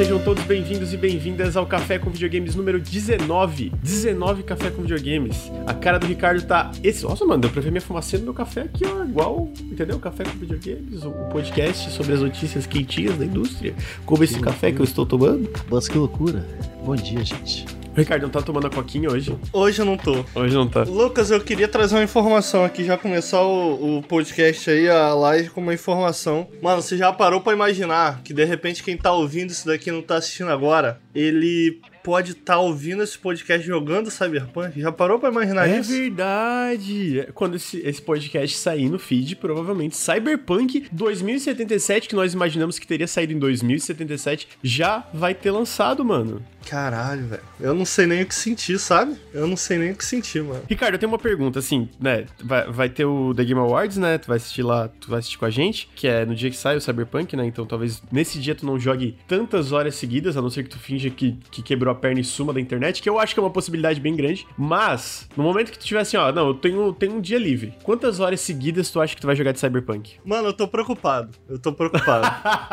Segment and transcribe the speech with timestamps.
[0.00, 3.70] sejam todos bem-vindos e bem-vindas ao Café com Videogames número 19.
[3.82, 5.52] 19 Café com Videogames.
[5.66, 6.72] A cara do Ricardo tá.
[6.82, 7.04] Esse...
[7.04, 9.04] Nossa, mano, deu pra ver minha fumaça no meu café aqui, ó.
[9.04, 9.98] Igual, entendeu?
[9.98, 13.74] Café com Videogames, o podcast sobre as notícias quentinhas da indústria.
[14.06, 15.50] Como esse café que eu estou tomando.
[15.70, 16.48] Nossa, que loucura.
[16.82, 17.66] Bom dia, gente.
[17.96, 19.36] Ricardo, não tá tomando a coquinha hoje?
[19.52, 20.24] Hoje eu não tô.
[20.34, 20.84] Hoje não tá.
[20.84, 25.50] Lucas, eu queria trazer uma informação aqui, já começar o, o podcast aí, a live
[25.50, 26.48] com uma informação.
[26.62, 30.02] Mano, você já parou pra imaginar que de repente quem tá ouvindo isso daqui não
[30.02, 34.80] tá assistindo agora, ele pode estar tá ouvindo esse podcast jogando Cyberpunk?
[34.80, 35.92] Já parou pra imaginar é isso?
[35.92, 37.28] É verdade!
[37.34, 43.06] Quando esse, esse podcast sair no feed, provavelmente Cyberpunk 2077, que nós imaginamos que teria
[43.06, 46.42] saído em 2077, já vai ter lançado, mano.
[46.68, 47.42] Caralho, velho.
[47.58, 49.16] Eu não sei nem o que sentir, sabe?
[49.32, 50.62] Eu não sei nem o que sentir, mano.
[50.68, 52.26] Ricardo, eu tenho uma pergunta, assim, né?
[52.42, 54.18] Vai, vai ter o The Game Awards, né?
[54.18, 56.56] Tu vai assistir lá, tu vai assistir com a gente, que é no dia que
[56.56, 57.44] sai o Cyberpunk, né?
[57.46, 60.78] Então talvez nesse dia tu não jogue tantas horas seguidas, a não ser que tu
[60.78, 63.42] finja que, que quebrou a perna e suma da internet, que eu acho que é
[63.42, 64.46] uma possibilidade bem grande.
[64.56, 67.74] Mas, no momento que tu tiver assim, ó, não, eu tenho, tenho um dia livre.
[67.82, 70.14] Quantas horas seguidas tu acha que tu vai jogar de Cyberpunk?
[70.24, 71.30] Mano, eu tô preocupado.
[71.48, 72.26] Eu tô preocupado.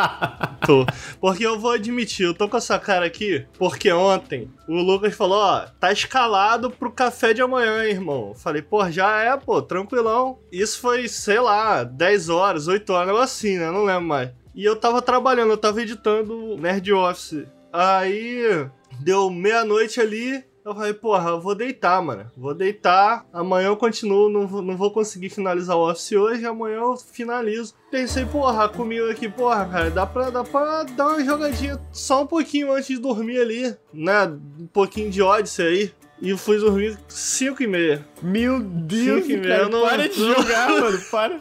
[0.66, 0.86] tô.
[1.20, 5.38] Porque eu vou admitir, eu tô com essa cara aqui, porque ontem o Lucas falou,
[5.38, 8.34] ó, tá escalado pro café de amanhã, irmão.
[8.34, 10.40] falei, pô, já é, pô, tranquilão.
[10.52, 13.70] Isso foi, sei lá, 10 horas, 8 horas, assim, né?
[13.72, 14.32] Não lembro mais.
[14.56, 17.46] E eu tava trabalhando, eu tava editando Nerd Office.
[17.72, 18.70] Aí
[19.00, 22.30] Deu meia-noite ali, eu falei, porra, eu vou deitar, mano.
[22.36, 26.78] Vou deitar, amanhã eu continuo, não vou, não vou conseguir finalizar o office hoje, amanhã
[26.78, 27.74] eu finalizo.
[27.90, 32.28] Pensei, porra, comigo aqui, porra, cara, dá pra, dá pra dar uma jogadinha só um
[32.28, 34.26] pouquinho antes de dormir ali, né?
[34.60, 35.92] Um pouquinho de Odyssey aí.
[36.20, 38.06] E fui dormir 5 e meia.
[38.24, 39.82] Meu Deus, cara, não...
[39.84, 41.40] para de jogar, mano, para.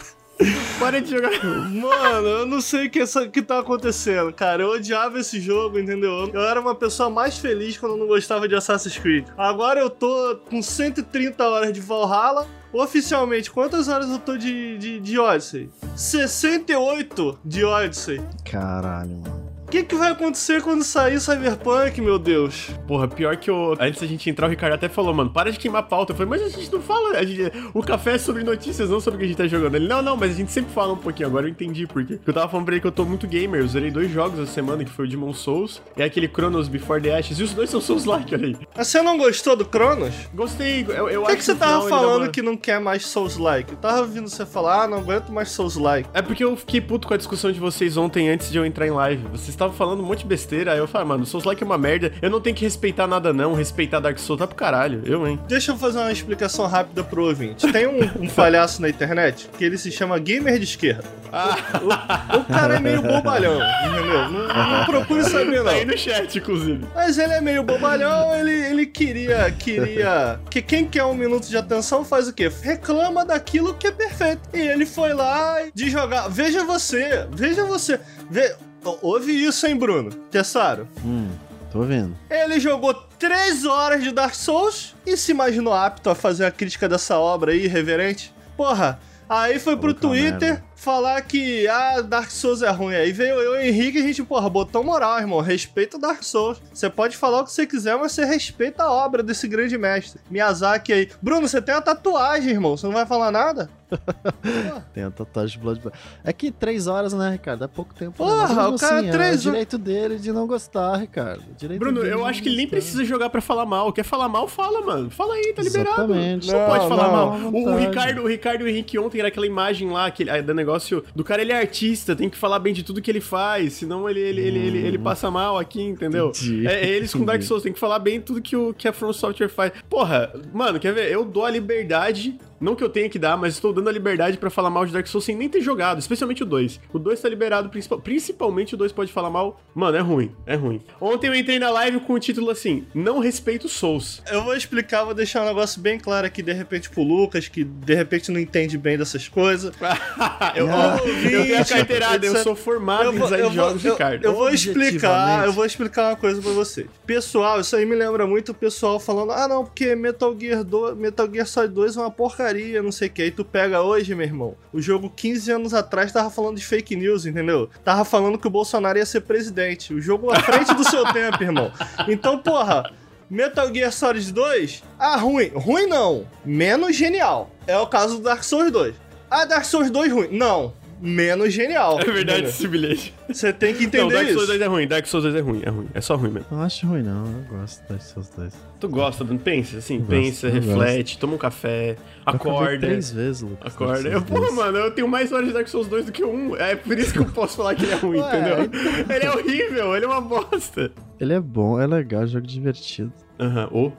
[0.79, 1.31] Para de jogar.
[1.43, 3.01] Mano, eu não sei o que,
[3.33, 4.63] que tá acontecendo, cara.
[4.63, 6.31] Eu odiava esse jogo, entendeu?
[6.33, 9.27] Eu era uma pessoa mais feliz quando eu não gostava de Assassin's Creed.
[9.37, 12.47] Agora eu tô com 130 horas de Valhalla.
[12.73, 15.71] Oficialmente, quantas horas eu tô de, de, de Odyssey?
[15.95, 18.21] 68 de Odyssey.
[18.45, 19.46] Caralho, mano.
[19.67, 22.71] O que, que vai acontecer quando sair Cyberpunk, meu Deus?
[22.87, 23.75] Porra, pior que o.
[23.81, 26.13] Antes da gente entrar, o Ricardo até falou, mano, para de queimar pauta.
[26.13, 27.21] Eu falei, mas a gente não fala.
[27.27, 27.53] Gente...
[27.75, 29.75] O café é sobre notícias, não sobre o que a gente tá jogando.
[29.75, 31.29] Ele, não, não, mas a gente sempre fala um pouquinho.
[31.29, 32.21] Agora eu entendi por quê.
[32.25, 33.61] Eu tava falando pra ele que eu tô muito gamer.
[33.61, 37.03] Eu zerei dois jogos essa semana, que foi o Demon Souls e aquele Chronos Before
[37.03, 37.41] the Ashes.
[37.41, 38.57] E os dois são Souls-like, olha aí.
[38.77, 40.15] Mas você não gostou do Chronos?
[40.33, 42.29] Gostei, eu, eu que acho que você tava falando uma...
[42.29, 43.73] que não quer mais Souls-like?
[43.73, 46.09] Eu tava ouvindo você falar, ah, não aguento mais Souls-like.
[46.15, 48.87] É porque eu fiquei puto com a discussão de vocês ontem antes de eu entrar
[48.87, 49.27] em live.
[49.33, 50.73] Vocês estavam falando um monte de besteira.
[50.73, 52.13] Aí eu falei, mano, Souls Like é uma merda.
[52.23, 53.55] Eu não tenho que respeitar nada, não.
[53.55, 55.03] Respeitar Dark Souls tá pro caralho.
[55.05, 55.39] Eu, hein?
[55.49, 57.71] Deixa eu fazer uma explicação rápida pro ouvinte.
[57.73, 61.05] Tem um, um palhaço na internet que ele se chama Gamer de Esquerda.
[61.33, 61.57] Ah.
[61.83, 64.29] O, o, cara é meio bobalhão, entendeu?
[64.31, 65.65] Não, não procure saber, não.
[65.65, 66.87] Tá aí no chat, inclusive.
[66.95, 69.51] Mas ele é meio bobalhão, ele, ele queria.
[69.51, 70.41] queria.
[70.51, 72.51] Que quem quer um minuto de atenção faz o quê?
[72.63, 74.43] Reclama daquilo que é perfeito.
[74.55, 76.29] E ele foi lá de jogar.
[76.29, 78.01] Veja você, veja você.
[78.31, 78.55] Ve...
[79.03, 80.11] Ouve isso, hein, Bruno?
[80.31, 80.87] Tessaro?
[81.05, 81.29] Hum,
[81.73, 82.17] tô vendo.
[82.31, 86.89] Ele jogou 3 horas de Dark Souls e se imaginou apto a fazer a crítica
[86.89, 88.33] dessa obra aí, irreverente?
[88.57, 88.99] Porra,
[89.29, 90.65] aí foi pro Twitter merda.
[90.75, 92.95] falar que ah, Dark Souls é ruim.
[92.95, 95.41] Aí veio eu e o Henrique e a gente, porra, botou moral, irmão.
[95.41, 96.61] Respeita o Dark Souls.
[96.73, 100.21] Você pode falar o que você quiser, mas você respeita a obra desse grande mestre.
[100.31, 101.11] Miyazaki aí.
[101.21, 102.77] Bruno, você tem uma tatuagem, irmão.
[102.77, 103.69] Você não vai falar nada?
[104.93, 105.97] Tem a tatuagem de Bloodborne.
[106.25, 107.65] É que três horas, né, Ricardo?
[107.65, 108.17] É pouco tempo.
[108.17, 111.43] Porra, o cara assim, três é o direito dele de não gostar, Ricardo.
[111.79, 113.93] Bruno, eu acho que ele nem precisa jogar pra falar mal.
[113.93, 115.11] Quer falar mal, fala, mano.
[115.11, 116.13] Fala aí, tá liberado.
[116.13, 116.51] Exatamente.
[116.51, 117.53] Não, não pode falar não, mal.
[117.53, 121.23] O, o, Ricardo, o Ricardo Henrique ontem era aquela imagem lá, aquele, do negócio do
[121.23, 124.21] cara, ele é artista, tem que falar bem de tudo que ele faz, senão ele,
[124.21, 124.47] ele, hum.
[124.47, 126.33] ele, ele, ele, passa mal aqui, entendeu?
[126.67, 128.93] É, é, eles com Dark Souls, tem que falar bem tudo que, o, que a
[128.93, 129.73] From Software faz.
[129.89, 131.11] Porra, mano, quer ver?
[131.11, 134.39] Eu dou a liberdade não que eu tenha que dar, mas estou dando a liberdade
[134.39, 136.81] para falar mal de Dark Souls sem nem ter jogado, especialmente o 2.
[136.93, 139.61] O 2 tá liberado, principal, principalmente o 2 pode falar mal.
[139.75, 140.81] Mano, é ruim, é ruim.
[141.01, 144.23] Ontem eu entrei na live com o título assim: Não respeito Souls.
[144.31, 147.65] Eu vou explicar, vou deixar um negócio bem claro aqui, de repente, pro Lucas, que
[147.65, 149.75] de repente não entende bem dessas coisas.
[150.55, 154.25] eu, ah, eu tenho a carteirada, eu sou formado em design de jogos, eu, Ricardo.
[154.25, 156.87] Eu, eu vou explicar, eu vou explicar uma coisa pra você.
[157.07, 160.97] Pessoal, isso aí me lembra muito o pessoal falando: ah, não, porque Metal Gear, 2,
[160.97, 162.46] Metal Gear Solid 2 é uma porcaria,
[162.83, 163.23] não sei o que.
[163.23, 166.97] Aí tu pega hoje, meu irmão, o jogo 15 anos atrás tava falando de fake
[166.97, 167.69] news, entendeu?
[167.85, 169.93] Tava falando que o Bolsonaro ia ser presidente.
[169.95, 171.73] O jogo à frente do seu tempo, irmão.
[172.09, 172.91] Então, porra.
[173.29, 175.51] Metal Gear Solid 2, ah, ruim.
[175.53, 176.29] Ruim não.
[176.45, 177.51] Menos genial.
[177.67, 178.95] É o caso do Dark Souls 2.
[179.29, 180.29] Ah, Dark Souls 2 ruim.
[180.31, 180.73] Não.
[181.01, 182.01] Menos genial.
[182.01, 182.49] É verdade entendeu?
[182.49, 183.15] esse bilhete.
[183.29, 184.47] Você tem que entender Não, Dark Souls isso.
[184.49, 185.87] 2 é ruim, Dark Souls 2 é ruim, é ruim.
[185.95, 186.47] É só ruim mesmo.
[186.51, 187.25] Não acho ruim, não.
[187.27, 188.55] Eu gosto de Dark Souls 2.
[188.81, 189.37] Tu gosta, Dan?
[189.39, 191.97] Pensa, assim, Eu gosto, pensa, eu reflete, toma um café, Eu
[192.27, 192.87] acorda.
[192.87, 193.75] três vezes, Lucas.
[193.75, 194.09] Acorda.
[194.09, 194.55] Eu, 2.
[194.55, 196.55] mano, eu tenho mais horas de Dark Souls 2 do que um.
[196.57, 199.15] É por isso que eu posso falar que ele é ruim, Ué, entendeu?
[199.15, 200.91] Ele é horrível, ele é uma bosta.
[201.19, 203.13] Ele é bom, é legal, é jogo divertido.
[203.41, 203.93] Aham, ô,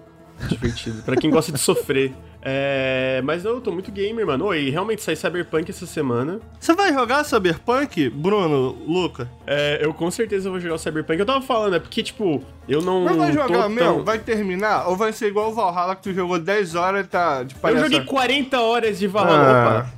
[0.50, 1.02] divertido.
[1.04, 2.14] pra quem gosta de sofrer.
[2.50, 4.46] É, mas não, eu tô muito gamer, mano.
[4.46, 6.40] Oi, realmente sai Cyberpunk essa semana.
[6.58, 9.30] Você vai jogar Cyberpunk, Bruno, Luca?
[9.46, 11.20] É, eu com certeza vou jogar o Cyberpunk.
[11.20, 13.04] Eu tava falando, é porque, tipo, eu não.
[13.04, 14.04] Mas vai jogar tão- mesmo?
[14.06, 14.88] Vai terminar?
[14.88, 17.60] Ou vai ser igual o Valhalla que tu jogou 10 horas e tá de Eu
[17.60, 17.90] palhaçada?
[17.92, 19.52] joguei 40 horas de Valhalla.
[19.52, 19.80] Ah.
[19.80, 19.92] Opa.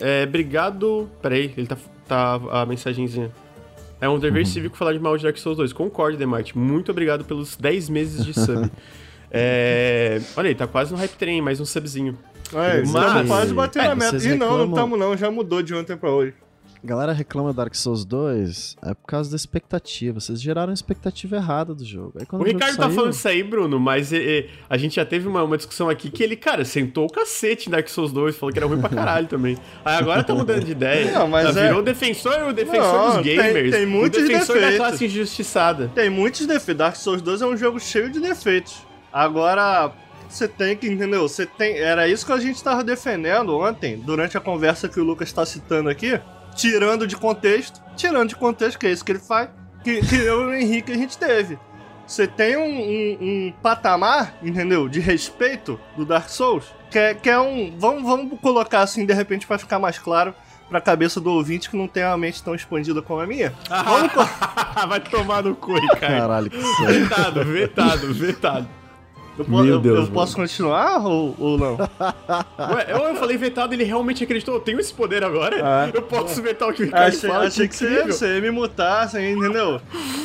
[0.00, 1.10] É, obrigado.
[1.20, 1.76] Peraí, ele tá,
[2.08, 3.30] tá a mensagenzinha.
[4.00, 5.72] É um dever cívico falar de mal de Dark Souls 2.
[5.74, 6.56] Concordo, Demarte.
[6.56, 8.70] Muito obrigado pelos 10 meses de sub.
[9.34, 10.20] é...
[10.36, 12.16] Olha aí, tá quase no hype train, mais um subzinho.
[12.52, 14.16] É, Mas- estamos quase batendo É, a meta.
[14.16, 16.34] E não, não reclamam- estamos não, já mudou de ontem pra hoje.
[16.86, 20.20] Galera reclama do Dark Souls 2 é por causa da expectativa.
[20.20, 22.12] Vocês geraram a expectativa errada do jogo.
[22.20, 24.76] Aí, quando O jogo Ricardo tá saiu, falando isso aí, Bruno, mas é, é, a
[24.76, 27.88] gente já teve uma, uma discussão aqui que ele, cara, sentou o cacete em Dark
[27.88, 29.56] Souls 2, falou que era ruim pra caralho também.
[29.82, 31.10] Aí agora tá mudando de ideia.
[31.12, 33.70] Não, mas Tá, é- Virou o defensor, o defensor Não, dos tem- gamers.
[33.70, 34.76] tem muitos o defensor da defeitos.
[34.86, 35.90] classe injustiçada.
[35.94, 36.76] Tem muitos defeitos.
[36.78, 38.76] Dark Souls 2 é um jogo cheio de defeitos.
[39.14, 39.92] Agora,
[40.28, 41.22] você tem que, entendeu?
[41.28, 41.78] Você tem.
[41.78, 45.46] Era isso que a gente tava defendendo ontem, durante a conversa que o Lucas tá
[45.46, 46.20] citando aqui.
[46.56, 47.80] Tirando de contexto.
[47.96, 49.48] Tirando de contexto, que é isso que ele faz.
[49.84, 51.56] Que, que eu e o Henrique a gente teve.
[52.06, 54.88] Você tem um, um- um patamar, entendeu?
[54.88, 56.64] De respeito do Dark Souls.
[56.90, 57.72] Que é, que é um.
[57.78, 60.34] Vamos, vamos colocar assim, de repente, pra ficar mais claro
[60.68, 63.52] pra cabeça do ouvinte que não tem a mente tão expandida como a minha.
[63.68, 64.12] Vamos
[64.88, 66.00] Vai tomar no cu, Ricardo.
[66.00, 67.04] Caralho, que sério.
[67.06, 68.68] Vetado, vetado, vetado.
[69.36, 71.76] Eu, po- Meu eu- Deus, eu posso continuar ou, ou não?
[72.74, 74.54] Ué, eu, eu falei vetado, ele realmente acreditou.
[74.54, 75.60] Eu tenho esse poder agora?
[75.62, 75.90] Ah.
[75.92, 77.46] Eu posso vetar o que o Ricardo achei fala?
[77.46, 78.12] achei que você, incrível.
[78.12, 79.80] você ia me mutar, você ia, entendeu?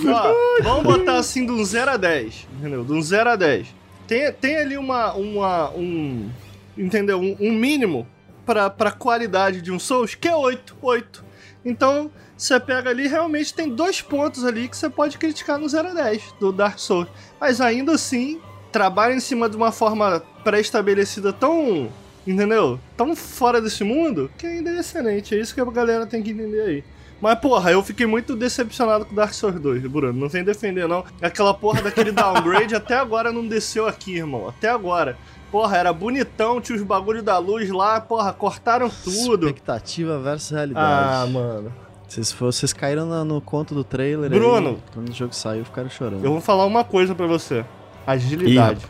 [0.08, 0.34] Ó,
[0.64, 2.84] vamos botar assim de um 0 a 10, entendeu?
[2.84, 3.68] De um 0 a 10.
[4.08, 6.30] Tem, tem ali uma, uma, um,
[6.78, 7.20] entendeu?
[7.20, 8.08] Um, um mínimo
[8.46, 11.24] pra, pra qualidade de um Souls, que é 8, 8.
[11.66, 15.90] Então, você pega ali, realmente tem dois pontos ali que você pode criticar no 0
[15.90, 17.08] a 10 do Dark Souls.
[17.40, 18.40] Mas ainda assim,
[18.72, 21.90] trabalha em cima de uma forma pré-estabelecida tão,
[22.28, 22.80] entendeu?
[22.98, 25.34] Tão fora desse mundo, que ainda é excelente.
[25.36, 26.84] É isso que a galera tem que entender aí.
[27.22, 30.14] Mas, porra, eu fiquei muito decepcionado com Dark Souls 2, Bruno.
[30.18, 31.04] Não vem defender, não.
[31.22, 34.48] Aquela porra daquele downgrade até agora não desceu aqui, irmão.
[34.48, 35.18] Até agora.
[35.52, 39.48] Porra, era bonitão, tinha os bagulhos da luz lá, porra, cortaram tudo.
[39.48, 41.32] Expectativa versus Ah, realidade.
[41.34, 41.74] mano.
[42.08, 44.70] Vocês, vocês caíram na- no conto do trailer Bruno.
[44.70, 46.24] aí, quando o jogo saiu, ficaram chorando.
[46.24, 47.66] Eu vou falar uma coisa pra você.
[48.12, 48.86] Agilidade.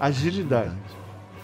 [0.00, 0.72] Agilidade.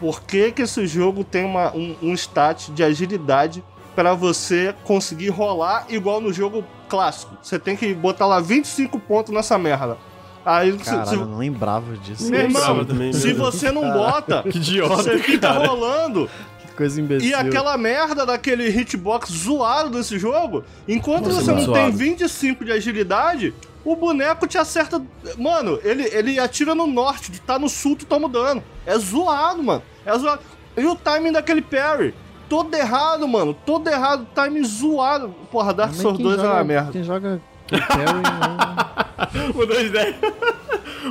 [0.01, 3.63] Por que, que esse jogo tem uma, um, um stat de agilidade
[3.95, 7.37] pra você conseguir rolar igual no jogo clássico?
[7.43, 9.97] Você tem que botar lá 25 pontos nessa merda.
[10.45, 12.29] Aí, Caralho, se, eu não lembrava disso.
[12.31, 13.39] meu irmão, lembrava também, meu se Deus.
[13.39, 15.67] você não bota, Que idiota, você fica cara.
[15.67, 16.29] rolando
[16.61, 17.31] Que coisa imbecil.
[17.31, 21.97] e aquela merda daquele hitbox zoado desse jogo, enquanto Nossa, você não muito tem zoado.
[21.97, 25.03] 25 de agilidade, o boneco te acerta.
[25.39, 28.63] Mano, ele, ele atira no norte, tá no sul, tu toma dano.
[28.87, 29.83] É zoado, mano.
[30.05, 30.41] É zoado.
[30.77, 32.15] E o timing daquele parry?
[32.49, 33.55] Todo errado, mano.
[33.67, 34.27] Todo errado.
[34.35, 35.35] Timing zoado.
[35.51, 36.93] Porra, Dark Souls quem 2 é joga- uma merda.
[36.93, 39.55] Quem joga Parry não...
[39.55, 40.15] Mudou de ideia.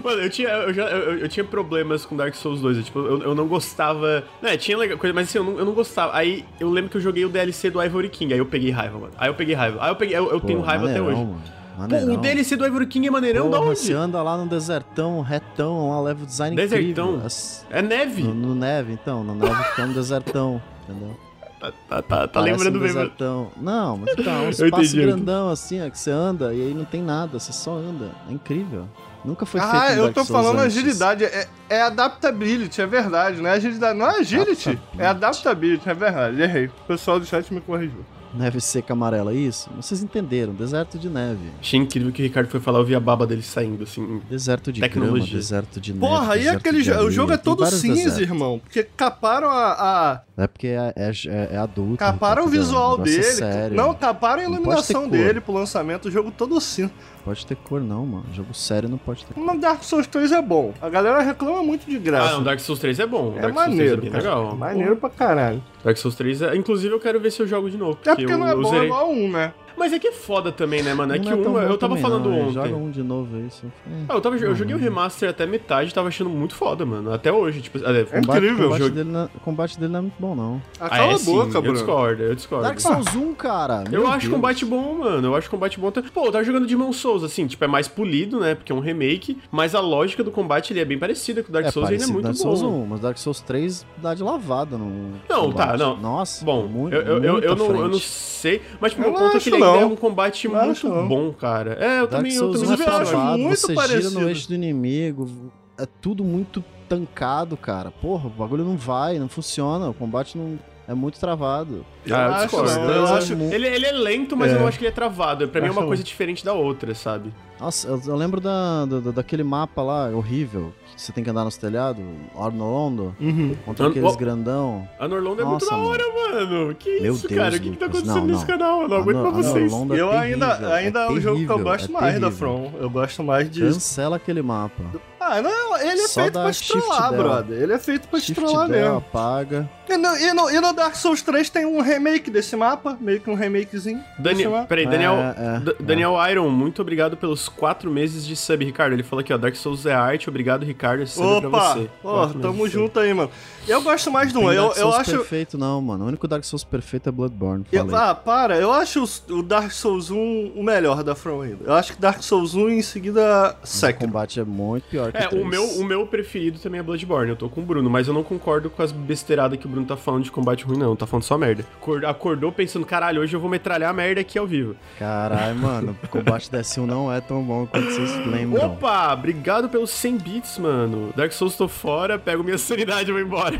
[0.03, 2.77] Mano, eu tinha, eu, já, eu, eu tinha problemas com Dark Souls 2.
[2.77, 4.23] Eu, tipo, eu, eu não gostava.
[4.41, 6.15] Né, tinha legal, coisa, mas assim, eu não, eu não gostava.
[6.15, 8.33] Aí eu lembro que eu joguei o DLC do Ivory King.
[8.33, 9.13] Aí eu peguei raiva, mano.
[9.17, 9.77] Aí eu peguei raiva.
[9.81, 10.17] Aí eu peguei.
[10.17, 11.17] Eu, Pô, tenho raiva até hoje.
[11.19, 11.41] Mano.
[11.75, 12.13] Pô, Maneirão.
[12.13, 13.79] o DLC do Ivory King é maneirão da Porra, onde?
[13.79, 17.09] Você anda lá no desertão, retão, lá leva o design Desertão?
[17.11, 17.25] incrível.
[17.25, 18.23] As- É neve.
[18.23, 19.23] No, no neve, então.
[19.23, 21.17] No neve fica um desertão, entendeu?
[21.59, 23.51] Tá, tá, tá, tá lembrando um desertão.
[23.55, 26.83] Não, mas tá, um espaço entendi, grandão assim, ó, que você anda e aí não
[26.85, 28.11] tem nada, você só anda.
[28.29, 28.85] É incrível.
[29.25, 30.75] Nunca foi feito Ah, eu Dark tô Souls falando antes.
[30.77, 31.23] agilidade.
[31.23, 33.41] É, é adaptability, é verdade.
[33.41, 33.97] Não é agilidade.
[33.97, 34.77] Não é agility.
[34.97, 36.41] É adaptability, é verdade.
[36.41, 36.65] Errei.
[36.65, 38.03] O pessoal do chat me corrigiu.
[38.33, 39.69] Neve seca amarela, isso?
[39.75, 41.39] Vocês entenderam, deserto de neve.
[41.61, 44.21] Achei incrível que o Ricardo foi falar, eu vi a baba dele saindo, assim.
[44.29, 45.21] Deserto de Tecnologia.
[45.25, 46.05] grama, deserto de neve.
[46.05, 46.97] Porra, e deserto aquele de jogo?
[46.97, 48.19] O areia, jogo é todo cinza, desertos.
[48.19, 48.59] irmão.
[48.59, 51.97] Porque caparam a- a, É porque é, é, é, é adulto.
[51.97, 53.23] Caparam o visual é dele.
[53.23, 53.77] sério.
[53.77, 56.07] Não, caparam a iluminação dele pro lançamento.
[56.07, 56.91] O jogo todo cinza.
[57.25, 58.25] Pode ter cor não, mano.
[58.33, 59.43] Jogo sério não pode ter cor.
[59.45, 60.73] Mas Dark Souls 3 é bom.
[60.81, 62.33] A galera reclama muito de Ah, graça.
[62.33, 63.33] não, Dark Souls 3 é bom.
[63.37, 64.23] é Dark Souls 3 maneiro, é bem cara.
[64.23, 64.55] legal.
[64.57, 65.63] Maneiro pra caralho.
[65.83, 66.55] Dark Souls 3 é...
[66.55, 67.97] Inclusive, eu quero ver se eu jogo de novo.
[68.05, 68.85] É porque eu, não é bom zerei.
[68.87, 69.53] igual um, né?
[69.77, 71.13] Mas é que é foda também, né, mano?
[71.13, 72.53] É que é um, eu tava falando não, ontem.
[72.53, 73.65] Joga um de novo isso.
[74.07, 77.13] Ah, eu, tava, eu joguei o remaster até metade tava achando muito foda, mano.
[77.13, 77.61] Até hoje.
[77.61, 78.67] Tipo, é, é incrível.
[78.67, 80.61] O combate, dele não, combate dele não é muito bom, não.
[80.79, 82.63] Ah, cala ah, é, a boca, sim, Eu discordo, eu discordo.
[82.65, 83.83] Dark Souls 1, cara.
[83.91, 84.33] eu acho Deus.
[84.33, 85.27] combate bom, mano.
[85.27, 85.91] Eu acho combate bom.
[85.91, 88.55] Pô, eu tava jogando Demon Souls, assim, tipo, é mais polido, né?
[88.55, 89.37] Porque é um remake.
[89.51, 92.03] Mas a lógica do combate ele é bem parecida com o Dark Souls e ele
[92.03, 92.41] é muito Dark bom.
[92.41, 95.11] Souls 1, mas Dark Souls 3 dá de lavada no.
[95.29, 95.67] Não, tá, combate.
[95.67, 95.97] tá, não.
[95.97, 98.61] Nossa, bom, muito, eu, eu, eu, eu não, eu não sei.
[98.79, 101.77] Mas, tipo, meu ponto é que ele ainda é um combate muito bom, cara.
[101.79, 104.09] É, eu também, eu também é acho muito você parecido.
[104.09, 107.91] gira no eixo do inimigo, é tudo muito tancado, cara.
[107.91, 111.85] Porra, o bagulho não vai, não funciona, o combate não é muito travado.
[112.05, 112.79] Eu, ah, eu discordo.
[112.79, 113.33] Não, eu acho...
[113.33, 114.55] Ele, ele é lento, mas é.
[114.55, 115.47] eu não acho que ele é travado.
[115.47, 117.33] Pra mim é uma coisa diferente da outra, sabe?
[117.59, 121.43] Nossa, eu, eu lembro da, da, daquele mapa lá, horrível, que você tem que andar
[121.43, 122.03] nos telhados,
[122.37, 123.55] Arnolondo, uhum.
[123.65, 124.87] contra aqueles oh, grandão.
[124.99, 126.75] Anorlondo é muito da hora, mano.
[126.75, 127.55] Que Meu isso, Deus, cara?
[127.55, 128.81] O que, que tá acontecendo não, nesse canal?
[128.83, 129.71] Eu não aguento pra vocês.
[129.71, 132.31] É eu terrível, ainda, ainda é, é um jogo que eu gosto é mais da
[132.31, 132.71] From.
[132.79, 133.61] Eu gosto mais de...
[133.61, 134.83] Cancela aquele mapa.
[135.25, 137.61] Ah, não, ele é Só feito pra te trollar, brother.
[137.61, 138.97] Ele é feito pra te trollar mesmo.
[138.97, 139.69] apaga.
[139.87, 143.21] E no, e, no, e no Dark Souls 3 tem um remake desse mapa, meio
[143.21, 144.03] que um remakezinho.
[144.19, 146.31] Daniel, peraí, Daniel, é, é, Daniel é.
[146.31, 148.93] Iron, muito obrigado pelos quatro meses de sub, Ricardo.
[148.93, 151.89] Ele falou aqui, ó, Dark Souls é arte, obrigado, Ricardo, esse sub Opa, pra você.
[152.03, 153.31] Ó, tamo junto aí, mano.
[153.67, 155.11] Eu gosto mais do 1, eu, Dark Souls eu acho...
[155.11, 156.03] perfeito não, mano.
[156.03, 160.11] O único Dark Souls perfeito é Bloodborne, eu, Ah, para, eu acho o Dark Souls
[160.11, 161.63] 1 o melhor da From ainda.
[161.65, 164.03] Eu acho que Dark Souls 1 em seguida Sekiro.
[164.03, 166.83] O combate é muito pior que É, o, o meu, o meu preferido também é
[166.83, 169.69] Bloodborne, eu tô com o Bruno, mas eu não concordo com as besteiradas que o
[169.69, 170.95] Bruno tá falando de combate ruim, não.
[170.95, 171.65] Tá falando só merda.
[172.07, 174.75] Acordou pensando, caralho, hoje eu vou metralhar a merda aqui ao vivo.
[174.99, 178.65] Caralho, mano, o combate DS1 não é tão bom quanto vocês lembram.
[178.65, 181.13] Opa, obrigado pelos 100 bits, mano.
[181.15, 183.52] Dark Souls tô fora, pego minha sanidade e vou embora.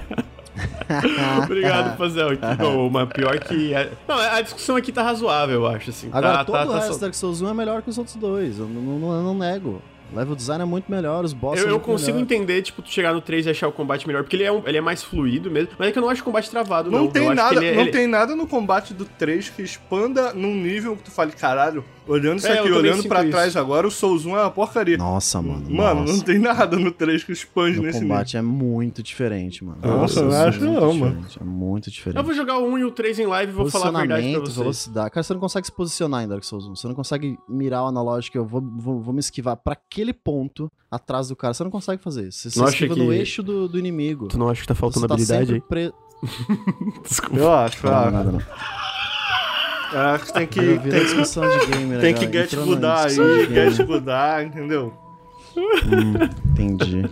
[1.44, 2.30] Obrigado, Fazel.
[2.58, 3.74] Bom, mas pior que.
[3.74, 3.92] É...
[4.08, 6.10] Não, a discussão aqui tá razoável, eu acho, assim.
[6.12, 7.00] Agora, tá, todo tá, o resto tá...
[7.00, 8.60] Dark Souls 1 é melhor que os outros dois.
[8.60, 9.82] Eu não, não, eu não nego.
[10.16, 12.24] Level design é muito melhor, os bosses Eu, eu consigo melhor.
[12.24, 14.62] entender, tipo, tu chegar no 3 e achar o combate melhor, porque ele é, um,
[14.66, 15.72] ele é mais fluido mesmo.
[15.78, 17.06] Mas é que eu não acho o combate travado, não.
[17.06, 17.92] Não tem, nada, é, não ele...
[17.92, 22.40] tem nada no combate do 3 que expanda num nível que tu fale, caralho, Olhando
[22.40, 23.60] isso é, aqui, olhando pra trás isso.
[23.60, 24.98] agora, o Souls 1 é uma porcaria.
[24.98, 25.70] Nossa, mano.
[25.70, 26.14] Mano, nossa.
[26.14, 28.00] não tem nada no 3 que expande nesse nível.
[28.00, 29.78] O combate é muito diferente, mano.
[29.82, 31.26] Nossa, nossa eu acho não, mano.
[31.40, 32.18] É muito diferente.
[32.18, 34.32] Eu vou jogar o 1 e o 3 em live e vou falar a verdade
[34.32, 34.58] pra vocês.
[34.58, 35.12] velocidade.
[35.12, 36.76] Cara, você não consegue se posicionar em Dark Souls 1.
[36.76, 40.72] Você não consegue mirar o analógico, eu vou, vou, vou me esquivar pra aquele ponto
[40.92, 41.54] atrás do cara.
[41.54, 42.50] Você não consegue fazer isso.
[42.50, 43.02] Você, você esquiva que...
[43.02, 44.28] no eixo do, do inimigo.
[44.28, 45.62] Tu não acha que tá faltando você habilidade tá aí?
[45.62, 45.94] Pre...
[47.04, 47.38] Desculpa.
[47.38, 48.06] Eu acho, eu acho.
[48.06, 48.83] Não, nada, não.
[49.94, 50.60] Acho que tem que.
[50.60, 53.16] Tem, discussão de gamer, tem que get mudar aí,
[53.48, 54.94] get mudar, entendeu?
[55.56, 56.14] Hum,
[56.52, 57.10] entendi.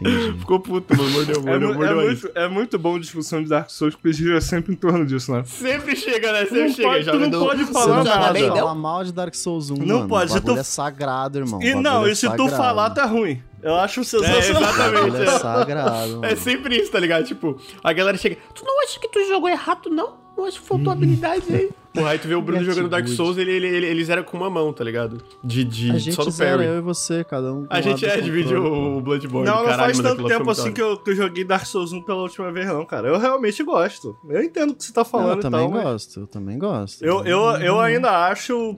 [0.00, 0.38] Entendi.
[0.38, 1.10] Ficou puto, mano.
[1.10, 4.40] Mordeu, mordeu, é, mordeu é, muito, é muito bom discussão de Dark Souls, porque gira
[4.40, 5.44] sempre em torno disso, né?
[5.46, 6.46] Sempre chega, né?
[6.46, 6.88] Sempre chega.
[6.88, 7.38] Pode, tu não do...
[7.38, 8.38] pode falar você não nada.
[8.38, 10.08] Pode falar mal de Dark Souls 1, Não mano.
[10.08, 10.36] pode.
[10.36, 10.58] O tu...
[10.58, 11.62] é sagrado, irmão.
[11.62, 13.40] E não, é e se tu falar, tá ruim.
[13.62, 14.62] Eu acho sensacional.
[14.62, 15.16] É, exatamente.
[15.22, 16.24] É sagrado.
[16.24, 17.24] É sempre isso, tá ligado?
[17.24, 18.36] Tipo, a galera chega.
[18.54, 20.23] Tu não acha que tu jogou errado, não?
[20.36, 21.70] Eu acho que faltou habilidade aí.
[21.94, 24.36] Porra, aí tu vê o Bruno jogando Dark Souls, ele, ele, ele, eles eram com
[24.36, 25.22] uma mão, tá ligado?
[25.44, 26.68] De, de a gente só do zera, parry.
[26.68, 27.66] eu e você, cada um.
[27.70, 29.48] A gente é, divide o, o Bloodborne.
[29.48, 32.22] Não, não faz tanto tempo assim que eu, que eu joguei Dark Souls 1 pela
[32.22, 33.06] última vez, não, cara.
[33.06, 34.16] Eu realmente gosto.
[34.28, 35.36] Eu entendo o que você tá falando.
[35.36, 37.04] Eu também tal, gosto, eu também gosto.
[37.04, 38.76] Eu, eu, eu ainda acho.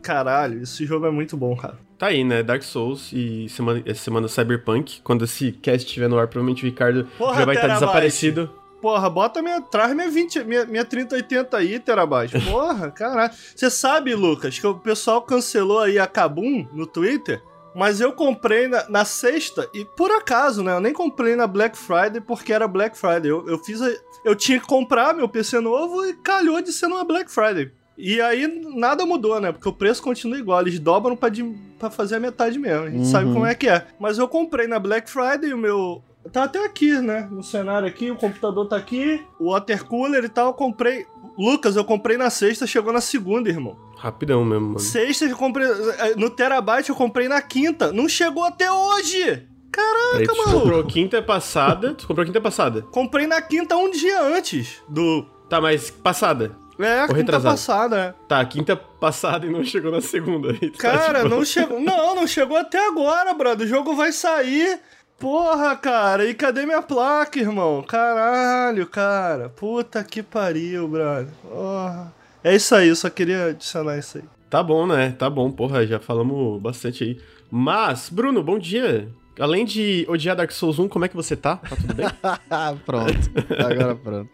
[0.00, 1.76] Caralho, esse jogo é muito bom, cara.
[1.98, 2.42] Tá aí, né?
[2.42, 5.00] Dark Souls e semana, essa semana Cyberpunk.
[5.02, 8.50] Quando esse cast estiver no ar, provavelmente o Ricardo Porra, já vai estar tá desaparecido
[8.84, 12.38] porra, bota minha, traz minha 20, minha, minha 3080 aí, terabyte.
[12.44, 13.32] Porra, caralho.
[13.56, 17.42] Você sabe, Lucas, que o pessoal cancelou aí a Kabum no Twitter,
[17.74, 20.74] mas eu comprei na, na, sexta, e por acaso, né?
[20.74, 23.30] Eu nem comprei na Black Friday porque era Black Friday.
[23.30, 23.90] Eu, eu fiz a,
[24.22, 27.72] Eu tinha que comprar meu PC novo e calhou de ser numa Black Friday.
[27.96, 29.50] E aí nada mudou, né?
[29.50, 30.60] Porque o preço continua igual.
[30.60, 31.42] Eles dobram pra, de,
[31.78, 32.84] pra fazer a metade mesmo.
[32.84, 33.04] A gente uhum.
[33.06, 33.86] sabe como é que é.
[33.98, 36.02] Mas eu comprei na Black Friday o meu
[36.32, 37.28] Tá até aqui, né?
[37.30, 40.48] No cenário aqui, o computador tá aqui, o water cooler e tal.
[40.48, 41.06] Eu comprei.
[41.38, 43.76] Lucas, eu comprei na sexta, chegou na segunda, irmão.
[43.96, 44.78] Rapidão mesmo, mano.
[44.78, 45.66] Sexta eu comprei.
[45.66, 47.92] Eh, no Terabyte eu comprei na quinta.
[47.92, 49.48] Não chegou até hoje!
[49.72, 50.42] Caraca, Peraí, mano.
[50.44, 51.94] Tu comprou quinta passada.
[51.94, 52.82] Tu comprou quinta passada?
[52.82, 55.26] Comprei na quinta um dia antes do.
[55.48, 56.56] Tá, mas passada.
[56.78, 58.14] É, a quinta passada, é.
[58.26, 60.52] Tá, quinta passada e não chegou na segunda.
[60.72, 61.34] Tá, Cara, tipo...
[61.34, 61.80] não chegou.
[61.80, 63.66] Não, não chegou até agora, brother.
[63.66, 64.80] O jogo vai sair.
[65.18, 67.82] Porra, cara, e cadê minha placa, irmão?
[67.82, 69.48] Caralho, cara.
[69.48, 71.32] Puta que pariu, brother.
[71.42, 72.12] Porra.
[72.42, 74.24] É isso aí, eu só queria adicionar isso aí.
[74.50, 75.14] Tá bom, né?
[75.18, 77.20] Tá bom, porra, já falamos bastante aí.
[77.50, 79.08] Mas, Bruno, bom dia.
[79.38, 81.56] Além de odiar Dark Souls 1, como é que você tá?
[81.56, 82.06] Tá tudo bem?
[82.84, 83.30] pronto.
[83.58, 84.30] Agora pronto.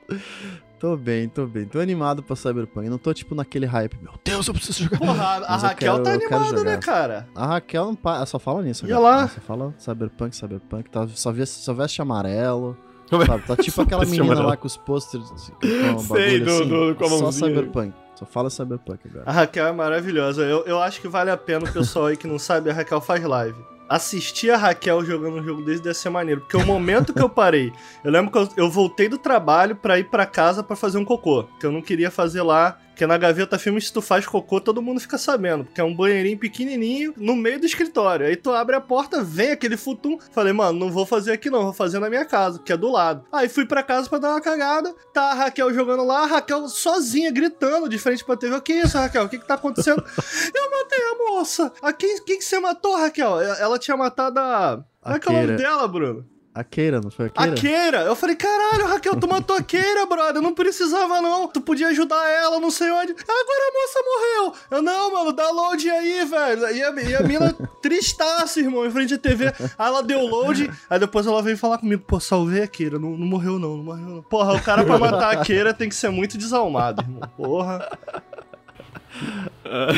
[0.81, 1.67] Tô bem, tô bem.
[1.67, 2.89] Tô animado pra Cyberpunk.
[2.89, 3.99] Não tô, tipo, naquele hype.
[4.01, 4.99] Meu Deus, eu preciso jogar.
[4.99, 7.29] Porra, a, Raquel quero, tá animada, né, cara?
[7.35, 8.25] A Raquel não pa...
[8.25, 8.87] só fala nisso.
[8.87, 9.29] E lá?
[9.29, 10.89] Só fala Cyberpunk, Cyberpunk.
[10.89, 12.79] Tá, só, veste, só veste amarelo.
[13.11, 13.43] Sabe?
[13.43, 14.49] Tá tipo aquela menina amarelo.
[14.49, 15.53] lá com os posters.
[15.61, 17.93] Com Sei, do, assim, do, com a Só Cyberpunk.
[18.15, 19.25] Só fala Cyberpunk agora.
[19.27, 20.45] A Raquel é maravilhosa.
[20.45, 23.03] Eu, eu acho que vale a pena o pessoal aí que não sabe, a Raquel
[23.03, 26.43] faz live assistir a Raquel jogando um jogo desse deve ser maneiro.
[26.43, 27.73] Porque o momento que eu parei,
[28.05, 31.05] eu lembro que eu, eu voltei do trabalho para ir para casa para fazer um
[31.05, 31.43] cocô.
[31.59, 34.83] Que eu não queria fazer lá porque na Gaveta Filmes, se tu faz cocô, todo
[34.83, 35.65] mundo fica sabendo.
[35.65, 38.27] Porque é um banheirinho pequenininho no meio do escritório.
[38.27, 40.19] Aí tu abre a porta, vem aquele futum.
[40.33, 42.93] Falei, mano, não vou fazer aqui não, vou fazer na minha casa, que é do
[42.93, 43.25] lado.
[43.33, 44.95] Aí fui pra casa pra dar uma cagada.
[45.15, 48.57] Tá a Raquel jogando lá, a Raquel sozinha, gritando de frente pra TV.
[48.57, 49.25] O que é isso, Raquel?
[49.25, 50.05] O que que tá acontecendo?
[50.55, 51.73] eu matei a moça.
[51.81, 53.41] A quem, quem que você matou, Raquel?
[53.41, 54.85] Ela tinha matado a...
[55.01, 56.27] Como é que é o nome dela, Bruno?
[56.61, 57.53] A Keira, não foi a Keira?
[57.53, 57.99] A Keira!
[58.03, 60.43] Eu falei, caralho, Raquel, tu matou a Keira, brother.
[60.43, 61.49] Não precisava, não.
[61.49, 63.13] Tu podia ajudar ela, não sei onde.
[63.13, 64.55] Agora a moça morreu.
[64.71, 66.71] Eu, não, mano, dá load aí, velho.
[66.71, 69.47] E a, e a mina tristaça, irmão, em frente à TV.
[69.47, 70.71] Aí ela deu load.
[70.91, 72.99] Aí depois ela veio falar comigo, pô, salvei a Keira.
[72.99, 74.23] Não, não morreu, não, não morreu, não.
[74.23, 77.23] Porra, o cara pra matar a Keira tem que ser muito desalmado, irmão.
[77.39, 77.89] Porra.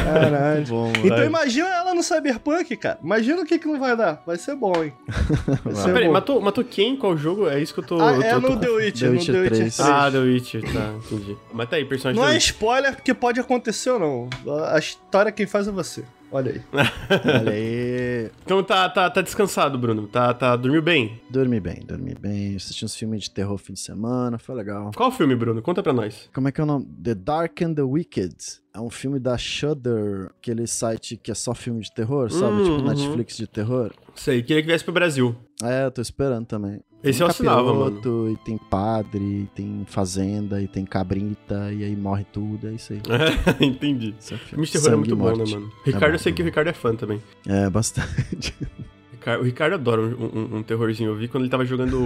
[0.04, 0.66] Caralho.
[0.66, 2.98] Bom, então imagina ela no Cyberpunk, cara.
[3.02, 4.22] Imagina o que que não vai dar.
[4.26, 4.92] Vai ser bom, hein?
[5.64, 6.96] Vai ser Peraí, matou, matou quem?
[6.96, 7.48] Qual jogo?
[7.48, 8.00] É isso que eu tô...
[8.00, 8.56] Ah, eu é tô, no tô...
[8.56, 9.76] The Witcher, The Witcher no The Witcher 3.
[9.76, 9.80] 3.
[9.80, 11.36] Ah, The Witcher, tá, entendi.
[11.52, 14.30] Mas tá aí, personagem Não é spoiler, porque pode acontecer ou não.
[14.68, 16.04] A história quem faz é você.
[16.32, 16.62] Olha aí.
[17.40, 18.30] Olha aí.
[18.42, 20.06] Então tá, tá, tá descansado, Bruno.
[20.06, 21.20] Tá, tá, dormiu bem?
[21.28, 22.56] Dormi bem, dormi bem.
[22.56, 24.92] Assisti uns filmes de terror fim de semana, foi legal.
[24.96, 25.60] Qual filme, Bruno?
[25.60, 26.30] Conta pra nós.
[26.32, 26.86] Como é que é o nome?
[27.04, 28.34] The Dark and the Wicked.
[28.74, 32.54] É um filme da Shudder, aquele site que é só filme de terror, sabe?
[32.54, 32.88] Hum, tipo uhum.
[32.88, 33.92] Netflix de terror.
[34.16, 35.36] Sei, queria que viesse pro Brasil.
[35.62, 36.80] É, eu tô esperando também.
[37.02, 38.30] Esse tem eu assinava, mano.
[38.30, 42.92] E tem padre, e tem fazenda, e tem cabrita, e aí morre tudo, é isso
[42.92, 43.00] aí.
[43.64, 44.14] Entendi.
[44.18, 45.72] Esse é Filme de terror é muito bom, né, mano?
[45.84, 46.44] Ricardo, bom, eu sei é que o.
[46.44, 47.22] Ricardo é fã também.
[47.46, 48.54] É, bastante.
[49.22, 51.10] Ricar- O Ricardo adora um, um- um terrorzinho.
[51.10, 52.04] Eu vi quando ele tava jogando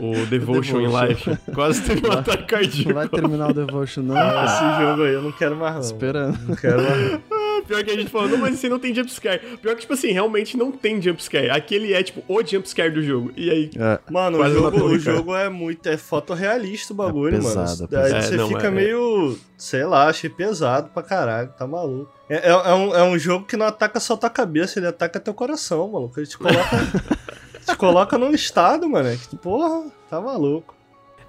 [0.00, 1.38] o, o Devotion em live.
[1.54, 2.88] Quase teve um ataque cardíaco.
[2.88, 4.16] Não vai terminar o Devotion, não.
[4.16, 4.44] Ah.
[4.44, 5.80] Esse jogo aí eu não quero mais, não.
[5.80, 6.38] Esperando.
[6.46, 7.12] Não quero mais.
[7.12, 7.37] não.
[7.62, 9.40] Pior que a gente falou, não, mas esse não tem jumpscare.
[9.60, 11.50] Pior que, tipo assim, realmente não tem jumpscare.
[11.50, 13.32] Aquele é, tipo, o jumpscare do jogo.
[13.36, 15.88] E aí, É, Mano, o jogo, o jogo é muito.
[15.88, 17.48] É fotorrealista o bagulho, É mano.
[17.60, 18.22] pesado, é Daí pesado.
[18.26, 19.38] você É, não, fica é- meio.
[19.56, 22.12] Sei lá, achei pesado pra caralho, tá maluco.
[22.28, 25.18] É, é, é um, é um jogo que não ataca só tua cabeça, ele ataca
[25.18, 26.18] teu coração, maluco.
[26.20, 26.58] Ele te coloca.
[27.66, 29.16] te coloca num estado, mano.
[29.28, 30.74] Que, porra, tá maluco.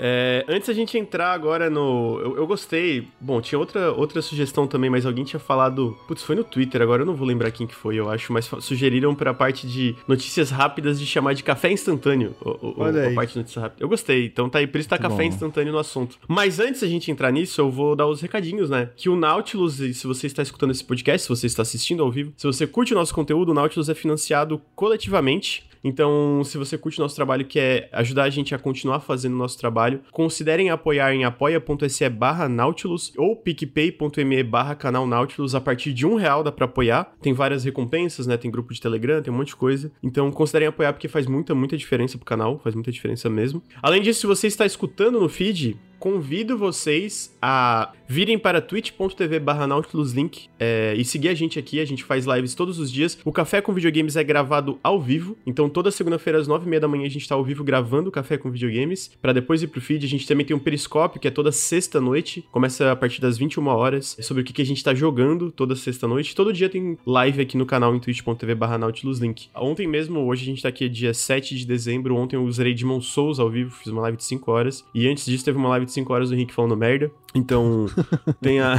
[0.02, 2.18] É, antes a gente entrar agora no.
[2.24, 3.06] Eu, eu gostei.
[3.20, 5.98] Bom, tinha outra, outra sugestão também, mas alguém tinha falado.
[6.08, 8.50] Putz, foi no Twitter, agora eu não vou lembrar quem que foi, eu acho, mas
[8.62, 12.34] sugeriram pra parte de notícias rápidas de chamar de café instantâneo.
[12.40, 13.14] O, o- o- Olha a aí.
[13.16, 13.82] parte de notícias rápidas.
[13.82, 15.24] Eu gostei, então tá aí, por isso tá Que café bom.
[15.24, 16.18] instantâneo no assunto.
[16.28, 18.90] Mas antes da gente entrar nisso, eu vou dar os recadinhos, né?
[18.96, 22.32] Que o Nautilus, se você está escutando esse podcast, se você está assistindo ao vivo,
[22.38, 25.68] se você curte o nosso conteúdo, o Nautilus é financiado coletivamente.
[25.84, 29.34] Então, se você curte o nosso trabalho, que é ajudar a gente a continuar fazendo
[29.34, 35.56] o nosso trabalho, considerem apoiar em apoia.se barra Nautilus ou picpay.me barra canal Nautilus.
[35.56, 37.14] A partir de um real dá pra apoiar.
[37.22, 38.38] Tem várias recompensas, né?
[38.38, 39.92] Tem grupo de Telegram, tem um monte de coisa.
[40.04, 42.60] Então, considerem apoiar porque faz muita, muita diferença pro canal.
[42.60, 43.64] Faz muita diferença mesmo.
[43.82, 49.68] Além disso, se você está escutando no feed, convido vocês a virem para twitch.tv barra
[49.68, 53.20] nautiluslink é, e seguir a gente aqui, a gente faz lives todos os dias.
[53.24, 56.80] O Café com Videogames é gravado ao vivo, então toda segunda-feira às nove e meia
[56.80, 59.68] da manhã a gente tá ao vivo gravando o Café com Videogames, para depois ir
[59.68, 60.06] pro feed.
[60.06, 63.68] A gente também tem um periscópio, que é toda sexta-noite, começa a partir das 21
[63.68, 66.34] horas, sobre o que, que a gente tá jogando toda sexta-noite.
[66.34, 69.50] Todo dia tem live aqui no canal em twitch.tv barra nautiluslink.
[69.56, 73.02] Ontem mesmo, hoje a gente tá aqui dia 7 de dezembro, ontem eu usei Demon
[73.02, 75.89] Souls ao vivo, fiz uma live de 5 horas, e antes disso teve uma live
[75.90, 77.12] de 5 horas do Henrique falando merda.
[77.36, 77.86] Então,
[78.42, 78.76] tem a.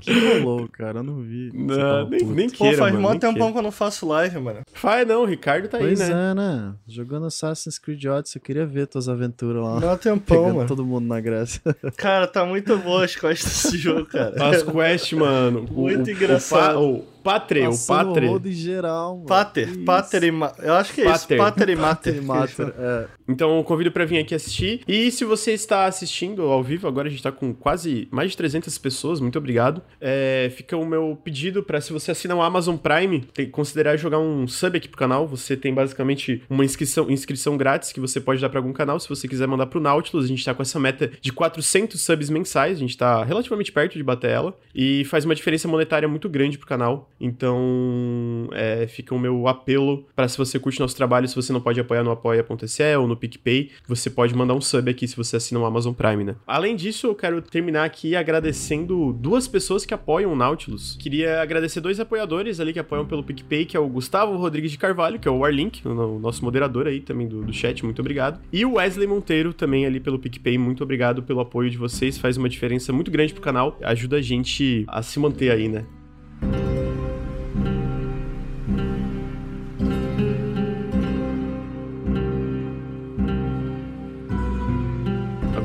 [0.00, 0.98] que rolou, cara?
[1.00, 1.50] Eu não vi.
[1.54, 3.52] Não, nem, nem Pô, queira, faz mano, mó tempão queira.
[3.52, 4.60] que eu não faço live, mano.
[4.72, 6.30] Faz não, o Ricardo tá Pois aí, né?
[6.30, 6.74] é, né?
[6.86, 9.80] Jogando Assassin's Creed Odyssey, eu queria ver tuas aventuras lá.
[9.80, 10.68] Mó tempão, mano.
[10.68, 11.60] todo mundo na Grécia.
[11.96, 14.34] Cara, tá muito boa as quests desse jogo, cara.
[14.48, 15.66] As quests, mano.
[15.70, 16.80] Muito o- engraçado.
[16.80, 18.26] O, o Patre, o Patre.
[18.26, 19.26] em geral, mano.
[19.26, 20.52] Pater, Pater e Ma...
[20.58, 21.22] Eu acho que é isso.
[21.22, 21.38] Pater.
[21.38, 22.22] Pater e Mater.
[22.22, 23.06] Mater, é.
[23.28, 24.82] Então, eu convido pra vir aqui assistir.
[24.86, 28.36] E se você está assistindo ao vivo, agora a gente tá com quase mais de
[28.36, 29.82] 300 pessoas, muito obrigado.
[30.00, 34.20] É, fica o meu pedido pra se você assina o Amazon Prime, tem, considerar jogar
[34.20, 35.26] um sub aqui pro canal.
[35.26, 39.00] Você tem basicamente uma inscrição, inscrição grátis que você pode dar pra algum canal.
[39.00, 42.30] Se você quiser mandar pro Nautilus, a gente tá com essa meta de 400 subs
[42.30, 42.76] mensais.
[42.76, 44.56] A gente tá relativamente perto de bater ela.
[44.72, 47.10] E faz uma diferença monetária muito grande pro canal.
[47.20, 51.60] Então, é, fica o meu apelo para se você curte nosso trabalho, se você não
[51.60, 55.36] pode apoiar no apoia.se ou no PicPay, você pode mandar um sub aqui se você
[55.36, 56.36] assina o Amazon Prime, né?
[56.46, 60.96] Além disso, eu quero terminar aqui agradecendo duas pessoas que apoiam o Nautilus.
[61.00, 64.78] Queria agradecer dois apoiadores ali que apoiam pelo PicPay, que é o Gustavo Rodrigues de
[64.78, 68.40] Carvalho, que é o Warlink, o nosso moderador aí também do, do chat, muito obrigado.
[68.52, 72.36] E o Wesley Monteiro também ali pelo PicPay, muito obrigado pelo apoio de vocês, faz
[72.36, 75.84] uma diferença muito grande pro canal, ajuda a gente a se manter aí, né?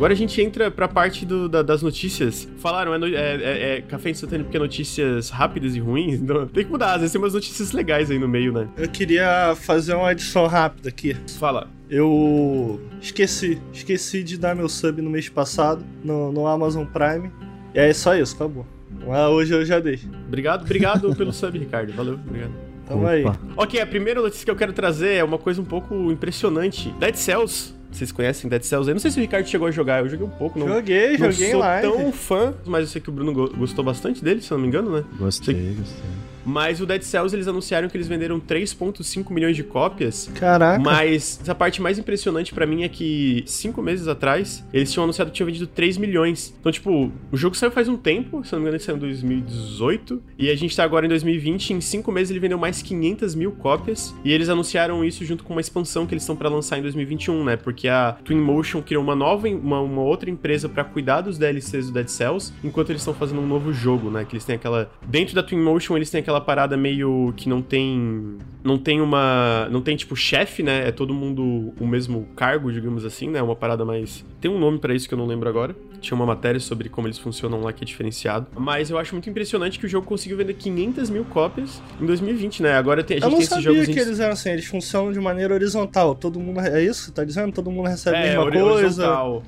[0.01, 2.49] Agora a gente entra pra parte do, da, das notícias.
[2.57, 6.19] Falaram, é, é, é, é, café instantâneo porque é notícias rápidas e ruins.
[6.19, 8.67] Então tem que mudar, às vezes tem umas notícias legais aí no meio, né?
[8.75, 11.15] Eu queria fazer uma edição rápida aqui.
[11.37, 11.69] Fala.
[11.87, 17.31] Eu esqueci, esqueci de dar meu sub no mês passado no, no Amazon Prime.
[17.75, 18.65] E é só isso, acabou.
[19.05, 19.99] Mas hoje eu já dei.
[20.27, 21.93] Obrigado, obrigado pelo sub, Ricardo.
[21.93, 22.70] Valeu, obrigado.
[22.91, 23.11] Tamo Opa.
[23.11, 23.25] aí.
[23.55, 26.89] Ok, a primeira notícia que eu quero trazer é uma coisa um pouco impressionante.
[26.99, 28.93] Dead Cells vocês conhecem Dead Cells aí?
[28.93, 30.57] Não sei se o Ricardo chegou a jogar, eu joguei um pouco.
[30.57, 31.87] Não, joguei, não joguei sou live.
[31.91, 34.69] tão fã, mas eu sei que o Bruno gostou bastante dele, se eu não me
[34.69, 35.03] engano, né?
[35.19, 35.75] Gostei, sei...
[35.75, 36.30] gostei.
[36.45, 40.29] Mas o Dead Cells, eles anunciaram que eles venderam 3.5 milhões de cópias.
[40.35, 40.81] Caraca.
[40.81, 45.31] Mas a parte mais impressionante para mim é que cinco meses atrás, eles tinham anunciado
[45.31, 46.53] que tinham vendido 3 milhões.
[46.59, 48.99] Então, tipo, o jogo saiu faz um tempo, se não me engano, ele saiu em
[48.99, 50.21] 2018.
[50.37, 51.73] E a gente tá agora em 2020.
[51.73, 54.13] Em cinco meses ele vendeu mais 500 mil cópias.
[54.23, 57.43] E eles anunciaram isso junto com uma expansão que eles estão para lançar em 2021,
[57.43, 57.57] né?
[57.57, 61.93] Porque a Twinmotion criou uma nova, uma, uma outra empresa para cuidar dos DLCs do
[61.93, 64.25] Dead Cells, enquanto eles estão fazendo um novo jogo, né?
[64.25, 64.91] Que eles têm aquela.
[65.05, 68.37] Dentro da Twinmotion, eles têm aquela aquela parada meio que não tem.
[68.63, 69.67] Não tem uma.
[69.71, 70.87] Não tem tipo chefe, né?
[70.87, 73.41] É todo mundo o mesmo cargo, digamos assim, né?
[73.41, 74.23] Uma parada mais.
[74.39, 75.75] Tem um nome para isso que eu não lembro agora.
[75.99, 78.47] Tinha uma matéria sobre como eles funcionam lá que é diferenciado.
[78.57, 82.63] Mas eu acho muito impressionante que o jogo conseguiu vender 500 mil cópias em 2020,
[82.63, 82.73] né?
[82.73, 83.87] Agora tem, a gente eu não tem esses jogos.
[83.87, 86.15] que eles eram assim, eles funcionam de maneira horizontal.
[86.15, 86.59] Todo mundo.
[86.59, 87.51] É isso tá dizendo?
[87.51, 89.23] Todo mundo recebe é, a mesma coisa.
[89.23, 89.41] Uhum,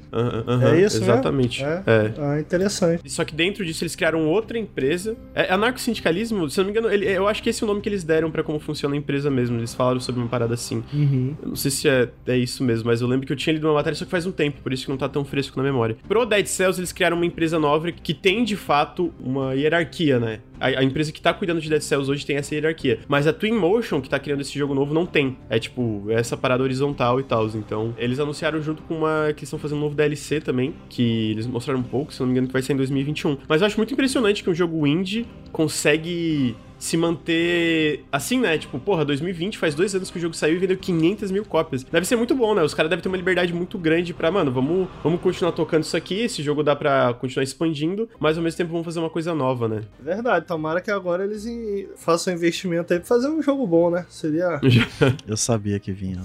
[0.48, 1.63] uhum, é isso, Exatamente.
[1.63, 1.84] Né?
[1.86, 1.91] É.
[1.91, 2.13] é.
[2.19, 3.12] Ah, interessante.
[3.12, 5.15] Só que dentro disso eles criaram outra empresa.
[5.34, 7.90] É, anarco-sindicalismo, se não me engano, ele, eu acho que esse é o nome que
[7.90, 9.58] eles deram para como funciona a empresa mesmo.
[9.58, 10.84] Eles falaram sobre uma parada assim.
[10.94, 11.36] Uhum.
[11.42, 13.68] Eu não sei se é, é isso mesmo, mas eu lembro que eu tinha lido
[13.68, 15.64] uma matéria só que faz um tempo, por isso que não tá tão fresco na
[15.64, 15.98] memória.
[16.08, 20.40] Pro Dead Cells, eles criaram uma empresa nova que tem de fato uma hierarquia, né?
[20.63, 22.99] A, a, empresa que tá cuidando de Dead Cells hoje tem essa hierarquia.
[23.06, 25.38] Mas a Twinmotion, que tá criando esse jogo novo, não tem.
[25.49, 27.43] É tipo, essa parada horizontal e tal.
[27.47, 29.34] Então, eles anunciaram junto com uma.
[29.36, 30.73] que estão fazendo um novo DLC também.
[30.88, 33.39] Que eles mostraram um pouco, se não me engano, que vai ser em 2021.
[33.45, 38.58] Mas eu acho muito impressionante que um jogo indie consegue se manter assim, né?
[38.58, 41.82] Tipo, porra, 2020 faz dois anos que o jogo saiu e vendeu 500 mil cópias.
[41.82, 42.62] Deve ser muito bom, né?
[42.62, 45.96] Os caras devem ter uma liberdade muito grande pra, mano, vamos, vamos continuar tocando isso
[45.96, 46.19] aqui.
[46.19, 49.69] Esse jogo dá pra continuar expandindo, mas ao mesmo tempo vamos fazer uma coisa nova,
[49.69, 49.84] né?
[49.98, 51.48] Verdade, tomara que agora eles
[51.96, 54.06] façam investimento aí pra fazer um jogo bom, né?
[54.10, 54.60] Seria.
[55.26, 56.22] eu sabia que vinha.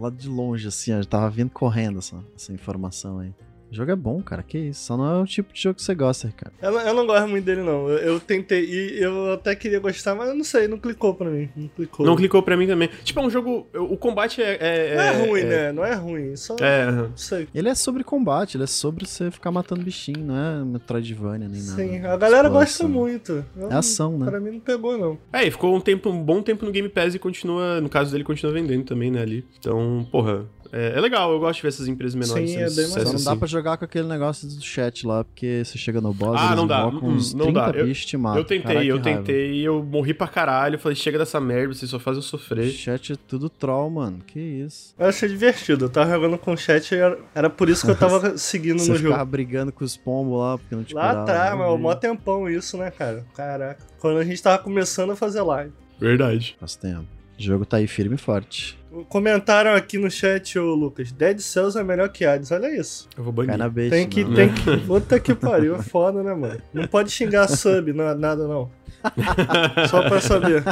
[0.00, 3.34] Lá de longe, assim, eu tava vindo correndo essa, essa informação aí.
[3.70, 4.42] O jogo é bom, cara.
[4.42, 4.84] Que isso.
[4.84, 6.52] Só não é o tipo de jogo que você gosta, cara.
[6.60, 7.88] Eu, eu não gosto muito dele, não.
[7.88, 8.64] Eu, eu, tentei.
[8.64, 10.68] E eu até queria gostar, mas eu não sei.
[10.68, 11.48] Não clicou pra mim.
[11.54, 12.06] Não clicou.
[12.06, 12.88] Não clicou pra mim também.
[13.04, 13.66] Tipo, é um jogo.
[13.74, 14.58] O combate é.
[14.60, 15.44] é não é, ruim, é...
[15.44, 15.72] né?
[15.72, 16.36] Não é ruim.
[16.36, 16.56] Só.
[16.60, 16.90] É.
[16.90, 17.48] Não sei.
[17.54, 18.56] Ele é sobre combate.
[18.56, 20.24] Ele é sobre você ficar matando bichinho.
[20.24, 21.82] Não é Metroidvania nem nada.
[21.82, 23.44] Sim, a galera gosta muito.
[23.56, 24.26] Eu, é ação, né?
[24.26, 25.18] Pra mim não pegou, não.
[25.32, 27.80] É, e ficou um tempo, um bom tempo no Game Pass e continua.
[27.80, 29.20] No caso dele, continua vendendo também, né?
[29.20, 29.44] Ali.
[29.58, 30.46] Então, porra.
[30.72, 32.50] É, é, legal, eu gosto de ver essas empresas menores.
[32.50, 33.38] Sim, é bem mais Só não dá assim.
[33.38, 36.66] pra jogar com aquele negócio do chat lá, porque você chega no boss, ah, não
[36.66, 36.90] dá.
[36.90, 37.72] com uns não 30 dá.
[37.72, 40.78] te Eu tentei, Caraca, eu tentei, e eu morri pra caralho.
[40.78, 42.70] Falei, chega dessa merda, vocês só fazem eu sofrer.
[42.70, 44.18] Chat é tudo troll, mano.
[44.26, 44.94] Que isso.
[44.98, 45.86] Eu achei divertido.
[45.86, 46.98] Eu tava jogando com chat e
[47.34, 49.16] era por isso que eu tava seguindo você no jogo.
[49.16, 52.76] Você brigando com os pombos lá, porque não te Lá atrás, mas mó tempão isso,
[52.76, 53.24] né, cara?
[53.34, 53.84] Caraca.
[53.98, 55.72] Quando a gente tava começando a fazer live.
[55.98, 56.56] Verdade.
[56.60, 57.17] Faz tempo.
[57.38, 58.76] O jogo tá aí firme e forte.
[59.08, 63.08] Comentaram aqui no chat, ô Lucas, Dead Cells é melhor que Hades, olha isso.
[63.16, 63.50] Eu vou banir.
[63.50, 64.34] Cai na bait, tem que, não.
[64.34, 64.76] tem que.
[64.78, 66.60] Puta que pariu, é foda, né, mano?
[66.72, 68.70] Não pode xingar sub, não, nada não.
[69.88, 70.64] Só pra saber.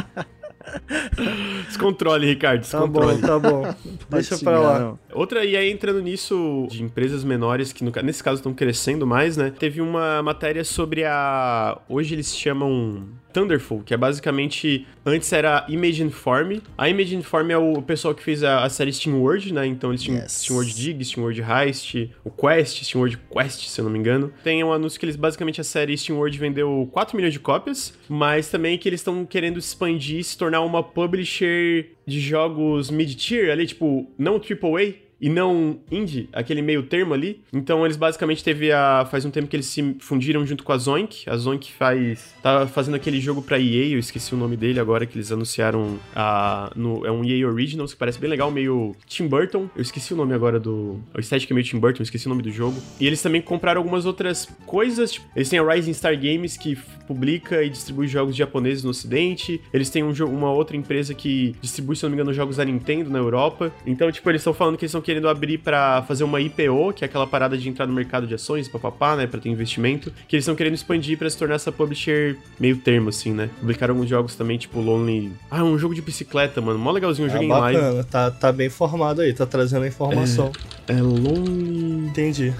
[1.67, 3.21] Descontrole, Ricardo, descontrole.
[3.21, 3.75] Tá bom, tá bom.
[4.09, 4.79] Deixa pra lá.
[4.79, 4.99] Não.
[5.13, 9.37] Outra, e aí entrando nisso, de empresas menores, que no, nesse caso estão crescendo mais,
[9.37, 9.53] né?
[9.57, 11.79] Teve uma matéria sobre a.
[11.87, 14.85] Hoje eles chamam Thunderful, que é basicamente.
[15.05, 16.59] Antes era Image Inform.
[16.77, 19.65] A Image Inform é o pessoal que fez a, a série Steam World, né?
[19.65, 20.31] Então eles tinham yes.
[20.31, 23.99] Steam World Dig, Steam World Heist, o Quest, Steam World Quest, se eu não me
[23.99, 24.33] engano.
[24.43, 27.93] Tem um anúncio que eles basicamente a série Steam World vendeu 4 milhões de cópias,
[28.09, 33.51] mas também que eles estão querendo expandir e se tornar uma publisher de jogos mid-tier
[33.51, 37.41] ali, tipo, não AAA, e não indie, aquele meio termo ali.
[37.51, 39.07] Então eles basicamente teve a.
[39.09, 41.29] Faz um tempo que eles se fundiram junto com a Zonk.
[41.29, 42.33] A Zonk faz.
[42.41, 45.99] tá fazendo aquele jogo pra EA, eu esqueci o nome dele agora, que eles anunciaram.
[46.15, 49.69] A, no, é um EA Originals, que parece bem legal, meio Tim Burton.
[49.75, 50.99] Eu esqueci o nome agora do.
[51.13, 52.77] O estética é meio Tim Burton, eu esqueci o nome do jogo.
[52.99, 55.13] E eles também compraram algumas outras coisas.
[55.13, 56.77] Tipo, eles têm a Rising Star Games, que
[57.07, 59.61] publica e distribui jogos japoneses no ocidente.
[59.73, 63.09] Eles têm um, uma outra empresa que distribui, se não me engano, jogos da Nintendo
[63.09, 63.71] na Europa.
[63.85, 67.05] Então, tipo, eles estão falando que eles estão querendo abrir para fazer uma IPO, que
[67.05, 70.35] é aquela parada de entrar no mercado de ações, papapá, né, para ter investimento, que
[70.35, 73.49] eles estão querendo expandir para se tornar essa publisher meio termo assim, né?
[73.57, 77.31] Publicaram alguns jogos também, tipo Lonely, ah, um jogo de bicicleta, mano, mó legalzinho, um
[77.31, 77.71] ah, jogo bacana.
[77.71, 78.03] em live.
[78.09, 80.51] Tá, tá bem formado aí, tá trazendo a informação.
[80.89, 82.53] É, é Lonely, entendi.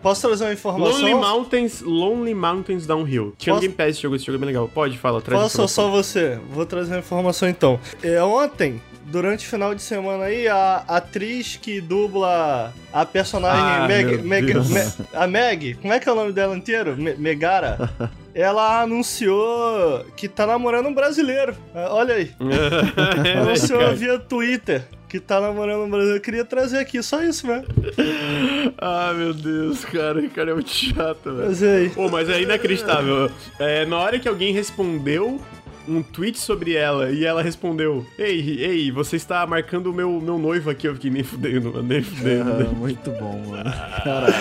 [0.00, 0.96] Posso trazer uma informação?
[0.96, 3.34] Lonely Mountains, Lonely Mountains Downhill.
[3.36, 3.66] Tinha Posso...
[3.66, 4.68] um Game Pass esse jogo, esse jogo é bem legal.
[4.68, 6.38] Pode, fala, traz Posso só você?
[6.52, 7.80] Vou trazer uma informação então.
[8.00, 13.86] É, ontem durante o final de semana aí, a atriz que dubla a personagem ah,
[13.86, 16.96] Meg, Meg, Meg, a Meg, como é que é o nome dela inteiro?
[16.96, 17.90] Me, Megara.
[18.34, 21.54] ela anunciou que tá namorando um brasileiro.
[21.74, 22.30] É, olha aí.
[23.40, 26.18] anunciou via Twitter que tá namorando um brasileiro.
[26.18, 27.64] Eu queria trazer aqui, só isso, né?
[28.78, 30.20] ah, meu Deus, cara.
[30.20, 31.48] O cara é muito chato, velho.
[31.48, 31.90] Mas aí.
[31.90, 33.28] Pô, mas é inacreditável.
[33.58, 35.40] É, na hora que alguém respondeu
[35.88, 40.38] um tweet sobre ela e ela respondeu: Ei, ei, você está marcando o meu, meu
[40.38, 40.86] noivo aqui.
[40.86, 42.50] Eu fiquei nem fudendo, mano, nem fudendo.
[42.50, 43.70] Ah, muito bom, mano.
[44.04, 44.34] Caralho.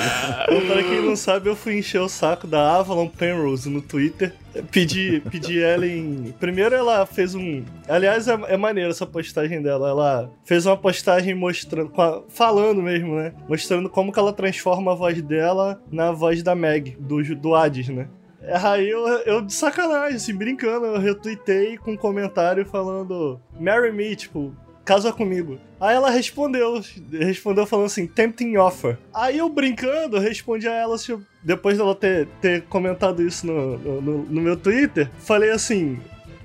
[0.67, 4.33] pra quem não sabe, eu fui encher o saco da Avalon Penrose no Twitter.
[4.71, 6.33] Pedi, pedi ela em.
[6.39, 7.63] Primeiro ela fez um.
[7.87, 9.89] Aliás, é, é maneiro essa postagem dela.
[9.89, 11.91] Ela fez uma postagem mostrando.
[12.29, 13.33] Falando mesmo, né?
[13.47, 17.89] Mostrando como que ela transforma a voz dela na voz da Meg, do, do Hades,
[17.89, 18.07] né?
[18.53, 24.15] Aí eu, eu de sacanagem, assim, brincando, eu retuitei com um comentário falando Marry me,
[24.15, 24.53] tipo,
[24.89, 25.59] casa comigo.
[25.79, 26.81] Aí ela respondeu,
[27.11, 28.97] respondeu falando assim, tempting offer.
[29.13, 34.23] Aí eu brincando, respondi a ela, assim, depois dela ter, ter comentado isso no, no,
[34.23, 35.99] no meu Twitter, falei assim,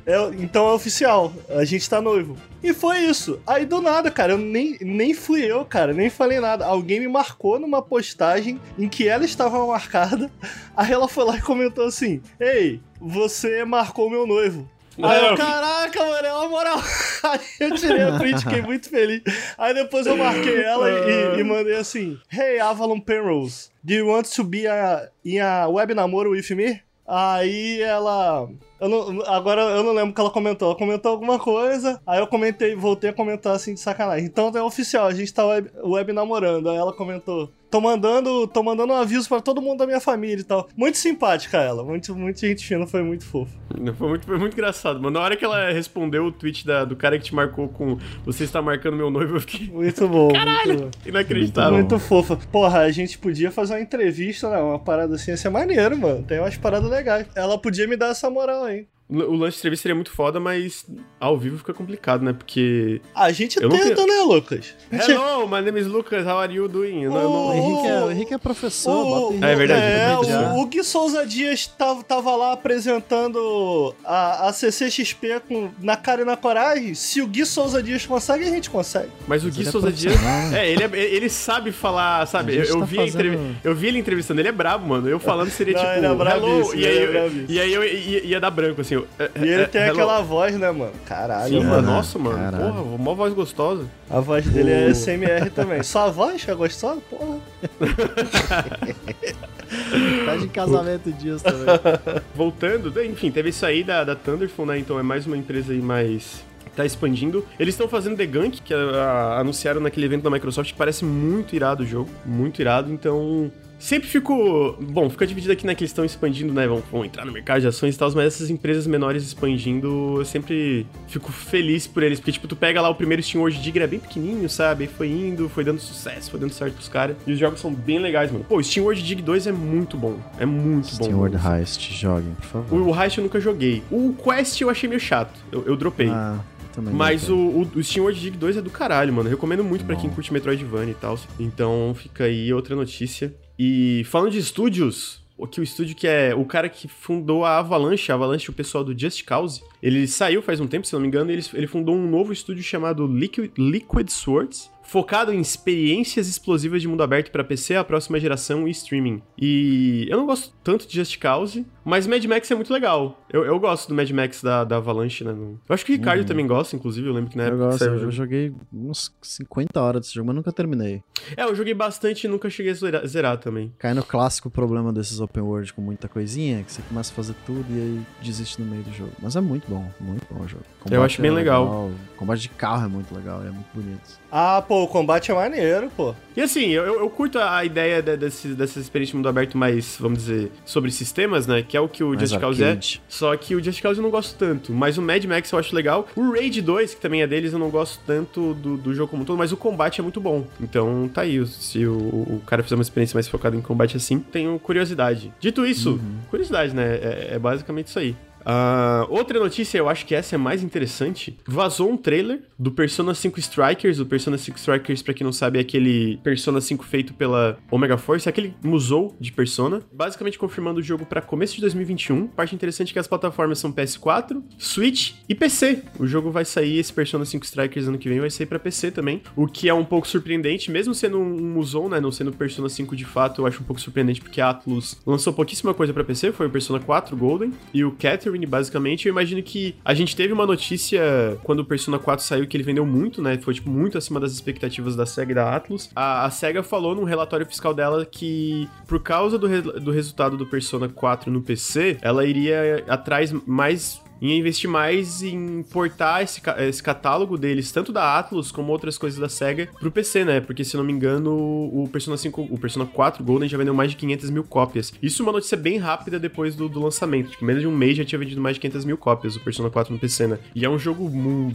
[0.07, 2.37] é, então é oficial, a gente tá noivo.
[2.62, 3.40] E foi isso.
[3.47, 6.64] Aí do nada, cara, eu nem, nem fui eu, cara, nem falei nada.
[6.64, 10.31] Alguém me marcou numa postagem em que ela estava marcada.
[10.77, 14.69] Aí ela foi lá e comentou assim: Ei, você marcou meu noivo.
[15.03, 16.79] Aí eu, caraca, mano, é uma moral.
[17.25, 19.23] Aí eu tirei a print, fiquei muito feliz.
[19.59, 24.27] Aí depois eu marquei ela e, e mandei assim: Hey, Avalon Penrose, do you want
[24.29, 26.81] to be a, in a web namoro with me?
[27.07, 28.49] Aí ela.
[28.85, 30.68] Eu não, agora eu não lembro o que ela comentou.
[30.68, 34.27] Ela comentou alguma coisa, aí eu comentei, voltei a comentar assim de sacanagem.
[34.27, 36.68] Então é oficial, a gente tá web, web namorando.
[36.68, 40.40] Aí ela comentou: tô mandando, tô mandando um aviso para todo mundo da minha família
[40.40, 40.68] e tal.
[40.77, 43.53] Muito simpática ela, muito, muito gente fina, foi muito fofo.
[43.97, 45.18] Foi muito, foi muito engraçado, mano.
[45.18, 48.44] Na hora que ela respondeu o tweet da, do cara que te marcou com você
[48.44, 49.68] está marcando meu noivo, eu fiquei.
[49.68, 50.29] Muito bom.
[50.33, 50.68] Caralho!
[50.68, 51.09] Muito bom.
[51.09, 51.73] Inacreditável.
[51.73, 52.37] Muito, muito fofa.
[52.53, 54.59] Porra, a gente podia fazer uma entrevista, né?
[54.59, 56.23] Uma parada assim, ia ser maneiro, mano.
[56.23, 57.27] Tem umas paradas legais.
[57.35, 58.74] Ela podia me dar essa moral aí.
[59.07, 60.87] O lance de entrevista seria muito foda, mas
[61.21, 62.33] ao vivo fica complicado, né?
[62.33, 63.03] Porque.
[63.14, 64.07] A gente tenta, tenho...
[64.07, 64.75] né, Lucas?
[64.90, 67.07] Hello, my name is Lucas, how are you doing?
[67.09, 69.45] O, não, O, Henrique é, o Henrique é professor, o...
[69.45, 70.31] É verdade.
[70.31, 75.99] É, o, o Gui Souza Dias tava, tava lá apresentando a, a CCXP com, na
[75.99, 76.95] cara e na coragem.
[76.95, 79.11] Se o Gui Souza Dias consegue, a gente consegue.
[79.29, 80.14] Mas o Gui ele é Souza é Dias.
[80.55, 82.57] É, ele, é, ele sabe falar, sabe?
[82.57, 83.57] Eu, eu, tá vi fazendo...
[83.62, 85.07] eu vi ele entrevistando, ele é brabo, mano.
[85.07, 86.23] Eu falando seria não, tipo.
[86.23, 88.94] Ele é hello, e aí, é e aí eu ia, ia dar branco, assim.
[89.19, 89.93] É, e ele é, tem hello.
[89.93, 90.93] aquela voz, né, mano?
[91.07, 91.83] Caralho, Sim, mano.
[91.83, 92.39] Nossa, mano.
[92.39, 92.65] Caralho.
[92.65, 93.85] Porra, uma voz gostosa.
[94.11, 95.83] A voz dele é SMR também.
[95.83, 97.01] Só a voz é gostosa?
[97.11, 97.39] Porra.
[100.27, 101.65] tá de casamento dias também.
[102.35, 104.79] Voltando, enfim, teve isso aí da, da Thunderful, né?
[104.79, 107.45] Então é mais uma empresa aí mais tá expandindo.
[107.59, 111.05] Eles estão fazendo The Gunk, que a, a, anunciaram naquele evento da Microsoft, que parece
[111.05, 113.51] muito irado o jogo, muito irado, então
[113.85, 114.79] Sempre fico.
[114.81, 116.66] Bom, fica dividido aqui na questão expandindo, né?
[116.66, 120.25] Vão, vão entrar no mercado de ações e tal, mas essas empresas menores expandindo, eu
[120.25, 122.18] sempre fico feliz por eles.
[122.18, 124.85] Porque, tipo, tu pega lá o primeiro Steam World Digger, é bem pequenininho, sabe?
[124.85, 127.14] Aí foi indo, foi dando sucesso, foi dando certo pros caras.
[127.27, 128.47] E os jogos são bem legais, mano.
[128.49, 130.18] Pô, o Steam World Dig 2 é muito bom.
[130.38, 131.05] É muito Steam bom.
[131.05, 132.81] Steam World Heist, joguem, por favor.
[132.81, 133.83] O, o Heist eu nunca joguei.
[133.90, 135.38] O Quest eu achei meio chato.
[135.53, 136.09] Eu, eu dropei.
[136.09, 136.38] Ah.
[136.73, 139.29] Também Mas o, o, o Steam World Dig 2 é do caralho, mano.
[139.29, 141.18] Eu recomendo muito para quem curte Metroidvania e tal.
[141.38, 143.31] Então fica aí outra notícia.
[143.59, 148.11] E falando de estúdios, que o estúdio que é o cara que fundou a Avalanche,
[148.11, 151.07] a Avalanche, o pessoal do Just Cause, ele saiu faz um tempo, se não me
[151.07, 154.71] engano, e ele, ele fundou um novo estúdio chamado Liquid, Liquid Swords.
[154.85, 159.23] Focado em experiências explosivas de mundo aberto para PC, a próxima geração e streaming.
[159.37, 163.20] E eu não gosto tanto de Just Cause, mas Mad Max é muito legal.
[163.31, 165.33] Eu, eu gosto do Mad Max da, da Avalanche, né?
[165.33, 166.27] Eu acho que o Ricardo uhum.
[166.27, 167.07] também gosta, inclusive.
[167.07, 167.62] Eu lembro que na época.
[167.62, 171.03] Eu, gosto, eu, eu joguei uns 50 horas desse jogo, mas nunca terminei.
[171.37, 173.73] É, eu joguei bastante e nunca cheguei a zerar, zerar, também.
[173.79, 177.35] Cai no clássico problema desses open world com muita coisinha, que você começa a fazer
[177.44, 179.12] tudo e aí desiste no meio do jogo.
[179.20, 180.64] Mas é muito bom, muito bom o jogo.
[180.81, 181.64] Combate eu acho bem é legal.
[181.64, 181.90] legal.
[182.16, 184.18] Combate de carro é muito legal, é muito bonito.
[184.31, 186.15] Ah, pô, o combate é maneiro, pô.
[186.37, 189.97] E assim, eu, eu curto a ideia de, desse, dessa experiência de mundo aberto mais,
[190.01, 191.63] vamos dizer, sobre sistemas, né?
[191.63, 192.79] Que é o que o mais Just Cause é.
[193.09, 194.73] Só que o Just Cause eu não gosto tanto.
[194.73, 196.09] Mas o Mad Max eu acho legal.
[196.17, 199.23] O Raid 2, que também é deles, eu não gosto tanto do, do jogo como
[199.23, 200.45] um todo, mas o combate é muito bom.
[200.61, 201.45] Então tá aí.
[201.47, 205.33] Se o, o cara fizer uma experiência mais focada em combate assim, tenho curiosidade.
[205.39, 206.19] Dito isso, uhum.
[206.31, 206.95] curiosidade, né?
[206.97, 208.17] É, é basicamente isso aí.
[208.45, 211.39] Uh, outra notícia, eu acho que essa é mais interessante.
[211.47, 213.99] Vazou um trailer do Persona 5 Strikers.
[213.99, 217.97] O Persona 5 Strikers, pra quem não sabe, é aquele Persona 5 feito pela Omega
[217.97, 219.83] Force, é aquele musou de Persona.
[219.93, 222.27] Basicamente confirmando o jogo para começo de 2021.
[222.29, 225.83] Parte interessante é que as plataformas são PS4, Switch e PC.
[225.99, 228.91] O jogo vai sair, esse Persona 5 Strikers ano que vem vai sair para PC
[228.91, 229.23] também.
[229.35, 232.01] O que é um pouco surpreendente, mesmo sendo um musou, né?
[232.01, 235.33] Não sendo Persona 5 de fato, eu acho um pouco surpreendente porque a Atlus lançou
[235.33, 236.33] pouquíssima coisa para PC.
[236.33, 239.07] Foi o Persona 4 Golden e o Catherine basicamente.
[239.07, 242.64] Eu imagino que a gente teve uma notícia quando o Persona 4 saiu que ele
[242.64, 243.38] vendeu muito, né?
[243.38, 245.90] Foi, tipo, muito acima das expectativas da SEGA e da Atlus.
[245.94, 250.37] A, a SEGA falou no relatório fiscal dela que, por causa do, re, do resultado
[250.37, 256.40] do Persona 4 no PC, ela iria atrás mais ia investir mais em portar esse,
[256.68, 260.40] esse catálogo deles, tanto da Atlus como outras coisas da SEGA, pro PC, né?
[260.40, 263.90] Porque, se não me engano, o Persona 5, o Persona 4 Golden já vendeu mais
[263.90, 264.92] de 500 mil cópias.
[265.03, 267.31] Isso é uma notícia bem rápida depois do, do lançamento.
[267.31, 269.70] Tipo, menos de um mês já tinha vendido mais de 500 mil cópias o Persona
[269.70, 270.38] 4 no PC, né?
[270.55, 271.11] E é um jogo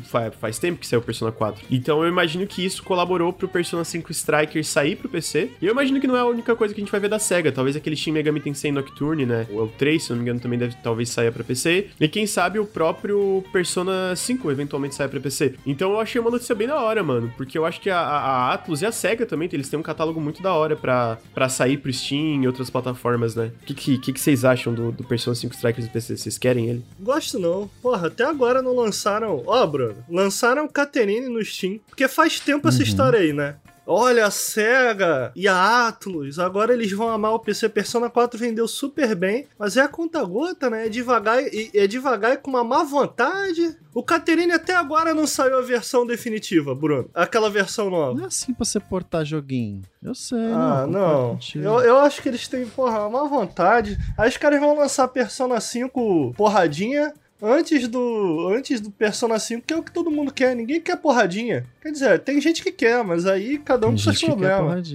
[0.06, 1.66] faz, faz tempo que saiu o Persona 4.
[1.70, 5.52] Então eu imagino que isso colaborou pro Persona 5 Striker sair pro PC.
[5.62, 7.20] E eu imagino que não é a única coisa que a gente vai ver da
[7.20, 7.52] SEGA.
[7.52, 9.48] Talvez aquele Shin Megami Tensei Nocturne, né?
[9.52, 11.90] Ou o 3, se não me engano, também deve talvez saia pra PC.
[12.00, 15.56] E quem sabe o próprio Persona 5 eventualmente sai pra PC.
[15.66, 17.32] Então eu achei uma notícia bem da hora, mano.
[17.36, 20.20] Porque eu acho que a, a Atlus e a SEGA também, eles têm um catálogo
[20.22, 23.52] muito da hora pra, pra sair pro Steam e outras plataformas, né?
[23.62, 26.18] O que, que, que, que vocês acham do, do Persona 5 Strikers no PC?
[26.18, 26.86] Vocês querem ele?
[27.00, 27.70] Gosto não.
[27.82, 29.44] Porra, até agora não lançaram.
[29.46, 31.80] Ó, oh, Bruno, lançaram Caterine no Steam.
[31.90, 32.84] Porque faz tempo essa uhum.
[32.84, 33.56] história aí, né?
[33.92, 37.68] Olha, a SEGA e a Atlus, agora eles vão amar o PC.
[37.70, 40.86] Persona 4 vendeu super bem, mas é a conta gota, né?
[40.86, 43.76] É devagar e é devagar e com uma má vontade.
[43.92, 47.10] O Caterine até agora não saiu a versão definitiva, Bruno.
[47.16, 48.14] Aquela versão nova.
[48.14, 49.82] Não é assim pra você portar joguinho.
[50.04, 51.40] Eu sei, Ah, não.
[51.56, 53.98] Eu, eu acho que eles têm, porra, uma vontade.
[54.16, 59.74] Aí os caras vão lançar Persona 5 porradinha antes do antes do Persona 5, que
[59.74, 60.56] é o que todo mundo quer.
[60.56, 61.66] Ninguém quer porradinha.
[61.82, 64.92] Quer dizer, tem gente que quer, mas aí cada um tem com seus problemas.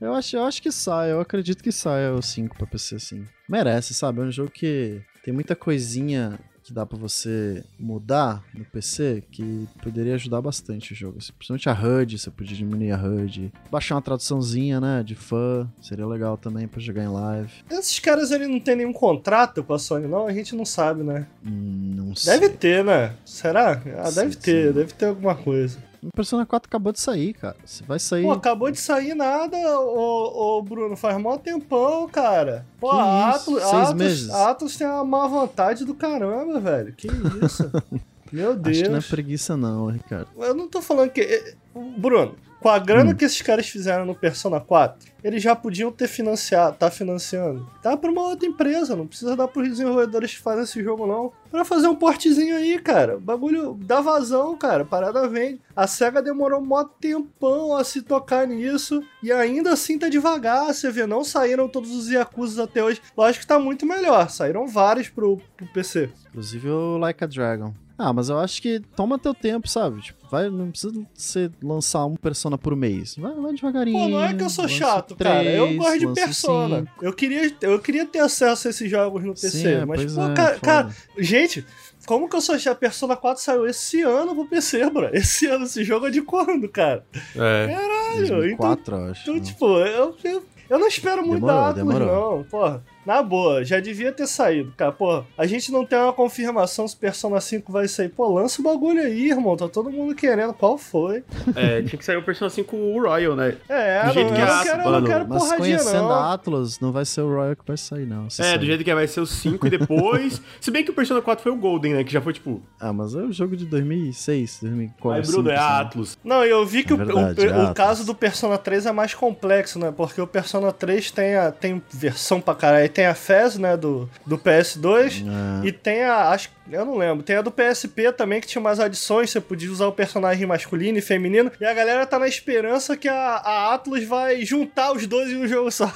[0.00, 3.24] Eu acho, eu acho que sai, eu acredito que saia o 5 pra PC, sim.
[3.48, 4.20] Merece, sabe?
[4.20, 9.68] É um jogo que tem muita coisinha que dá para você mudar no PC que
[9.82, 11.18] poderia ajudar bastante o jogo.
[11.36, 13.52] Principalmente a HUD, você podia diminuir a HUD.
[13.70, 17.52] Baixar uma traduçãozinha, né, de fã, seria legal também para jogar em live.
[17.70, 20.26] Esses caras ali não tem nenhum contrato com a Sony, não?
[20.26, 21.26] A gente não sabe, né?
[21.44, 22.38] Hum, não sei.
[22.38, 23.14] Deve ter, né?
[23.24, 23.82] Será?
[23.98, 24.72] Ah, deve sim, ter, sim.
[24.72, 25.78] deve ter alguma coisa.
[26.14, 27.56] Persona 4 acabou de sair, cara.
[27.64, 28.24] Você vai sair.
[28.24, 30.96] Pô, acabou de sair nada, ô, ô Bruno.
[30.96, 32.66] Faz mó tempão, cara.
[32.80, 34.30] Pô, que a Atlas, Seis Atlas, meses.
[34.30, 36.92] Atlas tem uma má vontade do caramba, velho.
[36.92, 37.08] Que
[37.44, 37.70] isso?
[38.32, 38.76] Meu Deus.
[38.76, 40.28] Acho que não é preguiça, não, Ricardo.
[40.38, 41.20] Eu não tô falando que.
[41.20, 41.54] Eh,
[41.98, 43.14] Bruno, com a grana hum.
[43.14, 47.68] que esses caras fizeram no Persona 4, eles já podiam ter financiado, tá financiando.
[47.82, 51.32] Dá pra uma outra empresa, não precisa dar pros desenvolvedores que fazem esse jogo, não.
[51.50, 53.18] Pra fazer um portezinho aí, cara.
[53.18, 54.84] O bagulho dá vazão, cara.
[54.84, 55.60] Parada vende.
[55.76, 59.02] A SEGA demorou um tempão a se tocar nisso.
[59.22, 60.72] E ainda assim tá devagar.
[60.72, 63.02] Você vê, não saíram todos os Yakuza até hoje.
[63.16, 64.30] Lógico que tá muito melhor.
[64.30, 66.10] Saíram vários pro, pro PC.
[66.30, 67.74] Inclusive o Like a Dragon.
[68.02, 70.00] Ah, mas eu acho que toma teu tempo, sabe?
[70.00, 73.14] Tipo, vai, não precisa você lançar um Persona por mês.
[73.16, 73.96] Vai, vai devagarinho.
[73.96, 75.48] Pô, não é que eu sou chato, três, cara.
[75.48, 76.84] Eu gosto de Persona.
[77.00, 79.50] Eu queria, eu queria ter acesso a esses jogos no PC.
[79.50, 81.64] Sim, é, mas, pô, é, cara, cara, gente,
[82.04, 82.78] como que eu sou chato?
[82.78, 85.08] Persona 4 saiu esse ano pro PC, bro.
[85.14, 87.06] Esse ano, esse jogo é de quando, cara?
[87.36, 87.68] É.
[87.72, 88.26] Caralho.
[88.26, 89.22] 2004, então, acho.
[89.22, 92.44] Então, tipo, eu, eu, eu não espero muito demorou, da Atlas, não.
[92.50, 92.82] Porra.
[93.04, 94.92] Na boa, já devia ter saído, cara.
[94.92, 98.08] Pô, a gente não tem uma confirmação se Persona 5 vai sair.
[98.08, 99.56] Pô, lança o bagulho aí, irmão.
[99.56, 100.52] Tá todo mundo querendo.
[100.54, 101.24] Qual foi?
[101.56, 103.56] É, tinha que sair o Persona 5 Royal, né?
[103.68, 106.12] É, do jeito não, que eu, não quero, eu não quero Mas conhecendo não.
[106.12, 108.28] a Atlas, não vai ser o Royal que vai sair, não.
[108.38, 110.40] É, do jeito que vai ser o 5 e depois...
[110.60, 112.04] se bem que o Persona 4 foi o Golden, né?
[112.04, 112.62] Que já foi tipo.
[112.78, 115.12] Ah, mas é um jogo de 2006, 2004.
[115.22, 116.16] Aí, Bruno, é a Atlus.
[116.22, 118.92] Não, eu vi que É o- verdade, o, é o caso do Persona 3 é
[118.92, 119.92] mais complexo, né?
[119.96, 122.91] Porque o Persona 3 tem, a, tem versão pra caralho.
[122.92, 123.76] Tem a FES, né?
[123.76, 125.24] Do, do PS2.
[125.26, 125.60] Ah.
[125.64, 126.30] E tem a.
[126.30, 127.22] Acho, eu não lembro.
[127.22, 129.30] Tem a do PSP também, que tinha umas adições.
[129.30, 131.50] Você podia usar o personagem masculino e feminino.
[131.60, 135.36] E a galera tá na esperança que a, a Atlus vai juntar os dois em
[135.36, 135.92] um jogo só.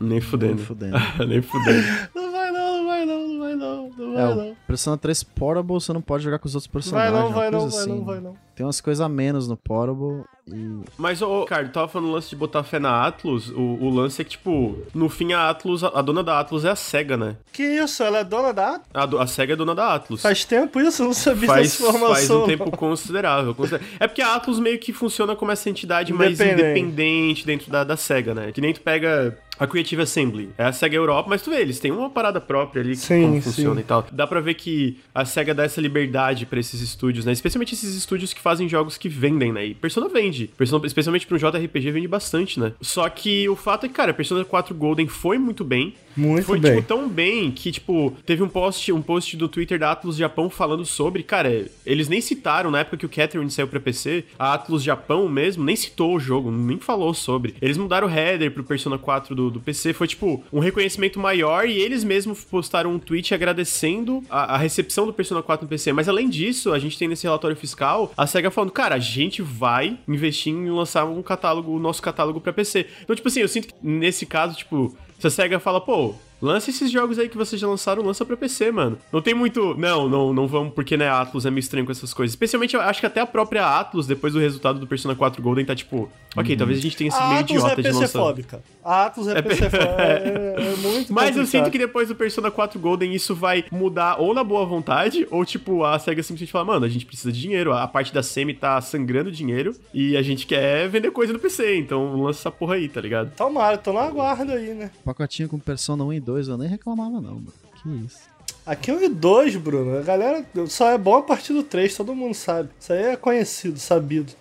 [0.00, 0.58] Nem fudendo.
[0.62, 0.96] fudendo.
[1.26, 1.86] Nem fudendo.
[2.14, 2.59] Não vai não
[3.06, 4.56] vai não, não vai não, não É, vai o não.
[4.66, 7.12] Persona 3 Portable você não pode jogar com os outros Vai personagens.
[7.20, 8.04] não, vai não, vai não, assim.
[8.04, 8.34] vai não.
[8.54, 10.80] Tem umas coisas a menos no Portable e.
[10.98, 13.48] Mas, ô, Ricardo, tava falando o lance de botar fé na Atlus.
[13.48, 16.66] O, o lance é que, tipo, no fim a Atlus, a, a dona da Atlus
[16.66, 17.36] é a SEGA, né?
[17.52, 18.02] Que isso?
[18.02, 18.88] Ela é dona da Atlus?
[18.92, 20.20] A, do- a SEGA é dona da Atlus.
[20.20, 21.00] Faz tempo isso?
[21.02, 22.14] Eu não sabia faz, dessa informação.
[22.14, 22.46] faz um não.
[22.46, 26.62] tempo considerável, consider- É porque a Atlus meio que funciona como essa entidade mais Independente.
[26.80, 28.52] independente dentro da, da SEGA, né?
[28.52, 30.48] Que nem tu pega a Creative Assembly.
[30.56, 33.22] É a SEGA Europa, mas tu vê, eles têm uma parada própria ali que Sim,
[33.22, 33.40] como sim.
[33.42, 34.06] funciona e tal.
[34.10, 37.32] Dá pra ver que a SEGA dá essa liberdade pra esses estúdios, né?
[37.32, 39.66] Especialmente esses estúdios que fazem jogos que vendem, né?
[39.66, 40.50] E Persona vende.
[40.56, 42.72] Persona, especialmente pra um JRPG, vende bastante, né?
[42.80, 45.94] Só que o fato é que, cara, Persona 4 Golden foi muito bem.
[46.20, 46.76] Muito Foi, bem.
[46.76, 50.50] tipo, tão bem que, tipo, teve um post, um post do Twitter da Atlus Japão
[50.50, 54.54] falando sobre, cara, eles nem citaram na época que o Catherine saiu pra PC, a
[54.54, 57.54] Atlus Japão mesmo nem citou o jogo, nem falou sobre.
[57.60, 61.66] Eles mudaram o header pro Persona 4 do, do PC, foi, tipo, um reconhecimento maior
[61.66, 65.92] e eles mesmos postaram um tweet agradecendo a, a recepção do Persona 4 no PC.
[65.92, 69.40] Mas além disso, a gente tem nesse relatório fiscal a SEGA falando, cara, a gente
[69.42, 72.86] vai investir em lançar um catálogo, o nosso catálogo pra PC.
[73.02, 76.70] Então, tipo assim, eu sinto que nesse caso, tipo, se a SEGA fala, pô, lança
[76.70, 78.98] esses jogos aí que vocês já lançaram, lança pra PC, mano.
[79.12, 79.74] Não tem muito.
[79.76, 82.32] Não, não, não vamos, porque, né, a Atlus é meio estranho com essas coisas.
[82.32, 85.64] Especialmente, eu acho que até a própria Atlus, depois do resultado do Persona 4 Golden,
[85.64, 88.00] tá tipo, ok, talvez a gente tenha esse A meio Atlus é idiota de lançar.
[88.00, 88.62] PC-fóbica.
[88.84, 90.02] A Atlus é, PC-fóbica.
[90.02, 91.46] É, é muito Mas eu complicado.
[91.46, 95.44] sinto que depois do Persona 4 Golden isso vai mudar ou na boa vontade, ou
[95.44, 98.54] tipo, a SEGA simplesmente fala, mano, a gente precisa de dinheiro, a parte da Semi
[98.54, 102.76] tá sangrando dinheiro e a gente quer vender coisa no PC, então lança essa porra
[102.76, 103.32] aí, tá ligado?
[103.36, 104.90] Tomara, tô na aguardo aí, né?
[105.04, 107.52] Pacotinho com Persona 1 e 2 eu nem reclamava, não, mano.
[107.82, 108.30] Que isso.
[108.64, 109.98] Aqui é o I2, Bruno.
[109.98, 112.68] A galera só é bom a partir do 3, todo mundo sabe.
[112.78, 114.32] Isso aí é conhecido, sabido.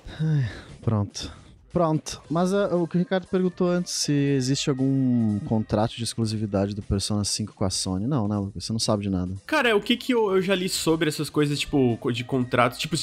[0.81, 1.31] Pronto.
[1.71, 2.21] Pronto.
[2.29, 6.81] Mas ah, o que o Ricardo perguntou antes, se existe algum contrato de exclusividade do
[6.81, 8.07] Persona 5 com a Sony.
[8.07, 8.35] Não, né?
[8.55, 9.35] Você não sabe de nada.
[9.45, 12.95] Cara, o que que eu, eu já li sobre essas coisas, tipo, de contratos, tipo,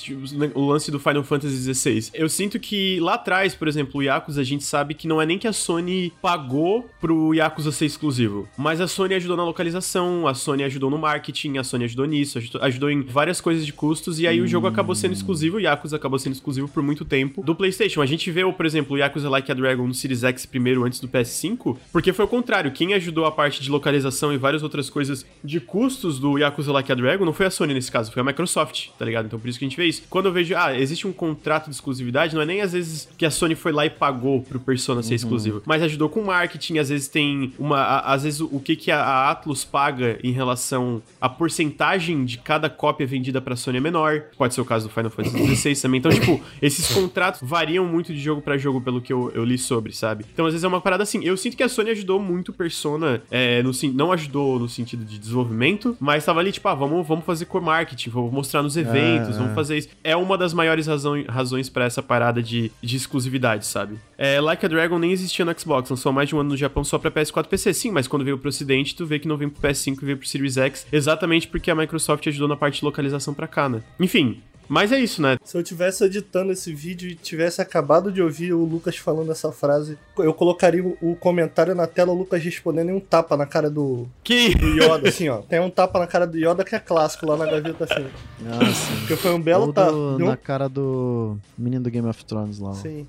[0.55, 2.11] o lance do Final Fantasy XVI?
[2.13, 5.27] Eu sinto que lá atrás, por exemplo, o Yakuza, a gente sabe que não é
[5.27, 10.27] nem que a Sony pagou pro Yakuza ser exclusivo, mas a Sony ajudou na localização,
[10.27, 14.21] a Sony ajudou no marketing, a Sony ajudou nisso, ajudou, em várias coisas de custos,
[14.21, 17.43] e aí o jogo acabou sendo exclusivo, o Yakuza acabou sendo exclusivo por muito tempo
[17.43, 18.03] do PlayStation.
[18.03, 20.85] A gente vê, o, por exemplo, o Yakuza Like a Dragon no Series X primeiro
[20.85, 22.71] antes do PS5, porque foi o contrário.
[22.73, 26.91] Quem ajudou a parte de localização e várias outras coisas de custos do Yakuza Like
[26.91, 29.27] a Dragon não foi a Sony nesse caso, foi a Microsoft, tá ligado?
[29.27, 30.03] Então por isso que a gente vê isso.
[30.09, 33.25] Quando eu vejo, ah, existe um contrato de exclusividade, não é nem às vezes que
[33.27, 36.89] a Sony foi lá e pagou pro Persona ser exclusivo, mas ajudou com marketing, às
[36.89, 37.79] vezes tem uma.
[37.81, 42.39] a- às vezes o, que, que a, a Atlus paga em relação à porcentagem de
[42.39, 44.25] cada cópia vendida pra Sony é menor.
[44.37, 45.99] Pode ser o caso do Final Fantasy XVI também.
[45.99, 49.59] Então, tipo, esses contratos variam muito de jogo pra jogo, pelo que eu, eu li
[49.59, 50.25] sobre, sabe?
[50.33, 51.23] Então, às vezes é uma parada assim.
[51.25, 55.19] Eu sinto que a Sony ajudou muito Persona, é, no, não ajudou no sentido de
[55.19, 59.37] desenvolvimento, mas tava ali, tipo, ah, vamos, vamos fazer core marketing, vamos mostrar nos eventos,
[59.37, 59.89] vamos fazer isso.
[60.05, 63.99] É uma das maiores razão, razões pra essa parada de, de exclusividade, sabe?
[64.17, 66.85] É, like a Dragon nem existia no Xbox, lançou mais de um ano no Japão
[66.85, 67.75] só pra PS4 e PC.
[67.75, 70.19] Sim, mas quando veio pro ocidente, tu vê que não vem pro PS5 e veio
[70.19, 73.83] pro Series X, exatamente porque a Microsoft ajudou na parte de localização pra cá, né?
[73.99, 75.37] Enfim, mas é isso, né?
[75.45, 79.51] Se eu tivesse editando esse vídeo e tivesse acabado de ouvir o Lucas falando essa
[79.53, 83.71] frase, eu colocaria o, comentário na tela, o Lucas respondendo e um tapa na cara
[83.71, 84.55] do, Que.
[84.55, 85.39] do Yoda, assim, ó.
[85.39, 88.07] Tem um tapa na cara do Yoda que é clássico lá na gaveta assim.
[88.47, 88.97] Ah, sim.
[89.01, 89.93] Porque foi um belo tapa.
[89.93, 92.75] um- na cara do menino do Game of Thrones lá.
[92.75, 93.07] Sim.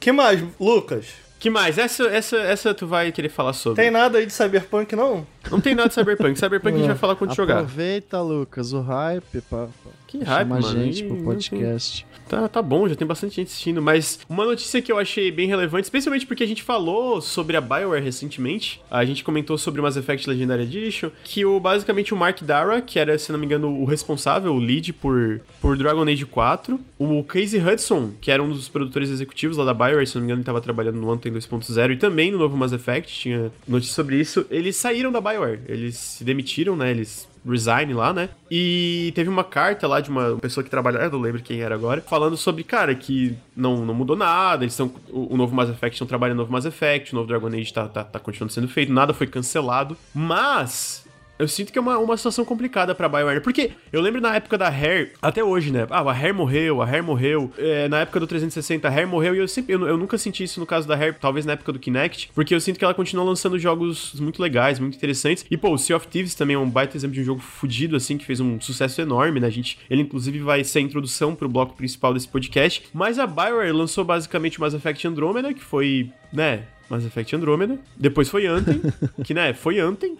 [0.00, 1.06] que mais, Lucas?
[1.44, 1.76] Que mais?
[1.76, 3.82] Essa, essa, essa tu vai querer falar sobre.
[3.82, 5.26] Tem nada aí de Cyberpunk, não?
[5.50, 6.38] Não tem nada de Cyberpunk.
[6.38, 7.56] Cyberpunk a gente vai falar quando jogar.
[7.56, 10.84] Aproveita, Lucas, o hype pra, pra Que hype, chamar mano.
[10.84, 12.06] gente pro podcast.
[12.28, 15.46] Tá, tá bom, já tem bastante gente assistindo, mas uma notícia que eu achei bem
[15.46, 19.84] relevante, especialmente porque a gente falou sobre a BioWare recentemente, a gente comentou sobre o
[19.84, 23.46] Mass Effect Legendary Edition, que o, basicamente o Mark Dara, que era, se não me
[23.46, 28.42] engano, o responsável, o lead por, por Dragon Age 4, o Casey Hudson, que era
[28.42, 31.10] um dos produtores executivos lá da BioWare, se não me engano, ele tava trabalhando no
[31.10, 35.20] Anthem 2.0 e também no novo Mass Effect, tinha notícia sobre isso, eles saíram da
[35.20, 38.28] BioWare, eles se demitiram, né, eles resign lá, né?
[38.50, 41.74] E teve uma carta lá de uma pessoa que trabalha, eu não lembro quem era
[41.74, 44.92] agora, falando sobre, cara, que não, não mudou nada, eles estão.
[45.10, 47.72] O, o novo Mass Effect estão trabalhando no novo Mass Effect, o novo Dragon Age
[47.72, 51.03] tá, tá, tá continuando sendo feito, nada foi cancelado, mas.
[51.38, 53.40] Eu sinto que é uma, uma situação complicada pra BioWare.
[53.40, 55.86] Porque eu lembro na época da Rare, até hoje, né?
[55.90, 57.50] Ah, a Rare morreu, a Rare morreu.
[57.58, 59.34] É, na época do 360, a Rare morreu.
[59.34, 59.74] E eu sempre.
[59.74, 62.30] Eu, eu, nunca senti isso no caso da Rare, talvez na época do Kinect.
[62.34, 65.44] Porque eu sinto que ela continua lançando jogos muito legais, muito interessantes.
[65.50, 67.96] E, pô, o Sea of Thieves também é um baita exemplo de um jogo fudido,
[67.96, 69.46] assim, que fez um sucesso enorme, né?
[69.46, 72.84] A gente, ele, inclusive, vai ser a introdução pro bloco principal desse podcast.
[72.92, 76.64] Mas a BioWare lançou basicamente o Mass Effect Andromeda, que foi, né?
[76.88, 77.78] Mass Effect Andromeda.
[77.96, 78.80] Depois foi Anthem,
[79.24, 80.16] que, né, foi Anthem.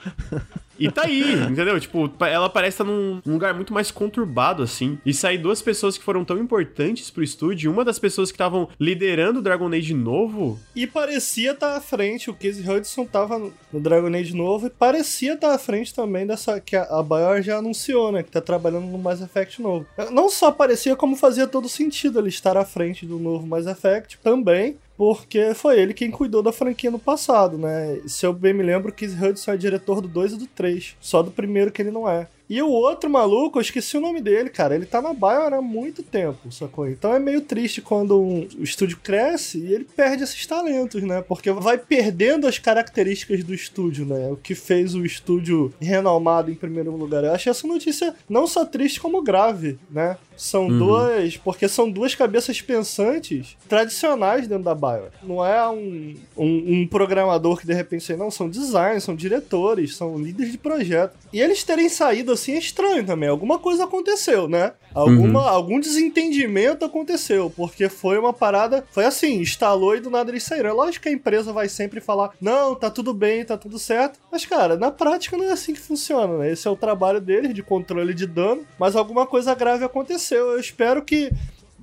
[0.79, 1.79] E tá aí, entendeu?
[1.79, 4.99] Tipo, ela parece estar num lugar muito mais conturbado, assim.
[5.05, 8.69] E sair duas pessoas que foram tão importantes pro estúdio, uma das pessoas que estavam
[8.79, 10.59] liderando o Dragon Age novo.
[10.75, 13.39] E parecia estar tá à frente, o Casey Hudson tava
[13.73, 17.43] no Dragon Age novo, e parecia estar tá à frente também dessa que a BioWare
[17.43, 18.23] já anunciou, né?
[18.23, 19.87] Que tá trabalhando no Mass Effect novo.
[20.11, 24.19] Não só parecia, como fazia todo sentido ele estar à frente do novo Mass Effect
[24.23, 28.01] também porque foi ele quem cuidou da franquia no passado, né?
[28.07, 30.97] Se eu bem me lembro, Keith Hudson é diretor do 2 e do 3.
[31.01, 32.29] Só do primeiro que ele não é.
[32.49, 34.75] E o outro maluco, eu esqueci o nome dele, cara.
[34.75, 36.87] Ele tá na Bioware há muito tempo, sacou?
[36.89, 41.23] Então é meio triste quando um, o estúdio cresce e ele perde esses talentos, né?
[41.23, 44.29] Porque vai perdendo as características do estúdio, né?
[44.31, 47.25] O que fez o estúdio renomado em primeiro lugar.
[47.25, 50.19] Eu achei essa notícia não só triste como grave, né?
[50.37, 50.79] São uhum.
[50.79, 51.37] duas.
[51.37, 55.13] Porque são duas cabeças pensantes tradicionais dentro da Bioware.
[55.23, 60.19] Não é um, um, um programador que de repente não, são designers, são diretores, são
[60.19, 61.17] líderes de projeto.
[61.33, 63.29] E eles terem saído assim é estranho também.
[63.29, 64.73] Alguma coisa aconteceu, né?
[64.95, 65.49] Alguma, uhum.
[65.49, 68.85] Algum desentendimento aconteceu, porque foi uma parada.
[68.93, 70.71] Foi assim, instalou e do nada eles saíram.
[70.71, 74.19] É lógico que a empresa vai sempre falar: não, tá tudo bem, tá tudo certo.
[74.31, 76.53] Mas, cara, na prática não é assim que funciona, né?
[76.53, 80.53] Esse é o trabalho deles de controle de dano, mas alguma coisa grave aconteceu.
[80.53, 81.31] Eu espero que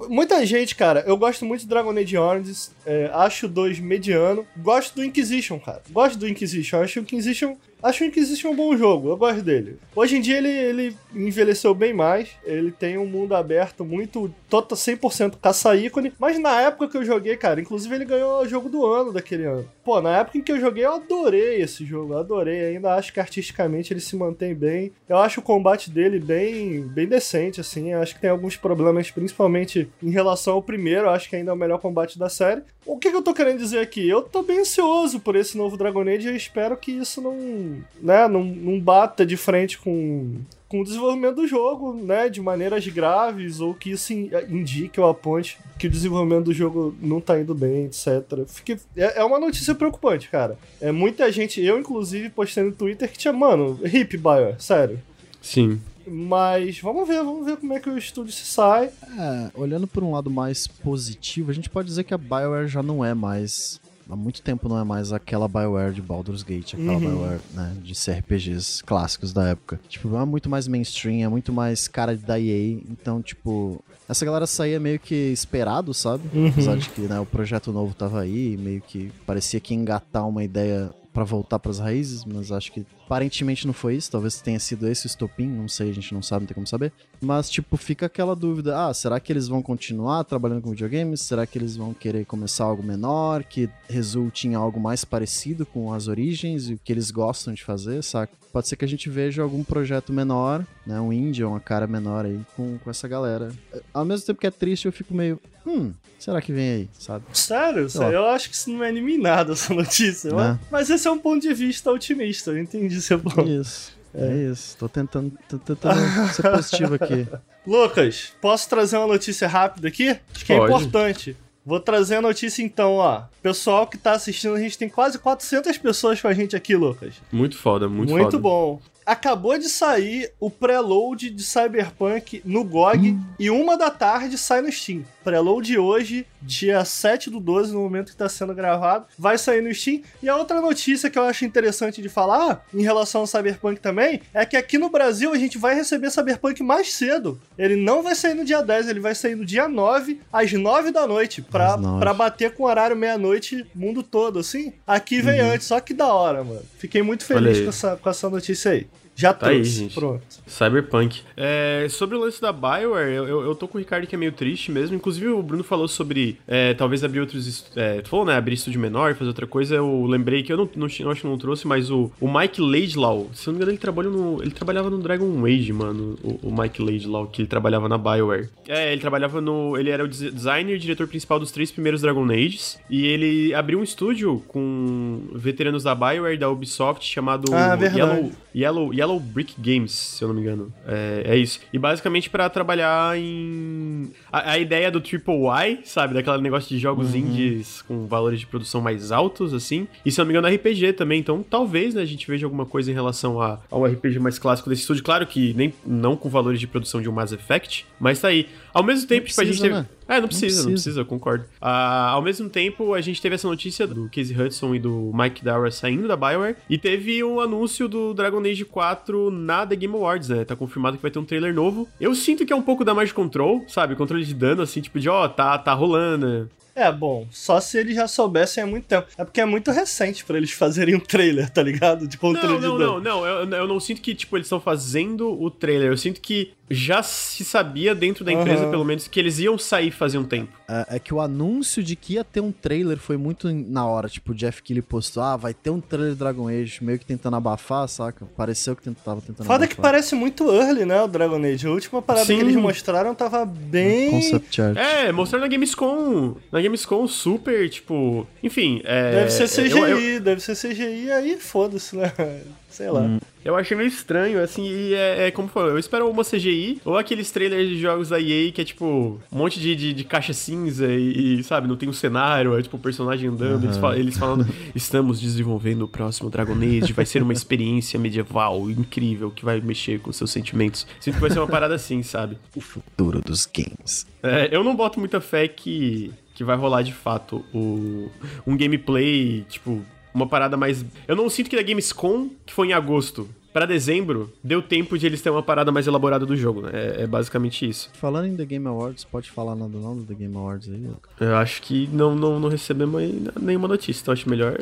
[0.10, 4.46] Muita gente, cara, eu gosto muito de Dragon Age Origins, é, acho o 2 mediano.
[4.58, 5.82] Gosto do Inquisition, cara.
[5.92, 6.82] Gosto do Inquisition.
[6.82, 9.78] Acho o Inquisition Acho o Inquisition um bom jogo, eu gosto dele.
[9.96, 14.78] Hoje em dia ele, ele envelheceu bem mais, ele tem um mundo aberto muito, total
[14.78, 18.86] 100% caça-ícone, mas na época que eu joguei, cara, inclusive ele ganhou o jogo do
[18.86, 19.68] ano daquele ano.
[19.84, 23.12] Pô, na época em que eu joguei eu adorei esse jogo, eu adorei, ainda acho
[23.14, 24.92] que artisticamente ele se mantém bem.
[25.08, 29.10] Eu acho o combate dele bem, bem decente, assim, eu acho que tem alguns problemas,
[29.10, 32.62] principalmente em relação ao primeiro, eu acho que ainda é o melhor combate da série.
[32.86, 34.08] O que, que eu tô querendo dizer aqui?
[34.08, 37.71] Eu tô bem ansioso por esse novo Dragon Age e espero que isso não
[38.02, 42.88] né, não, não bata de frente com, com o desenvolvimento do jogo, né, de maneiras
[42.88, 47.54] graves, ou que isso indique ou aponte que o desenvolvimento do jogo não tá indo
[47.54, 48.46] bem, etc.
[48.48, 50.58] Fique, é, é uma notícia preocupante, cara.
[50.80, 55.00] É muita gente, eu inclusive, postei no Twitter que tinha, mano, hip Bio, sério.
[55.42, 55.82] Sim.
[56.08, 58.92] Mas vamos ver, vamos ver como é que o estúdio se sai.
[59.18, 62.82] É, olhando por um lado mais positivo, a gente pode dizer que a BioWare já
[62.82, 63.81] não é mais
[64.12, 67.00] há muito tempo não é mais aquela BioWare de Baldur's Gate, aquela uhum.
[67.00, 69.80] BioWare, né, de CRPGs clássicos da época.
[69.88, 74.46] Tipo, é muito mais mainstream, é muito mais cara da EA, então, tipo, essa galera
[74.46, 76.24] saía meio que esperado, sabe?
[76.34, 76.48] Uhum.
[76.48, 80.44] Apesar de que, né, o projeto novo tava aí, meio que parecia que engatar uma
[80.44, 84.10] ideia para voltar para as raízes, mas acho que aparentemente não foi isso.
[84.10, 86.66] Talvez tenha sido esse o estopim, não sei, a gente não sabe, não tem como
[86.66, 86.94] saber.
[87.20, 91.20] Mas, tipo, fica aquela dúvida: ah, será que eles vão continuar trabalhando com videogames?
[91.20, 95.94] Será que eles vão querer começar algo menor, que resulte em algo mais parecido com
[95.94, 98.42] as origens e o que eles gostam de fazer, saca?
[98.52, 101.00] Pode ser que a gente veja algum projeto menor, né?
[101.00, 103.52] Um indie, uma cara menor aí com, com essa galera.
[103.94, 105.40] Ao mesmo tempo que é triste, eu fico meio.
[105.66, 107.24] Hum, será que vem aí, sabe?
[107.34, 107.88] Sério?
[108.12, 110.34] Eu acho que isso não é eliminado, essa notícia.
[110.34, 110.60] Né?
[110.70, 113.42] Mas esse é um ponto de vista otimista, eu entendi seu ponto.
[113.42, 113.94] Isso.
[114.14, 114.76] É, é isso.
[114.78, 117.28] Tô tentando, tô tentando ser positivo aqui.
[117.66, 120.10] Lucas, posso trazer uma notícia rápida aqui?
[120.34, 120.72] Acho que é Pode.
[120.72, 121.38] é importante.
[121.64, 123.24] Vou trazer a notícia então, ó.
[123.42, 127.14] Pessoal que tá assistindo, a gente tem quase 400 pessoas com a gente aqui, Lucas.
[127.32, 128.24] Muito foda, muito, muito foda.
[128.24, 133.24] Muito bom acabou de sair o preload de Cyberpunk no GOG hum.
[133.40, 135.04] e uma da tarde sai no Steam.
[135.24, 139.74] Preload hoje, dia 7 do 12, no momento que está sendo gravado, vai sair no
[139.74, 140.02] Steam.
[140.22, 144.22] E a outra notícia que eu acho interessante de falar, em relação ao Cyberpunk também,
[144.34, 147.40] é que aqui no Brasil a gente vai receber Cyberpunk mais cedo.
[147.58, 150.92] Ele não vai sair no dia 10, ele vai sair no dia 9, às 9
[150.92, 154.74] da noite, pra, pra bater com o horário meia-noite mundo todo, assim.
[154.86, 155.52] Aqui vem uhum.
[155.52, 156.62] antes, só que da hora, mano.
[156.78, 158.88] Fiquei muito feliz com essa, com essa notícia aí.
[159.22, 159.60] Já tá trouxe.
[159.60, 159.94] aí, gente.
[159.94, 160.22] Pronto.
[160.48, 161.22] Cyberpunk.
[161.38, 164.18] É, sobre o lance da Bioware, eu, eu, eu, tô com o Ricardo que é
[164.18, 164.96] meio triste mesmo.
[164.96, 167.72] Inclusive, o Bruno falou sobre é, talvez abrir outros.
[167.76, 168.36] É, tu falou, né?
[168.36, 169.76] Abrir estúdio menor, fazer outra coisa.
[169.76, 172.60] Eu lembrei que eu não, não, não acho que não trouxe, mas o, o Mike
[172.60, 176.18] Laidlaw, se não me engano, ele, trabalhou no, ele trabalhava no Dragon Age, mano.
[176.24, 178.50] O, o Mike Laidlaw, que ele trabalhava na Bioware.
[178.68, 179.78] É, ele trabalhava no.
[179.78, 182.80] Ele era o designer e diretor principal dos três primeiros Dragon Ages.
[182.90, 188.94] E ele abriu um estúdio com veteranos da Bioware, da Ubisoft, chamado ah, Yellow, Yellow,
[188.94, 190.74] Yellow Yellow Brick Games, se eu não me engano.
[190.88, 191.60] É, é isso.
[191.72, 194.12] E basicamente para trabalhar em.
[194.32, 196.14] A, a, ideia do Triple Y, sabe?
[196.14, 197.20] Daquele negócio de jogos uhum.
[197.20, 199.88] indies com valores de produção mais altos, assim.
[200.06, 201.20] E se eu não me engano, RPG também.
[201.20, 204.70] Então talvez né, a gente veja alguma coisa em relação a, ao RPG mais clássico
[204.70, 205.04] desse estúdio.
[205.04, 208.48] Claro que nem, não com valores de produção de um Mass Effect, mas tá aí.
[208.74, 209.76] Ao mesmo tempo, tipo, a gente teve.
[209.76, 209.86] Né?
[210.12, 211.46] É, não precisa, não precisa, não precisa eu concordo.
[211.62, 215.42] Uh, ao mesmo tempo, a gente teve essa notícia do Casey Hudson e do Mike
[215.42, 216.58] Dara saindo da Bioware.
[216.70, 220.44] E teve o um anúncio do Dragon Age 4 na The Game Awards, né?
[220.44, 221.88] Tá confirmado que vai ter um trailer novo.
[222.00, 223.96] Eu sinto que é um pouco da mais control, sabe?
[223.96, 226.50] Controle de dano, assim, tipo de, ó, oh, tá, tá rolando.
[226.82, 229.08] É, bom, só se eles já soubessem há muito tempo.
[229.16, 232.08] É porque é muito recente para eles fazerem um trailer, tá ligado?
[232.08, 233.00] De controle não, não, de dano.
[233.00, 235.92] Não, não, eu, eu não sinto que, tipo, eles estão fazendo o trailer.
[235.92, 238.72] Eu sinto que já se sabia dentro da empresa, uhum.
[238.72, 240.61] pelo menos, que eles iam sair fazer um tempo.
[240.72, 244.08] É, é, que o anúncio de que ia ter um trailer foi muito na hora.
[244.08, 247.36] Tipo, o Jeff Keighley postou, ah, vai ter um trailer Dragon Age, meio que tentando
[247.36, 248.26] abafar, saca?
[248.38, 249.68] Pareceu que tava tentando Foda abafar.
[249.68, 251.68] que parece muito early, né, o Dragon Age.
[251.68, 252.38] A última parada Sim.
[252.38, 254.12] que eles mostraram tava bem...
[254.12, 254.78] Concept art.
[254.78, 258.26] É, mostraram na Gamescom, na Gamescom super, tipo...
[258.42, 259.12] Enfim, é...
[259.12, 260.22] Deve ser CGI, eu, eu...
[260.22, 262.14] deve ser CGI, aí foda-se, né?
[262.70, 263.02] Sei lá.
[263.02, 263.20] Hum.
[263.44, 266.98] Eu achei meio estranho, assim, e é, é como falou, eu espero uma CGI ou
[266.98, 270.34] aqueles trailers de jogos da EA que é tipo um monte de, de, de caixa
[270.34, 273.68] cinza e, e, sabe, não tem um cenário, é tipo o um personagem andando, uhum.
[273.70, 278.70] eles, falam, eles falando, estamos desenvolvendo o próximo Dragon Age, vai ser uma experiência medieval
[278.70, 280.86] incrível que vai mexer com seus sentimentos.
[281.00, 282.38] Sinto que vai ser uma parada assim, sabe?
[282.56, 284.06] O futuro dos games.
[284.22, 288.10] É, eu não boto muita fé que, que vai rolar de fato o,
[288.46, 289.84] um gameplay, tipo,
[290.14, 290.86] uma parada mais.
[291.08, 295.06] Eu não sinto que da Gamescom, que foi em agosto, para dezembro, deu tempo de
[295.06, 296.72] eles terem uma parada mais elaborada do jogo, né?
[296.74, 297.90] É, é, basicamente isso.
[297.94, 301.10] Falando em The Game Awards, pode falar nada não do The Game Awards aí, Luca?
[301.20, 303.02] Eu acho que não, não, não recebemos
[303.40, 304.58] nenhuma notícia, então acho melhor.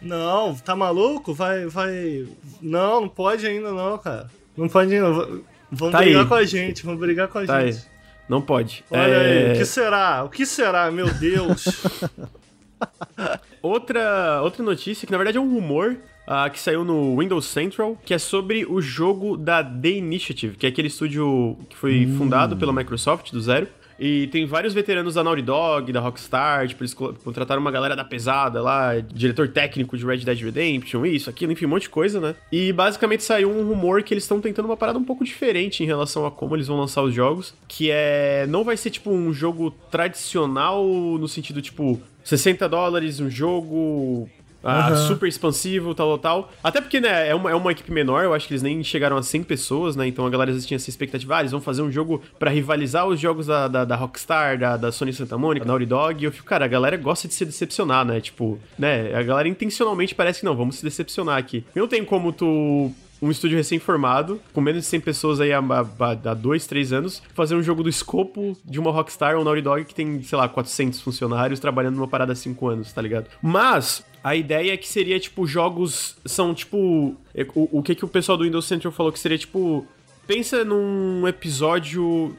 [0.00, 1.34] Não, tá maluco?
[1.34, 2.26] Vai, vai.
[2.60, 4.30] Não, não pode ainda não, cara.
[4.56, 5.10] Não pode ainda.
[5.70, 6.28] Vão tá brigar aí.
[6.28, 7.76] com a gente, vão brigar com a tá gente.
[7.76, 7.92] Aí.
[8.28, 8.84] Não pode.
[8.90, 9.46] Olha é...
[9.48, 10.24] aí, o que será?
[10.24, 11.64] O que será, meu Deus?
[13.62, 17.96] outra, outra notícia, que na verdade é um rumor, uh, que saiu no Windows Central,
[18.04, 22.16] que é sobre o jogo da The Initiative, que é aquele estúdio que foi hum.
[22.16, 23.68] fundado pela Microsoft do zero.
[24.04, 28.04] E tem vários veteranos da Naughty Dog, da Rockstar, tipo, eles contrataram uma galera da
[28.04, 32.20] pesada lá, diretor técnico de Red Dead Redemption, isso, aquilo, enfim, um monte de coisa,
[32.20, 32.34] né?
[32.50, 35.86] E basicamente saiu um rumor que eles estão tentando uma parada um pouco diferente em
[35.86, 38.44] relação a como eles vão lançar os jogos, que é...
[38.48, 44.28] não vai ser, tipo, um jogo tradicional no sentido, tipo, 60 dólares um jogo
[44.64, 45.08] ah, uhum.
[45.08, 46.52] super expansivo, tal, tal, tal.
[46.62, 49.16] Até porque, né, é uma, é uma equipe menor, eu acho que eles nem chegaram
[49.16, 50.06] a 100 pessoas, né?
[50.06, 53.18] Então a galera tinha essa expectativa, ah, eles vão fazer um jogo para rivalizar os
[53.18, 56.22] jogos da, da, da, Rockstar, da, da Sony Santa Mônica, da Naughty Dog.
[56.22, 58.20] E eu fico, cara, a galera gosta de se decepcionar, né?
[58.20, 61.64] Tipo, né, a galera intencionalmente parece que não, vamos se decepcionar aqui.
[61.74, 62.92] Não tem como tu
[63.22, 67.22] um estúdio recém-formado, com menos de 100 pessoas aí há, há, há dois, três anos,
[67.34, 70.48] fazer um jogo do escopo de uma Rockstar ou Naughty Dog que tem, sei lá,
[70.48, 73.28] 400 funcionários trabalhando numa parada há 5 anos, tá ligado?
[73.40, 77.16] Mas, a ideia é que seria, tipo, jogos são, tipo...
[77.32, 79.86] É, o, o que que o pessoal do Windows Central falou que seria, tipo...
[80.26, 82.36] Pensa num episódio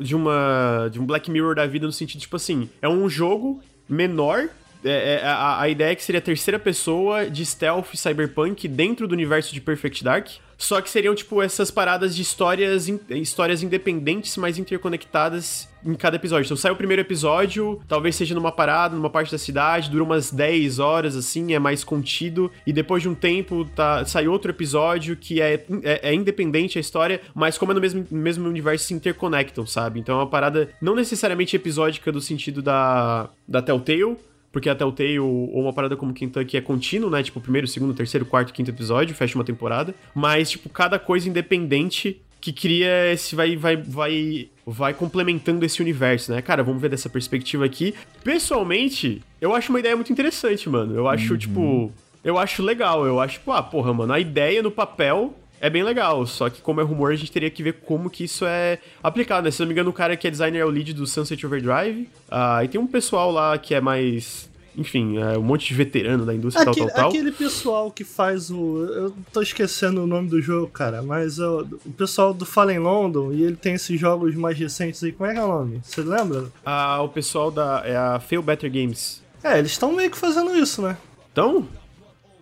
[0.00, 3.60] de uma de um Black Mirror da vida no sentido tipo assim, é um jogo
[3.88, 4.48] menor
[4.84, 9.08] é, é, a, a, ideia é que seria a terceira pessoa de stealth cyberpunk dentro
[9.08, 10.28] do universo de Perfect Dark.
[10.56, 16.16] Só que seriam, tipo, essas paradas de histórias, in, histórias independentes, mas interconectadas em cada
[16.16, 16.46] episódio.
[16.46, 20.32] Então sai o primeiro episódio, talvez seja numa parada, numa parte da cidade, dura umas
[20.32, 22.50] 10 horas, assim, é mais contido.
[22.66, 26.80] E depois de um tempo, tá, sai outro episódio que é, é, é independente a
[26.80, 30.00] história, mas como é no mesmo, mesmo universo, se interconectam, sabe?
[30.00, 34.16] Então é uma parada não necessariamente episódica do sentido da, da Telltale,
[34.58, 37.22] porque a Telltale ou uma parada como Kentucky é contínuo, né?
[37.22, 39.94] Tipo, primeiro, segundo, terceiro, quarto, quinto episódio, fecha uma temporada.
[40.12, 43.36] Mas, tipo, cada coisa independente que cria esse.
[43.36, 46.42] vai, vai, vai, vai complementando esse universo, né?
[46.42, 47.94] Cara, vamos ver dessa perspectiva aqui.
[48.24, 50.92] Pessoalmente, eu acho uma ideia muito interessante, mano.
[50.92, 51.38] Eu acho, uhum.
[51.38, 51.92] tipo.
[52.24, 53.06] Eu acho legal.
[53.06, 56.60] Eu acho, tipo, ah, porra, mano, a ideia no papel é bem legal, só que
[56.60, 59.50] como é rumor, a gente teria que ver como que isso é aplicado, né?
[59.50, 62.08] Se não me engano, o cara que é designer é o lead do Sunset Overdrive.
[62.30, 64.48] Uh, e tem um pessoal lá que é mais
[64.78, 67.08] enfim, é um monte de veterano da indústria aquele, tal, tal, tal.
[67.10, 68.84] Aquele pessoal que faz o.
[68.84, 73.32] Eu tô esquecendo o nome do jogo, cara, mas o, o pessoal do Fallen London
[73.32, 75.10] e ele tem esses jogos mais recentes aí.
[75.10, 75.80] Como é que é o nome?
[75.82, 76.46] Você lembra?
[76.64, 77.82] Ah, o pessoal da.
[77.84, 79.20] É a Fail Better Games.
[79.42, 80.96] É, eles estão meio que fazendo isso, né?
[81.32, 81.66] Então?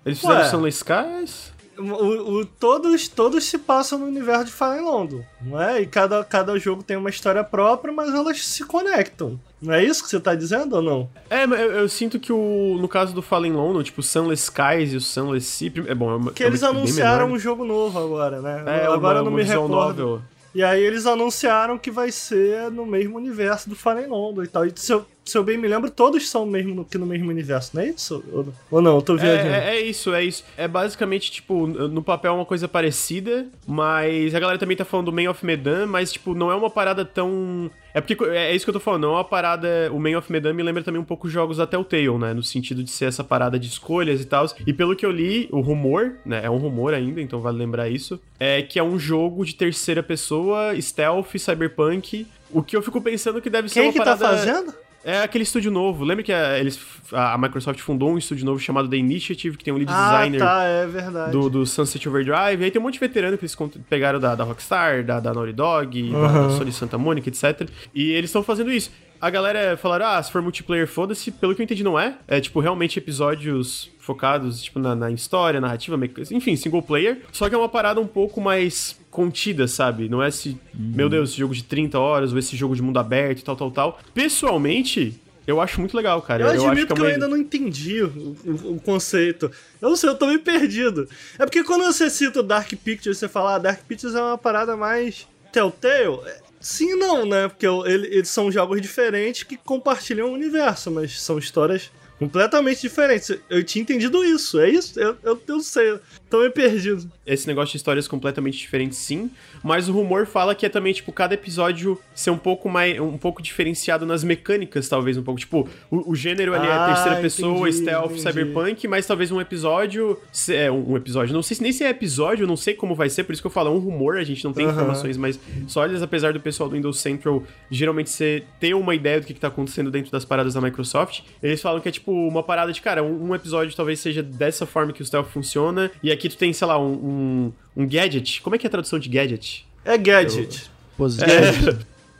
[0.04, 0.50] Eles fizeram Ué.
[0.50, 1.55] Sunless Skies?
[1.78, 5.80] O, o, todos, todos se passam no universo de Fallen London, não é?
[5.80, 9.38] E cada, cada jogo tem uma história própria, mas elas se conectam.
[9.60, 11.10] Não é isso que você tá dizendo ou não?
[11.30, 14.92] É, eu, eu sinto que o, no caso do Fallen London, tipo, o Sunless Skies
[14.92, 18.40] e o Sunless Sea, é bom, é Que é eles anunciaram um jogo novo agora,
[18.40, 18.62] né?
[18.66, 20.02] É, agora uma, eu não me recordo.
[20.02, 20.22] Novel.
[20.54, 24.64] E aí eles anunciaram que vai ser no mesmo universo do Fallen London e tal.
[24.64, 27.28] E se eu, se eu bem me lembro, todos são mesmo no, que no mesmo
[27.28, 28.24] universo, não é isso?
[28.32, 28.96] Ou, ou não?
[28.96, 29.48] Eu tô viajando.
[29.48, 30.44] É, é, é, isso, é isso.
[30.56, 35.06] É basicamente, tipo, no papel é uma coisa parecida, mas a galera também tá falando
[35.06, 37.68] do Man of Medan, mas, tipo, não é uma parada tão.
[37.92, 39.90] É porque é, é isso que eu tô falando, não é uma parada.
[39.92, 42.32] O Man of Medan me lembra também um pouco jogos da Telltale, né?
[42.32, 44.46] No sentido de ser essa parada de escolhas e tal.
[44.64, 46.42] E pelo que eu li, o rumor, né?
[46.44, 48.20] É um rumor ainda, então vale lembrar isso.
[48.38, 52.28] É que é um jogo de terceira pessoa, stealth, cyberpunk.
[52.52, 54.18] O que eu fico pensando que deve Quem ser uma que parada.
[54.18, 54.85] Quem tá fazendo?
[55.06, 56.04] É aquele estúdio novo.
[56.04, 56.80] Lembra que a, eles,
[57.12, 60.38] a Microsoft fundou um estúdio novo chamado The Initiative, que tem um lead ah, designer
[60.40, 61.30] tá, é verdade.
[61.30, 62.60] Do, do Sunset Overdrive.
[62.60, 63.56] E aí tem um monte de veterano que eles
[63.88, 66.22] pegaram da, da Rockstar, da, da Naughty Dog, uhum.
[66.22, 67.68] da, da Sony Santa Mônica, etc.
[67.94, 68.90] E eles estão fazendo isso.
[69.20, 71.30] A galera falaram, ah, se for multiplayer, foda-se.
[71.30, 72.16] Pelo que eu entendi, não é.
[72.26, 75.98] É, tipo, realmente episódios focados, tipo, na, na história, narrativa,
[76.30, 77.22] enfim, single player.
[77.32, 80.08] Só que é uma parada um pouco mais contida, sabe?
[80.08, 80.92] Não é esse, uhum.
[80.94, 83.56] meu Deus, esse jogo de 30 horas, ou esse jogo de mundo aberto e tal,
[83.56, 84.00] tal, tal.
[84.14, 86.44] Pessoalmente, eu acho muito legal, cara.
[86.44, 89.50] Eu, eu admito que, que eu ainda não entendi o, o, o, conceito.
[89.80, 91.08] Eu não sei, eu tô meio perdido.
[91.38, 94.36] É porque quando você cita o Dark Pictures, você fala, ah, Dark Pictures é uma
[94.36, 96.18] parada mais Telltale.
[96.66, 97.46] Sim não, né?
[97.46, 103.36] Porque ele, eles são jogos diferentes que compartilham o universo, mas são histórias completamente diferentes.
[103.48, 104.98] Eu tinha entendido isso, é isso?
[104.98, 105.98] Eu, eu, eu sei,
[106.30, 107.10] tô meio perdido.
[107.26, 109.30] Esse negócio de histórias completamente diferentes, sim,
[109.62, 113.18] mas o rumor fala que é também, tipo, cada episódio ser um pouco mais, um
[113.18, 115.40] pouco diferenciado nas mecânicas, talvez, um pouco.
[115.40, 118.22] Tipo, o, o gênero ali é ah, é terceira pessoa, entendi, stealth, entendi.
[118.22, 122.46] cyberpunk, mas talvez um episódio, é, um episódio, não sei se nem se é episódio,
[122.46, 124.44] não sei como vai ser, por isso que eu falo, é um rumor, a gente
[124.44, 128.94] não tem informações, mas sólidas, apesar do pessoal do Windows Central geralmente ser, ter uma
[128.94, 131.92] ideia do que, que tá acontecendo dentro das paradas da Microsoft, eles falam que é,
[131.92, 135.28] tipo, uma parada de, cara, um, um episódio talvez seja dessa forma que o stealth
[135.28, 138.40] funciona, e aqui tu tem, sei lá, um, um um gadget.
[138.40, 139.66] Como é que é a tradução de gadget?
[139.84, 140.70] É gadget.
[140.96, 141.30] Positivo.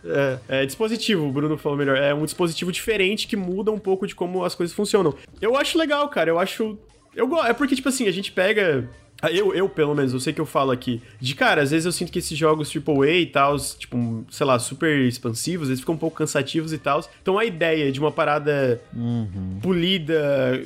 [0.05, 1.97] É, é, é, dispositivo, o Bruno falou melhor.
[1.97, 5.15] É um dispositivo diferente que muda um pouco de como as coisas funcionam.
[5.41, 6.31] Eu acho legal, cara.
[6.31, 6.79] Eu acho.
[7.15, 7.47] Eu gosto.
[7.47, 8.89] É porque, tipo assim, a gente pega
[9.31, 11.03] eu, eu, pelo menos, eu sei que eu falo aqui.
[11.21, 14.59] De cara, às vezes eu sinto que esses jogos AAA e tal, tipo, sei lá,
[14.59, 17.05] super expansivos, eles ficam um pouco cansativos e tal.
[17.23, 19.59] Então a ideia de uma parada uhum.
[19.63, 20.15] polida,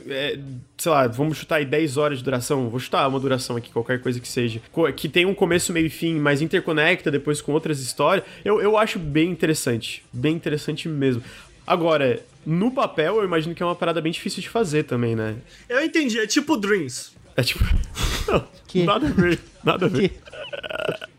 [0.08, 0.38] é,
[0.76, 4.00] sei lá, vamos chutar aí 10 horas de duração, vou chutar uma duração aqui, qualquer
[4.00, 4.60] coisa que seja,
[4.96, 8.76] que tem um começo, meio e fim, mas interconecta depois com outras histórias, eu, eu
[8.76, 10.02] acho bem interessante.
[10.12, 11.22] Bem interessante mesmo.
[11.66, 15.36] Agora, no papel, eu imagino que é uma parada bem difícil de fazer também, né?
[15.68, 17.12] Eu entendi, é tipo Dreams.
[17.36, 17.64] É tipo.
[18.28, 18.84] Não, que?
[18.84, 19.40] nada a ver.
[19.64, 20.20] Nada a ver.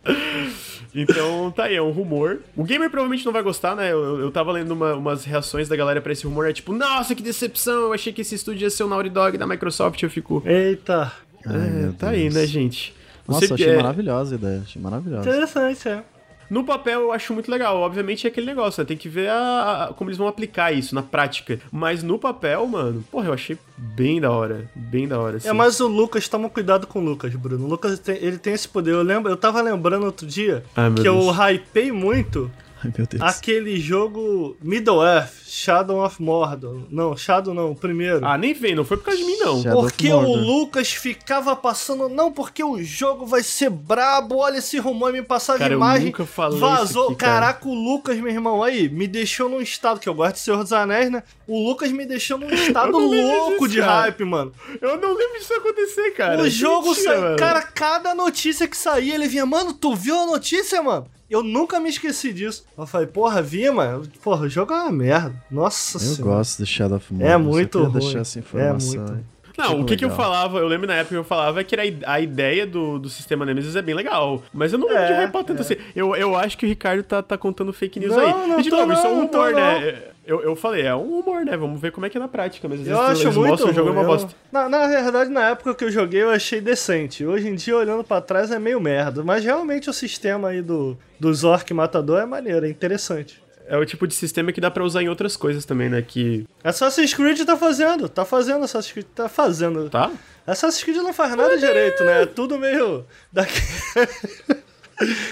[0.93, 2.41] Então, tá aí, é um rumor.
[2.55, 3.91] O gamer provavelmente não vai gostar, né?
[3.91, 6.49] Eu, eu tava lendo uma, umas reações da galera pra esse rumor.
[6.49, 7.83] É tipo, nossa, que decepção!
[7.83, 10.03] Eu achei que esse estúdio ia ser o Naughty Dog da Microsoft.
[10.03, 10.43] Eu fico.
[10.45, 11.11] Eita!
[11.45, 12.93] É, tá aí, né, gente?
[13.27, 13.75] Nossa, Você, achei é...
[13.77, 14.61] maravilhosa a ideia.
[14.63, 15.29] Achei maravilhosa.
[15.29, 16.03] Interessante, é.
[16.51, 17.77] No papel eu acho muito legal.
[17.77, 18.85] Obviamente é aquele negócio, né?
[18.85, 21.57] Tem que ver a, a, como eles vão aplicar isso na prática.
[21.71, 24.69] Mas no papel, mano, porra, eu achei bem da hora.
[24.75, 25.37] Bem da hora.
[25.37, 25.47] Assim.
[25.47, 27.63] É, mas o Lucas, toma cuidado com o Lucas, Bruno.
[27.63, 28.91] O Lucas tem, ele tem esse poder.
[28.91, 31.25] Eu lembro, eu tava lembrando outro dia Ai, que Deus.
[31.25, 32.51] eu hypei muito
[32.83, 33.21] Ai, meu Deus.
[33.21, 36.81] Aquele jogo Middle Earth, Shadow of Mordor.
[36.89, 38.25] Não, Shadow não, o primeiro.
[38.25, 39.61] Ah, nem vem, não foi por causa de mim, não.
[39.61, 42.09] Shadow porque o Lucas ficava passando.
[42.09, 44.37] Não, porque o jogo vai ser brabo.
[44.37, 46.01] Olha esse rumor, me passava cara, imagem.
[46.01, 47.07] Eu nunca falei vazou.
[47.07, 50.39] Aqui, Caraca, o Lucas, meu irmão, aí, me deixou num estado, que eu gosto de
[50.41, 51.21] Senhor dos Anéis, né?
[51.47, 54.01] O Lucas me deixou num estado louco disso, de cara.
[54.01, 54.51] hype, mano.
[54.81, 56.41] Eu não lembro disso acontecer, cara.
[56.41, 57.35] O jogo saiu.
[57.37, 61.05] Cara, cada notícia que saía, ele vinha, mano, tu viu a notícia, mano?
[61.31, 62.65] Eu nunca me esqueci disso.
[62.77, 64.05] Eu falei, porra, vi, mano.
[64.21, 65.33] Porra, o jogo é uma merda.
[65.49, 66.35] Nossa Eu senhora.
[66.35, 67.31] gosto do Shadow of Mordor.
[67.31, 67.99] É muito ruim.
[67.99, 69.05] deixar essa informação.
[69.05, 69.25] É muito.
[69.57, 71.73] Não, tipo o que, que eu falava, eu lembro na época que eu falava que
[71.73, 74.43] era a ideia do, do sistema Nemesis é bem legal.
[74.53, 75.61] Mas eu não lembro é, de hypar tanto é.
[75.61, 75.75] assim.
[75.95, 78.47] Eu, eu acho que o Ricardo tá, tá contando fake news não, aí.
[78.49, 80.10] Não, e de novo, isso é um rumor, né?
[80.25, 81.57] Eu, eu falei, é um humor, né?
[81.57, 82.67] Vamos ver como é que é na prática.
[82.67, 84.33] Mas às eu vezes acho muito o jogo é uma bosta.
[84.51, 87.25] Na, na verdade, na época que eu joguei, eu achei decente.
[87.25, 89.23] Hoje em dia, olhando para trás, é meio merda.
[89.23, 93.41] Mas realmente o sistema aí do, do Zork Matador é maneiro, é interessante.
[93.67, 96.01] É o tipo de sistema que dá para usar em outras coisas também, né?
[96.01, 96.45] Que.
[96.63, 99.89] Assassin's Creed tá fazendo, tá fazendo, Assassin's Creed tá fazendo.
[99.89, 100.11] Tá?
[100.45, 102.23] Assassin's Creed não faz nada direito, né?
[102.23, 103.05] É tudo meio.
[103.31, 103.61] Daqui...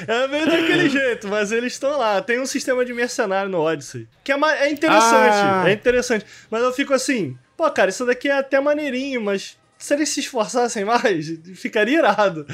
[0.07, 2.21] É meio daquele jeito, mas eles estão lá.
[2.21, 4.07] Tem um sistema de mercenário no Odyssey.
[4.23, 5.63] Que é, é interessante, ah.
[5.67, 6.25] é interessante.
[6.49, 10.19] Mas eu fico assim, pô, cara, isso daqui é até maneirinho, mas se eles se
[10.19, 12.45] esforçassem mais, ficaria irado.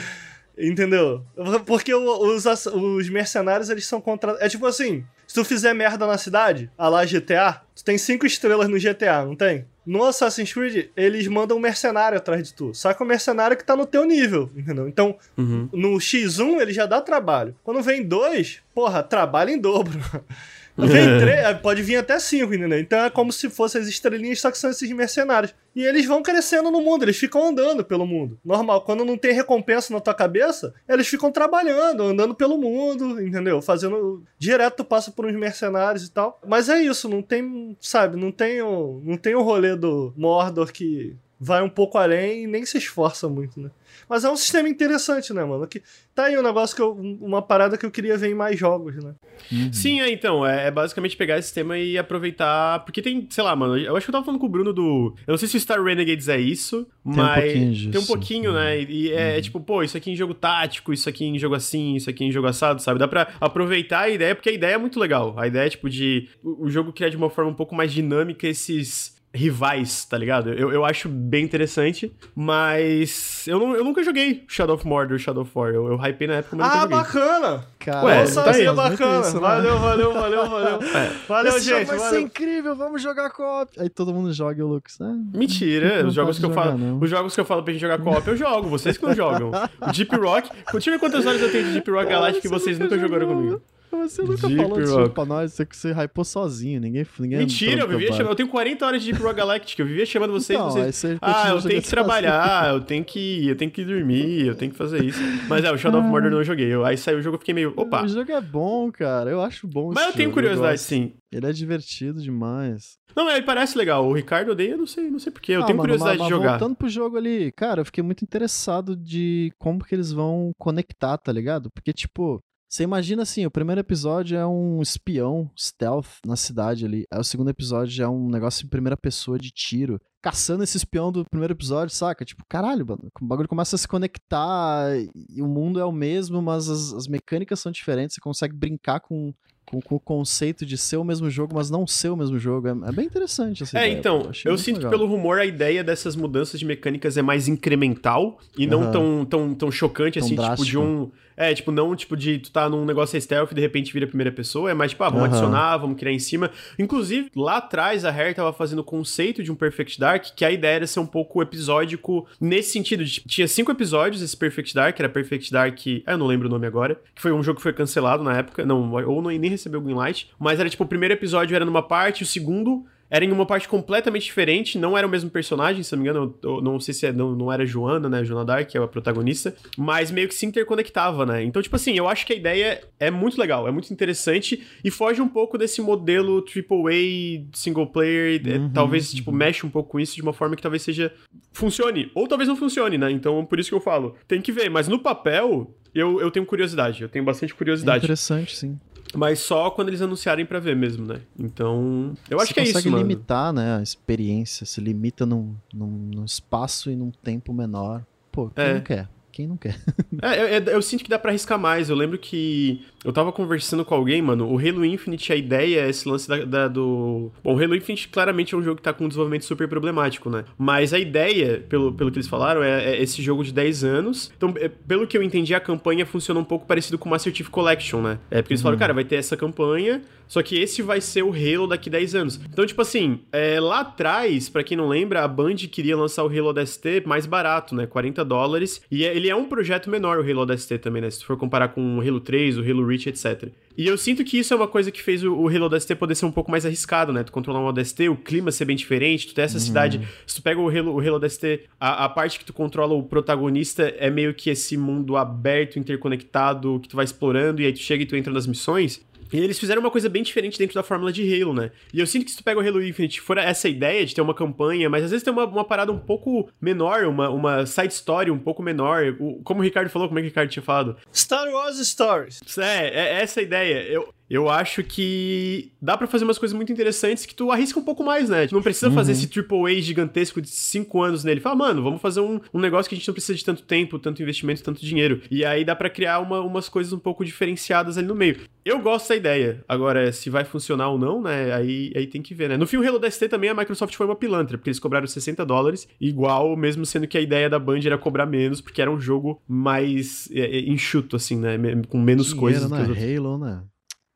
[0.58, 1.26] Entendeu?
[1.66, 4.38] Porque os, os mercenários, eles são contra.
[4.40, 8.26] É tipo assim: se tu fizer merda na cidade, a lá GTA, tu tem cinco
[8.26, 9.68] estrelas no GTA, não tem?
[9.86, 12.74] No Assassin's Creed, eles mandam um mercenário atrás de tu.
[12.74, 14.88] Só que o mercenário que tá no teu nível, entendeu?
[14.88, 15.70] Então, uhum.
[15.72, 17.56] no X1 ele já dá trabalho.
[17.64, 20.00] Quando vem dois, porra, trabalho em dobro.
[20.78, 22.80] Vem três, pode vir até cinco, entendeu?
[22.80, 25.54] Então é como se fossem as estrelinhas, só que são esses mercenários.
[25.76, 28.38] E eles vão crescendo no mundo, eles ficam andando pelo mundo.
[28.44, 33.62] Normal, quando não tem recompensa na tua cabeça, eles ficam trabalhando, andando pelo mundo, entendeu?
[33.62, 34.24] Fazendo.
[34.38, 36.40] Direto tu passa por uns mercenários e tal.
[36.46, 40.72] Mas é isso, não tem, sabe, não tem o, não tem o rolê do Mordor
[40.72, 43.70] que vai um pouco além e nem se esforça muito, né?
[44.10, 45.68] Mas é um sistema interessante, né, mano?
[45.68, 45.82] Que
[46.14, 48.96] tá aí um negócio que eu, uma parada que eu queria ver em mais jogos,
[49.04, 49.14] né?
[49.52, 49.74] Uhum.
[49.74, 53.56] Sim, é, então, é, é, basicamente pegar esse sistema e aproveitar, porque tem, sei lá,
[53.56, 55.58] mano, eu acho que eu tava falando com o Bruno do, eu não sei se
[55.58, 58.82] o Star Renegades é isso, tem mas um tem um pouquinho, né?
[58.82, 59.20] E é, uhum.
[59.20, 62.24] é, tipo, pô, isso aqui em jogo tático, isso aqui em jogo assim, isso aqui
[62.24, 63.00] em jogo assado, sabe?
[63.00, 65.34] Dá pra aproveitar a ideia, porque a ideia é muito legal.
[65.38, 67.92] A ideia é, tipo, de o, o jogo criar de uma forma um pouco mais
[67.92, 70.50] dinâmica esses rivais, tá ligado?
[70.54, 75.44] Eu, eu acho bem interessante, mas eu, não, eu nunca joguei Shadow of Mordor, Shadow
[75.44, 75.70] of War.
[75.74, 76.98] Eu, eu hypei na época, mas ah, nunca joguei.
[76.98, 77.66] bacana!
[77.80, 78.66] Cara, Ué, Nossa, tá aí.
[78.72, 79.22] bacana.
[79.22, 79.42] Isso, né?
[79.42, 80.80] valeu, valeu, valeu, valeu.
[80.96, 81.12] É.
[81.28, 81.86] Valeu, Esse gente.
[81.86, 82.14] vai valeu.
[82.14, 83.80] ser incrível, vamos jogar co-op.
[83.80, 85.14] Aí todo mundo joga e o Lucas, né?
[85.34, 87.00] Mentira, os jogos que eu falo, não.
[87.00, 89.52] os jogos que eu falo pra gente jogar co-op, eu jogo, vocês que não jogam.
[89.94, 92.80] Deep Rock, deixa eu ver quantas horas eu tenho de Deep Rock Galactic que vocês
[92.80, 93.62] nunca jogaram comigo.
[94.04, 97.88] Você nunca Deep falou disso pra nós, você, você hypou sozinho, ninguém, ninguém Mentira, eu
[97.88, 100.72] vivia chamando, eu tenho 40 horas de Deep Rock Galactic, eu vivia chamando vocês, então,
[100.72, 104.56] vocês você ah, eu tenho que trabalhar, eu tenho que, eu tenho que dormir, eu
[104.56, 105.20] tenho que fazer isso.
[105.48, 107.54] Mas é, o Shadow of Mordor não joguei, eu, aí saiu o jogo, eu fiquei
[107.54, 108.04] meio, opa.
[108.04, 111.14] O jogo é bom, cara, eu acho bom Mas eu tenho curiosidade, eu sim.
[111.32, 112.98] Ele é divertido demais.
[113.14, 114.08] Não, ele parece legal.
[114.08, 115.52] O Ricardo odeia, não sei, não sei porquê.
[115.52, 116.58] Eu ah, tenho mano, curiosidade mas, mas de jogar.
[116.58, 121.18] Voltando pro jogo ali, cara, eu fiquei muito interessado de como que eles vão conectar,
[121.18, 121.70] tá ligado?
[121.72, 127.06] Porque, tipo, você imagina assim, o primeiro episódio é um espião stealth na cidade ali.
[127.12, 130.02] Aí o segundo episódio é um negócio em primeira pessoa de tiro.
[130.22, 132.26] Caçando esse espião do primeiro episódio, saca?
[132.26, 133.08] Tipo, caralho, mano.
[133.22, 134.90] O bagulho começa a se conectar
[135.30, 138.16] e o mundo é o mesmo, mas as, as mecânicas são diferentes.
[138.16, 139.32] Você consegue brincar com,
[139.66, 142.68] com, com, o conceito de ser o mesmo jogo, mas não ser o mesmo jogo.
[142.68, 144.92] É, é bem interessante essa É, ideia, então, eu sinto legal.
[144.92, 148.92] que pelo rumor a ideia dessas mudanças de mecânicas é mais incremental e não uhum.
[148.92, 152.52] tão, tão, tão chocante, tão assim, tipo, de um é, tipo, não tipo de tu
[152.52, 155.10] tá num negócio stealth e de repente vira a primeira pessoa, é mais tipo, ah,
[155.10, 155.32] vamos uhum.
[155.32, 156.52] adicionar, vamos criar em cima.
[156.78, 160.52] Inclusive, lá atrás a Rare tava fazendo o conceito de um Perfect Dark, que a
[160.52, 163.04] ideia era ser um pouco episódico nesse sentido.
[163.04, 166.52] De, tinha cinco episódios esse Perfect Dark, era Perfect Dark, ah, eu não lembro o
[166.52, 169.50] nome agora, que foi um jogo que foi cancelado na época, não, ou não, nem
[169.50, 173.24] recebeu o Greenlight, mas era tipo, o primeiro episódio era numa parte, o segundo era
[173.24, 176.56] em uma parte completamente diferente, não era o mesmo personagem, se não me engano, eu,
[176.56, 178.88] eu não sei se é, não, não era Joana, né, Joana Dark, que é a
[178.88, 181.44] protagonista, mas meio que se interconectava, né?
[181.44, 184.90] Então, tipo assim, eu acho que a ideia é muito legal, é muito interessante e
[184.90, 189.38] foge um pouco desse modelo AAA single player, é, uhum, talvez, tipo, uhum.
[189.38, 191.14] mexe um pouco com isso de uma forma que talvez seja
[191.52, 193.12] funcione, ou talvez não funcione, né?
[193.12, 196.46] Então, por isso que eu falo, tem que ver, mas no papel, eu, eu tenho
[196.46, 198.04] curiosidade, eu tenho bastante curiosidade.
[198.04, 198.80] É interessante, sim.
[199.18, 201.22] Mas só quando eles anunciarem para ver mesmo, né?
[201.38, 205.88] Então, eu acho que é isso, consegue limitar, né, a experiência, se limita num, num,
[205.88, 208.06] num espaço e num tempo menor.
[208.32, 208.74] Pô, quem é.
[208.74, 209.10] não quer?
[209.36, 209.78] Quem não quer?
[210.24, 211.90] é, eu, eu, sinto que dá para arriscar mais.
[211.90, 214.50] Eu lembro que eu tava conversando com alguém, mano.
[214.50, 217.30] O Halo Infinite, a ideia é esse lance da, da, do.
[217.44, 220.30] Bom, o Halo Infinite claramente é um jogo que tá com um desenvolvimento super problemático,
[220.30, 220.46] né?
[220.58, 224.32] Mas a ideia, pelo, pelo que eles falaram, é, é esse jogo de 10 anos.
[224.38, 227.50] Então, é, pelo que eu entendi, a campanha funciona um pouco parecido com Master Chief
[227.50, 228.20] Collection, né?
[228.32, 228.64] É porque eles uhum.
[228.64, 232.16] falaram, cara, vai ter essa campanha, só que esse vai ser o Halo daqui 10
[232.16, 232.40] anos.
[232.52, 236.28] Então, tipo assim, é, lá atrás, para quem não lembra, a Band queria lançar o
[236.28, 237.86] Halo DST mais barato, né?
[237.86, 238.82] 40 dólares.
[238.90, 241.10] E é, ele é um projeto menor, o Halo DST também, né?
[241.10, 243.50] Se tu for comparar com o Halo 3, o Halo Reach, etc.
[243.78, 246.16] E eu sinto que isso é uma coisa que fez o, o Halo DST poder
[246.16, 247.24] ser um pouco mais arriscado, né?
[247.24, 249.60] Tu controlar um DST, o clima ser bem diferente, tu ter essa uhum.
[249.60, 250.08] cidade.
[250.26, 253.04] Se tu pega o Halo, o Halo DST, a, a parte que tu controla o
[253.04, 257.80] protagonista é meio que esse mundo aberto, interconectado, que tu vai explorando, e aí tu
[257.80, 259.04] chega e tu entra nas missões.
[259.32, 261.72] E eles fizeram uma coisa bem diferente dentro da fórmula de Halo, né?
[261.94, 264.22] E eu sinto que se tu pega o Halo Infinite, for essa ideia de ter
[264.22, 267.94] uma campanha, mas às vezes tem uma, uma parada um pouco menor, uma, uma side
[267.94, 269.16] story um pouco menor.
[269.20, 270.98] O, como o Ricardo falou, como é que o Ricardo tinha falado?
[271.14, 272.40] Star Wars Stories.
[272.58, 273.84] É, é essa ideia.
[273.84, 277.84] Eu, eu acho que dá para fazer umas coisas muito interessantes que tu arrisca um
[277.84, 278.48] pouco mais, né?
[278.48, 278.96] Tu não precisa uhum.
[278.96, 281.40] fazer esse AAA gigantesco de 5 anos nele.
[281.40, 284.00] Fala, mano, vamos fazer um, um, negócio que a gente não precisa de tanto tempo,
[284.00, 285.22] tanto investimento, tanto dinheiro.
[285.30, 288.40] E aí dá para criar uma, umas coisas um pouco diferenciadas ali no meio.
[288.64, 289.64] Eu gosto da ideia.
[289.68, 291.54] Agora, se vai funcionar ou não, né?
[291.54, 292.58] Aí, aí tem que ver, né?
[292.58, 295.46] No fim, o Halo DST também a Microsoft foi uma pilantra, porque eles cobraram 60
[295.46, 299.00] dólares, igual, mesmo sendo que a ideia da Band era cobrar menos, porque era um
[299.00, 301.58] jogo mais é, é enxuto, assim, né?
[301.88, 302.72] Com menos Dinheiro coisas.
[302.72, 303.62] Na Halo, né?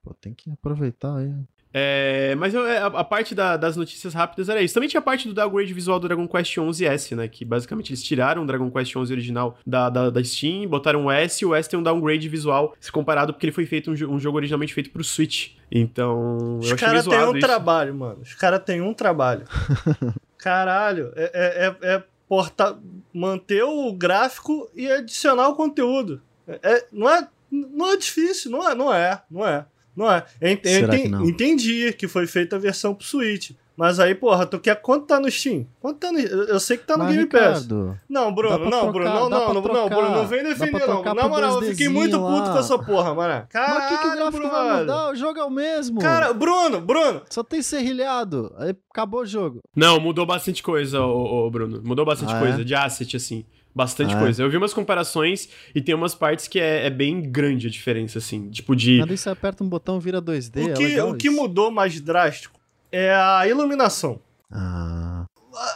[0.01, 1.33] Pô, tem que aproveitar aí.
[1.71, 4.73] É, mas eu, a, a, parte da, das notícias rápidas era isso.
[4.73, 7.27] Também tinha a parte do downgrade visual do Dragon Quest 11S, né?
[7.27, 11.11] Que basicamente eles tiraram o Dragon Quest 11 original da, da, da Steam, botaram o
[11.11, 14.15] S e o S tem um downgrade visual se comparado porque ele foi feito um,
[14.15, 15.51] um jogo originalmente feito pro Switch.
[15.71, 17.45] Então, Os caras têm um isso.
[17.45, 18.21] trabalho, mano.
[18.21, 19.45] Os caras têm um trabalho.
[20.39, 22.79] Caralho, é, é, é, é portar,
[23.13, 26.19] manter o gráfico e adicionar o conteúdo.
[26.47, 29.65] É, não, é, não é difícil, não é, não é, não é.
[29.99, 30.23] Não é.
[30.39, 31.25] Eu ent que não?
[31.25, 33.51] entendi que foi feita a versão pro Switch.
[33.75, 35.65] Mas aí, porra, tu quer quanto tá no Steam?
[35.79, 36.19] Quanto tá no...
[36.19, 37.99] Eu sei que tá no Mas, Game Ricardo, Pass.
[38.09, 41.01] Não, Bruno, não, trocar, Bruno, não, não, não, não, Bruno, não vem defender, não.
[41.01, 42.51] Na moral, eu fiquei muito puto lá.
[42.51, 43.47] com essa porra, mano.
[43.49, 44.51] Caralho, Mas que, que o gráfico Bruno.
[44.51, 45.11] vai mudar?
[45.11, 46.01] O jogo é o mesmo.
[46.01, 47.21] Cara, Bruno, Bruno.
[47.29, 48.53] Só tem serrilhado.
[48.57, 49.59] Aí acabou o jogo.
[49.73, 51.81] Não, mudou bastante coisa, ô, ô Bruno.
[51.81, 52.63] Mudou bastante ah, coisa é?
[52.65, 53.45] de asset, assim.
[53.73, 54.41] Bastante ah, coisa.
[54.41, 58.17] Eu vi umas comparações e tem umas partes que é, é, bem grande a diferença,
[58.17, 58.49] assim.
[58.49, 58.99] Tipo de.
[58.99, 60.65] Quando você aperta um botão, vira 2D.
[60.65, 62.59] O é que, é o que mudou mais drástico
[62.91, 64.19] é a iluminação.
[64.51, 65.25] Ah.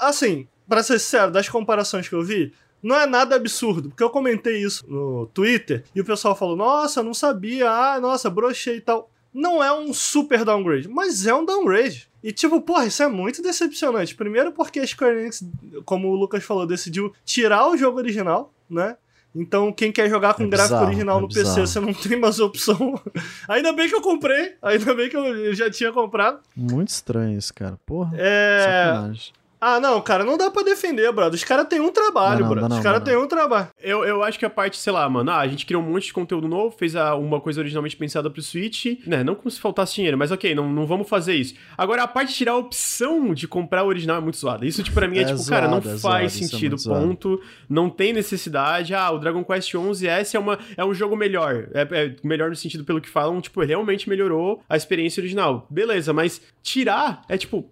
[0.01, 4.09] Assim, pra ser sincero, das comparações que eu vi, não é nada absurdo, porque eu
[4.09, 8.81] comentei isso no Twitter e o pessoal falou: Nossa, não sabia, ah, nossa, brochei e
[8.81, 9.09] tal.
[9.33, 12.07] Não é um super downgrade, mas é um downgrade.
[12.23, 14.15] E tipo, porra, isso é muito decepcionante.
[14.15, 15.43] Primeiro porque a Square Enix,
[15.83, 18.95] como o Lucas falou, decidiu tirar o jogo original, né?
[19.35, 21.55] Então, quem quer jogar com é gráfico bizarro, original é no bizarro.
[21.55, 23.01] PC, você não tem mais opção.
[23.49, 26.39] ainda bem que eu comprei, ainda bem que eu já tinha comprado.
[26.55, 27.79] Muito estranho isso, cara.
[27.85, 28.13] Porra.
[28.15, 28.59] É.
[28.63, 29.33] Sacanagem.
[29.65, 31.35] Ah, não, cara, não dá pra defender, brother.
[31.35, 32.77] Os caras têm um trabalho, brother.
[32.77, 33.69] Os caras têm um trabalho.
[33.81, 36.07] Eu, eu acho que a parte, sei lá, mano, ah, a gente criou um monte
[36.07, 39.23] de conteúdo novo, fez a, uma coisa originalmente pensada pro Switch, né?
[39.23, 41.53] Não como se faltasse dinheiro, mas ok, não, não vamos fazer isso.
[41.77, 44.65] Agora, a parte de tirar a opção de comprar o original é muito zoada.
[44.65, 46.75] Isso, tipo, pra mim é, é tipo, zoado, cara, não é faz zoado, é sentido,
[46.75, 47.41] é ponto.
[47.69, 48.93] Não tem necessidade.
[48.93, 51.69] Ah, o Dragon Quest XI S é, uma, é um jogo melhor.
[51.73, 55.65] É, é melhor no sentido pelo que falam, tipo, realmente melhorou a experiência original.
[55.69, 57.71] Beleza, mas tirar é tipo.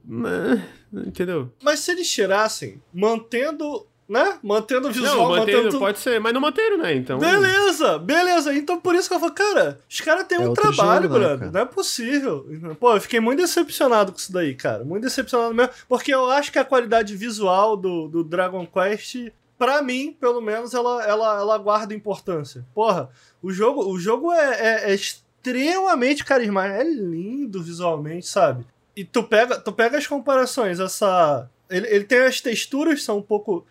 [0.94, 1.52] Entendeu?
[1.64, 4.38] Mas se eles tirassem, mantendo né?
[4.44, 5.80] Mantendo o visual, não, mantendo, tudo...
[5.80, 6.94] pode ser, mas não manteram, né?
[6.94, 7.18] Então.
[7.18, 8.54] Beleza, beleza.
[8.54, 11.28] Então por isso que eu falo, cara, os caras têm é um trabalho, jogo, né,
[11.28, 11.46] brother.
[11.46, 12.46] Né, não é possível.
[12.78, 14.84] Pô, eu fiquei muito decepcionado com isso daí, cara.
[14.84, 15.72] Muito decepcionado mesmo.
[15.88, 20.74] Porque eu acho que a qualidade visual do, do Dragon Quest, pra mim, pelo menos,
[20.74, 22.66] ela, ela, ela guarda importância.
[22.76, 23.10] Porra,
[23.42, 26.82] o jogo, o jogo é, é, é extremamente carismático.
[26.82, 28.66] É lindo visualmente, sabe?
[29.02, 31.50] E tu pega, tu pega as comparações, essa.
[31.68, 33.66] Ele, ele tem as texturas são um pouco.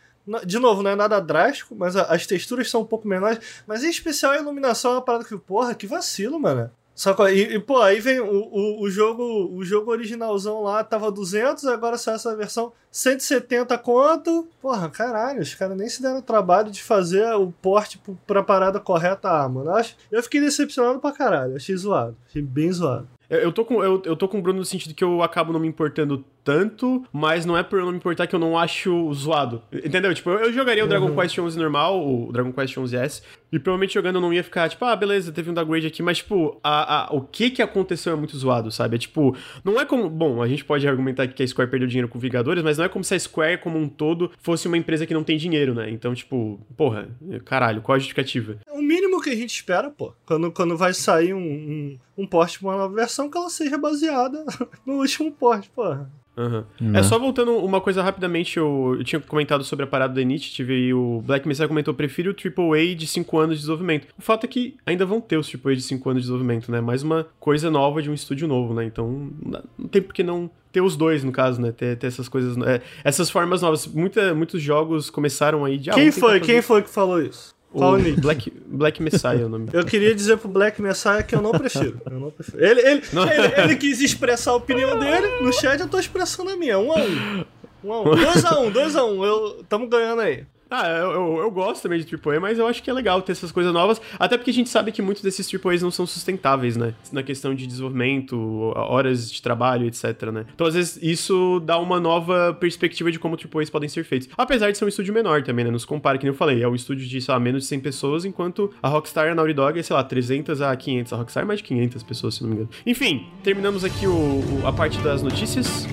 [0.44, 3.38] De novo, não é nada drástico, mas as texturas são um pouco menores.
[3.64, 6.68] Mas em especial a iluminação é uma parada que, porra, que vacilo, mano.
[6.96, 9.22] Só que, e, e, pô, aí vem o, o, o, jogo
[9.54, 14.48] o jogo originalzão lá, tava 200, agora só essa versão 170 conto.
[14.60, 18.80] Porra, caralho, os caras nem se deram o trabalho de fazer o porte pra parada
[18.80, 19.30] correta.
[19.30, 23.08] Ah, mano, eu, acho, eu fiquei decepcionado pra caralho, achei zoado, achei bem zoado.
[23.30, 25.60] Eu, tô com, eu, eu tô com o Bruno no sentido que eu acabo não
[25.60, 29.12] me importando tanto, mas não é por eu não me importar que eu não acho
[29.14, 29.62] zoado.
[29.72, 30.12] Entendeu?
[30.12, 31.14] Tipo, eu, eu jogaria o Dragon uhum.
[31.14, 33.22] Quest 11 normal, o Dragon Quest 11S,
[33.53, 36.18] e provavelmente jogando eu não ia ficar, tipo, ah, beleza, teve um downgrade aqui, mas,
[36.18, 38.96] tipo, a, a, o que que aconteceu é muito zoado, sabe?
[38.96, 40.11] É tipo, não é como.
[40.11, 42.88] Bom, a gente pode argumentar que a Square perdeu dinheiro com Vingadores, mas não é
[42.88, 45.88] como se a Square, como um todo, fosse uma empresa que não tem dinheiro, né?
[45.88, 47.09] Então, tipo, porra,
[47.44, 48.59] caralho, qual a justificativa?
[48.66, 50.12] É o mínimo que a gente espera, pô.
[50.26, 54.44] Quando, quando vai sair um, um, um porte uma nova versão, que ela seja baseada
[54.84, 56.11] no último porte, porra.
[56.36, 56.96] Uhum.
[56.96, 60.72] É só voltando uma coisa rapidamente, eu, eu, tinha comentado sobre a parada da Initiative
[60.72, 64.06] e o Black Messiah comentou, prefiro o AAA de 5 anos de desenvolvimento.
[64.18, 66.80] O fato é que ainda vão ter os AAA de 5 anos de desenvolvimento, né?
[66.80, 68.84] Mais uma coisa nova de um estúdio novo, né?
[68.84, 69.30] Então
[69.78, 71.72] não tem por que não ter os dois, no caso, né?
[71.72, 73.86] Ter, ter essas coisas, é, essas formas novas.
[73.86, 75.90] Muita, muitos jogos começaram aí de...
[75.90, 76.40] Ah, Quem foi?
[76.40, 77.54] Quem foi que falou isso?
[77.72, 79.68] Qual o Black, Black Messiah é o nome.
[79.72, 82.00] Eu queria dizer pro Black Messiah que eu não prefiro.
[82.04, 82.64] Eu não prefiro.
[82.64, 86.56] Ele, ele, ele, ele, quis expressar a opinião dele, no chat eu tô expressando a
[86.56, 86.78] minha.
[86.78, 87.44] Um a um.
[87.84, 88.04] Um a um.
[88.04, 89.24] Dois a um, dois a um.
[89.24, 90.44] Eu, tamo ganhando aí.
[90.70, 93.32] Ah, eu, eu, eu, gosto também de AAA, mas eu acho que é legal ter
[93.32, 96.76] essas coisas novas, até porque a gente sabe que muitos desses AAAs não são sustentáveis,
[96.76, 96.94] né?
[97.10, 100.46] Na questão de desenvolvimento, horas de trabalho, etc, né?
[100.54, 104.28] Então, às vezes, isso dá uma nova perspectiva de como AAAs podem ser feitos.
[104.36, 105.70] Apesar de ser um estúdio menor também, né?
[105.70, 107.80] Nos compara, que nem eu falei, é um estúdio de, sei lá, menos de 100
[107.80, 111.12] pessoas, enquanto a Rockstar e a Naughty Dog é, sei lá, 300 a 500.
[111.12, 112.70] A Rockstar é mais de 500 pessoas, se não me engano.
[112.86, 115.86] Enfim, terminamos aqui o, o a parte das notícias.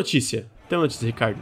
[0.00, 0.46] Notícia.
[0.68, 1.38] Tem uma notícia, Ricardo.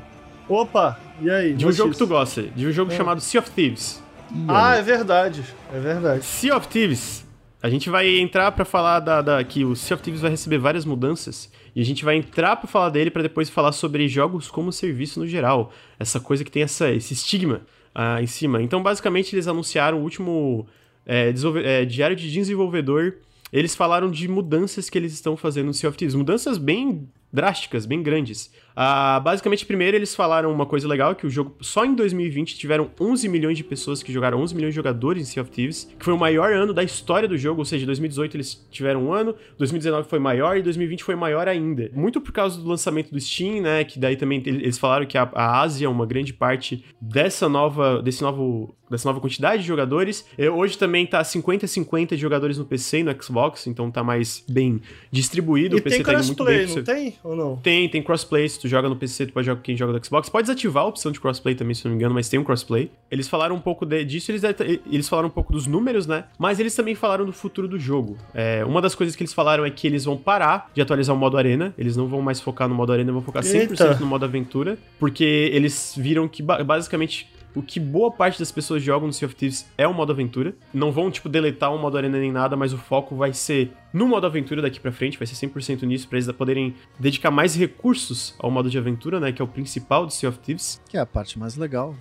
[0.48, 1.52] Opa, e aí?
[1.54, 2.42] De um jogo que tu gosta.
[2.42, 2.96] De um jogo é.
[2.96, 4.02] chamado Sea of Thieves.
[4.46, 5.42] Ah, é verdade.
[5.72, 6.24] É verdade.
[6.24, 7.26] Sea of Thieves.
[7.60, 10.58] A gente vai entrar para falar da, da, que o Sea of Thieves vai receber
[10.58, 14.48] várias mudanças e a gente vai entrar para falar dele para depois falar sobre jogos
[14.48, 17.62] como serviço no geral, essa coisa que tem essa, esse estigma
[17.96, 18.62] uh, em cima.
[18.62, 20.68] Então, basicamente, eles anunciaram o último
[21.04, 21.34] é,
[21.64, 23.16] é, diário de desenvolvedor.
[23.52, 27.86] Eles falaram de mudanças que eles estão fazendo no Sea of Thieves, mudanças bem drásticas,
[27.86, 28.50] bem grandes.
[28.74, 32.90] Ah, basicamente, primeiro eles falaram uma coisa legal, que o jogo, só em 2020 tiveram
[33.00, 36.04] 11 milhões de pessoas que jogaram, 11 milhões de jogadores em Sea of Thieves, que
[36.04, 39.34] foi o maior ano da história do jogo, ou seja, 2018 eles tiveram um ano,
[39.58, 41.90] 2019 foi maior e 2020 foi maior ainda.
[41.92, 45.28] Muito por causa do lançamento do Steam, né, que daí também eles falaram que a,
[45.34, 50.26] a Ásia é uma grande parte dessa nova, desse novo dessa nova quantidade de jogadores.
[50.54, 54.80] Hoje também tá 50-50 de jogadores no PC e no Xbox, então tá mais bem
[55.10, 55.76] distribuído.
[55.76, 56.66] E o PC tem tá muito bem.
[56.66, 57.56] Não tem ou não?
[57.56, 58.48] Tem, tem crossplay.
[58.48, 60.28] Se tu joga no PC, tu pode jogar com quem joga no Xbox.
[60.28, 62.90] Pode desativar a opção de crossplay também, se não me engano, mas tem um crossplay.
[63.10, 64.42] Eles falaram um pouco de, disso, eles,
[64.90, 66.24] eles falaram um pouco dos números, né?
[66.38, 68.16] Mas eles também falaram do futuro do jogo.
[68.34, 71.18] É, uma das coisas que eles falaram é que eles vão parar de atualizar o
[71.18, 71.74] modo arena.
[71.78, 73.94] Eles não vão mais focar no modo arena, vão focar 100% Eita.
[73.96, 74.78] no modo aventura.
[74.98, 79.34] Porque eles viram que basicamente o que boa parte das pessoas jogam no Sea of
[79.34, 80.54] Thieves é o modo aventura.
[80.72, 84.06] Não vão, tipo, deletar o modo arena nem nada, mas o foco vai ser no
[84.06, 88.34] modo aventura daqui pra frente, vai ser 100% nisso, pra eles poderem dedicar mais recursos
[88.38, 90.80] ao modo de aventura, né, que é o principal do Sea of Thieves.
[90.88, 91.94] Que é a parte mais legal,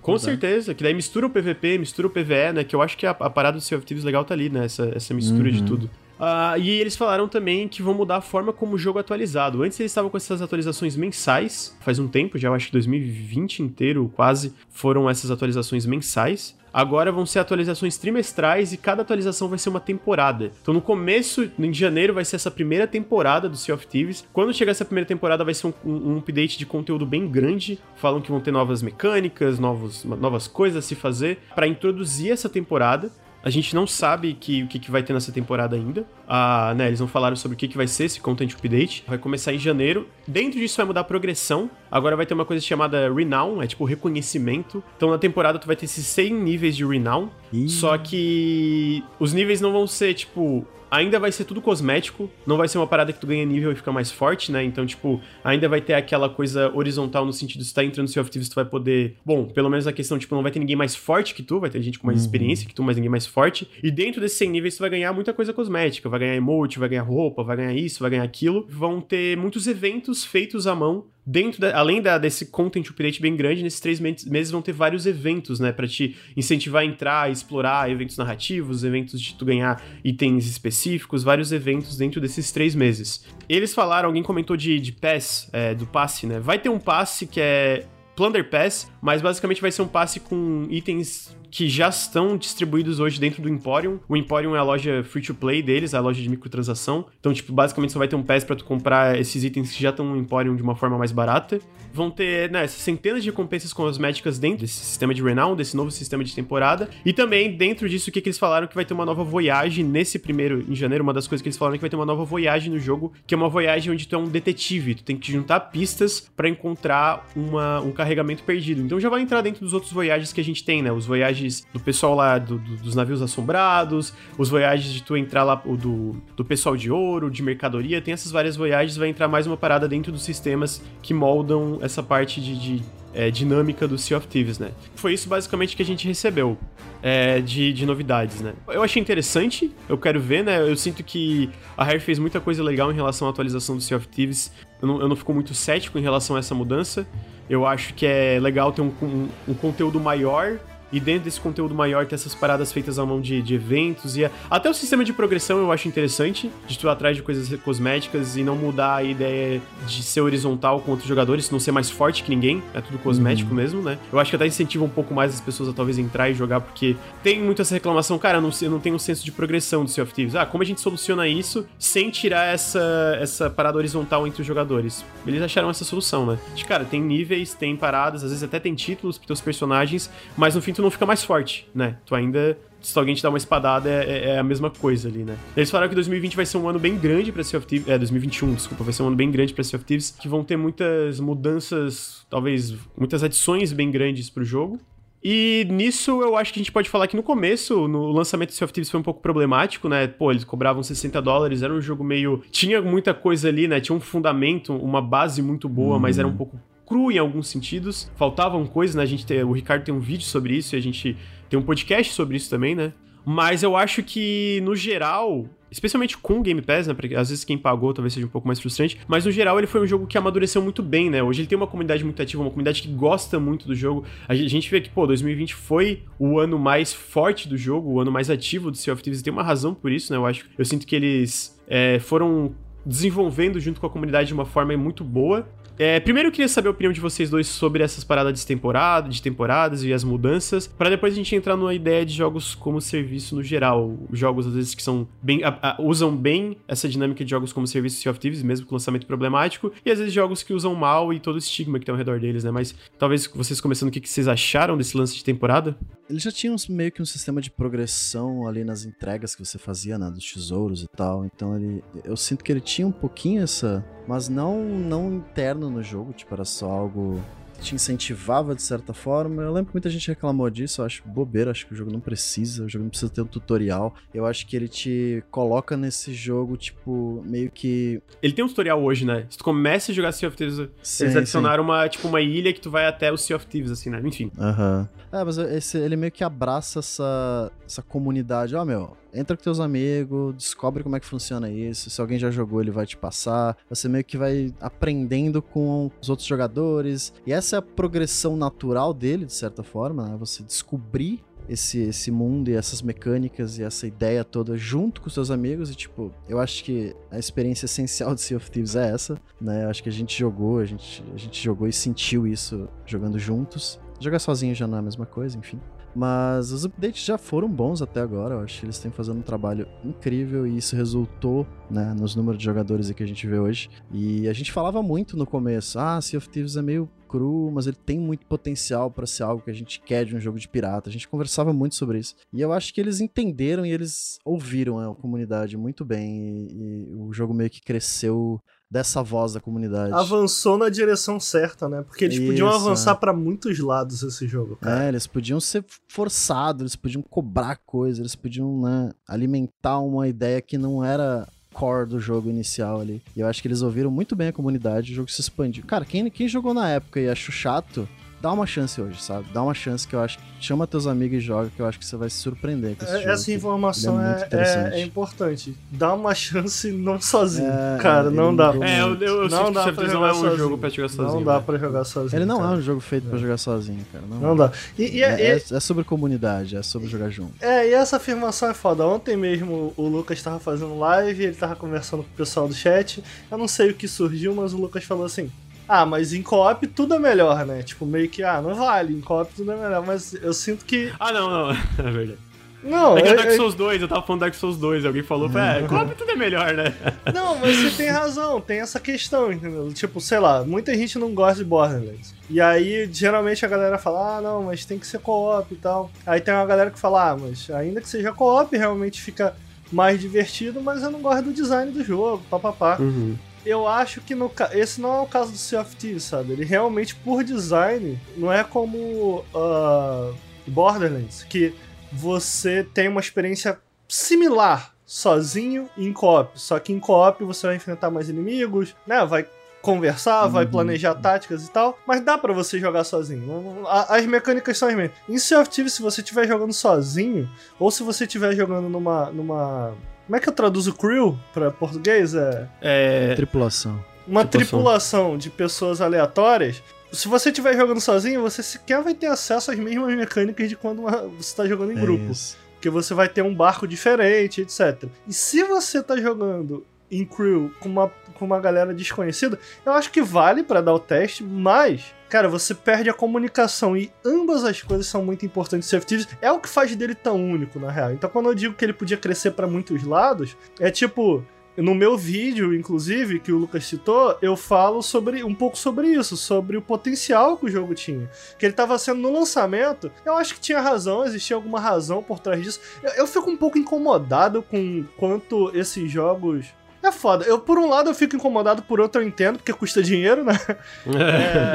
[0.00, 3.06] Com certeza, que daí mistura o PVP, mistura o PVE, né, que eu acho que
[3.06, 5.54] a, a parada do Sea of Thieves legal tá ali, né, essa, essa mistura uhum.
[5.54, 5.90] de tudo.
[6.18, 9.62] Uh, e eles falaram também que vão mudar a forma como o jogo é atualizado.
[9.62, 14.10] Antes eles estavam com essas atualizações mensais, faz um tempo, já acho que 2020 inteiro
[14.14, 16.56] quase foram essas atualizações mensais.
[16.74, 20.50] Agora vão ser atualizações trimestrais e cada atualização vai ser uma temporada.
[20.60, 24.26] Então no começo, em janeiro, vai ser essa primeira temporada do Sea of Thieves.
[24.32, 27.78] Quando chegar essa primeira temporada, vai ser um, um, um update de conteúdo bem grande.
[27.94, 32.48] Falam que vão ter novas mecânicas, novos, novas coisas a se fazer para introduzir essa
[32.48, 33.12] temporada.
[33.44, 36.06] A gente não sabe que, o que, que vai ter nessa temporada ainda.
[36.26, 39.04] Ah, né, eles não falaram sobre o que, que vai ser esse Content Update.
[39.06, 40.08] Vai começar em janeiro.
[40.26, 41.70] Dentro disso vai mudar a progressão.
[41.90, 44.82] Agora vai ter uma coisa chamada Renown, é tipo reconhecimento.
[44.96, 47.28] Então na temporada tu vai ter esses 100 níveis de Renown.
[47.52, 47.68] Ih.
[47.68, 52.68] Só que os níveis não vão ser, tipo, ainda vai ser tudo cosmético, não vai
[52.68, 54.62] ser uma parada que tu ganha nível e fica mais forte, né?
[54.62, 58.12] Então, tipo, ainda vai ter aquela coisa horizontal no sentido de se tá entrando no
[58.12, 59.16] Sea of Thieves, tu vai poder.
[59.24, 61.70] Bom, pelo menos a questão, tipo, não vai ter ninguém mais forte que tu, vai
[61.70, 62.24] ter gente com mais uhum.
[62.24, 63.68] experiência que tu, mas ninguém mais forte.
[63.82, 66.88] E dentro desses 100 níveis tu vai ganhar muita coisa cosmética, vai ganhar emote, vai
[66.88, 68.66] ganhar roupa, vai ganhar isso, vai ganhar aquilo.
[68.68, 73.36] Vão ter muitos eventos feitos à mão dentro da, além da, desse content update bem
[73.36, 77.90] grande, nesses três meses vão ter vários eventos, né, para te incentivar a entrar, explorar
[77.90, 83.24] eventos narrativos, eventos de tu ganhar itens específicos, vários eventos dentro desses três meses.
[83.48, 86.40] Eles falaram, alguém comentou de, de pass, é, do passe, né?
[86.40, 90.66] Vai ter um passe que é Plunder Pass, mas basicamente vai ser um passe com
[90.70, 94.00] itens que já estão distribuídos hoje dentro do Emporium.
[94.08, 97.06] O Emporium é a loja free to play deles, a loja de microtransação.
[97.20, 99.90] Então, tipo, basicamente você vai ter um pass para tu comprar esses itens que já
[99.90, 101.60] estão no Emporium de uma forma mais barata.
[101.92, 106.24] Vão ter, né, centenas de recompensas cosméticas dentro desse sistema de Renown, desse novo sistema
[106.24, 106.90] de temporada.
[107.04, 109.84] E também, dentro disso, o que, que eles falaram que vai ter uma nova voyage
[109.84, 112.04] nesse primeiro, em janeiro, uma das coisas que eles falaram é que vai ter uma
[112.04, 115.16] nova voyage no jogo, que é uma voyage onde tu é um detetive, tu tem
[115.16, 118.82] que juntar pistas para encontrar uma, um carregamento perdido.
[118.82, 120.90] Então já vai entrar dentro dos outros voyages que a gente tem, né?
[120.90, 125.16] Os voyages voyages do pessoal lá do, do, dos navios assombrados, os voyages de tu
[125.16, 129.28] entrar lá, do, do pessoal de ouro, de mercadoria, tem essas várias voyages, vai entrar
[129.28, 132.82] mais uma parada dentro dos sistemas que moldam essa parte de, de
[133.12, 134.72] é, dinâmica do Sea of Thieves, né?
[134.96, 136.58] Foi isso basicamente que a gente recebeu
[137.02, 138.54] é, de, de novidades, né?
[138.68, 140.60] Eu achei interessante, eu quero ver, né?
[140.60, 143.96] Eu sinto que a Rare fez muita coisa legal em relação à atualização do Sea
[143.96, 144.50] of Thieves.
[144.82, 147.06] Eu não, eu não fico muito cético em relação a essa mudança.
[147.48, 150.58] Eu acho que é legal ter um, um, um conteúdo maior
[150.94, 154.24] e dentro desse conteúdo maior ter essas paradas feitas à mão de, de eventos e
[154.24, 158.36] a, até o sistema de progressão eu acho interessante, de tu atrás de coisas cosméticas
[158.36, 162.22] e não mudar a ideia de ser horizontal com outros jogadores, não ser mais forte
[162.22, 163.56] que ninguém, é tudo cosmético uhum.
[163.56, 163.98] mesmo, né?
[164.12, 166.60] Eu acho que até incentiva um pouco mais as pessoas a talvez entrar e jogar,
[166.60, 166.94] porque
[167.24, 170.04] tem muito essa reclamação, cara, eu não, não tenho um senso de progressão do Sea
[170.04, 170.36] of Thieves.
[170.36, 175.04] Ah, como a gente soluciona isso sem tirar essa, essa parada horizontal entre os jogadores?
[175.26, 176.38] Eles acharam essa solução, né?
[176.54, 180.54] De, cara, tem níveis, tem paradas, às vezes até tem títulos pros teus personagens, mas
[180.54, 181.96] no fim tu não fica mais forte, né?
[182.06, 185.24] Tu ainda se alguém te dá uma espadada, é, é, é, a mesma coisa ali,
[185.24, 185.36] né?
[185.56, 187.88] Eles falaram que 2020 vai ser um ano bem grande pra Sea of Thieves.
[187.88, 190.44] É, 2021, desculpa, vai ser um ano bem grande pra Sea of Thieves, que vão
[190.44, 194.78] ter muitas mudanças, talvez muitas adições bem grandes pro jogo.
[195.22, 198.52] E nisso eu acho que a gente pode falar que no começo, no lançamento do
[198.52, 200.06] Sea of Thieves foi um pouco problemático, né?
[200.06, 202.42] Pô, eles cobravam 60 dólares, era um jogo meio.
[202.50, 203.80] Tinha muita coisa ali, né?
[203.80, 208.10] Tinha um fundamento, uma base muito boa, mas era um pouco cru em alguns sentidos.
[208.16, 209.02] Faltavam coisas, né?
[209.02, 211.16] A gente tem, o Ricardo tem um vídeo sobre isso e a gente
[211.48, 212.92] tem um podcast sobre isso também, né?
[213.26, 216.94] Mas eu acho que, no geral, especialmente com o Game Pass, né?
[216.94, 219.66] Porque às vezes quem pagou talvez seja um pouco mais frustrante, mas no geral ele
[219.66, 221.22] foi um jogo que amadureceu muito bem, né?
[221.22, 224.04] Hoje ele tem uma comunidade muito ativa, uma comunidade que gosta muito do jogo.
[224.28, 228.12] A gente vê que, pô, 2020 foi o ano mais forte do jogo, o ano
[228.12, 230.18] mais ativo do Sea of Thieves, e tem uma razão por isso, né?
[230.18, 232.54] Eu acho, eu sinto que eles é, foram
[232.86, 235.48] desenvolvendo junto com a comunidade de uma forma muito boa.
[235.78, 239.08] É, primeiro eu queria saber a opinião de vocês dois sobre essas paradas de temporada,
[239.08, 242.80] de temporadas e as mudanças, para depois a gente entrar numa ideia de jogos como
[242.80, 243.98] serviço no geral.
[244.12, 245.42] Jogos, às vezes, que são bem.
[245.42, 248.74] A, a, usam bem essa dinâmica de jogos como serviço Sea of Thieves, mesmo com
[248.74, 251.92] lançamento problemático, e às vezes jogos que usam mal e todo o estigma que tem
[251.92, 252.50] ao redor deles, né?
[252.50, 255.76] Mas talvez vocês começando, o que, que vocês acharam desse lance de temporada?
[256.08, 259.98] Eles já tinham meio que um sistema de progressão ali nas entregas que você fazia,
[259.98, 260.10] né?
[260.10, 261.24] Dos tesouros e tal.
[261.24, 261.82] Então ele.
[262.04, 266.32] Eu sinto que ele tinha um pouquinho essa mas não não interno no jogo, tipo,
[266.34, 267.20] era só algo
[267.60, 269.42] te incentivava de certa forma.
[269.42, 272.00] Eu lembro que muita gente reclamou disso, eu acho bobeira, acho que o jogo não
[272.00, 273.94] precisa, o jogo não precisa ter um tutorial.
[274.12, 278.02] Eu acho que ele te coloca nesse jogo, tipo, meio que.
[278.22, 279.26] Ele tem um tutorial hoje, né?
[279.30, 281.70] Se tu começa a jogar Sea of Thieves, sim, eles adicionaram sim.
[281.70, 284.00] uma, tipo, uma ilha que tu vai até o Sea of Thieves, assim, né?
[284.04, 284.30] Enfim.
[284.38, 284.88] Aham.
[285.12, 285.18] Uhum.
[285.20, 288.54] É, mas esse, ele meio que abraça essa, essa comunidade.
[288.56, 291.88] Ó, oh, meu, entra com teus amigos, descobre como é que funciona isso.
[291.88, 293.56] Se alguém já jogou, ele vai te passar.
[293.68, 297.12] Você meio que vai aprendendo com os outros jogadores.
[297.26, 300.16] E essa é a progressão natural dele, de certa forma, né?
[300.18, 305.30] Você descobrir esse, esse mundo e essas mecânicas e essa ideia toda junto com seus
[305.30, 309.18] amigos e tipo, eu acho que a experiência essencial de Sea of Thieves é essa,
[309.40, 309.64] né?
[309.64, 313.18] Eu acho que a gente jogou, a gente, a gente jogou e sentiu isso jogando
[313.18, 313.78] juntos.
[314.00, 315.60] Jogar sozinho já não é a mesma coisa, enfim.
[315.94, 318.34] Mas os updates já foram bons até agora.
[318.34, 322.38] Eu acho que eles têm fazendo um trabalho incrível e isso resultou né, nos números
[322.38, 323.70] de jogadores que a gente vê hoje.
[323.92, 327.68] E a gente falava muito no começo: ah, Sea of Thieves é meio cru, mas
[327.68, 330.48] ele tem muito potencial para ser algo que a gente quer de um jogo de
[330.48, 330.90] pirata.
[330.90, 332.16] A gente conversava muito sobre isso.
[332.32, 336.48] E eu acho que eles entenderam e eles ouviram a comunidade muito bem.
[336.50, 339.92] E, e o jogo meio que cresceu dessa voz da comunidade.
[339.92, 341.82] Avançou na direção certa, né?
[341.82, 342.94] Porque eles Isso, podiam avançar é.
[342.94, 344.84] para muitos lados esse jogo, cara.
[344.84, 350.40] É, eles podiam ser forçados, eles podiam cobrar coisas, eles podiam né, alimentar uma ideia
[350.40, 353.00] que não era core do jogo inicial ali.
[353.16, 355.64] E eu acho que eles ouviram muito bem a comunidade, o jogo se expandiu.
[355.64, 357.88] Cara, quem, quem jogou na época e achou chato,
[358.24, 359.26] dá uma chance hoje, sabe?
[359.34, 361.78] Dá uma chance que eu acho que chama teus amigos e joga, que eu acho
[361.78, 363.10] que você vai se surpreender com esse é, jogo.
[363.10, 365.54] Essa informação é, é, é, importante.
[365.70, 367.50] Dá uma chance não sozinho.
[367.50, 368.54] É, cara, não dá.
[368.62, 370.36] É, eu, eu, eu não dá pra não é um sozinho.
[370.38, 371.14] jogo pra jogar sozinho.
[371.16, 371.42] Não dá né?
[371.44, 372.18] pra jogar sozinho.
[372.18, 372.54] Ele não cara.
[372.54, 374.04] é um jogo feito pra jogar sozinho, cara.
[374.08, 374.50] Não, não dá.
[374.78, 377.34] E, e, é, é, sobre comunidade, é sobre jogar junto.
[377.44, 378.86] É, e essa afirmação é foda.
[378.86, 383.04] Ontem mesmo o Lucas tava fazendo live, ele tava conversando com o pessoal do chat.
[383.30, 385.30] Eu não sei o que surgiu, mas o Lucas falou assim:
[385.68, 387.62] ah, mas em co-op tudo é melhor, né?
[387.62, 390.92] Tipo, meio que, ah, não vale, em co-op tudo é melhor, mas eu sinto que.
[391.00, 392.18] Ah, não, não, é verdade.
[392.62, 395.30] Não, é que é Dark Souls 2, eu tava falando Dark Souls 2, alguém falou,
[395.38, 396.74] é, co-op tudo é melhor, né?
[397.12, 399.70] Não, mas você tem razão, tem essa questão, entendeu?
[399.70, 402.14] Tipo, sei lá, muita gente não gosta de Borderlands.
[402.30, 405.90] E aí, geralmente a galera fala, ah, não, mas tem que ser co-op e tal.
[406.06, 409.36] Aí tem uma galera que fala, ah, mas ainda que seja co-op, realmente fica
[409.70, 412.78] mais divertido, mas eu não gosto do design do jogo, papapá.
[412.80, 413.14] Uhum
[413.44, 416.32] eu acho que no, esse não é o caso do Sea of Thieves, sabe?
[416.32, 420.14] Ele realmente, por design, não é como uh,
[420.46, 421.54] Borderlands, que
[421.92, 423.58] você tem uma experiência
[423.88, 426.38] similar sozinho e em co-op.
[426.38, 429.04] Só que em co-op você vai enfrentar mais inimigos, né?
[429.04, 429.26] Vai
[429.64, 430.30] conversar, uhum.
[430.30, 433.66] vai planejar táticas e tal, mas dá para você jogar sozinho.
[433.66, 434.96] As mecânicas são as mesmas.
[435.08, 439.10] Em Sea of Thieves, se você estiver jogando sozinho, ou se você estiver jogando numa,
[439.10, 439.74] numa...
[440.06, 442.14] Como é que eu traduzo crew para português?
[442.14, 442.48] É...
[442.60, 443.14] é...
[443.14, 443.82] Tripulação.
[444.06, 444.28] Uma tripulação.
[444.28, 446.62] tripulação de pessoas aleatórias,
[446.94, 450.80] se você estiver jogando sozinho, você sequer vai ter acesso às mesmas mecânicas de quando
[450.80, 452.12] uma, você está jogando em é grupo.
[452.12, 452.36] Isso.
[452.54, 454.84] Porque você vai ter um barco diferente, etc.
[455.06, 459.90] E se você está jogando em crew com uma, com uma galera desconhecida, eu acho
[459.90, 464.62] que vale para dar o teste, mas, cara, você perde a comunicação e ambas as
[464.62, 465.68] coisas são muito importantes.
[465.68, 467.92] Safety é o que faz dele tão único, na real.
[467.92, 471.24] Então, quando eu digo que ele podia crescer para muitos lados, é tipo,
[471.56, 476.16] no meu vídeo, inclusive, que o Lucas citou, eu falo sobre um pouco sobre isso,
[476.16, 478.08] sobre o potencial que o jogo tinha.
[478.38, 482.20] Que ele estava sendo no lançamento, eu acho que tinha razão, existia alguma razão por
[482.20, 482.60] trás disso.
[482.80, 486.46] Eu, eu fico um pouco incomodado com quanto esses jogos
[486.88, 487.24] é foda.
[487.24, 490.38] Eu, por um lado, eu fico incomodado, por outro eu entendo, porque custa dinheiro, né?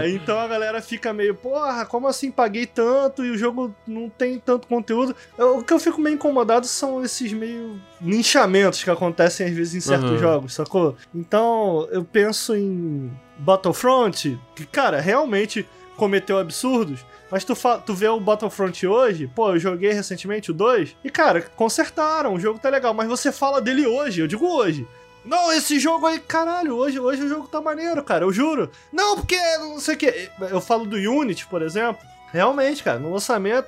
[0.03, 4.09] é, então a galera fica meio, porra, como assim paguei tanto e o jogo não
[4.09, 5.15] tem tanto conteúdo?
[5.37, 9.75] Eu, o que eu fico meio incomodado são esses meio linchamentos que acontecem às vezes
[9.75, 10.17] em certos uhum.
[10.17, 10.95] jogos, sacou?
[11.13, 17.53] Então eu penso em Battlefront, que, cara, realmente cometeu absurdos, mas tu,
[17.85, 22.39] tu vê o Battlefront hoje, pô, eu joguei recentemente o 2, e cara, consertaram, o
[22.39, 24.87] jogo tá legal, mas você fala dele hoje, eu digo hoje.
[25.29, 28.71] Não, esse jogo aí, caralho, hoje, hoje o jogo tá maneiro, cara, eu juro.
[28.91, 30.29] Não, porque não sei o que.
[30.49, 32.01] Eu falo do Unity, por exemplo.
[32.33, 33.67] Realmente, cara, no lançamento,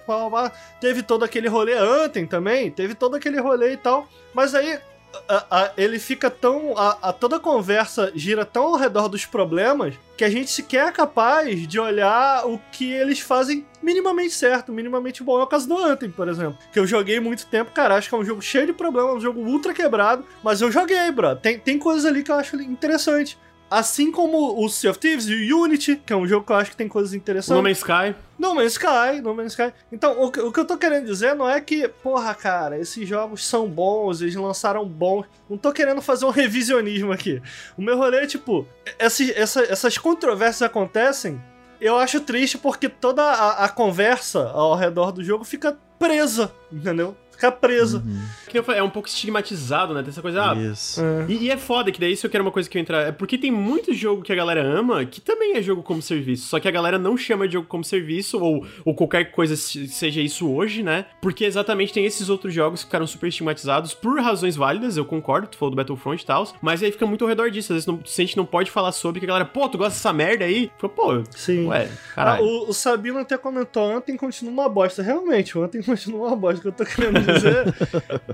[0.79, 4.09] teve todo aquele rolê Anthem também, teve todo aquele rolê e tal.
[4.33, 4.79] Mas aí
[5.27, 6.77] a, a, ele fica tão.
[6.77, 10.91] A, toda a conversa gira tão ao redor dos problemas que a gente sequer é
[10.91, 15.39] capaz de olhar o que eles fazem minimamente certo, minimamente bom.
[15.39, 16.57] É o caso do Anthem, por exemplo.
[16.71, 17.95] Que eu joguei muito tempo, cara.
[17.95, 20.25] Acho que é um jogo cheio de problemas, um jogo ultra quebrado.
[20.43, 21.35] Mas eu joguei, bro.
[21.35, 23.37] Tem, tem coisas ali que eu acho interessante.
[23.71, 26.57] Assim como o Sea of Thieves e o Unity, que é um jogo que eu
[26.57, 27.55] acho que tem coisas interessantes.
[27.55, 28.15] No Man's Sky.
[28.37, 29.73] No Man's Sky, No Man's Sky.
[29.89, 33.47] Então, o, o que eu tô querendo dizer não é que, porra, cara, esses jogos
[33.47, 35.25] são bons, eles lançaram bons.
[35.49, 37.41] Não tô querendo fazer um revisionismo aqui.
[37.77, 38.67] O meu rolê é, tipo,
[38.99, 41.41] essa, essas controvérsias acontecem
[41.81, 47.17] eu acho triste porque toda a, a, conversa ao redor do jogo fica presa, entendeu?
[47.41, 48.03] Ficar preso.
[48.05, 48.73] Uhum.
[48.73, 50.01] É um pouco estigmatizado, né?
[50.01, 50.51] Tem essa coisa.
[50.51, 51.01] Ah, isso.
[51.01, 51.25] É.
[51.27, 53.07] E, e, é foda, que daí isso eu quero uma coisa que eu entrar.
[53.07, 56.47] É porque tem muito jogo que a galera ama que também é jogo como serviço.
[56.47, 60.21] Só que a galera não chama de jogo como serviço, ou, ou qualquer coisa seja
[60.21, 61.05] isso hoje, né?
[61.21, 65.47] Porque exatamente tem esses outros jogos que ficaram super estigmatizados por razões válidas, eu concordo,
[65.47, 66.47] tu falou do Battlefront e tal.
[66.61, 67.71] Mas aí fica muito ao redor disso.
[67.73, 69.93] Às vezes não, a gente não pode falar sobre que a galera, pô, tu gosta
[69.93, 70.69] dessa merda aí?
[70.77, 71.67] Fala, pô, Sim.
[71.67, 72.43] ué, caralho.
[72.43, 75.01] Ah, o, o Sabino até comentou ontem continua uma bosta.
[75.01, 76.61] Realmente, ontem continua uma bosta.
[76.61, 77.73] Que eu tô querendo dizer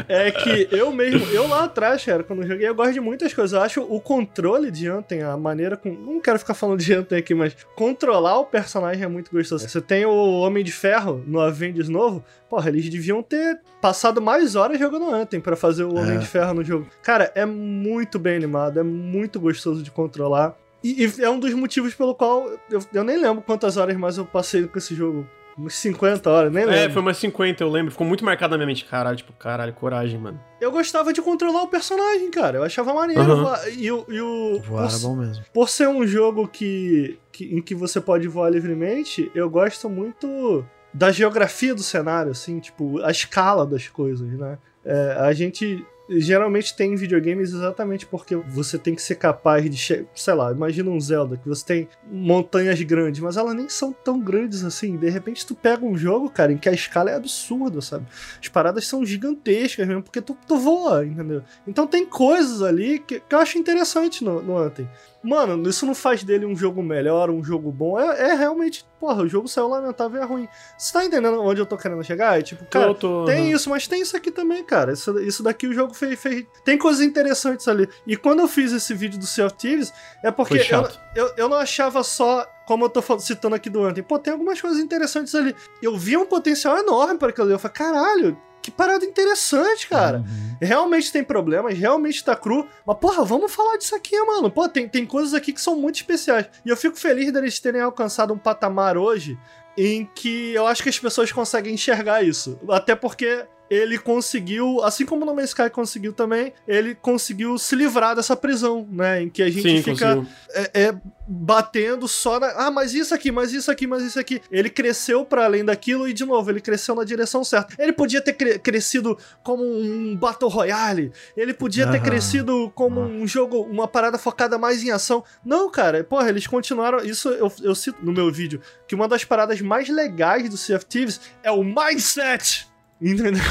[0.07, 3.33] é que eu mesmo, eu lá atrás, cara, quando eu joguei, eu gosto de muitas
[3.33, 3.53] coisas.
[3.53, 5.89] Eu acho o controle de Anthem, a maneira com.
[5.89, 9.67] Não quero ficar falando de Anthem aqui, mas controlar o personagem é muito gostoso.
[9.67, 14.55] Você tem o Homem de Ferro no Avengers novo, porra, eles deviam ter passado mais
[14.55, 16.17] horas jogando Anthem para fazer o Homem é.
[16.17, 16.87] de Ferro no jogo.
[17.01, 20.55] Cara, é muito bem animado, é muito gostoso de controlar.
[20.83, 24.17] E, e, é um dos motivos pelo qual eu, eu nem lembro quantas horas mais
[24.17, 25.27] eu passei com esse jogo.
[25.57, 26.81] Uns 50 horas, nem é, lembro.
[26.81, 27.91] É, foi umas 50, eu lembro.
[27.91, 28.85] Ficou muito marcado na minha mente.
[28.85, 30.39] Caralho, tipo, caralho, coragem, mano.
[30.61, 32.57] Eu gostava de controlar o personagem, cara.
[32.57, 33.21] Eu achava maneiro.
[33.21, 33.53] Uhum.
[33.75, 34.61] E, o, e o.
[34.61, 35.43] Voar por, bom mesmo.
[35.51, 40.63] Por ser um jogo que, que, em que você pode voar livremente, eu gosto muito
[40.93, 44.57] da geografia do cenário, assim, tipo, a escala das coisas, né?
[44.85, 50.33] É, a gente geralmente tem videogames exatamente porque você tem que ser capaz de, sei
[50.33, 54.63] lá, imagina um Zelda que você tem montanhas grandes, mas elas nem são tão grandes
[54.63, 54.95] assim.
[54.97, 58.05] De repente tu pega um jogo, cara, em que a escala é absurda, sabe?
[58.41, 61.43] As paradas são gigantescas mesmo, porque tu, tu voa, entendeu?
[61.67, 64.87] Então tem coisas ali que, que eu acho interessante no, no Anthem.
[65.27, 67.99] Mano, isso não faz dele um jogo melhor, um jogo bom.
[67.99, 70.47] É, é realmente, porra, o jogo saiu lamentável e é ruim.
[70.77, 72.39] Você tá entendendo onde eu tô querendo chegar?
[72.39, 74.93] É tipo, cara, tô, tô, tem isso, mas tem isso aqui também, cara.
[74.93, 76.45] Isso, isso daqui o jogo fez, fez.
[76.63, 77.89] Tem coisas interessantes ali.
[78.05, 79.91] E quando eu fiz esse vídeo do Sea of Thieves,
[80.23, 84.03] é porque eu, eu, eu não achava só como eu tô citando aqui do Anthem,
[84.03, 85.53] pô, tem algumas coisas interessantes ali.
[85.81, 87.53] Eu vi um potencial enorme para aquilo ali.
[87.53, 90.19] Eu falei, caralho, que parada interessante, cara.
[90.19, 90.57] Uhum.
[90.61, 92.67] Realmente tem problemas, realmente tá cru.
[92.85, 94.49] Mas, porra, vamos falar disso aqui, mano.
[94.51, 96.47] Pô, tem, tem coisas aqui que são muito especiais.
[96.65, 99.37] E eu fico feliz deles terem alcançado um patamar hoje
[99.77, 102.59] em que eu acho que as pessoas conseguem enxergar isso.
[102.69, 108.15] Até porque ele conseguiu, assim como No Man's Sky conseguiu também, ele conseguiu se livrar
[108.15, 109.23] dessa prisão, né?
[109.23, 110.95] Em que a gente Sim, fica é, é,
[111.27, 112.47] batendo só na.
[112.55, 114.41] Ah, mas isso aqui, mas isso aqui, mas isso aqui.
[114.49, 117.75] Ele cresceu para além daquilo e, de novo, ele cresceu na direção certa.
[117.81, 123.27] Ele podia ter cre crescido como um Battle Royale, ele podia ter crescido como um
[123.27, 125.23] jogo, uma parada focada mais em ação.
[125.43, 126.99] Não, cara, porra, eles continuaram.
[126.99, 130.77] Isso eu, eu cito no meu vídeo, que uma das paradas mais legais do Sea
[130.77, 132.66] of Thieves é o mindset
[133.01, 133.43] Entendeu?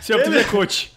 [0.00, 0.92] Seu ele, coach.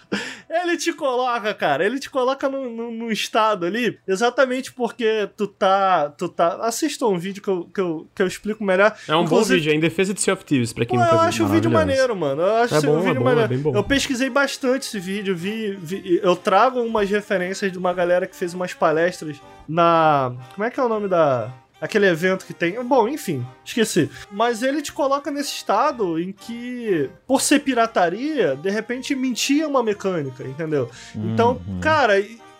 [0.49, 6.10] Ele te coloca, cara, ele te coloca num, no estado ali, exatamente porque tu tá.
[6.10, 6.60] Tu tá.
[6.62, 8.95] Assista um vídeo que eu, que eu, que eu explico melhor.
[9.07, 11.03] É um Inclusive, bom vídeo, é em defesa de Sea of Thieves, pra quem Pô,
[11.03, 11.14] viu.
[11.14, 12.41] Eu acho o vídeo maneiro, mano.
[12.41, 13.53] Eu acho é bom, o vídeo é bom, maneiro.
[13.53, 13.76] É bom.
[13.76, 16.20] Eu pesquisei bastante esse vídeo, vi, vi.
[16.24, 19.38] Eu trago umas referências de uma galera que fez umas palestras
[19.68, 20.34] na.
[20.53, 22.81] Como é que é o nome da aquele evento que tem.
[22.84, 24.10] Bom, enfim, esqueci.
[24.31, 29.84] Mas ele te coloca nesse estado em que, por ser pirataria, de repente mentia uma
[29.84, 30.89] mecânica, entendeu?
[31.15, 31.80] Então, uhum.
[31.80, 32.14] cara,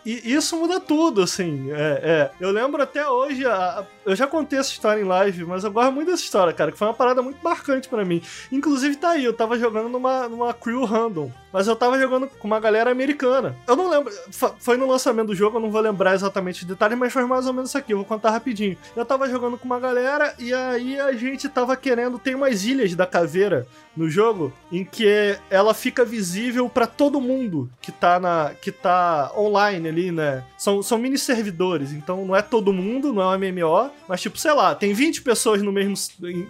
[0.06, 1.72] e isso muda tudo, assim.
[1.72, 2.32] É, é.
[2.40, 5.72] Eu lembro até hoje, a, a, eu já contei essa história em live, mas eu
[5.72, 8.22] gosto muito dessa história, cara, que foi uma parada muito marcante para mim.
[8.52, 12.48] Inclusive tá aí, eu tava jogando numa, numa crew random, mas eu tava jogando com
[12.48, 13.56] uma galera americana.
[13.68, 14.14] Eu não lembro,
[14.60, 17.48] foi no lançamento do jogo, eu não vou lembrar exatamente os detalhes, mas foi mais
[17.48, 18.78] ou menos isso aqui, eu vou contar rapidinho.
[18.96, 22.94] Eu tava jogando com uma galera e aí a gente tava querendo, tem umas ilhas
[22.94, 23.66] da caveira
[23.96, 29.32] no jogo em que ela fica visível para todo mundo que tá na que tá
[29.38, 30.44] online ali, né?
[30.58, 34.38] São, são mini servidores, então não é todo mundo, não é um MMO, mas tipo,
[34.38, 35.96] sei lá, tem 20 pessoas no mesmo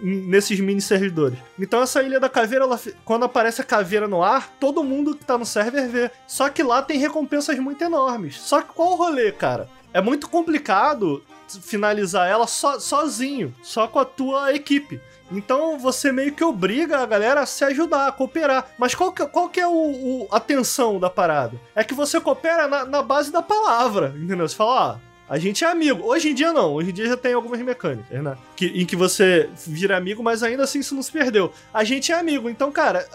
[0.02, 1.38] nesses mini servidores.
[1.58, 5.24] Então essa ilha da caveira, ela, quando aparece a caveira no ar, todo mundo que
[5.24, 6.10] tá no server vê.
[6.26, 8.40] Só que lá tem recompensas muito enormes.
[8.40, 9.68] Só que qual o rolê, cara?
[9.92, 15.00] É muito complicado finalizar ela so, sozinho, só com a tua equipe.
[15.30, 18.68] Então você meio que obriga a galera a se ajudar, a cooperar.
[18.78, 21.60] Mas qual que, qual que é o, o a tensão da parada?
[21.74, 24.48] É que você coopera na, na base da palavra, entendeu?
[24.48, 26.04] Você fala, ó, a gente é amigo.
[26.04, 28.36] Hoje em dia não, hoje em dia já tem algumas mecânicas, né?
[28.54, 31.52] Que, em que você vira amigo, mas ainda assim isso não se perdeu.
[31.74, 33.06] A gente é amigo, então, cara,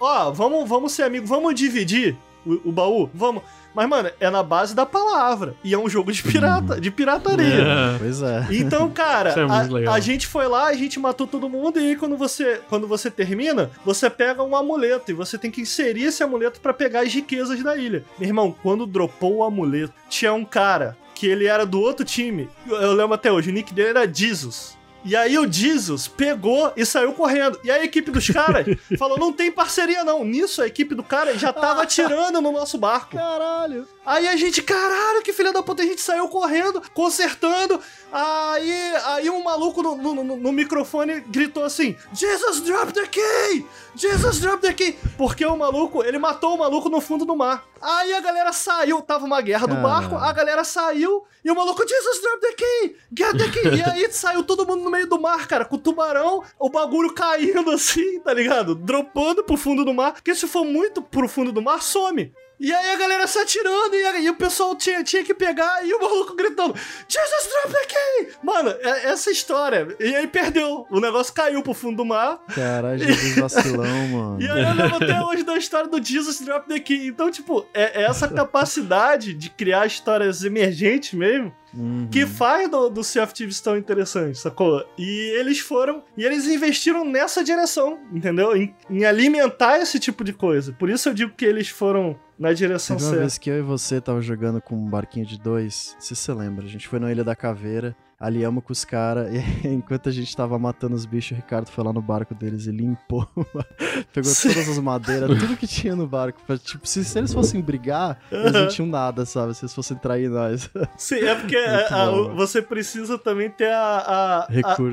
[0.00, 3.08] ó, vamos, vamos ser amigos, vamos dividir o, o baú?
[3.14, 3.42] Vamos.
[3.74, 5.54] Mas, mano, é na base da palavra.
[5.62, 7.62] E é um jogo de pirata, de pirataria.
[7.62, 7.98] É.
[7.98, 8.46] Pois é.
[8.50, 11.96] Então, cara, é a, a, gente foi lá, a gente matou todo mundo, e aí
[11.96, 16.22] quando você, quando você termina, você pega um amuleto e você tem que inserir esse
[16.22, 18.04] amuleto para pegar as riquezas da ilha.
[18.18, 22.48] Meu irmão, quando dropou o amuleto, tinha um cara que ele era do outro time.
[22.66, 24.79] Eu lembro até hoje, o nick dele era Jesus.
[25.04, 27.58] E aí o Jesus pegou e saiu correndo.
[27.64, 28.66] E a equipe dos caras
[28.98, 30.24] falou: não tem parceria, não.
[30.24, 33.16] Nisso, a equipe do cara já tava atirando no nosso barco.
[33.16, 33.88] Caralho.
[34.04, 37.80] Aí a gente, caralho, que filha da puta, a gente saiu correndo, consertando.
[38.12, 43.66] Aí, aí um maluco no, no, no, no microfone gritou assim: Jesus drop the key!
[43.94, 44.98] Jesus drop the key!
[45.16, 47.64] Porque o maluco, ele matou o maluco no fundo do mar.
[47.80, 51.86] Aí a galera saiu, tava uma guerra do barco, a galera saiu e o maluco,
[51.86, 52.96] Jesus drop the key!
[53.16, 53.76] Get the key!
[53.78, 57.14] e aí saiu todo mundo no meio do mar, cara, com o tubarão, o bagulho
[57.14, 58.74] caindo assim, tá ligado?
[58.74, 62.32] Dropando pro fundo do mar, porque se for muito pro fundo do mar, some.
[62.60, 65.94] E aí a galera se atirando e, aí o pessoal tinha, tinha que pegar e
[65.94, 66.74] o maluco gritando:
[67.08, 68.32] Jesus drop the key!
[68.42, 69.88] Mano, é, essa história.
[69.98, 70.86] E aí perdeu.
[70.90, 72.38] O negócio caiu pro fundo do mar.
[72.54, 74.42] Caralho, Jesus vacilão, mano.
[74.42, 77.06] E aí eu lembro até hoje da história do Jesus drop the key.
[77.06, 81.54] Então, tipo, é, é essa capacidade de criar histórias emergentes mesmo.
[81.72, 82.08] Uhum.
[82.10, 84.84] Que faz do, do Sea of Thieves tão interessante, sacou?
[84.98, 86.02] E eles foram.
[86.16, 88.56] E eles investiram nessa direção, entendeu?
[88.56, 90.72] Em, em alimentar esse tipo de coisa.
[90.72, 93.16] Por isso eu digo que eles foram na direção Teve certa.
[93.16, 96.32] Uma vez que eu e você tava jogando com um barquinho de dois, se você
[96.32, 99.30] lembra, a gente foi na Ilha da Caveira aliamos com os caras.
[99.64, 102.66] E enquanto a gente tava matando os bichos, o Ricardo foi lá no barco deles
[102.66, 103.28] e limpou.
[104.12, 106.40] Pegou todas as madeiras, tudo que tinha no barco.
[106.58, 109.54] Tipo, se, se eles fossem brigar, eles não tinham nada, sabe?
[109.54, 110.70] Se eles fossem trair nós.
[110.96, 114.48] Sim, é porque a, a, você precisa também ter a,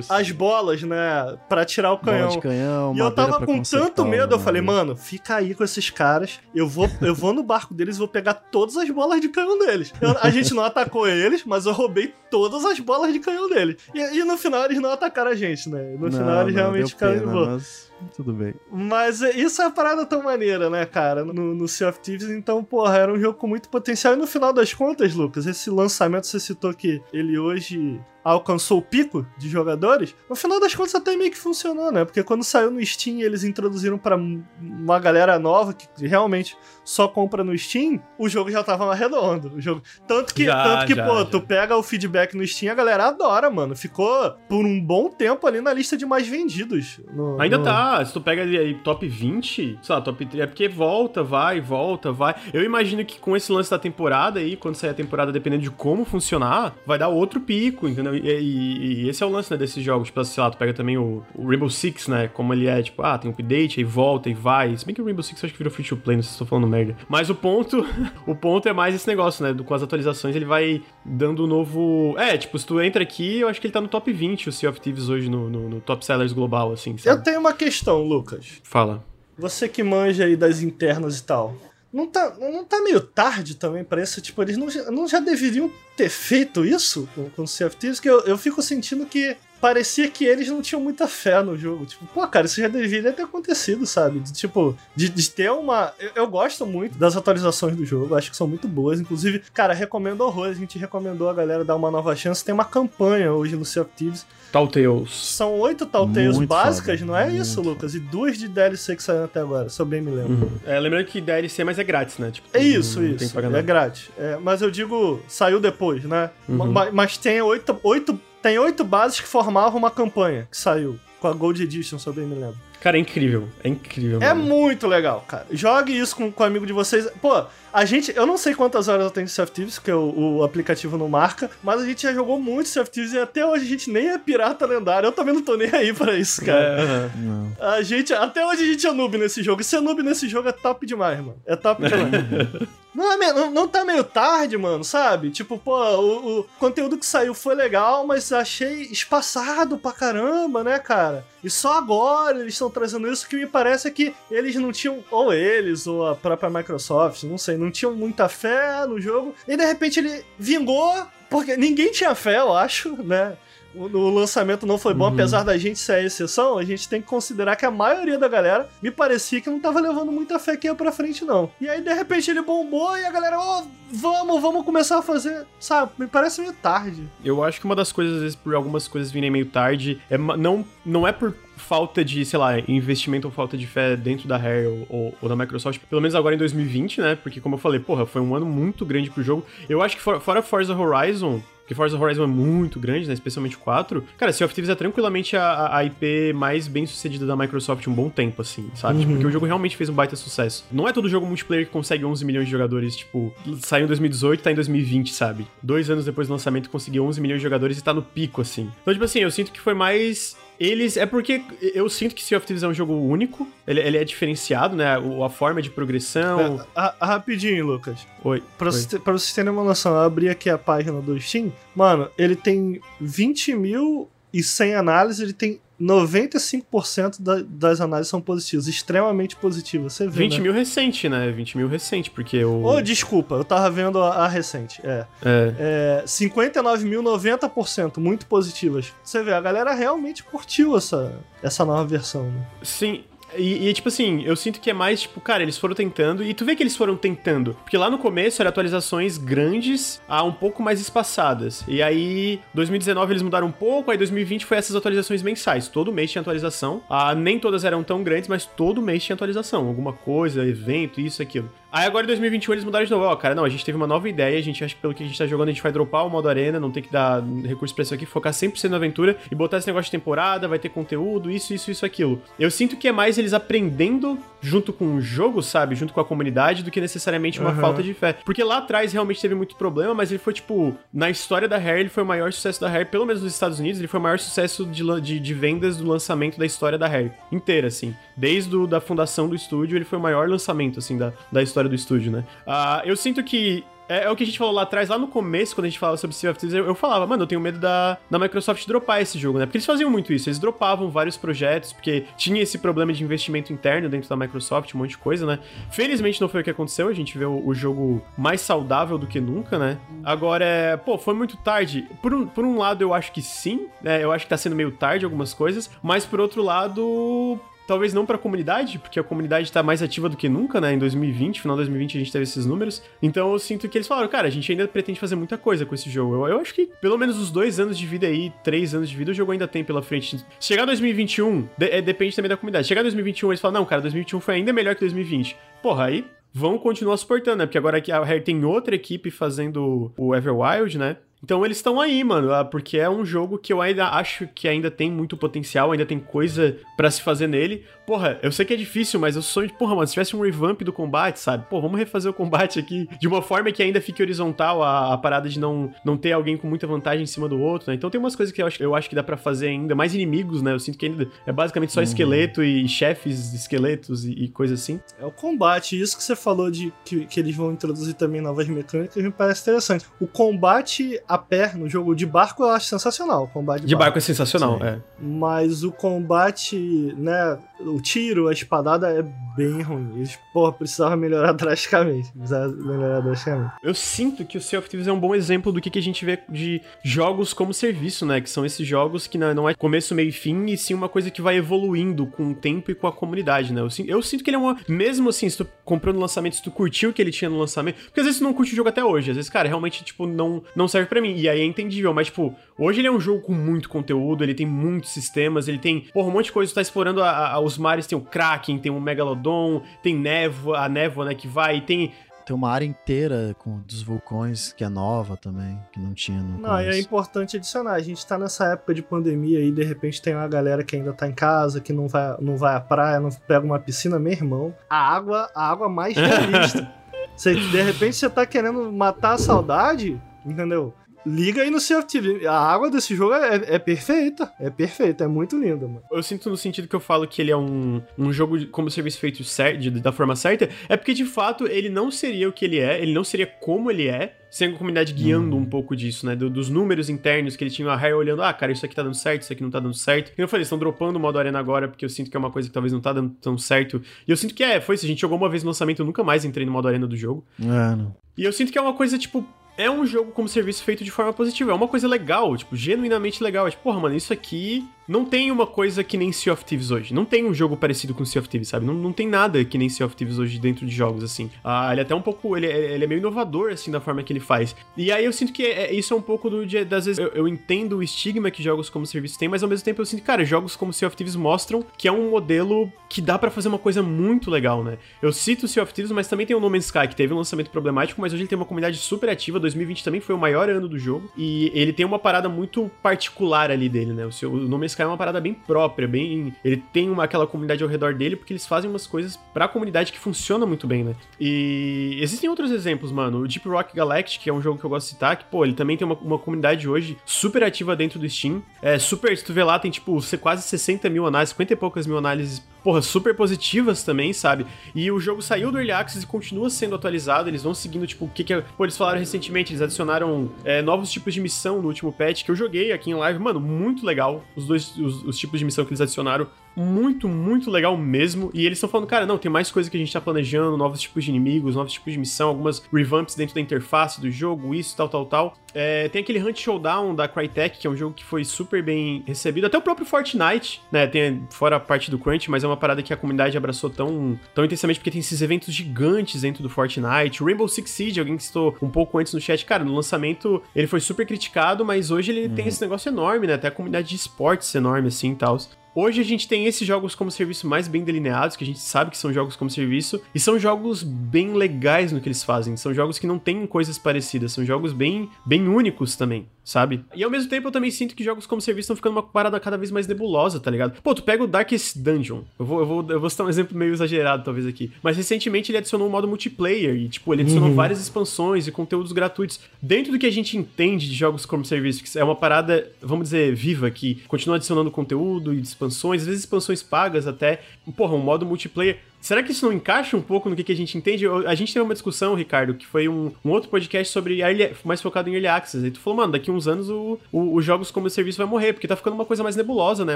[0.10, 1.38] as bolas, né?
[1.48, 2.28] Pra tirar o canhão.
[2.28, 5.64] Bola de canhão e eu tava com tanto medo, eu falei, mano, fica aí com
[5.64, 6.40] esses caras.
[6.54, 9.58] Eu vou, eu vou no barco deles e vou pegar todas as bolas de canhão
[9.58, 9.94] deles.
[10.02, 13.50] Eu, a gente não atacou eles, mas eu roubei todas as bolas de de canhão
[13.50, 13.78] dele.
[13.94, 15.82] E, e, no final eles não atacaram a gente, né?
[15.98, 17.50] No não, final eles não, realmente ficaram de boa.
[17.52, 18.54] Mas tudo bem.
[18.72, 21.24] Mas é, isso é uma parada tão maneira, né, cara?
[21.24, 24.14] No, no Sea of Thieves, então, porra, era um jogo com muito potencial.
[24.14, 28.82] E no final das contas, Lucas, esse lançamento você citou que ele hoje alcançou o
[28.82, 32.04] pico de jogadores, no final das contas até meio que funcionou, né?
[32.04, 37.42] Porque quando saiu no Steam eles introduziram para uma galera nova que realmente só compra
[37.42, 39.56] no Steam, o jogo já tava redondo.
[39.56, 39.82] O jogo...
[40.06, 41.26] Tanto que, já, tanto que já, pô, já.
[41.26, 43.78] tu pega o feedback no Steam, a galera adora, mano.
[43.78, 47.00] Ficou por um bom tempo ali na lista de mais vendidos.
[47.14, 47.64] No, Ainda no...
[47.64, 47.87] tá.
[48.06, 52.12] Se tu pega aí top 20, sei lá, top 3, é porque volta, vai, volta,
[52.12, 52.36] vai.
[52.54, 55.72] Eu imagino que com esse lance da temporada aí, quando sair a temporada, dependendo de
[55.72, 58.16] como funcionar, vai dar outro pico, entendeu?
[58.16, 60.08] E, e, e esse é o lance, né, desses jogos.
[60.08, 62.28] Tipo, sei lá, tu pega também o, o, Rainbow Six, né?
[62.28, 64.76] Como ele é, tipo, ah, tem um update, aí volta e vai.
[64.78, 66.34] Se bem que o Rainbow Six eu acho que virou free to play, não sei
[66.34, 66.96] se tô falando merda.
[67.08, 67.86] Mas o ponto,
[68.26, 69.56] o ponto é mais esse negócio, né?
[69.64, 72.16] Com as atualizações ele vai dando um novo.
[72.18, 74.52] É, tipo, se tu entra aqui, eu acho que ele tá no top 20, o
[74.52, 76.98] Sea of Thieves hoje no, no, no top sellers global, assim.
[76.98, 77.18] Sabe?
[77.18, 78.62] Eu tenho uma questão, Lucas.
[78.64, 79.04] Fala.
[79.38, 81.56] Você que manja aí das internas e tal.
[81.92, 84.22] Não tá, não tá meio tarde também pra isso?
[84.22, 88.00] Tipo, eles não, não já deveriam ter feito isso com, com o Thieves?
[88.00, 91.86] Que eu, eu fico sentindo que parecia que eles não tinham muita fé no jogo.
[91.86, 94.20] Tipo, pô, cara, isso já deveria ter acontecido, sabe?
[94.20, 95.94] De, tipo, de, de ter uma.
[96.00, 99.00] Eu, eu, gosto muito das atualizações do jogo, acho que são muito boas.
[99.00, 100.48] Inclusive, cara, recomendo horror.
[100.48, 102.44] A gente recomendou a galera dar uma nova chance.
[102.44, 104.26] Tem uma campanha hoje no Sea of Thieves.
[104.52, 105.12] Telltales.
[105.12, 107.94] São oito Telltales muito básicas, foda, não é isso, Lucas?
[107.96, 110.48] E duas de DLC que saíram até agora, se eu bem me lembro.
[110.48, 110.52] Uhum.
[110.66, 112.32] É, lembrando que DLC, mas é grátis, né?
[112.32, 113.40] Tipo, é isso, não, isso.
[113.40, 114.10] é grátis.
[114.18, 116.30] É, mas eu digo, saiu depois, né?
[116.48, 116.72] Uhum.
[116.72, 121.28] Mas, mas tem oito, oito tem oito bases que formavam uma campanha que saiu com
[121.28, 122.56] a Gold Edition, se eu bem me lembro.
[122.80, 123.50] Cara, é incrível.
[123.62, 124.22] É incrível.
[124.22, 124.48] É mano.
[124.48, 125.46] muito legal, cara.
[125.52, 127.10] Jogue isso com, com um amigo de vocês.
[127.22, 127.44] Pô,
[127.78, 128.12] a gente.
[128.16, 130.98] Eu não sei quantas horas eu tenho de Sea of Thieves, porque o, o, aplicativo
[130.98, 133.68] não marca, mas a gente já jogou muito Sea of Thieves e até hoje a
[133.68, 135.06] gente nem é pirata lendário.
[135.06, 137.12] Eu também não tô nem aí pra isso, cara.
[137.60, 138.12] É, a gente.
[138.16, 139.62] Até hoje a gente é noob nesse jogo.
[139.62, 141.38] E ser noob nesse jogo é top demais, mano.
[141.46, 142.68] É top demais.
[142.98, 145.30] Não, é, não, não tá meio tarde, mano, sabe?
[145.30, 150.80] Tipo, pô, o, o, conteúdo que saiu foi legal, mas achei espaçado pra caramba, né,
[150.80, 151.24] cara?
[151.44, 155.04] E só agora eles estão trazendo isso que me parece é que eles não tinham,
[155.12, 159.34] ou eles, ou a própria Microsoft, não sei, não tinham muita fé no jogo.
[159.48, 160.94] E de repente ele vingou,
[161.30, 163.38] porque ninguém tinha fé, eu acho, né?
[163.78, 165.14] O, lançamento não foi bom, uhum.
[165.14, 168.28] apesar da gente ser a exceção, a gente tem que considerar que a maioria da
[168.28, 171.50] galera me parecia que não tava levando muita fé que ia pra frente, não.
[171.60, 175.02] E aí, de repente, ele bombou e a galera, ó, oh, vamos, vamos começar a
[175.02, 175.92] fazer, sabe?
[175.98, 177.08] Me parece meio tarde.
[177.24, 180.18] Eu acho que uma das coisas, às vezes, por algumas coisas virem meio tarde, é
[180.18, 184.38] não, não é por falta de, sei lá, investimento ou falta de fé dentro da
[184.38, 187.16] Rare ou, ou, ou, da Microsoft, pelo menos agora em 2020, né?
[187.16, 189.46] Porque, como eu falei, porra, foi um ano muito grande pro jogo.
[189.68, 193.14] Eu acho que fora Forza Horizon, porque Forza Horizon é muito grande, né?
[193.14, 194.02] Especialmente o 4.
[194.18, 197.94] Cara, Sea of Thieves é tranquilamente a, a IP mais bem sucedida da Microsoft um
[197.94, 199.00] bom tempo, assim, sabe?
[199.00, 199.12] Uhum.
[199.12, 200.64] Porque o jogo realmente fez um baita sucesso.
[200.72, 204.42] Não é todo jogo multiplayer que consegue 11 milhões de jogadores, tipo, saiu em 2018
[204.42, 205.46] tá em 2020, sabe?
[205.62, 208.72] Dois anos depois do lançamento conseguiu 11 milhões de jogadores e tá no pico, assim.
[208.82, 210.98] Então, tipo assim, eu sinto que foi mais eles.
[210.98, 211.42] É porque
[211.74, 213.48] eu sinto que Sea of Thieves é um jogo único.
[213.68, 214.86] Ele, ele é diferenciado, né?
[214.86, 216.60] A, a forma de progressão.
[216.60, 218.06] É, a, a, rapidinho, Lucas.
[218.24, 218.44] Oi.
[218.58, 218.72] Pra, Oi.
[218.72, 221.52] Você, pra vocês terem uma noção, eu abri aqui a página do Steam.
[221.76, 228.20] Mano, ele tem 20 mil e sem análise, ele tem 95% da, das análises são
[228.20, 229.94] positivas, extremamente positivas.
[229.94, 230.40] Você vê, 20 né?
[230.40, 231.32] mil recente, né?
[231.32, 232.64] 20 mil recente, porque o.
[232.64, 234.82] Oh, desculpa, eu tava vendo a, a recente.
[234.84, 235.06] É.
[235.24, 236.02] é.
[236.04, 238.94] é 59 mil, 90%, muito positivas.
[239.04, 241.14] Você vê, a galera realmente curtiu essa,
[241.44, 242.48] essa nova versão, né?
[242.64, 243.04] Sim,
[243.36, 246.34] e, e, tipo assim, eu sinto que é mais, tipo, cara, eles foram tentando, e
[246.34, 247.56] tu vê que eles foram tentando.
[247.64, 251.64] Porque lá no começo eram atualizações grandes a um pouco mais espaçadas.
[251.68, 255.68] E aí, 2019 eles mudaram um pouco, aí 2020 foi essas atualizações mensais.
[255.68, 256.82] Todo mês tinha atualização.
[256.90, 259.68] Ah, nem todas eram tão grandes, mas todo mês tinha atualização.
[259.68, 261.52] Alguma coisa, evento, isso, aquilo.
[261.72, 263.06] Aí agora em 2021 eles mudaram de novo.
[263.06, 265.04] Ó, cara, não, a gente teve uma nova ideia, a gente acha que pelo que
[265.04, 267.24] a gente tá jogando, a gente vai dropar o modo arena, não tem que dar
[267.46, 270.60] recurso pra isso aqui, focar 100% na aventura e botar esse negócio de temporada, vai
[270.60, 272.22] ter conteúdo, isso, isso, isso, aquilo.
[272.40, 275.76] Eu sinto que é mais eles aprendendo junto com o jogo, sabe?
[275.76, 277.60] Junto com a comunidade, do que necessariamente uma uhum.
[277.60, 278.14] falta de fé.
[278.14, 281.82] Porque lá atrás realmente teve muito problema, mas ele foi, tipo, na história da Rare,
[281.82, 284.04] ele foi o maior sucesso da Rare, pelo menos nos Estados Unidos, ele foi o
[284.04, 287.12] maior sucesso de, de, de vendas do lançamento da história da Rare.
[287.32, 287.96] Inteira, assim.
[288.16, 291.67] Desde a da fundação do estúdio, ele foi o maior lançamento, assim, da, da história
[291.68, 292.24] do estúdio, né?
[292.46, 295.08] Uh, eu sinto que é, é, o que a gente falou lá atrás, lá no
[295.08, 297.40] começo, quando a gente falava sobre Sea of Thieves, eu, eu, falava, mano, eu tenho
[297.40, 299.46] medo da, da Microsoft dropar esse jogo, né?
[299.46, 303.54] Porque eles faziam muito isso, eles dropavam vários projetos, porque tinha esse problema de investimento
[303.54, 305.40] interno dentro da Microsoft, um monte de coisa, né?
[305.72, 309.08] Felizmente não foi o que aconteceu, a gente vê o, o jogo mais saudável do
[309.08, 309.78] que nunca, né?
[310.04, 311.88] Agora, é, pô, foi muito tarde.
[312.02, 314.04] Por um, por um lado, eu acho que sim, né?
[314.04, 318.06] Eu acho que tá sendo meio tarde algumas coisas, mas por outro lado, talvez não
[318.06, 320.74] pra comunidade, porque a comunidade tá mais ativa do que nunca, né?
[320.74, 322.82] Em 2020, final de 2020 a gente teve esses números.
[323.02, 325.76] Então eu sinto que eles falaram, cara, a gente ainda pretende fazer muita coisa com
[325.76, 326.16] esse jogo.
[326.16, 328.96] Eu, eu acho que pelo menos os dois anos de vida aí, três anos de
[328.96, 330.24] vida, o jogo ainda tem pela frente.
[330.40, 332.68] Chegar 2021, de, é, depende também da comunidade.
[332.68, 335.36] Chegar 2021, eles falam, não, cara, 2021 foi ainda melhor que 2020.
[335.62, 337.46] Porra, aí vão continuar suportando, né?
[337.46, 340.98] Porque agora a Rare tem outra equipe fazendo o Everwild, né?
[341.24, 344.48] Então eles estão aí, mano, ah, porque é um jogo que eu ainda acho que
[344.48, 347.66] ainda tem muito potencial, ainda tem coisa para se fazer nele.
[347.88, 350.20] Porra, eu sei que é difícil, mas eu sonho de, porra, mano, se tivesse um
[350.20, 351.46] revamp do combate, sabe?
[351.50, 354.98] Pô, vamos refazer o combate aqui de uma forma que ainda fique horizontal a, a
[354.98, 357.76] parada de não, não ter alguém com muita vantagem em cima do outro, né?
[357.76, 359.96] Então tem umas coisas que eu acho, eu acho que dá para fazer ainda, mais
[359.96, 360.52] inimigos, né?
[360.52, 361.86] Eu sinto que ainda é basicamente só uhum.
[361.86, 364.82] esqueleto e chefes esqueletos e, e coisa assim.
[365.00, 368.50] É o combate, isso que você falou de que, que eles vão introduzir também novas
[368.50, 369.86] mecânicas me parece interessante.
[369.98, 373.24] O combate a pé no jogo de barco eu acho sensacional.
[373.24, 373.86] O combate de, de barco.
[373.86, 373.98] barco.
[373.98, 374.66] é sensacional, Sim.
[374.66, 374.80] é.
[375.00, 377.38] Mas o combate, né?
[377.60, 379.04] O tiro, a espadada é
[379.36, 379.92] bem ruim.
[379.96, 382.12] Eles, porra, precisavam melhorar drasticamente.
[382.12, 383.54] Precisavam melhorar drasticamente.
[383.64, 385.82] Eu sinto que o Sea of Thieves é um bom exemplo do que, que a
[385.82, 388.22] gente vê de jogos como serviço, né?
[388.22, 391.12] Que são esses jogos que não é começo, meio e fim, e sim uma coisa
[391.12, 393.62] que vai evoluindo com o tempo e com a comunidade, né?
[393.62, 394.58] Eu, eu sinto que ele é uma.
[394.68, 397.40] Mesmo assim, se tu comprou no lançamento, se tu curtiu o que ele tinha no
[397.40, 397.78] lançamento.
[397.86, 399.12] Porque às vezes tu não curte o jogo até hoje.
[399.12, 401.16] Às vezes, cara, realmente, tipo, não, não serve para mim.
[401.16, 404.34] E aí é entendível, mas, tipo, hoje ele é um jogo com muito conteúdo, ele
[404.34, 407.40] tem muitos sistemas, ele tem, porra, um monte de coisa, tu tá explorando a, a,
[407.48, 411.62] os mares, tem o Kraken, tem o Megalodon, tem névoa, a névoa, né, que vai,
[411.62, 411.92] tem
[412.28, 416.38] tem uma área inteira com dos vulcões que é nova também, que não tinha no
[416.42, 420.02] Não, e é importante adicionar, a gente tá nessa época de pandemia aí, de repente
[420.02, 423.00] tem uma galera que ainda tá em casa, que não vai, não vai à praia,
[423.00, 424.54] não pega uma piscina, meu irmão.
[424.70, 426.70] A água, a água mais realista.
[427.16, 430.74] Você, de repente você tá querendo matar a saudade, entendeu?
[431.08, 432.26] Liga aí no of Thieves.
[432.26, 434.32] A água desse jogo é, é, perfeita.
[434.40, 435.84] É perfeita, é muito linda, mano.
[435.92, 439.00] Eu sinto no sentido que eu falo que ele é um, um jogo como serviço
[439.00, 442.60] feito certo, da forma certa, é porque de fato ele não seria o que ele
[442.60, 445.40] é, ele não seria como ele é, sem a comunidade guiando hum.
[445.40, 446.16] um pouco disso, né?
[446.16, 448.84] Do, dos números internos que ele tinha a Rare olhando, ah, cara, isso aqui tá
[448.84, 450.12] dando certo, isso aqui não tá dando certo.
[450.18, 452.32] E eu falei, estão dropando o modo arena agora, porque eu sinto que é uma
[452.32, 453.82] coisa que talvez não tá dando tão certo.
[454.08, 455.86] E eu sinto que é, foi isso, a gente jogou uma vez no lançamento, eu
[455.86, 457.26] nunca mais entrei no modo arena do jogo.
[457.40, 457.96] É, não.
[458.18, 459.26] E eu sinto que é uma coisa, tipo,
[459.58, 461.52] é um jogo como serviço feito de forma positiva.
[461.52, 463.48] É uma coisa legal, tipo, genuinamente legal.
[463.48, 466.72] É tipo, porra, mano, isso aqui não tem uma coisa que nem Sea of Thieves
[466.72, 466.94] hoje.
[466.94, 468.66] Não tem um jogo parecido com Sea of Thieves, sabe?
[468.66, 471.30] Não, não tem nada que nem Sea of Thieves hoje dentro de jogos, assim.
[471.44, 472.38] Ah, ele é até um pouco.
[472.38, 474.56] Ele, é, ele é meio inovador, assim, da forma que ele faz.
[474.76, 476.46] E aí eu sinto que é, isso é um pouco do.
[476.46, 479.50] De, das vezes eu, eu, entendo o estigma que jogos como serviço têm, mas ao
[479.50, 482.72] mesmo tempo eu sinto cara, jogos como Sea of Thieves mostram que é um modelo
[482.88, 484.78] que dá para fazer uma coisa muito legal, né?
[485.02, 487.18] Eu cito Sea of Thieves, mas também tem o No Man's Sky, que teve um
[487.18, 489.40] lançamento problemático, mas hoje ele tem uma comunidade super ativa.
[489.40, 491.12] 2020 também foi o maior ano do jogo.
[491.18, 494.06] E ele tem uma parada muito particular ali dele, né?
[494.06, 496.34] O, seu, o No Man's Sky é uma parada bem própria, bem.
[496.46, 499.92] Ele tem uma, aquela comunidade ao redor dele, porque eles fazem umas coisas pra comunidade
[499.92, 500.96] que funciona muito bem, né?
[501.20, 503.20] E existem outros exemplos, mano.
[503.20, 505.44] O Deep Rock Galactic, que é um jogo que eu gosto de citar, que, pô,
[505.44, 508.44] ele também tem uma, uma comunidade hoje super ativa dentro do Steam.
[508.62, 511.88] É super, se tu vê lá, tem tipo quase 60 mil análises, 50 e poucas
[511.88, 514.46] mil análises porra, super positivas também, sabe?
[514.76, 518.04] E o jogo saiu do Early Access e continua sendo atualizado, eles vão seguindo, tipo,
[518.04, 518.34] o que que...
[518.34, 518.42] É...
[518.42, 522.32] Pô, eles falaram recentemente, eles adicionaram é, novos tipos de missão no último patch que
[522.32, 525.64] eu joguei aqui em live, mano, muito legal, os dois, os, os tipos de missão
[525.64, 526.28] que eles adicionaram,
[526.58, 528.32] muito, muito legal mesmo.
[528.34, 530.82] E eles estão falando, cara, não, tem mais coisa que a gente tá planejando, novos
[530.82, 534.76] tipos de inimigos, novos tipos de missão, algumas revamps dentro da interface do jogo, isso,
[534.76, 535.38] tal, tal, tal.
[535.54, 539.04] É, tem aquele Hunt Showdown da Crytek, que é um jogo que foi super bem
[539.06, 539.48] recebido.
[539.48, 540.86] Até o próprio Fortnite, né?
[540.88, 544.20] Tem fora a parte do Crunch, mas é uma parada que a comunidade abraçou tão,
[544.36, 547.24] tão intensamente, porque tem esses eventos gigantes dentro do Fortnite.
[547.24, 550.68] Rainbow Six Siege, alguém que citou um pouco antes no chat, cara, no lançamento ele
[550.68, 552.36] foi super criticado, mas hoje ele uhum.
[552.36, 553.34] tem esse negócio enorme, né?
[553.34, 555.38] Até a comunidade de esportes enorme, assim e tal.
[555.80, 558.90] Hoje a gente tem esses jogos como serviço mais bem delineados, que a gente sabe
[558.90, 562.58] que são jogos como serviço, e são jogos bem legais no que eles fazem.
[562.58, 566.86] São jogos que não têm coisas parecidas, são jogos bem, bem únicos também sabe?
[566.96, 569.38] E ao mesmo tempo eu também sinto que jogos como serviço estão ficando uma parada
[569.38, 570.82] cada vez mais nebulosa, tá ligado?
[570.82, 572.22] Pô, tu pega o Darkest Dungeon.
[572.40, 574.72] Eu vou, eu vou, eu vou citar um exemplo meio exagerado, talvez, aqui.
[574.82, 577.56] Mas recentemente ele adicionou um modo multiplayer e, tipo, ele adicionou uhum.
[577.56, 579.42] várias expansões e conteúdos gratuitos.
[579.62, 583.10] Dentro do que a gente entende de jogos como serviço, que é uma parada, vamos
[583.10, 587.42] dizer, viva, que continua adicionando conteúdo e expansões, às vezes expansões pagas até.
[587.76, 590.56] Porra, um modo multiplayer Será que isso não encaixa um pouco no que, que a
[590.56, 591.06] gente entende?
[591.08, 594.82] A gente teve uma discussão, Ricardo, que foi um, um outro podcast sobre early, mais
[594.82, 595.66] focado em Early Access.
[595.66, 598.54] E tu falou, mano, daqui uns anos o, o, os jogos como serviço vai morrer,
[598.54, 599.96] porque tá ficando uma coisa mais nebulosa, né,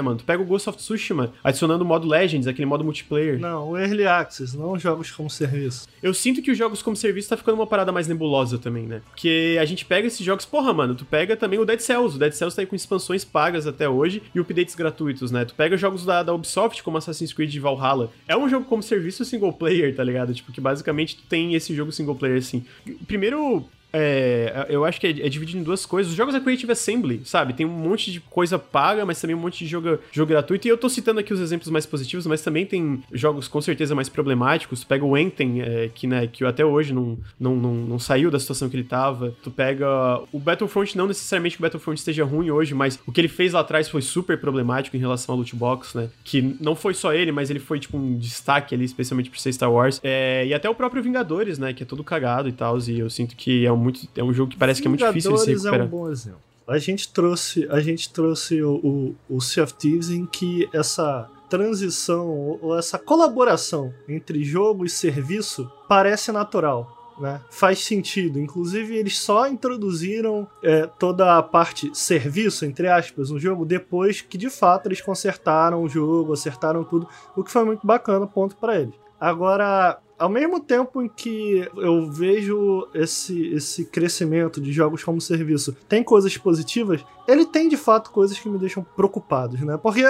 [0.00, 0.18] mano?
[0.18, 3.38] Tu pega o Ghost of Tsushima, adicionando o modo Legends, aquele modo multiplayer.
[3.38, 5.86] Não, o Early Access, não jogos como serviço.
[6.02, 9.02] Eu sinto que os jogos como serviço tá ficando uma parada mais nebulosa também, né?
[9.10, 12.16] Porque a gente pega esses jogos, porra, mano, tu pega também o Dead Cells.
[12.16, 15.44] O Dead Cells tá aí com expansões pagas até hoje e updates gratuitos, né?
[15.44, 18.10] Tu pega jogos da, da Ubisoft, como Assassin's Creed Valhalla.
[18.26, 18.91] É um jogo como serviço
[19.24, 20.34] single player, tá ligado?
[20.34, 22.64] Tipo, que basicamente tem esse jogo single player assim.
[23.06, 26.10] Primeiro, é, eu acho que é, é, dividido em duas coisas.
[26.10, 27.52] Os jogos da Creative Assembly, sabe?
[27.52, 30.66] Tem um monte de coisa paga, mas também um monte de jogo, jogo gratuito.
[30.66, 33.94] E eu tô citando aqui os exemplos mais positivos, mas também tem jogos com certeza
[33.94, 34.80] mais problemáticos.
[34.80, 38.30] Tu pega o Enten, é, que, né, que até hoje não, não, não, não, saiu
[38.30, 39.34] da situação que ele tava.
[39.42, 39.86] Tu pega
[40.32, 43.52] o Battlefront, não necessariamente que o Battlefront esteja ruim hoje, mas o que ele fez
[43.52, 46.08] lá atrás foi super problemático em relação ao loot box, né?
[46.24, 49.52] Que não foi só ele, mas ele foi tipo um destaque ali, especialmente por ser
[49.52, 50.00] Star Wars.
[50.02, 51.72] É, e até o próprio Vingadores, né?
[51.72, 52.78] Que é todo cagado e tal.
[52.88, 54.08] E eu sinto que é um muito.
[54.16, 55.80] É um jogo que parece Vingadores que é muito difícil de se recuperar.
[55.80, 56.40] é um bom exemplo.
[56.66, 61.28] A gente trouxe, a gente trouxe o, o, o Sea of Thieves em que essa
[61.50, 67.14] transição ou essa colaboração entre jogo e serviço parece natural.
[67.18, 67.40] Né?
[67.50, 68.40] Faz sentido.
[68.40, 74.38] Inclusive, eles só introduziram é, toda a parte serviço, entre aspas, no jogo, depois que
[74.38, 77.06] de fato eles consertaram o jogo, acertaram tudo,
[77.36, 78.94] o que foi muito bacana, ponto para eles.
[79.20, 85.76] Agora, ao mesmo tempo em que eu vejo esse, esse crescimento de jogos como serviço
[85.88, 89.76] tem coisas positivas, ele tem de fato coisas que me deixam preocupados, né?
[89.76, 90.04] Porque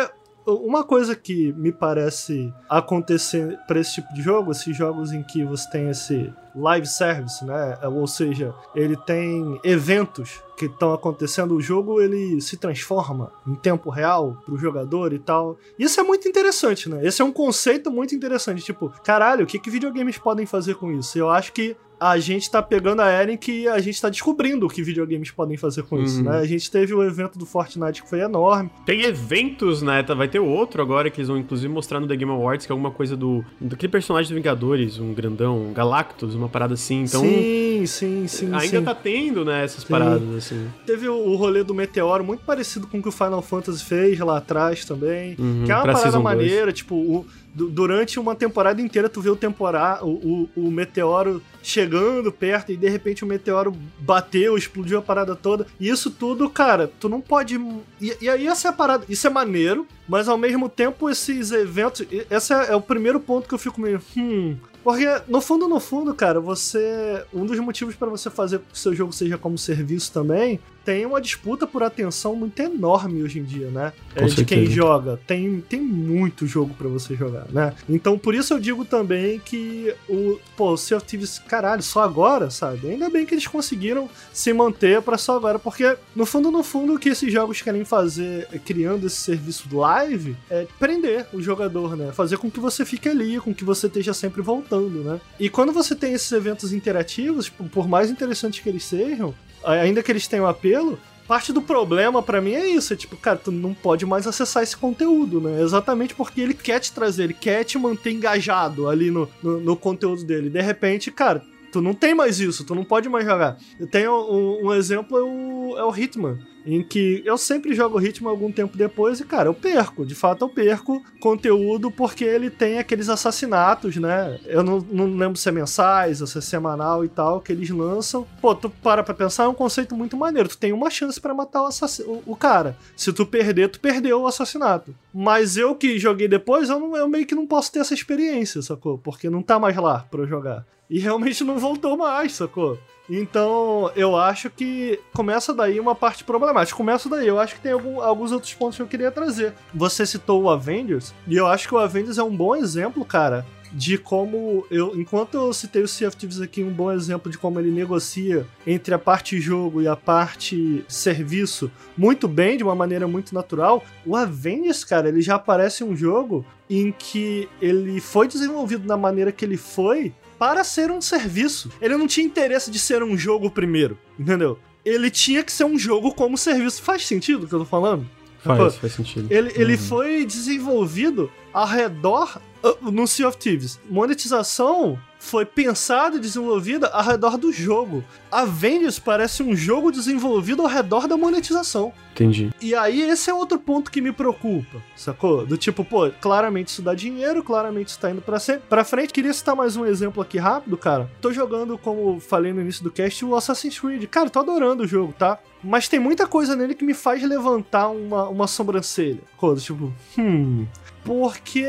[0.46, 5.44] uma coisa que me parece acontecer para esse tipo de jogo, esses jogos em que
[5.44, 7.78] você tem esse live service, né?
[7.84, 13.90] Ou seja, ele tem eventos que estão acontecendo, o jogo ele se transforma em tempo
[13.90, 15.56] real pro jogador e tal.
[15.78, 17.04] Isso é muito interessante, né?
[17.04, 18.62] Esse é um conceito muito interessante.
[18.62, 21.18] Tipo, caralho, o que, que videogames podem fazer com isso?
[21.18, 24.66] Eu acho que a gente tá pegando a era em que a gente tá descobrindo
[24.66, 26.02] o que videogames podem fazer com uhum.
[26.02, 26.38] isso, né?
[26.38, 28.70] A gente teve o evento do Fortnite que foi enorme.
[28.84, 30.02] Tem eventos, né?
[30.02, 32.74] Vai ter outro agora que eles vão inclusive mostrar no The Game Awards, que é
[32.74, 37.04] alguma coisa do daquele personagem do Vingadores, um grandão, um Galactus, uma parada assim.
[37.04, 38.46] Então, sim, sim, sim.
[38.52, 38.84] Ainda sim.
[38.84, 39.88] tá tendo, né, essas sim.
[39.88, 40.68] paradas assim.
[40.84, 44.18] Teve o, o rolê do Meteoro muito parecido com o que o Final Fantasy fez
[44.18, 46.74] lá atrás também, uhum, que é uma parada maneira, 2.
[46.74, 52.32] tipo, o durante uma temporada inteira tu vê o, tempora, o, o, o, meteoro chegando
[52.32, 55.66] perto e de repente o meteoro bateu, explodiu a parada toda.
[55.78, 57.60] E isso tudo, cara, tu não pode.
[58.00, 59.04] E, e aí essa é a parada.
[59.08, 62.06] Isso é maneiro, mas ao mesmo tempo esses eventos.
[62.30, 64.00] Esse é, é o primeiro ponto que eu fico meio.
[64.16, 67.24] Hum, porque, no fundo, no fundo, cara, você.
[67.32, 71.06] Um dos motivos para você fazer que o seu jogo seja como serviço também tem
[71.06, 73.92] uma disputa por atenção muito enorme hoje em dia, né?
[74.14, 75.18] É, de quem joga.
[75.26, 77.72] Tem, tem muito jogo para você jogar, né?
[77.88, 80.38] Então, por isso eu digo também que o.
[80.56, 82.90] Pô, o Sea of Thieves, caralho, só agora, sabe?
[82.90, 86.94] Ainda bem que eles conseguiram se manter para só agora, porque, no fundo, no fundo,
[86.94, 92.12] o que esses jogos querem fazer, criando esse serviço live, é prender o jogador, né?
[92.12, 95.20] Fazer com que você fique ali, com que você esteja sempre voltando, né?
[95.38, 100.10] E quando você tem esses eventos interativos, por mais interessantes que eles sejam, ainda que
[100.10, 103.74] eles tenham apelo, parte do problema para mim é isso, é tipo, cara, tu não
[103.74, 105.62] pode mais acessar esse conteúdo, né?
[105.62, 109.76] Exatamente porque ele quer te trazer, ele quer te manter engajado ali no, no, no
[109.76, 110.50] conteúdo dele.
[110.50, 111.42] De repente, cara,
[111.72, 113.56] tu não tem mais isso, tu não pode mais jogar.
[113.80, 117.98] Eu tenho um, um exemplo, é o, é o Hitman em que eu sempre jogo
[117.98, 120.06] ritmo algum tempo depois e, cara, eu perco.
[120.06, 124.38] De fato, eu perco conteúdo porque ele tem aqueles assassinatos, né?
[124.46, 127.70] Eu não, não lembro se é mensais ou se é semanal e tal, que eles
[127.70, 128.26] lançam.
[128.40, 130.48] Pô, tu para pra pensar, é um conceito muito maneiro.
[130.48, 132.76] Tu tem uma chance para matar o, o, o, cara.
[132.96, 134.94] Se tu perder, tu perdeu o assassinato.
[135.12, 138.62] Mas eu que joguei depois, eu, não, eu meio que não posso ter essa experiência,
[138.62, 138.98] sacou?
[138.98, 140.64] Porque não tá mais lá pra eu jogar.
[140.92, 142.78] E realmente não voltou mais, sacou?
[143.08, 146.76] Então, eu acho que começa daí uma parte problemática.
[146.76, 147.26] Começa daí.
[147.26, 149.54] Eu acho que tem algum, alguns outros pontos que eu queria trazer.
[149.74, 153.46] Você citou o Avengers, e eu acho que o Avengers é um bom exemplo, cara,
[153.72, 157.38] de como eu, enquanto eu citei o Sea of Thieves aqui, um bom exemplo de
[157.38, 162.74] como ele negocia entre a parte jogo e a parte serviço muito bem, de uma
[162.74, 163.82] maneira muito natural.
[164.04, 169.32] O Avengers, cara, ele já parece um jogo em que ele foi desenvolvido da maneira
[169.32, 170.12] que ele foi
[170.42, 171.70] para ser um serviço.
[171.80, 174.58] Ele não tinha interesse de ser um jogo primeiro, entendeu?
[174.84, 176.82] Ele tinha que ser um jogo como serviço.
[176.82, 178.10] Faz sentido o que eu tô falando?
[178.40, 179.28] Faz, faz sentido.
[179.30, 179.60] Ele, uhum.
[179.60, 183.78] ele foi desenvolvido ao redor uh, no Sea of Thieves.
[183.88, 188.04] Monetização foi pensada e desenvolvida ao redor do jogo.
[188.30, 191.92] Avengers parece um jogo desenvolvido ao redor da monetização.
[192.12, 192.50] Entendi.
[192.60, 195.46] E aí, esse é outro ponto que me preocupa, sacou?
[195.46, 199.12] Do tipo, pô, claramente isso dá dinheiro, claramente isso tá indo pra, ser, pra frente.
[199.12, 201.08] Queria citar mais um exemplo aqui rápido, cara.
[201.20, 204.04] Tô jogando, como falei no início do cast, o Assassin's Creed.
[204.08, 205.38] Cara, tô adorando o jogo, tá?
[205.62, 209.20] Mas tem muita coisa nele que me faz levantar uma, uma sobrancelha.
[209.36, 210.66] Coisa, tipo, hum.
[211.04, 211.64] Porque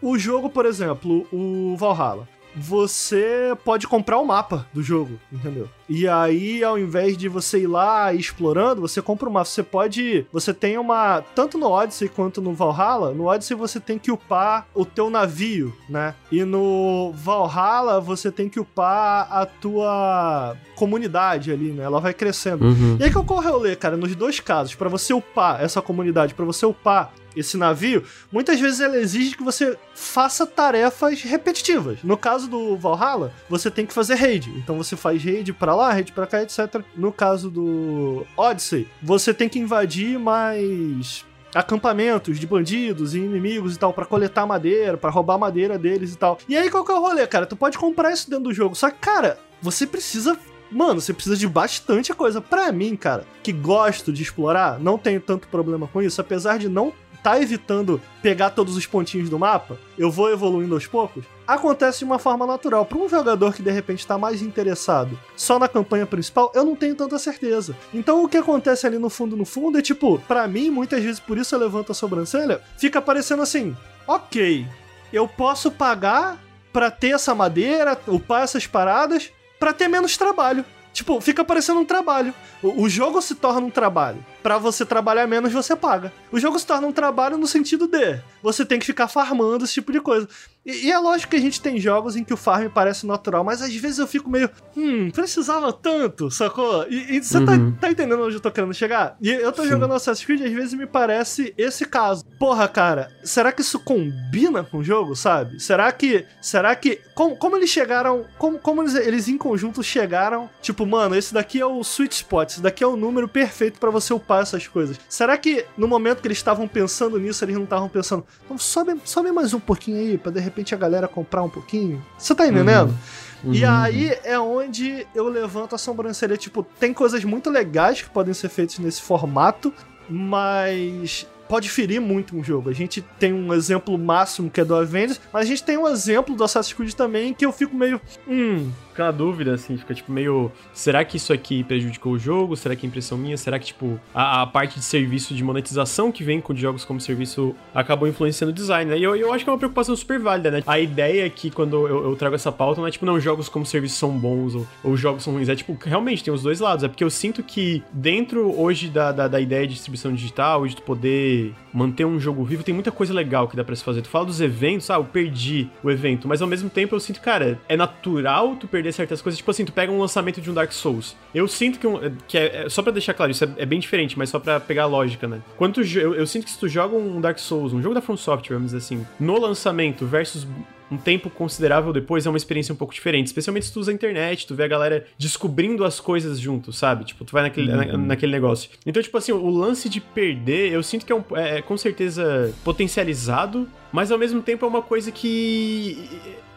[0.00, 5.68] o jogo, por exemplo, o Valhalla você pode comprar o mapa do jogo, entendeu?
[5.88, 9.46] E aí, ao invés de você ir lá explorando, você compra o mapa.
[9.46, 10.24] Você pode.
[10.32, 11.22] Você tem uma.
[11.34, 15.74] Tanto no Odyssey quanto no Valhalla, no Odyssey você tem que upar o teu navio,
[15.88, 16.14] né?
[16.30, 21.84] E no Valhalla você tem que upar a tua comunidade ali, né?
[21.84, 22.64] Ela vai crescendo.
[22.64, 22.96] Uhum.
[23.00, 26.34] E aí que ocorre o rolê, cara, nos dois casos, para você upar essa comunidade,
[26.34, 31.98] para você upar esse navio, muitas vezes ela exige que você faça tarefas repetitivas.
[32.02, 34.50] No caso do Valhalla, você tem que fazer raid.
[34.56, 36.82] Então você faz raid para lá, raid para cá, etc.
[36.96, 41.24] No caso do Odyssey, você tem que invadir mais
[41.54, 46.16] acampamentos de bandidos e inimigos e tal para coletar madeira, para roubar madeira deles e
[46.16, 46.38] tal.
[46.48, 47.46] E aí qual que é o rolê, cara?
[47.46, 48.74] Tu pode comprar isso dentro do jogo.
[48.74, 50.38] Só que, cara, você precisa
[50.70, 52.40] Mano, você precisa de bastante coisa.
[52.40, 56.68] Para mim, cara, que gosto de explorar, não tenho tanto problema com isso, apesar de
[56.68, 62.00] não tá evitando pegar todos os pontinhos do mapa, eu vou evoluindo aos poucos, acontece
[62.00, 62.84] de uma forma natural.
[62.84, 66.76] Para um jogador que de repente está mais interessado só na campanha principal, eu não
[66.76, 67.76] tenho tanta certeza.
[67.92, 71.20] Então o que acontece ali no fundo, no fundo, é tipo, para mim, muitas vezes
[71.20, 73.76] por isso eu levanto a sobrancelha, fica parecendo assim:
[74.06, 74.66] ok,
[75.12, 76.38] eu posso pagar
[76.72, 80.64] para ter essa madeira, upar essas paradas, para ter menos trabalho.
[80.92, 82.34] Tipo, fica parecendo um trabalho.
[82.62, 86.12] O, o jogo se torna um trabalho para você trabalhar menos, você paga.
[86.30, 89.74] O jogo se torna um trabalho no sentido de você tem que ficar farmando esse
[89.74, 90.28] tipo de coisa.
[90.64, 93.42] E, e, é lógico que a gente tem jogos em que o farm parece natural,
[93.42, 96.86] mas às vezes eu fico meio, hum, precisava tanto, sacou?
[96.88, 97.72] E, e você tá, uhum.
[97.72, 99.16] tá, tá, entendendo onde eu tô querendo chegar?
[99.22, 99.70] E eu tô Sim.
[99.70, 102.26] jogando Assassin's Creed e às vezes me parece esse caso.
[102.38, 105.58] Porra, cara, será que isso combina com o jogo, sabe?
[105.60, 106.26] Será que.
[106.42, 107.00] Será que.
[107.14, 108.26] Como, como eles chegaram.
[108.36, 110.50] Como, como eles, eles em conjunto chegaram?
[110.60, 113.90] Tipo, mano, esse daqui é o sweet spot, esse daqui é o número perfeito para
[113.90, 114.98] você upar essas coisas.
[115.08, 119.00] Será que no momento que eles estavam pensando nisso, eles não estavam pensando, então sobe,
[119.04, 122.04] sobe mais um pouquinho aí, pra de repente a galera comprar um pouquinho?
[122.18, 122.96] Você tá entendendo?
[123.42, 123.54] Uhum.
[123.54, 123.70] E uhum.
[123.70, 126.36] aí é onde eu levanto a sobrancelha.
[126.36, 129.72] Tipo, tem coisas muito legais que podem ser feitas nesse formato,
[130.08, 132.70] mas pode ferir muito um jogo.
[132.70, 135.88] A gente tem um exemplo máximo que é do Avengers, mas a gente tem um
[135.88, 138.00] exemplo do Assassin's Creed também que eu fico meio.
[138.28, 138.70] Hum,
[139.00, 140.52] fica na dúvida, assim, fica tipo meio.
[140.72, 142.56] Será que isso aqui prejudicou o jogo?
[142.56, 143.36] Será que é impressão minha?
[143.36, 147.00] Será que, tipo, a, a parte de serviço de monetização que vem com jogos como
[147.00, 148.98] serviço acabou influenciando o design, né?
[148.98, 150.62] E eu, eu acho que é uma preocupação super válida, né?
[150.66, 153.48] A ideia é que quando eu, eu, trago essa pauta não é tipo, não, jogos
[153.48, 155.48] como serviço são bons ou, ou jogos são ruins.
[155.48, 156.84] É tipo, realmente tem os dois lados.
[156.84, 160.76] É porque eu sinto que dentro hoje da, da, da ideia de distribuição digital, de
[160.76, 164.02] tu poder manter um jogo vivo, tem muita coisa legal que dá pra se fazer.
[164.02, 167.20] Tu fala dos eventos, ah, eu perdi o evento, mas ao mesmo tempo eu sinto,
[167.20, 169.38] cara, é natural tu perder certas coisas.
[169.38, 171.16] Tipo assim, tu pega um lançamento de um Dark Souls.
[171.34, 173.78] Eu sinto que, um, que é, é, Só pra deixar claro, isso é, é, bem
[173.78, 175.40] diferente, mas só pra pegar a lógica, né?
[175.56, 178.00] Quando tu, eu, eu sinto que se tu joga um Dark Souls, um jogo da
[178.00, 180.46] From Software, vamos dizer assim, no lançamento versus
[180.90, 183.28] um tempo considerável depois é uma experiência um pouco diferente.
[183.28, 187.04] Especialmente se tu usa a internet, tu vê a galera descobrindo as coisas junto, sabe?
[187.04, 187.76] Tipo, tu vai naquele, uhum.
[187.76, 188.70] na, naquele negócio.
[188.84, 191.76] Então, tipo assim, o lance de perder, eu sinto que é, um, é, é com
[191.76, 196.08] certeza potencializado, mas ao mesmo tempo é uma coisa que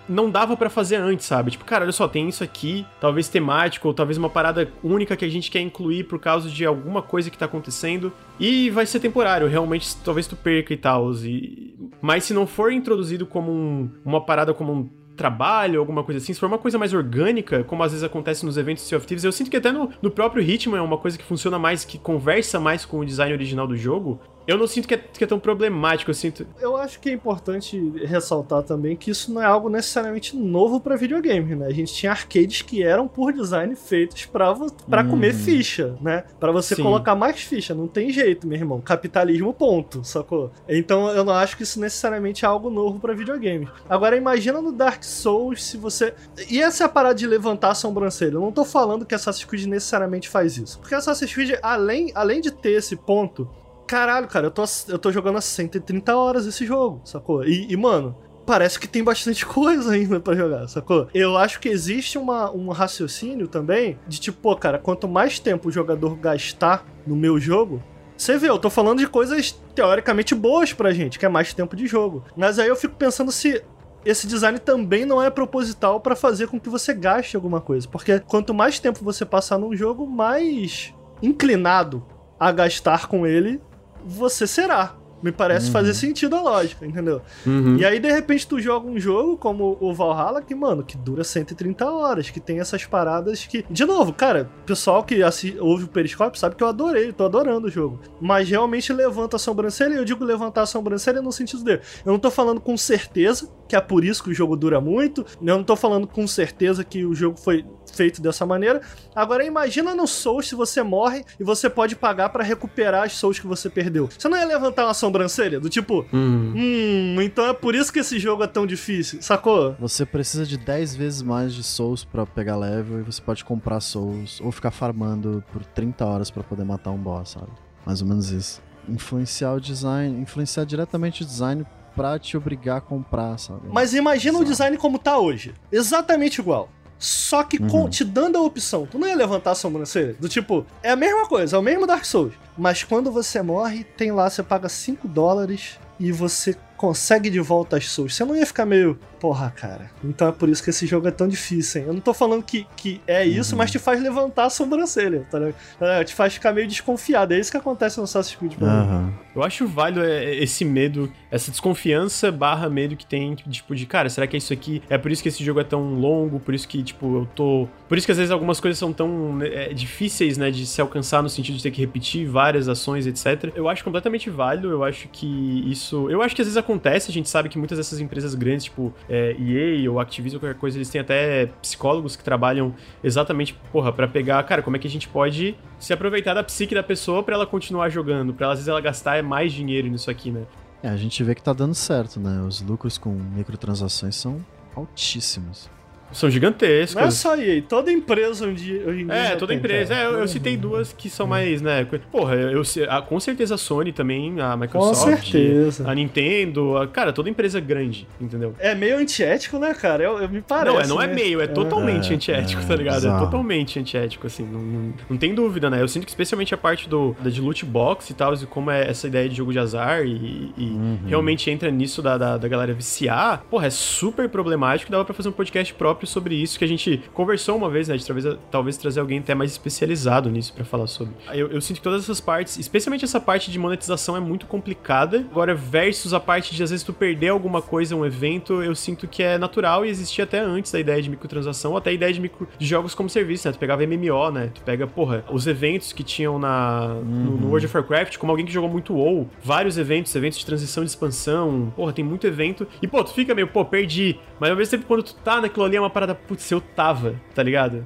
[0.08, 1.52] não dava para fazer antes, sabe?
[1.52, 5.26] Tipo, cara, olha só, tem isso aqui, talvez temático, ou talvez uma parada única que
[5.26, 8.12] a gente quer incluir por causa de alguma coisa que tá acontecendo.
[8.40, 11.12] E vai ser temporário, realmente, talvez tu perca e tal.
[11.14, 11.76] E...
[12.02, 16.34] Mas se não for introduzido como um, uma parada como um trabalho, alguma coisa assim,
[16.34, 19.24] se for uma coisa mais orgânica, como às vezes acontece nos eventos Sea of Thieves,
[19.24, 21.98] eu sinto que até no, no próprio ritmo é uma coisa que funciona mais, que
[21.98, 25.28] conversa mais com o design original do jogo, eu não sinto que é, que é,
[25.28, 26.46] tão problemático, eu sinto.
[26.60, 30.96] Eu acho que é importante ressaltar também que isso não é algo necessariamente novo para
[30.96, 31.68] videogame, né?
[31.68, 34.54] A gente tinha arcades que eram por design feitos para
[34.90, 35.10] para hum.
[35.10, 36.26] comer ficha, né?
[36.40, 36.84] Para você Sim.
[36.84, 38.82] colocar mais ficha, não tem jeito, meu irmão.
[38.82, 40.52] Capitalismo ponto, sacou?
[40.68, 43.68] Então eu não acho que isso necessariamente é algo novo para videogame.
[43.90, 46.14] Agora imagina no Dark Souls se você
[46.50, 48.36] e essa é a parada de levantar a sobrancelha.
[48.36, 50.80] Eu não tô falando que Assassin's Creed necessariamente faz isso.
[50.80, 53.48] Porque Assassin's Creed além além de ter esse ponto
[53.88, 57.44] caralho, cara, eu tô, eu tô jogando há 130 horas esse jogo, sacou?
[57.46, 58.16] E, e, mano,
[58.46, 61.08] parece que tem bastante coisa ainda para jogar, sacou?
[61.14, 65.70] Eu acho que existe uma, um raciocínio também de tipo, pô, cara, quanto mais tempo
[65.70, 67.82] o jogador gastar no meu jogo,
[68.16, 71.76] você vê, eu tô falando de coisas teoricamente boas pra gente, que é mais tempo
[71.76, 72.24] de jogo.
[72.38, 73.62] Mas aí eu fico pensando se
[74.06, 77.88] esse design também não é proposital para fazer com que você gaste alguma coisa.
[77.88, 82.06] Porque quanto mais tempo você passar num jogo, mais inclinado
[82.40, 83.62] a gastar com ele
[84.06, 84.96] você será.
[85.24, 85.72] Me parece uhum.
[85.72, 87.22] fazer sentido a lógica, entendeu?
[87.46, 87.78] Uhum.
[87.78, 91.24] E aí, de repente, tu joga um jogo como o Valhalla, que, mano, que dura
[91.24, 93.64] 130 horas, que tem essas paradas que.
[93.70, 95.56] De novo, cara, pessoal que assi...
[95.58, 98.02] ouve o Periscope sabe que eu adorei, tô adorando o jogo.
[98.20, 101.80] Mas realmente levanta a sobrancelha, e eu digo levantar a sobrancelha no sentido de.
[102.06, 105.26] Eu não tô falando com certeza que é por isso que o jogo dura muito,
[105.42, 108.82] eu não tô falando com certeza que o jogo foi feito dessa maneira.
[109.16, 113.40] Agora imagina no Souls se você morre e você pode pagar para recuperar as Souls
[113.40, 114.10] que você perdeu.
[114.18, 116.54] Você não ia levantar uma sobrancelha do tipo, hum.
[116.56, 119.76] hum, então é por isso que esse jogo é tão difícil, sacou?
[119.80, 123.80] Você precisa de 10 vezes mais de Souls para pegar level e você pode comprar
[123.80, 127.52] Souls ou ficar farmando por 30 horas para poder matar um boss, sabe?
[127.86, 128.62] Mais ou menos isso.
[128.88, 131.66] Influenciar o design, influenciar diretamente o design
[131.96, 133.62] pra te obrigar a comprar, sabe?
[133.72, 134.46] Mas imagina sabe?
[134.46, 135.54] o design como tá hoje.
[135.72, 136.70] Exatamente igual.
[137.04, 137.68] Só que uhum.
[137.68, 140.16] com, te dando a opção, tu não ia levantar a sobrancelha?
[140.18, 142.34] Do tipo, é a mesma coisa, é o mesmo Dark Souls.
[142.58, 147.76] Mas quando você morre, tem lá, você paga 5 dólares e você consegue de volta
[147.76, 148.16] as souls.
[148.16, 149.90] Você não ia ficar meio, porra, cara.
[150.04, 151.88] Então é por isso que esse jogo é tão difícil, hein?
[151.88, 153.60] Eu não tô falando que, que é isso, uhum.
[153.60, 155.56] mas te faz levantar a sobrancelha, tá ligado?
[155.80, 157.34] Tá te faz ficar meio desconfiado.
[157.34, 159.02] É isso que acontece no Assassin's Creed pra uhum.
[159.04, 159.14] mim.
[159.34, 163.86] Eu acho válido é, é, esse medo, essa desconfiança barra medo que tem, tipo, de,
[163.86, 164.84] cara, será que é isso aqui?
[164.90, 167.68] É por isso que esse jogo é tão longo, por isso que, tipo, eu tô...
[167.88, 170.82] Por isso que às vezes algumas coisas são tão né, é, difíceis, né, de se
[170.82, 173.54] alcançar no sentido de ter que repetir várias ações, etc.
[173.56, 176.10] Eu acho completamente válido, eu acho que isso...
[176.10, 178.94] Eu acho que às vezes acontece, a gente sabe que muitas dessas empresas grandes, tipo
[179.14, 182.74] é, EA ou Activision, qualquer coisa, eles têm até psicólogos que trabalham
[183.04, 186.74] exatamente, porra, para pegar, cara, como é que a gente pode se aproveitar da psique
[186.74, 190.32] da pessoa para ela continuar jogando, para às vezes ela gastar mais dinheiro nisso aqui,
[190.32, 190.46] né?
[190.82, 192.42] É, a gente vê que tá dando certo, né?
[192.42, 194.44] Os lucros com microtransações são
[194.76, 195.70] altíssimos.
[196.14, 196.96] São gigantescas.
[196.96, 199.94] Não é só EA, toda empresa onde hoje É, toda empresa.
[199.94, 201.86] É, eu, eu, citei duas que são mais, né?
[202.12, 205.90] Porra, eu, a, com certeza a Sony também, a Microsoft, com certeza.
[205.90, 208.54] a Nintendo, a, cara, toda empresa grande, entendeu?
[208.60, 210.04] É meio antiético, né, cara?
[210.04, 210.74] Eu, eu me parece.
[210.74, 211.14] Não, é, não é né?
[211.14, 212.98] é meio, é totalmente é, antiético, é, tá ligado?
[212.98, 213.24] Exato.
[213.24, 215.82] É totalmente antiético, assim, não, não, não, tem dúvida, né?
[215.82, 218.70] Eu sinto que especialmente a parte do, da de loot box e tal, e como
[218.70, 221.00] é essa ideia de jogo de azar e, e uhum.
[221.06, 225.30] realmente entra nisso da, da, da galera viciar, porra, é super problemático, dava pra fazer
[225.30, 227.98] um podcast próprio sobre isso que a gente conversou uma vez, né?
[227.98, 231.14] De talvez, talvez trazer alguém até mais especializado nisso para falar sobre.
[231.34, 235.26] Eu, eu, sinto que todas essas partes, especialmente essa parte de monetização, é muito complicada.
[235.32, 239.08] Agora, versus a parte de às vezes tu perder alguma coisa, um evento, eu sinto
[239.08, 242.14] que é natural e existia até antes da ideia de microtransação, ou até a ideia
[242.14, 243.54] de, micro, de jogos como serviço, né?
[243.54, 244.52] Tu pegava MMO, né?
[244.54, 247.04] Tu pega, porra, os eventos que tinham na, uhum.
[247.04, 247.50] no, no, uhum.
[247.50, 250.90] World of Warcraft, como alguém que jogou muito WoW, vários eventos, eventos de transição de
[250.90, 252.68] expansão, porra, tem muito evento.
[252.82, 254.20] E, pô, tu fica meio, pô, perdi.
[254.40, 257.16] Mas ao mesmo tempo, quando tu tá naquilo ali, é uma parada, putz, eu tava,
[257.36, 257.86] tá ligado?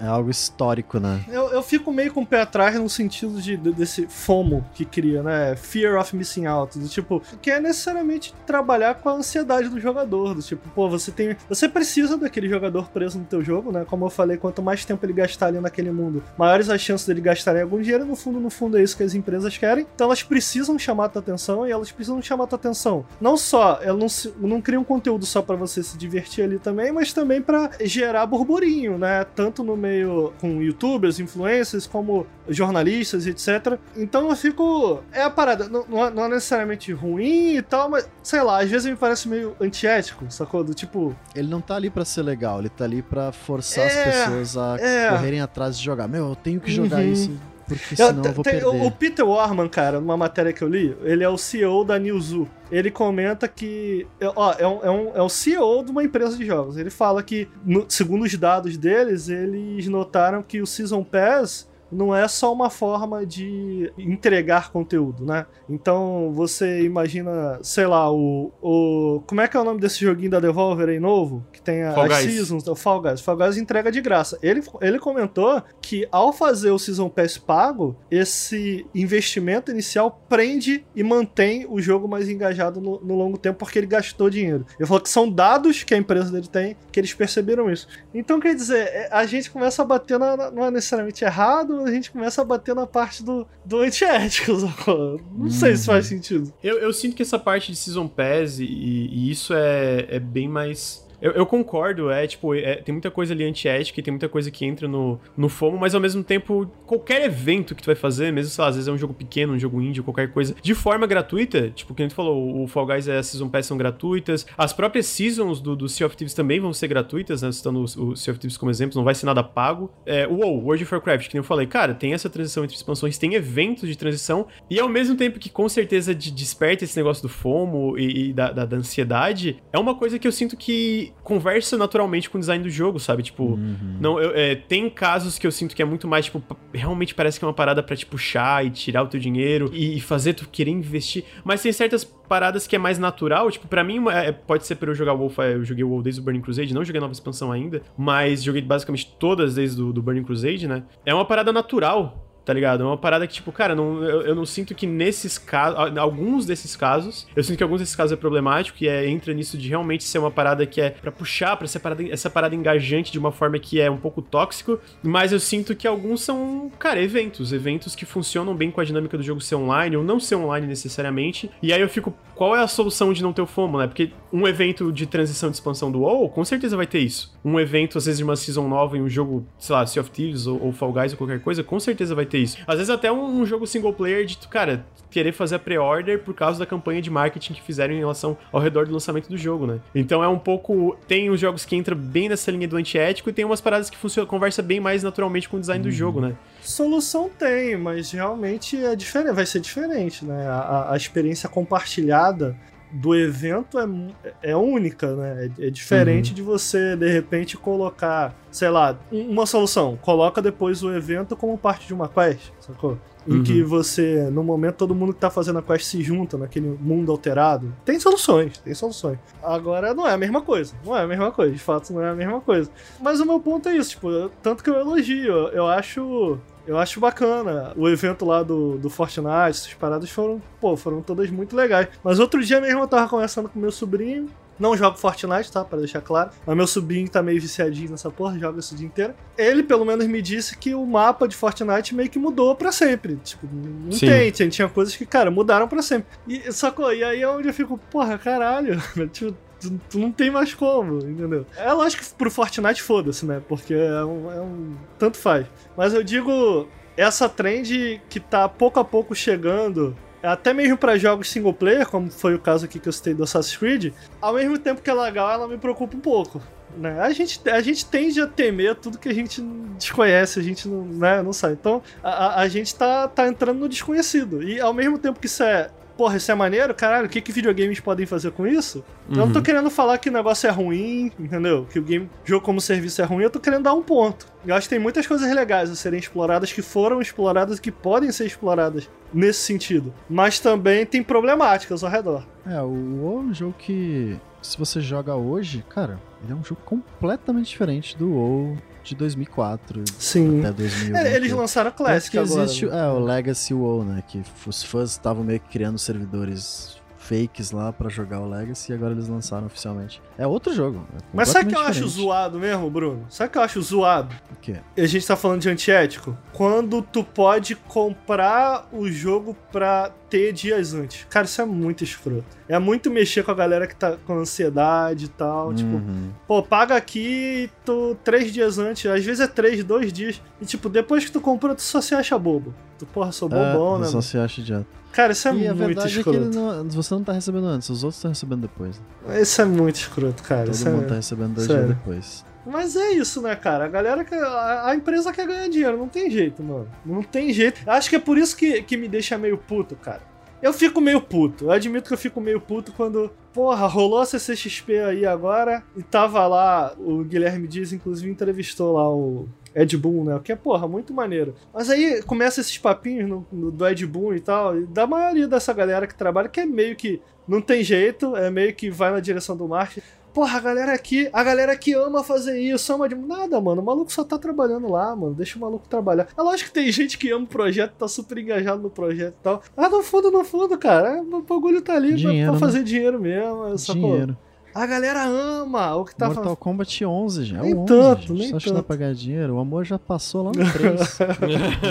[0.00, 1.24] É, é algo histórico, né?
[1.28, 4.84] Eu, eu fico meio com o pé atrás no sentido de, de, desse FOMO que
[4.84, 5.56] cria, né?
[5.56, 6.78] Fear of Missing Out.
[6.78, 10.34] Do tipo, que é necessariamente trabalhar com a ansiedade do jogador.
[10.34, 11.36] Do tipo, pô, você tem.
[11.48, 13.84] Você precisa daquele jogador preso no teu jogo, né?
[13.84, 17.20] Como eu falei, quanto mais tempo ele gastar ali naquele mundo, maiores as chances dele
[17.20, 18.04] gastarem algum dinheiro.
[18.04, 19.86] No fundo, no fundo, é isso que as empresas querem.
[19.94, 23.04] Então elas precisam chamar a tua atenção e elas precisam chamar a tua atenção.
[23.20, 27.12] Não só, elas não, não criam conteúdo só para você se divertir ali também, mas
[27.12, 29.24] também para gerar burburinho, né?
[29.34, 33.78] Tanto no meio com youtubers, influencers, como jornalistas, etc.
[33.96, 35.02] Então eu fico.
[35.12, 38.90] É a parada, não, não é necessariamente ruim e tal, mas sei lá, às vezes
[38.90, 40.64] me parece meio antiético, sacou?
[40.64, 41.14] Do tipo.
[41.34, 44.56] Ele não tá ali para ser legal, ele tá ali para forçar é, as pessoas
[44.56, 45.10] a é.
[45.10, 46.08] correrem atrás de jogar.
[46.08, 47.12] Meu, eu tenho que jogar uhum.
[47.12, 48.86] isso porque senão eu, eu vou tem, perder.
[48.86, 52.48] O Peter Warman, cara, numa matéria que eu li, ele é o CEO da Newzoo.
[52.70, 54.06] Ele comenta que.
[54.34, 56.76] Ó, é, um, é, um, é o CEO de uma empresa de jogos.
[56.76, 62.14] Ele fala que, no, segundo os dados deles, eles notaram que o Season Pass não
[62.14, 65.46] é só uma forma de entregar conteúdo, né?
[65.68, 69.22] Então você imagina, sei lá, o, o.
[69.26, 71.44] Como é que é o nome desse joguinho da Devolver aí novo?
[71.52, 73.20] Que tem a, as Seasons, o Fall Guys.
[73.20, 74.38] Fall Guys entrega de graça.
[74.42, 81.02] Ele, ele comentou que ao fazer o Season Pass pago, esse investimento inicial prende e
[81.02, 84.66] mantém o jogo mais engajado no, no longo tempo porque ele gastou dinheiro.
[84.78, 87.86] Ele falou que são dados que a empresa dele tem que eles perceberam isso.
[88.12, 91.92] Então quer dizer, é, a gente começa a bater na, não é necessariamente errado, a
[91.92, 94.52] gente começa a bater na parte do, do antiético,
[95.36, 96.16] Não sei se faz uhum.
[96.16, 96.52] sentido.
[96.62, 100.48] Eu, eu sinto que essa parte de Season Pass e, e isso é, é bem
[100.48, 104.28] mais Eu, eu concordo, é tipo, é, tem muita coisa ali antiética e tem muita
[104.28, 107.94] coisa que entra no, no FOMO, mas ao mesmo tempo, qualquer evento que tu vai
[107.94, 110.74] fazer, mesmo, lá, às vezes é um jogo pequeno, um jogo indie, qualquer coisa, de
[110.74, 113.76] forma gratuita, tipo, que a gente falou, o Fall Guys e a Season Pass são
[113.76, 117.80] gratuitas, as próprias Seasons do, do Sea of Thieves também vão ser gratuitas, né, citando
[117.80, 119.90] o, o Sea of Thieves como exemplo, não vai ser nada pago.
[120.06, 123.18] É, WoW, World of Warcraft, que nem eu falei, cara, tem essa transição entre expansões,
[123.18, 127.22] tem eventos de transição, e ao mesmo tempo que com certeza de, desperta esse negócio
[127.22, 131.03] do FOMO e, e da, da, da, ansiedade, é uma coisa que eu sinto que
[131.22, 133.22] conversa naturalmente com o design do jogo, sabe?
[133.22, 133.96] Tipo, uhum.
[134.00, 137.38] não, eu, é, tem casos que eu sinto que é muito mais, tipo, realmente parece
[137.38, 140.48] que é uma parada pra te puxar e tirar o teu dinheiro e, fazer tu
[140.48, 144.66] querer investir, mas tem certas paradas que é mais natural, tipo, para mim é, pode
[144.66, 146.84] ser por eu jogar o Wolf, eu joguei o WoW desde o Burning Crusade, não
[146.84, 150.84] joguei a nova expansão ainda, mas joguei basicamente todas desde o do Burning Crusade, né?
[151.04, 152.82] É uma parada natural tá ligado?
[152.82, 156.46] É uma parada que, tipo, cara, não, eu, eu não sinto que nesses casos, alguns
[156.46, 159.68] desses casos, eu sinto que alguns desses casos é problemático e é, entra nisso de
[159.68, 163.18] realmente ser uma parada que é para puxar, pra ser parada, essa parada engajante de
[163.18, 167.52] uma forma que é um pouco tóxico, mas eu sinto que alguns são, cara, eventos,
[167.52, 170.66] eventos que funcionam bem com a dinâmica do jogo ser online ou não ser online
[170.66, 173.86] necessariamente, e aí eu fico, qual é a solução de não ter o FOMO, né?
[173.86, 177.32] Porque um evento de transição de expansão do WoW, com certeza vai ter isso.
[177.44, 180.10] Um evento, às vezes, de uma season nova em um jogo, sei lá, Sea of
[180.10, 182.58] Thieves ou, ou Fall Guys ou qualquer coisa, com certeza vai ter ter isso.
[182.66, 186.34] Às vezes até um, um jogo single player de, cara, querer fazer a pre-order por
[186.34, 189.66] causa da campanha de marketing que fizeram em relação ao redor do lançamento do jogo,
[189.66, 189.78] né?
[189.94, 190.96] Então é um pouco.
[191.06, 193.96] Tem os jogos que entram bem nessa linha do antiético e tem umas paradas que
[193.96, 195.90] funciona, conversa bem mais naturalmente com o design uhum.
[195.90, 196.34] do jogo, né?
[196.60, 200.48] Solução tem, mas realmente é diferente, vai ser diferente, né?
[200.48, 202.56] A, a experiência compartilhada
[202.94, 205.50] do evento é, é única, né?
[205.58, 206.34] É, é diferente uhum.
[206.34, 209.98] de você, de repente, colocar, sei lá, uma solução.
[210.00, 212.96] Coloca depois o evento como parte de uma quest, sacou?
[213.26, 213.42] Em uhum.
[213.42, 217.10] que você, no momento, todo mundo que tá fazendo a quest se junta naquele mundo
[217.10, 217.74] alterado.
[217.84, 219.18] Tem soluções, tem soluções.
[219.42, 220.74] Agora, não é a mesma coisa.
[220.84, 222.70] Não é a mesma coisa, de fato, não é a mesma coisa.
[223.00, 225.48] Mas o meu ponto é isso, tipo, tanto que eu elogio.
[225.48, 227.72] Eu acho eu acho bacana.
[227.76, 231.88] O evento lá do, do Fortnite, essas paradas foram, pô, foram todas muito legais.
[232.02, 234.28] Mas outro dia mesmo eu tava conversando com meu sobrinho.
[234.58, 235.64] Não jogo Fortnite, tá?
[235.64, 236.30] Pra deixar claro.
[236.46, 239.14] Mas meu sobrinho tá meio viciadinho nessa porra, joga isso o dia inteiro.
[239.36, 243.16] Ele, pelo menos, me disse que o mapa de Fortnite meio que mudou pra sempre.
[243.16, 244.06] Tipo, não Sim.
[244.06, 244.48] tem.
[244.48, 246.06] Tinha coisas que, cara, mudaram pra sempre.
[246.28, 246.92] E, sacou?
[246.92, 248.80] E aí é onde eu fico, porra, caralho.
[249.12, 249.36] tipo,
[249.68, 251.46] tu, tu, não tem mais como, entendeu?
[251.56, 253.42] É lógico que pro Fortnite foda-se, né?
[253.48, 254.74] Porque é um, é um.
[254.98, 255.46] Tanto faz.
[255.76, 261.28] Mas eu digo, essa trend que tá pouco a pouco chegando até mesmo para jogos
[261.28, 264.58] single player, como foi o caso aqui que eu citei do Assassin's Creed, ao mesmo
[264.58, 266.40] tempo que é legal, ela me preocupa um pouco.
[266.76, 266.98] Né?
[267.00, 269.40] A, gente, a gente tende a temer tudo que a gente
[269.76, 271.54] desconhece, a gente não, né, não sabe.
[271.60, 274.42] Então, a, a gente tá, tá entrando no desconhecido.
[274.42, 277.32] E ao mesmo tempo que isso é porra, isso é maneiro, caralho, o que, que
[277.32, 278.84] videogames podem fazer com isso?
[279.08, 279.14] Uhum.
[279.14, 279.44] Eu não tô uhum.
[279.44, 281.66] querendo falar que o negócio é ruim, entendeu?
[281.70, 284.26] Que o game, jogo como serviço é ruim, eu tô querendo dar um ponto.
[284.46, 287.72] Eu acho que tem muitas coisas legais a serem exploradas, que foram exploradas e que
[287.72, 289.92] podem ser exploradas nesse sentido.
[290.08, 292.24] Mas também tem problemáticas ao redor.
[292.46, 296.44] É, o WoW é um jogo que, se você joga hoje, cara, ele é um
[296.44, 300.40] jogo completamente diferente do WoW de 2004 Sim.
[300.40, 300.96] até 2000.
[300.96, 302.44] É, eles lançaram a Classic agora.
[302.44, 302.78] Existe, né?
[302.78, 304.02] É, o Legacy WoW, né?
[304.06, 308.74] Que os fãs estavam meio que criando servidores fakes lá para jogar o Legacy e
[308.74, 310.00] agora eles lançaram oficialmente.
[310.16, 310.86] É outro jogo.
[310.94, 311.84] É Mas sabe o que eu diferente.
[311.84, 313.04] acho zoado mesmo, Bruno?
[313.10, 314.14] Sabe o que eu acho zoado?
[314.32, 314.56] O quê?
[314.76, 316.16] A gente tá falando de antiético.
[316.32, 321.06] Quando tu pode comprar o jogo pra ter dias antes.
[321.10, 322.24] Cara, isso é muito escroto.
[322.48, 325.52] É muito mexer com a galera que tá com ansiedade e tal.
[325.52, 325.80] Tipo, uhum.
[325.80, 328.90] Tipo, pô, paga aqui tu três dias antes.
[328.90, 330.22] Às vezes é três, dois dias.
[330.40, 332.54] E tipo, depois que tu comprou, tu só se acha bobo.
[332.78, 333.86] Tu, porra, sou bobão, é, né?
[333.86, 334.83] Só se acha idiota.
[334.94, 335.66] Cara, isso é e muito escroto.
[335.66, 336.18] verdade escroto.
[336.18, 338.80] é que não, você não tá recebendo antes, os outros estão recebendo depois.
[339.06, 339.20] Né?
[339.20, 340.44] Isso é muito escroto, cara.
[340.44, 340.86] Todo isso mundo é...
[340.86, 342.24] tá recebendo dois dias depois.
[342.46, 343.64] Mas é isso, né, cara?
[343.64, 344.22] A galera quer.
[344.22, 346.68] A, a, empresa quer ganhar dinheiro, não tem jeito, mano.
[346.84, 347.68] Não tem jeito.
[347.68, 350.02] Acho que é por isso que, que me deixa meio puto, cara.
[350.40, 351.46] Eu fico meio puto.
[351.46, 353.10] Eu admito que eu fico meio puto quando.
[353.32, 356.72] Porra, rolou a CCXP aí agora e tava lá.
[356.78, 360.16] O Guilherme Dias, inclusive, entrevistou lá o Ed Boon, né?
[360.16, 361.34] O que é, porra, muito maneiro.
[361.52, 365.28] Mas aí começa esses papinhos no, no, do Ed Boon e tal, e da maioria
[365.28, 368.90] dessa galera que trabalha, que é meio que não tem jeito, é meio que vai
[368.90, 369.86] na direção do marketing.
[370.14, 373.60] Porra, a galera aqui, a galera que ama fazer isso, ama de nada, mano.
[373.60, 375.12] O maluco só tá trabalhando lá, mano.
[375.12, 376.06] Deixa o maluco trabalhar.
[376.16, 379.22] É lógico que tem gente que ama o projeto, tá super engajado no projeto e
[379.24, 379.42] tal.
[379.56, 382.64] Ah, no fundo, no fundo, cara, o bagulho tá ali dinheiro, pra, pra fazer né?
[382.64, 383.56] dinheiro mesmo.
[383.56, 384.16] Dinheiro.
[384.54, 387.38] A galera ama o que tá Mortal Kombat 11, já.
[387.38, 388.12] É nem o 11, tanto, gente.
[388.18, 388.54] nem Só tanto.
[388.54, 389.34] dá pra ganhar dinheiro.
[389.34, 390.80] O amor já passou lá no 3.
[390.80, 391.02] o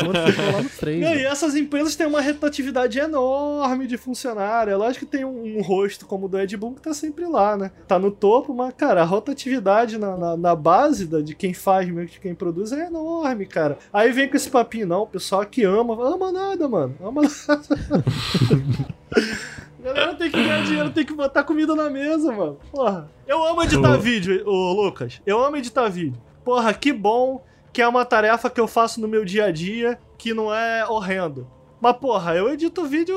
[0.01, 1.01] amor ficou lá no 3.
[1.01, 4.72] Não, e essas empresas têm uma rotatividade enorme de funcionário.
[4.72, 7.26] É lógico que tem um, um rosto como o do Ed Boon que tá sempre
[7.26, 7.72] lá, né?
[7.88, 11.88] Tá no topo, mas, cara, a rotatividade na, na, na base da, de quem faz
[11.88, 13.77] mesmo, de quem produz, é enorme, cara.
[13.93, 16.95] Aí vem com esse papinho, não, o pessoal que ama, ama nada, mano.
[17.01, 18.03] Ama nada.
[19.84, 22.57] A galera tem que ganhar dinheiro, tem que botar comida na mesa, mano.
[22.72, 23.11] Porra.
[23.27, 25.22] Eu amo editar vídeo, ô Lucas.
[25.26, 26.22] Eu amo editar vídeo.
[26.45, 27.43] Porra, que bom
[27.73, 30.88] que é uma tarefa que eu faço no meu dia a dia que não é
[30.88, 31.45] horrendo.
[31.81, 33.14] Mas, porra, eu edito vídeo.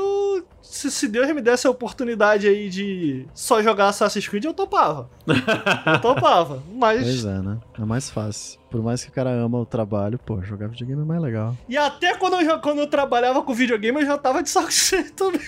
[0.60, 5.08] Se, se Deus me desse a oportunidade aí de só jogar Assassin's Creed, eu topava.
[5.24, 6.60] Eu topava.
[6.74, 7.00] Mas.
[7.00, 7.58] Pois é, né?
[7.78, 8.58] É mais fácil.
[8.70, 11.56] Por mais que o cara ama o trabalho, pô, jogar videogame é mais legal.
[11.68, 15.10] E até quando eu, quando eu trabalhava com videogame, eu já tava de saco cheio
[15.12, 15.40] também.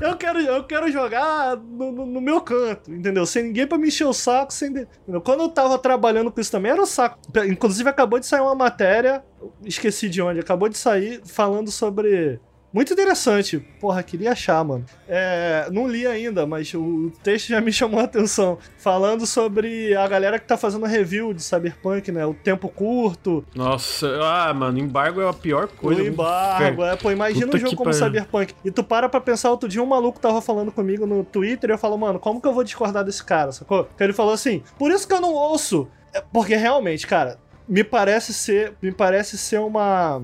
[0.00, 3.26] Eu quero, eu quero jogar no, no- no meu canto, entendeu?
[3.26, 4.52] Sem ninguém pra me encher o saco.
[4.52, 4.86] Sem de-?
[5.24, 7.18] Quando eu tava trabalhando com isso também, era o saco.
[7.48, 9.22] Inclusive, acabou de sair uma matéria,
[9.64, 12.40] esqueci de onde, acabou de sair falando sobre.
[12.74, 13.60] Muito interessante.
[13.80, 14.84] Porra, queria achar, mano.
[15.06, 18.58] É, não li ainda, mas o texto já me chamou a atenção.
[18.78, 22.26] Falando sobre a galera que tá fazendo review de Cyberpunk, né?
[22.26, 26.02] O tempo curto, Nossa, ah, mano, embargo é a pior coisa.
[26.02, 27.92] o embargo, é, pô, imagina Puta um jogo como.
[27.92, 28.52] Cyberpunk.
[28.64, 31.72] E tu para pra pensar, outro dia um maluco tava falando comigo no Twitter e
[31.74, 33.84] eu falo, mano, como que eu vou discordar desse cara, sacou?
[33.96, 35.86] Que ele falou assim, por isso que eu não ouço.
[36.12, 37.38] É, Porque realmente, cara,
[37.68, 40.22] me parece ser, me parece ser uma...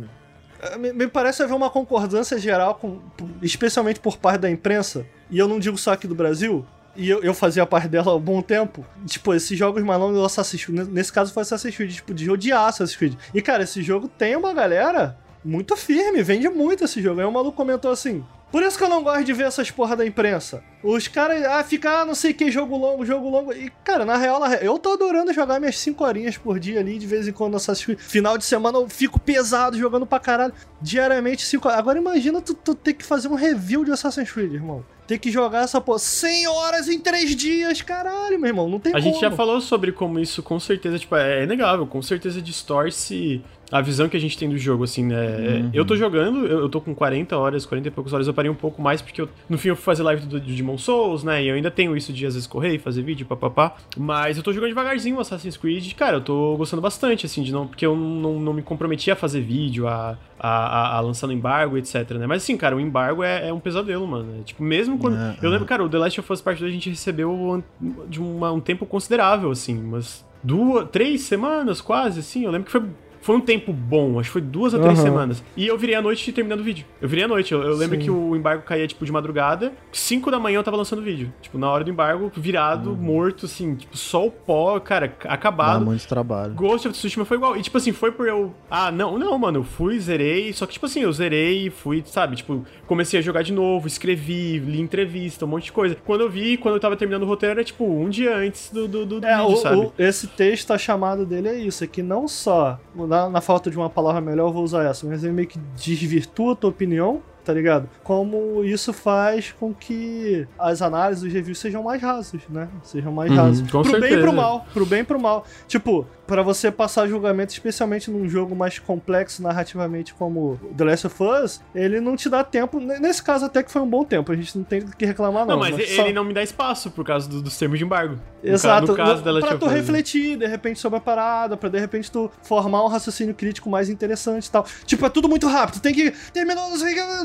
[0.63, 3.01] é, Me, parece haver uma concordância geral, com,
[3.43, 6.65] especialmente por parte da imprensa, e eu não digo só aqui do Brasil,
[6.97, 8.85] e eu, eu fazia parte dela há um bom tempo.
[9.07, 12.31] Tipo, esses jogos mais longos do Assassin's Creed, nesse caso foi Assassin's Creed, tipo, de
[12.31, 13.15] odiar Assassin's Creed.
[13.33, 17.21] E, cara, esse jogo tem uma galera muito firme, vende muito esse jogo.
[17.21, 18.25] Aí um maluco comentou assim.
[18.51, 20.63] Por isso que eu não gosto de ver essas porra da imprensa.
[20.83, 23.53] Os caras, ah, fica, ah, não sei que, jogo longo, jogo longo.
[23.53, 26.81] E, cara, na real, na real, eu tô adorando jogar minhas 5 horinhas por dia
[26.81, 27.99] ali, de vez em quando Assassin's Creed.
[27.99, 30.55] Final de semana eu fico pesado jogando pra caralho.
[30.81, 34.83] Diariamente 5 Agora imagina tu, tu ter que fazer um review de Assassin's Creed, irmão.
[35.07, 38.69] Ter que jogar essa porra 100 horas em 3 dias, caralho, meu irmão.
[38.69, 39.05] Não tem A como.
[39.05, 43.81] gente já falou sobre como isso com certeza, tipo, é inegável, com certeza distorce a
[43.81, 45.61] visão que a gente tem do jogo, assim, né?
[45.63, 45.71] Uhum.
[45.73, 48.51] Eu tô jogando, eu, eu tô com 40 horas, 40 e poucas horas, eu parei
[48.51, 51.25] um pouco mais, porque eu, no fim eu fui fazer live do, do Demon Souls,
[51.25, 51.43] né?
[51.43, 53.75] E eu ainda tenho isso de às vezes correr e fazer vídeo, papapá.
[53.97, 57.53] Mas eu tô jogando devagarzinho o Assassin's Creed, cara, eu tô gostando bastante, assim, de
[57.53, 57.67] não.
[57.67, 61.33] Porque eu não, não me comprometi a fazer vídeo, a, a, a, a lançar no
[61.33, 62.27] embargo, etc, né?
[62.27, 64.41] Mas assim, cara, o embargo é, é um pesadelo, mano.
[64.41, 65.17] É, tipo, mesmo quando.
[65.17, 65.53] É, eu é.
[65.53, 67.63] lembro, cara, o The Last of Us Part 2 a gente recebeu
[68.09, 72.45] de uma- um tempo considerável, assim, umas duas, três semanas quase, assim.
[72.45, 72.83] Eu lembro que foi.
[73.23, 75.07] Foi um tempo bom, acho que foi duas a três Aham.
[75.09, 75.45] semanas.
[75.57, 76.87] E eu virei à noite terminando o vídeo.
[77.03, 77.53] Eu virei à noite.
[77.53, 78.05] Eu, eu lembro Sim.
[78.05, 79.73] que o embargo caía, tipo, de madrugada.
[79.93, 81.33] Cinco da manhã eu tava lançando vídeo.
[81.43, 85.85] Tipo, na hora do embargo, virado, morto, assim, tipo, só o pó, cara, Dá acabado.
[85.85, 86.55] muito trabalho.
[86.55, 87.57] Ghost of Tsushima foi igual.
[87.57, 88.55] E, tipo assim, foi por eu.
[88.71, 89.59] Ah, não, não, mano.
[89.61, 90.53] Eu fui, zerei.
[90.53, 92.37] Só que, tipo assim, eu zerei, fui, sabe?
[92.37, 95.95] Tipo, comecei a jogar de novo, escrevi, li entrevista, um monte de coisa.
[96.07, 98.89] Quando eu vi, quando eu tava terminando o roteiro, era tipo um dia antes do,
[98.89, 99.77] do, do É, vídeo, o- sabe?
[99.77, 102.79] o- esse texto, a chamada dele é isso, é que não só,
[103.11, 105.59] na, na falta de uma palavra melhor, eu vou usar essa, mas ele meio que
[105.77, 107.89] desvirtua a tua opinião, tá ligado?
[108.05, 112.69] Como isso faz com que as análises, os reviews sejam mais rasos, né?
[112.85, 113.69] Sejam mais Uhum, rasos.
[113.69, 114.21] pro bem e certeza.
[114.21, 115.45] pro mal, pro bem e pro mal.
[115.67, 121.23] Tipo, pra você passar julgamento, especialmente num jogo mais complexo narrativamente como The Last of
[121.23, 124.37] Us, ele não te dá tempo, nesse caso até que foi um bom tempo, a
[124.37, 125.57] gente não tem que reclamar não.
[125.57, 128.17] Não, mas, só- ele não me dá espaço por causa do- dos termos de embargo.
[128.43, 129.73] No Exato, No caso pra tu Us.
[129.73, 133.89] refletir, de repente, sobre a parada, pra de repente tu formar um raciocínio crítico mais
[133.91, 134.65] interessante e tal.
[134.87, 136.13] Tipo, é tudo muito rápido, tem que.
[136.33, 136.71] Terminou,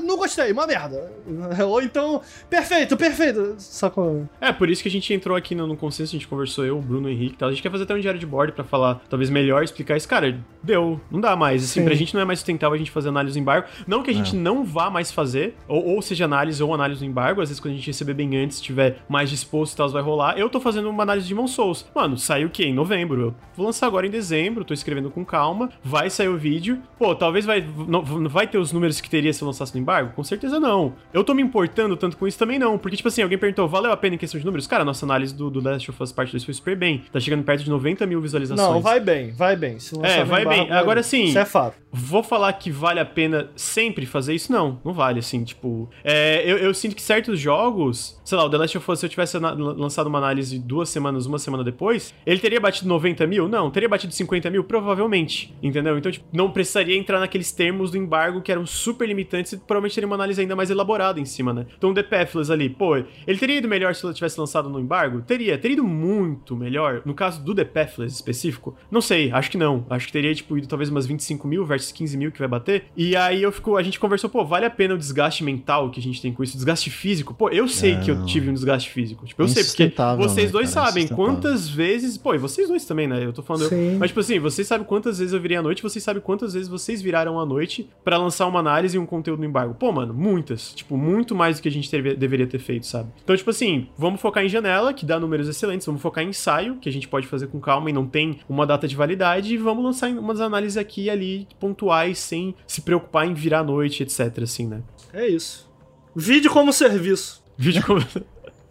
[0.04, 1.12] não gostei, uma merda.
[1.68, 3.56] Ou então, perfeito, perfeito.
[3.60, 4.28] Sacou?
[4.42, 6.78] É, por isso que a gente entrou aqui no, no consenso, a gente conversou, eu,
[6.78, 7.50] o Bruno, o Henrique e tal.
[7.50, 10.08] A gente quer fazer até um diário de bordo pra falar, talvez melhor explicar isso.
[10.08, 11.64] Cara, deu, não dá mais.
[11.64, 11.86] Assim, Sim.
[11.86, 13.68] pra gente não é mais sustentável a gente fazer análise do embargo.
[13.88, 17.06] Não que a gente não vá mais fazer, ou, ou seja análise ou análise do
[17.06, 17.42] embargo.
[17.42, 20.38] Às vezes quando a gente receber bem antes, estiver mais disposto e tal, vai rolar.
[20.38, 21.86] Eu tô fazendo uma análise de Demon Souls.
[21.94, 22.66] Mano, saiu o quê?
[22.66, 23.22] Em novembro.
[23.22, 25.70] Eu vou lançar agora em dezembro, tô escrevendo com calma.
[25.84, 26.82] Vai sair o vídeo.
[26.98, 29.82] Pô, talvez vai, não, não vai ter os números que teria se eu lançasse no
[29.82, 30.14] embargo?
[30.14, 30.94] Com certeza não.
[31.14, 32.78] Eu tô me importando tanto com isso também não.
[32.78, 34.68] Porque, tipo assim, alguém perguntou, valeu a pena em questão de números?
[34.68, 37.04] Cara, a nossa análise do, do Last of Us Part 2 foi super bem.
[37.12, 38.70] Tá chegando perto de 90 mil visualizações.
[38.70, 39.78] Não, vai bem, vai bem.
[40.04, 40.72] é, vai bem.
[40.72, 41.24] Agora sim.
[41.26, 41.76] Isso é fato.
[41.98, 44.52] Vou falar que vale a pena sempre fazer isso?
[44.52, 45.90] Não, não vale, assim, tipo.
[46.04, 49.06] É, eu, eu, sinto que certos jogos, sei lá, o The Last of Us, se
[49.06, 53.48] eu tivesse lançado uma análise duas semanas, uma semana depois, ele teria batido 90 mil?
[53.48, 53.72] Não.
[53.72, 54.66] Teria batido 50 mil?
[54.66, 55.56] Provavelmente.
[55.64, 55.98] Entendeu?
[55.98, 59.96] Então, tipo, não precisaria entrar naqueles termos do embargo que eram super limitantes e provavelmente
[59.96, 61.66] teria uma análise ainda mais elaborada em cima, né?
[61.78, 64.82] Então, o The Pathless ali, pô, ele teria ido melhor se ele tivesse lançado no
[64.82, 65.22] embargo?
[65.22, 65.58] Teria.
[65.58, 67.02] Teria ido muito melhor.
[67.06, 69.86] No caso do The Pathless específico, não sei, acho que não.
[69.90, 72.86] Acho que teria, tipo, ido talvez umas 25 mil versus 15 mil que vai bater.
[72.96, 76.00] E aí eu fico, a gente conversou, pô, vale a pena o desgaste mental que
[76.00, 77.34] a gente tem com isso, o desgaste físico.
[77.34, 79.26] Pô, eu sei que eu tive um desgaste físico.
[79.26, 82.18] Tipo, eu sei, porque vocês né, dois cara, sabem quantas vezes.
[82.18, 83.24] Pô, e vocês dois também, né?
[83.24, 83.72] Eu tô falando.
[83.72, 86.54] Eu, mas, tipo assim, vocês sabem quantas vezes eu virei à noite, vocês sabem quantas
[86.54, 89.74] vezes vocês viraram à noite para lançar uma análise e um conteúdo no embargo.
[89.74, 90.74] Pô, mano, muitas.
[90.74, 93.10] Tipo, muito mais do que a gente teve, deveria ter feito, sabe?
[93.24, 96.78] Então, tipo assim, vamos focar em janela, que dá números excelentes, vamos focar em ensaio,
[96.78, 99.58] que a gente pode fazer com calma e não tem uma data de validade, e
[99.58, 104.02] vamos lançar umas análises aqui e ali pontuais, sem se preocupar em virar à noite,
[104.02, 104.82] etc, assim, né?
[105.14, 105.70] É isso.
[106.16, 107.44] Vídeo como serviço.
[107.58, 108.02] Vídeo como.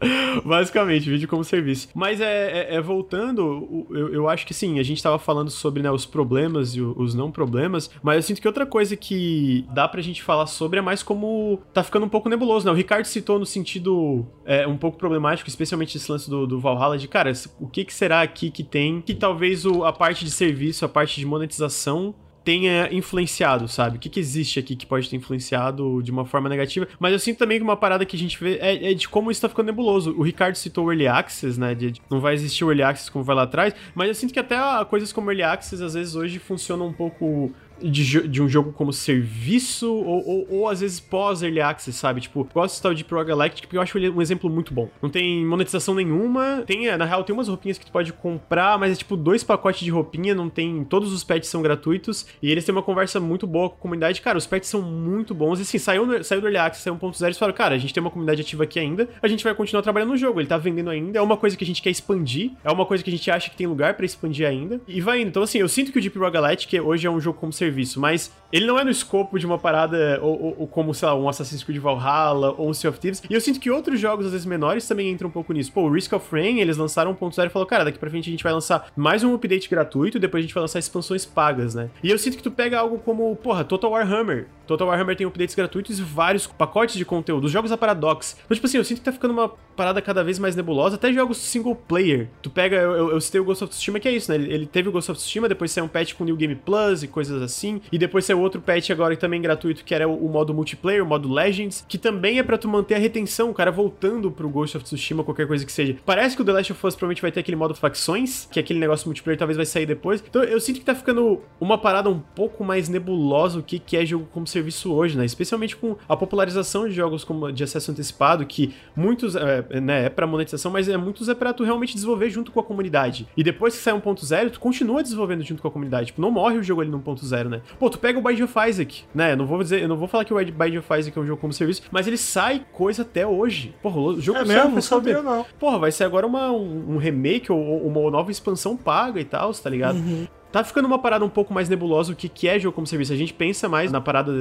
[0.45, 1.89] Basicamente, vídeo como serviço.
[1.95, 5.83] Mas é, é, é voltando, eu, eu, acho que sim, a gente tava falando sobre
[5.83, 9.89] né, os problemas e os não problemas, mas eu sinto que outra coisa que dá
[9.89, 12.73] pra gente falar sobre é mais como tá ficando um pouco nebuloso, né?
[12.73, 16.99] O Ricardo citou no sentido é, um pouco problemático, especialmente esse lance do, do Valhalla,
[16.99, 20.31] de cara, o que, que será aqui que tem que talvez o, a parte de
[20.31, 22.15] serviço, a parte de monetização
[22.45, 23.97] tenha influenciado, sabe?
[23.97, 26.87] O que, que existe aqui que pode ter influenciado de uma forma negativa.
[26.99, 29.31] Mas eu sinto também que uma parada que a gente vê é, é de como
[29.31, 30.15] isso tá ficando nebuloso.
[30.17, 31.75] O Ricardo citou o Early Access, né?
[31.75, 34.39] De, não vai existir o Early Access como vai lá atrás, mas eu sinto que
[34.39, 38.73] até coisas como Early Access às vezes hoje funcionam um pouco de, de um jogo
[38.73, 42.21] como serviço ou, ou, ou às vezes pós-early access, sabe?
[42.21, 44.89] Tipo, gosto tal de Pro Galactic porque eu acho ele um exemplo muito bom.
[45.03, 48.79] Não tem monetização nenhuma, tem, é, na real, tem umas roupinhas que tu pode comprar,
[48.79, 50.85] mas é tipo dois pacotes de roupinha, não tem.
[50.85, 54.21] Todos os pets são gratuitos e eles têm uma conversa muito boa com a comunidade.
[54.21, 55.59] Cara, os pets são muito bons.
[55.59, 58.01] E assim, saiu, saiu do early access, saiu 1.0 e falaram, cara, a gente tem
[58.01, 60.91] uma comunidade ativa aqui ainda, a gente vai continuar trabalhando no jogo, ele tá vendendo
[60.91, 63.31] ainda, é uma coisa que a gente quer expandir, é uma coisa que a gente
[63.31, 65.29] acha que tem lugar para expandir ainda, e vai indo.
[65.29, 67.64] Então, assim, eu sinto que o Deep Rock Galactic hoje é um jogo como serviço,
[67.97, 71.15] mas ele não é no escopo de uma parada, ou, ou, ou, como, sei lá,
[71.17, 73.21] um Assassin's Creed Valhalla ou um Sea of Thieves.
[73.29, 75.73] E eu sinto que outros jogos, às vezes menores, também entram um pouco nisso.
[75.73, 78.31] Pô, o Risk of Rain, eles lançaram 1.0 e falou, cara, daqui pra frente a
[78.31, 81.91] gente vai lançar mais um update gratuito depois a gente vai lançar expansões pagas, né?
[82.01, 84.47] E eu sinto que tu pega algo como, porra, Total Warhammer.
[84.67, 87.45] Total Warhammer tem updates gratuitos e vários pacotes de conteúdo.
[87.45, 88.37] Os jogos a Paradox.
[88.45, 90.97] Então, tipo assim, eu sinto que tá ficando uma parada cada vez mais nebulosa.
[90.97, 92.29] Até jogos single player.
[92.41, 94.37] Tu pega, eu, eu, eu citei o Ghost of Tsushima, que é isso, né?
[94.37, 97.03] Ele, ele teve o Ghost of Tsushima, depois saiu um patch com New Game Plus
[97.03, 97.81] e coisas assim.
[97.93, 101.33] E depois saiu outro patch agora também gratuito, que era o, modo multiplayer, o modo
[101.33, 104.85] Legends, que também é para tu manter a retenção, o cara voltando pro Ghost of
[104.85, 105.97] Tsushima, qualquer coisa que seja.
[106.05, 108.63] Parece que o The Last of Us provavelmente vai ter aquele modo facções, que é
[108.63, 110.23] aquele negócio multiplayer talvez vai sair depois.
[110.29, 113.97] Então eu sinto que tá ficando uma parada um pouco mais nebulosa o que, que
[113.97, 115.25] é jogo como serviço hoje, né?
[115.25, 120.09] Especialmente com a popularização de jogos como de acesso antecipado, que muitos é, né, é
[120.09, 123.27] pra monetização, mas é muitos é pra tu realmente desenvolver junto com a comunidade.
[123.37, 126.07] E depois que sai 1.0, tu continua desenvolvendo junto com a comunidade.
[126.07, 127.63] Tipo, não morre o jogo ali no 1.0, né?
[127.79, 129.33] Pô, tu pega o Bind of Isaac, né?
[129.33, 131.27] Eu não vou dizer, eu não vou falar que o Bind of Isaac é um
[131.27, 133.75] jogo como serviço, mas ele sai coisa até hoje.
[133.83, 135.45] Porra, o jogo é mesmo, não sabia não.
[135.59, 139.53] Porra, vai ser agora uma, um, um remake ou uma nova expansão paga e tal,
[139.53, 139.97] tá ligado?
[139.97, 142.87] Uhum tá ficando uma parada um pouco mais nebulosa o que, que é jogo como
[142.87, 143.13] serviço.
[143.13, 144.33] A gente pensa mais na parada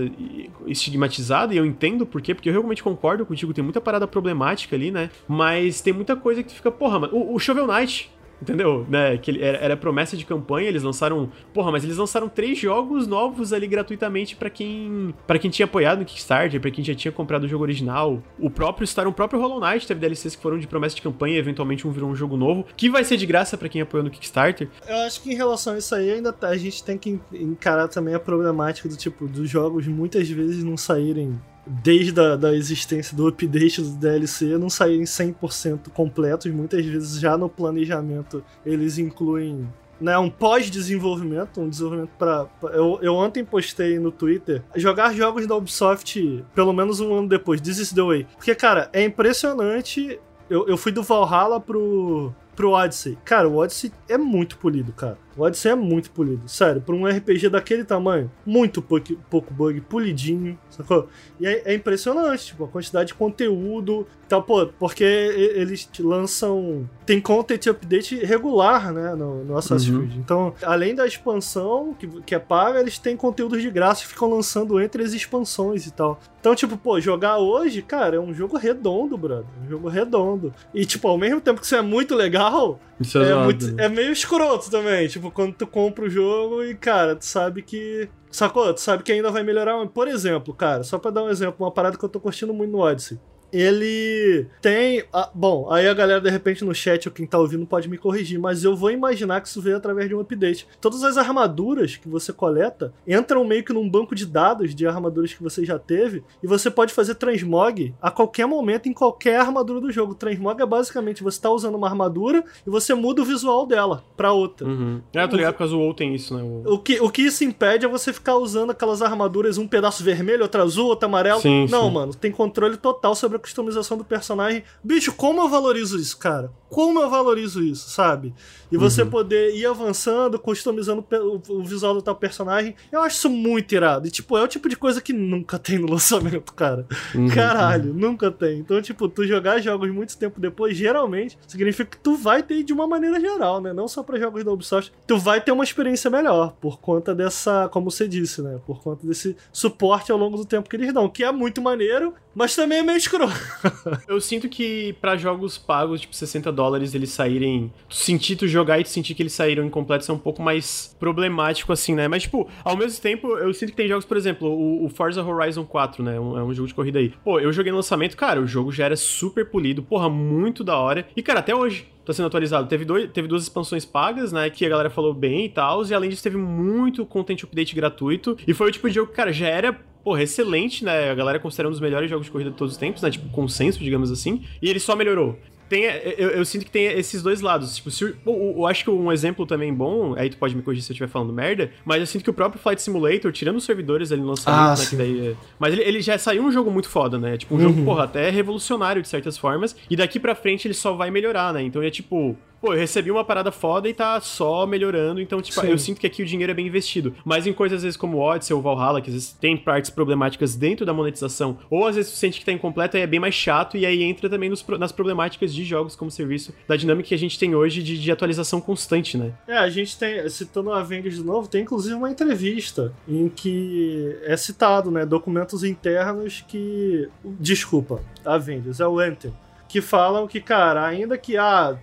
[0.67, 4.75] estigmatizada, e eu entendo por quê, porque eu realmente concordo contigo, tem muita parada problemática
[4.75, 5.09] ali, né?
[5.27, 8.11] Mas tem muita coisa que tu fica, porra, mano, o, o Shovel Knight,
[8.41, 8.85] Entendeu?
[8.89, 9.17] Né?
[9.17, 11.31] Que era, era, promessa de campanha, eles lançaram.
[11.53, 15.13] Porra, mas eles lançaram três jogos novos ali gratuitamente para quem.
[15.25, 18.21] para quem tinha apoiado no Kickstarter, para quem já tinha comprado o jogo original.
[18.37, 21.37] O próprio Star, o próprio Hollow Knight teve DLCs que foram de promessa de campanha
[21.37, 24.09] eventualmente um virou um jogo novo, que vai ser de graça para quem apoiou no
[24.09, 24.69] Kickstarter.
[24.87, 27.87] Eu acho que em relação a isso aí, ainda tá, a gente tem que encarar
[27.87, 33.15] também a problemática do tipo, dos jogos muitas vezes não saírem desde a da existência
[33.15, 36.51] do update do DLC, não saírem 100% completos.
[36.51, 39.67] Muitas vezes já no planejamento eles incluem
[39.99, 45.55] né, um pós-desenvolvimento, um desenvolvimento para eu, eu ontem postei no Twitter jogar jogos da
[45.55, 48.27] Ubisoft pelo menos um ano depois, This is the way.
[48.35, 50.19] Porque, cara, é impressionante.
[50.49, 53.17] Eu, eu fui do Valhalla pro, pro Odyssey.
[53.23, 55.17] Cara, o Odyssey é muito polido, cara.
[55.35, 56.47] O Odyssey é muito polido.
[56.47, 61.07] Sério, pra um RPG daquele tamanho, muito pouco, pouco bug, polidinho, sacou?
[61.39, 64.07] E é, é, impressionante, tipo, a quantidade de conteúdo.
[64.25, 66.87] Então, pô, porque eles lançam.
[67.05, 70.07] Tem content update regular, né, no, no Assassin's uhum.
[70.07, 70.17] Creed.
[70.17, 74.29] Então, além da expansão, que, que é paga, eles têm conteúdos de graça e ficam
[74.29, 76.19] lançando entre as expansões e tal.
[76.39, 79.45] Então, tipo, pô, jogar hoje, cara, é um jogo redondo, brother.
[79.65, 80.53] Um jogo redondo.
[80.73, 82.79] E, tipo, ao mesmo tempo que isso é muito legal,
[83.15, 85.07] é, muito, é meio escroto também.
[85.07, 88.09] Tipo, tipo, quando tu compra o jogo e, cara, tu sabe que.
[88.29, 88.73] Sacou?
[88.73, 89.85] Tu sabe que ainda vai melhorar.
[89.87, 92.71] Por exemplo, cara, só pra dar um exemplo, uma parada que eu tô curtindo muito
[92.71, 93.19] no Odyssey
[93.53, 95.03] ele tem.
[95.33, 98.39] bom, aí a galera de repente no chat, ou quem tá ouvindo, pode me corrigir,
[98.39, 100.67] mas eu vou imaginar que isso veio através de um update.
[100.81, 105.33] Todas as armaduras que você coleta entram meio que num banco de dados de armaduras
[105.33, 109.79] que você já teve, e você pode fazer transmog a qualquer momento em qualquer armadura
[109.79, 110.15] do jogo.
[110.15, 114.31] Transmog é basicamente você tá usando uma armadura e você muda o visual dela pra
[114.31, 114.67] outra.
[114.67, 115.01] Uhum.
[115.13, 116.43] É, eu tô ligado, por causa do WoW tem isso, né?
[116.43, 116.73] O...
[116.73, 120.43] o, que, o que isso impede é você ficar usando aquelas armaduras, um pedaço vermelho,
[120.43, 121.41] outro azul, outro amarelo.
[121.41, 121.93] Sim, Não, sim.
[121.93, 124.63] mano, tem controle total sobre a customização do personagem.
[124.83, 126.49] Bicho, como eu valorizo isso, cara?
[126.69, 128.33] Como eu valorizo isso, sabe?
[128.71, 129.09] E você uhum.
[129.11, 131.05] poder ir avançando, customizando
[131.49, 134.07] o visual do tal personagem, eu acho isso muito irado.
[134.07, 136.87] E, tipo, é o tipo de coisa que nunca tem no lançamento, cara.
[137.13, 137.27] Uhum.
[137.27, 138.57] Caralho, nunca tem.
[138.57, 142.73] Então, tipo, tu jogar jogos muito tempo depois, geralmente, significa que tu vai ter de
[142.73, 143.71] uma maneira geral, né?
[143.71, 147.69] Não só para jogos da Ubisoft, tu vai ter uma experiência melhor, por conta dessa,
[147.69, 148.59] como você disse, né?
[148.65, 152.15] Por conta desse suporte ao longo do tempo que eles dão, que é muito maneiro,
[152.33, 153.33] mas também é meio escroto.
[154.07, 157.71] eu sinto que para jogos pagos, tipo 60 dólares, eles saírem.
[157.87, 160.95] Tu sentir tu jogar e tu sentir que eles saíram incompletos é um pouco mais
[160.99, 162.07] problemático, assim, né?
[162.07, 165.23] Mas, tipo, ao mesmo tempo, eu sinto que tem jogos, por exemplo, o, o Forza
[165.23, 166.19] Horizon 4, né?
[166.19, 167.13] Um, é um jogo de corrida aí.
[167.23, 170.77] Pô, eu joguei no lançamento, cara, o jogo já era super polido, porra, muito da
[170.77, 171.07] hora.
[171.15, 172.67] E, cara, até hoje, tá sendo atualizado.
[172.67, 174.49] Teve, dois, teve duas expansões pagas, né?
[174.49, 175.85] Que a galera falou bem e tal.
[175.85, 178.37] E além disso, teve muito content update gratuito.
[178.47, 181.11] E foi o tipo de jogo que, cara, já era porra, excelente, né?
[181.11, 183.09] A galera considera um dos melhores jogos de corrida de todos os tempos, né?
[183.09, 184.43] Tipo, consenso, digamos assim.
[184.61, 185.37] E ele só melhorou
[185.73, 187.75] tem, eu, eu, sinto que tem esses dois lados.
[187.75, 190.83] Tipo, se, eu, eu, acho que um exemplo também bom, aí tu pode me corrigir
[190.83, 193.63] se eu estiver falando merda, mas eu sinto que o próprio Flight Simulator, tirando os
[193.63, 196.69] servidores ali no lançamento, ah, né, daí, é, mas ele, ele, já saiu um jogo
[196.69, 197.37] muito foda, né?
[197.37, 197.63] Tipo, um uhum.
[197.63, 201.51] jogo, porra, até revolucionário de certas formas, e daqui pra frente ele só vai melhorar,
[201.53, 201.63] né?
[201.63, 205.59] Então é tipo, pô, eu recebi uma parada foda e tá só melhorando, então, tipo,
[205.59, 205.67] Sim.
[205.67, 207.13] eu sinto que aqui o dinheiro é bem investido.
[207.25, 210.55] Mas em coisas, às vezes, como Odyssey ou Valhalla, que às vezes tem partes problemáticas
[210.55, 213.35] dentro da monetização, ou às vezes tu sente que tá incompleto e é bem mais
[213.35, 217.15] chato, e aí entra também nos, nas problemáticas de jogos como serviço, da dinâmica que
[217.15, 219.33] a gente tem hoje de, de atualização constante, né?
[219.45, 224.17] É, a gente tem, citando a Avengers de novo, tem inclusive uma entrevista em que
[224.23, 227.09] é citado, né, documentos internos que...
[227.25, 229.33] Desculpa, Avengers, é o Anthem
[229.73, 231.79] que falam que, cara, ainda que ah,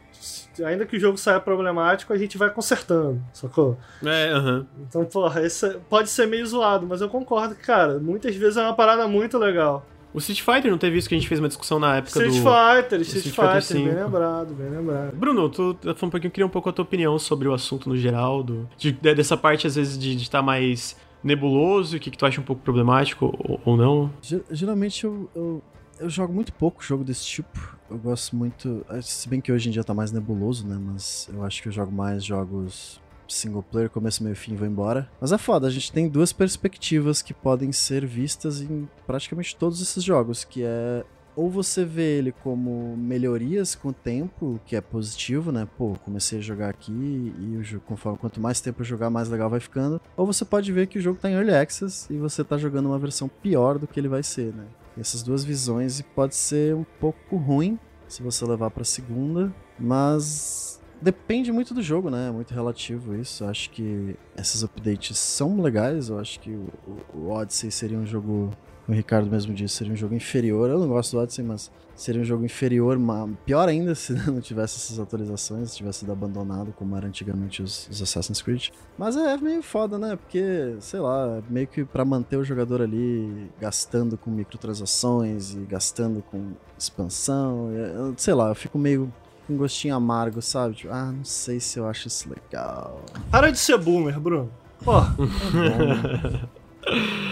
[0.64, 3.78] ainda que o jogo saia problemático, a gente vai consertando, sacou?
[4.05, 4.59] É, aham.
[4.59, 4.66] Uh -huh.
[4.88, 8.62] Então, porra, esse pode ser meio zoado, mas eu concordo que, cara, muitas vezes é
[8.62, 9.86] uma parada muito legal.
[10.12, 12.32] O Street Fighter não teve isso que a gente fez uma discussão na época Street
[12.32, 12.42] do...
[12.42, 15.16] Fighter, Street, Street Fighter, Fighter bem lembrado, bem lembrado.
[15.16, 17.55] Bruno, tu tá falando um pouquinho, eu queria um pouco a tua opinião sobre o
[17.55, 22.01] assunto no geral, do, de, dessa parte, às vezes, de estar tá mais nebuloso, o
[22.01, 24.10] que, que tu acha um pouco problemático ou, ou não?
[24.51, 25.62] Geralmente eu, eu,
[26.01, 28.86] eu jogo muito pouco jogo desse tipo eu gosto muito.
[28.89, 30.78] Eh, se bem que hoje em dia tá mais nebuloso, né?
[30.81, 35.09] Mas eu acho que eu jogo mais jogos single player, começo, meio, fim, vou embora.
[35.20, 39.81] Mas é foda, a gente tem duas perspectivas que podem ser vistas em praticamente todos
[39.81, 41.05] esses jogos, que é
[41.36, 45.66] ou você vê ele como melhorias com o tempo, que é positivo, né?
[45.78, 49.60] Pô, comecei a jogar aqui e conforme quanto mais tempo eu jogar, mais legal vai
[49.60, 50.01] ficando.
[50.16, 52.86] Ou você pode ver que o jogo tá em early access e você tá jogando
[52.86, 54.64] uma versão pior do que ele vai ser, né?
[54.98, 60.80] Essas duas visões e pode ser um pouco ruim se você levar para segunda, mas
[61.00, 62.28] depende muito do jogo, né?
[62.28, 63.44] É muito relativo isso.
[63.44, 66.08] Eu acho que esses updates são legais.
[66.08, 66.68] Eu acho que o,
[67.14, 68.50] o Odyssey seria um jogo
[68.90, 70.68] o Ricardo mesmo disse, seria um jogo inferior.
[70.68, 71.70] Eu não gosto do Odyssey, mas
[72.01, 76.12] seria um jogo inferior, mas pior ainda se não tivesse essas atualizações, se tivesse sido
[76.12, 78.68] abandonado como era antigamente os, os, Assassin's Creed.
[78.97, 80.16] Mas é meio foda, né?
[80.16, 86.24] Porque, sei lá, meio que para manter o jogador ali gastando com microtransações e gastando
[86.31, 89.12] com expansão, eu, sei lá, eu fico meio
[89.47, 90.77] com um gostinho amargo, sabe?
[90.77, 93.05] Tipo, ah, não sei se eu acho isso legal.
[93.31, 94.51] Para de ser boomer, Bruno.
[94.82, 94.93] Pô.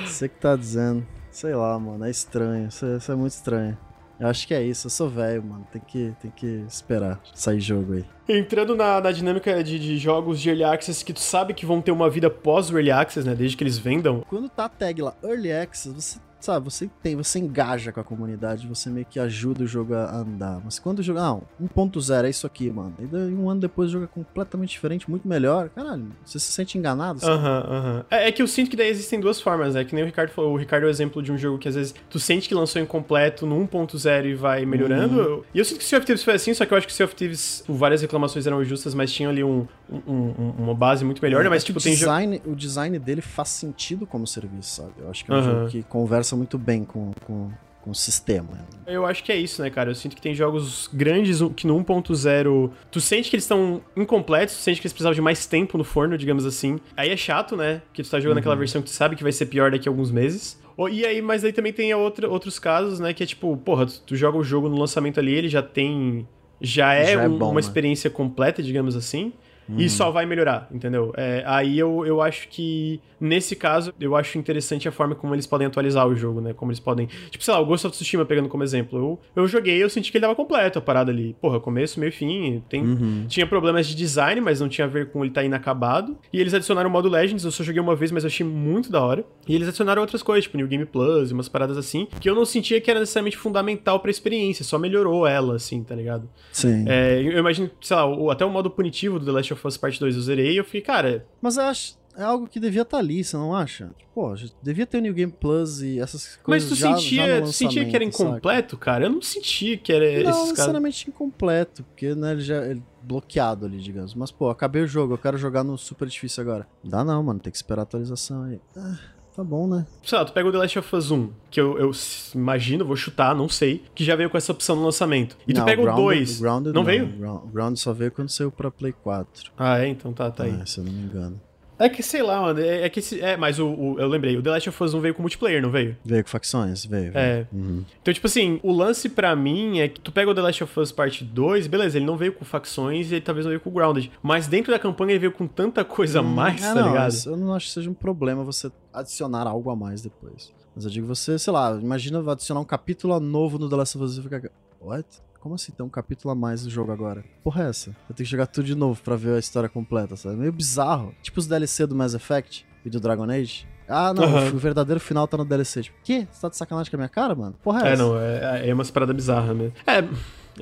[0.04, 1.06] Você que tá dizendo.
[1.30, 2.68] Sei lá, mano, é estranho.
[2.68, 3.78] Isso, é, isso é muito estranho.
[4.20, 5.66] Eu acho que é isso, eu sou velho, mano.
[5.70, 8.04] Tem que, tem que esperar sair jogo aí.
[8.28, 11.80] Entrando na, na dinâmica de, de, jogos de Early Access que tu sabe que vão
[11.80, 13.34] ter uma vida pós-Early Access, né?
[13.34, 14.24] Desde que eles vendam.
[14.28, 18.04] Quando tá a tag lá, Early Access, você sabe, você tem, você engaja com a
[18.04, 20.60] comunidade, você meio que ajuda o jogo a andar.
[20.64, 22.94] Mas quando o jogo, ah, 1.0 é isso aqui, mano.
[22.98, 25.68] E daí, um ano depois o jogo é completamente diferente, muito melhor.
[25.70, 27.24] Caralho, você se sente enganado?
[27.24, 27.98] Aham, aham.
[27.98, 29.84] Uh -huh, é, é, que eu sinto que daí existem duas formas, né?
[29.84, 30.52] Que nem o Ricardo falou.
[30.52, 32.80] O Ricardo é o exemplo de um jogo que às vezes tu sente que lançou
[32.80, 35.20] incompleto no 1.0 e vai melhorando.
[35.20, 35.42] Uhum.
[35.54, 37.06] E eu sinto que Sea of Thieves foi assim, só que eu acho que Sea
[37.06, 41.22] of Thieves, várias reclamações eram justas, mas tinha ali um, um, um, uma base muito
[41.22, 41.50] melhor, né?
[41.50, 44.92] Mas tipo, o tem design, O design dele faz sentido como serviço, sabe?
[44.98, 47.50] Eu acho que é um jogo que conversa muito bem com com,
[47.82, 48.66] com o sistema.
[48.86, 49.90] Eu acho que é isso, né, cara?
[49.90, 54.56] Eu sinto que tem jogos grandes que no 1.0 tu sente que eles estão incompletos,
[54.56, 56.78] tu sente que eles precisavam de mais tempo no forno, digamos assim.
[56.96, 57.82] Aí é chato, né?
[57.92, 58.40] Que tu tá jogando uhum.
[58.40, 60.60] aquela versão que tu sabe que vai ser pior daqui a alguns meses.
[60.92, 63.12] E aí, mas aí também tem outra, outros casos, né?
[63.12, 66.28] Que é tipo, porra, tu, tu joga o jogo no lançamento ali, ele já tem.
[66.60, 67.60] Já é, já é um, bom, uma né?
[67.60, 69.32] experiência completa, digamos assim.
[69.76, 69.88] E uhum.
[69.88, 71.12] só vai melhorar, entendeu?
[71.16, 75.46] É, aí eu, eu acho que, nesse caso, eu acho interessante a forma como eles
[75.46, 76.52] podem atualizar o jogo, né?
[76.52, 77.08] Como eles podem.
[77.30, 78.98] Tipo, sei lá, o Ghost of Tsushima pegando como exemplo.
[78.98, 81.36] Eu, eu joguei eu senti que ele tava completo a parada ali.
[81.40, 82.62] Porra, começo, meio fim.
[82.68, 83.26] Tem, uhum.
[83.28, 86.16] Tinha problemas de design, mas não tinha a ver com ele estar tá inacabado.
[86.32, 88.90] E eles adicionaram o modo Legends, eu só joguei uma vez, mas eu achei muito
[88.90, 89.24] da hora.
[89.46, 92.34] E eles adicionaram outras coisas, tipo New Game Plus e umas paradas assim, que eu
[92.34, 96.28] não sentia que era necessariamente fundamental pra experiência, só melhorou ela, assim, tá ligado?
[96.52, 96.84] Sim.
[96.86, 99.76] É, eu imagino, sei lá, o, até o modo punitivo do The Last of Us
[99.76, 101.26] Part 2 eu zerei e eu fiquei, cara.
[101.40, 101.98] Mas eu acho.
[102.16, 103.92] É algo que devia estar tá ali, você não acha?
[104.12, 106.68] Pô, devia ter o New Game Plus e essas coisas.
[106.68, 108.84] Mas tu já, sentia, já tu sentia que era incompleto, saca?
[108.84, 109.04] cara?
[109.04, 113.66] Eu não sentia que era não, esses necessariamente incompleto, porque né, ele já é bloqueado
[113.66, 114.16] ali, digamos.
[114.16, 116.66] Mas, pô, acabei o jogo, eu quero jogar no super difícil agora.
[116.82, 118.60] Dá não, mano, tem que esperar a atualização aí.
[118.76, 118.98] Ah.
[119.38, 119.86] Tá bom, né?
[120.02, 121.92] Sei lá, tu pega o The Last of Us 1, que eu, eu
[122.34, 125.36] imagino, vou chutar, não sei, que já veio com essa opção no lançamento.
[125.46, 126.40] E não, tu pega o 2.
[126.40, 127.04] Não, não veio?
[127.06, 129.52] O Ground só veio quando saiu pra Play 4.
[129.56, 129.86] Ah, é?
[129.86, 130.58] Então tá, tá aí.
[130.60, 131.40] Ah, se eu não me engano.
[131.78, 133.00] É que, sei lá, mano, é, é que...
[133.20, 135.62] É, mas o, o, eu lembrei, o The Last of Us 1 veio com multiplayer,
[135.62, 135.96] não veio?
[136.04, 137.12] Veio com facções, veio.
[137.12, 137.24] veio.
[137.24, 137.46] É.
[137.52, 137.84] Uhum.
[138.02, 140.80] Então, tipo assim, o lance pra mim é que tu pega o The Last of
[140.80, 143.70] Us Part 2, beleza, ele não veio com facções e ele talvez não veio com
[143.70, 144.10] Grounded.
[144.22, 146.88] Mas dentro da campanha ele veio com tanta coisa a hum, mais, é, tá não,
[146.88, 147.14] ligado?
[147.26, 150.52] Eu não acho que seja um problema você adicionar algo a mais depois.
[150.74, 154.04] Mas eu digo você, sei lá, imagina adicionar um capítulo novo no The Last of
[154.04, 154.42] Us e ficar...
[154.80, 155.06] What?
[155.40, 157.24] Como assim tem um capítulo a mais do jogo agora?
[157.44, 157.90] Porra é essa?
[158.08, 160.36] Eu tenho que jogar tudo de novo pra ver a história completa, sabe?
[160.36, 161.14] Meio bizarro.
[161.22, 163.66] Tipo os DLC do Mass Effect e do Dragon Age.
[163.88, 164.48] Ah, não, uhum.
[164.48, 165.84] o verdadeiro final tá no DLC.
[165.84, 166.26] Tipo, que?
[166.30, 167.54] Você tá de sacanagem com a minha cara, mano?
[167.62, 168.02] Porra é, é essa?
[168.02, 169.72] não, é, é umas paradas bizarras mesmo.
[169.86, 170.04] É,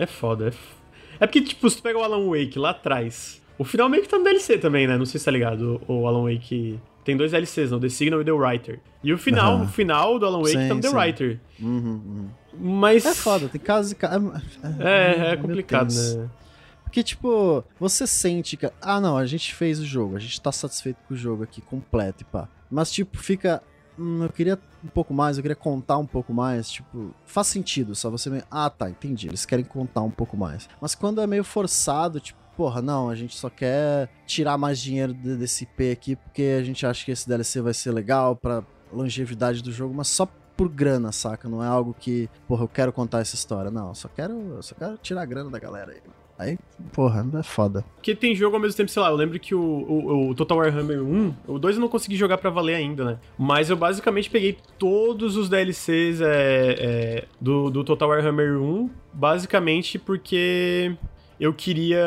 [0.03, 0.47] é foda.
[0.47, 0.59] É, f...
[1.19, 4.09] é porque, tipo, se tu pega o Alan Wake lá atrás, o final meio que
[4.09, 4.97] tá no DLC também, né?
[4.97, 5.81] Não sei se tá ligado.
[5.89, 7.79] O Alan Wake tem dois DLCs, não?
[7.79, 8.81] The Signal e The Writer.
[9.01, 9.63] E o final, uhum.
[9.63, 10.97] o final do Alan Wake sim, tá no The sim.
[10.97, 11.41] Writer.
[11.61, 12.29] Uhum, uhum.
[12.59, 13.07] Mas.
[13.07, 14.29] É foda, tem casos e casos.
[14.81, 16.29] É, é, é complicado, né?
[16.83, 18.69] Porque, tipo, você sente que.
[18.83, 21.61] Ah, não, a gente fez o jogo, a gente tá satisfeito com o jogo aqui,
[21.61, 22.49] completo e pá.
[22.69, 23.63] Mas, tipo, fica.
[23.97, 26.69] Hum, eu queria um pouco mais, eu queria contar um pouco mais.
[26.69, 28.43] Tipo, faz sentido, só você meio.
[28.51, 29.29] Ah, tá, entendi.
[29.29, 30.69] Eles querem contar um pouco mais.
[30.81, 35.13] Mas quando é meio forçado, tipo, porra, não, a gente só quer tirar mais dinheiro
[35.13, 39.63] desse IP aqui porque a gente acha que esse DLC vai ser legal pra longevidade
[39.63, 40.27] do jogo, mas só
[40.57, 41.49] por grana, saca?
[41.49, 43.71] Não é algo que, porra, eu quero contar essa história.
[43.71, 46.01] Não, só quero, só quero tirar a grana da galera aí.
[46.39, 46.59] Aí,
[46.93, 47.83] porra, é foda.
[47.95, 50.59] Porque tem jogo ao mesmo tempo, sei lá, eu lembro que o, o, o Total
[50.59, 53.19] Warhammer 1, o 2 eu não consegui jogar para valer ainda, né?
[53.39, 59.99] Mas eu basicamente peguei todos os DLCs é, é, do, do Total Warhammer 1, basicamente
[59.99, 60.95] porque
[61.39, 61.99] eu queria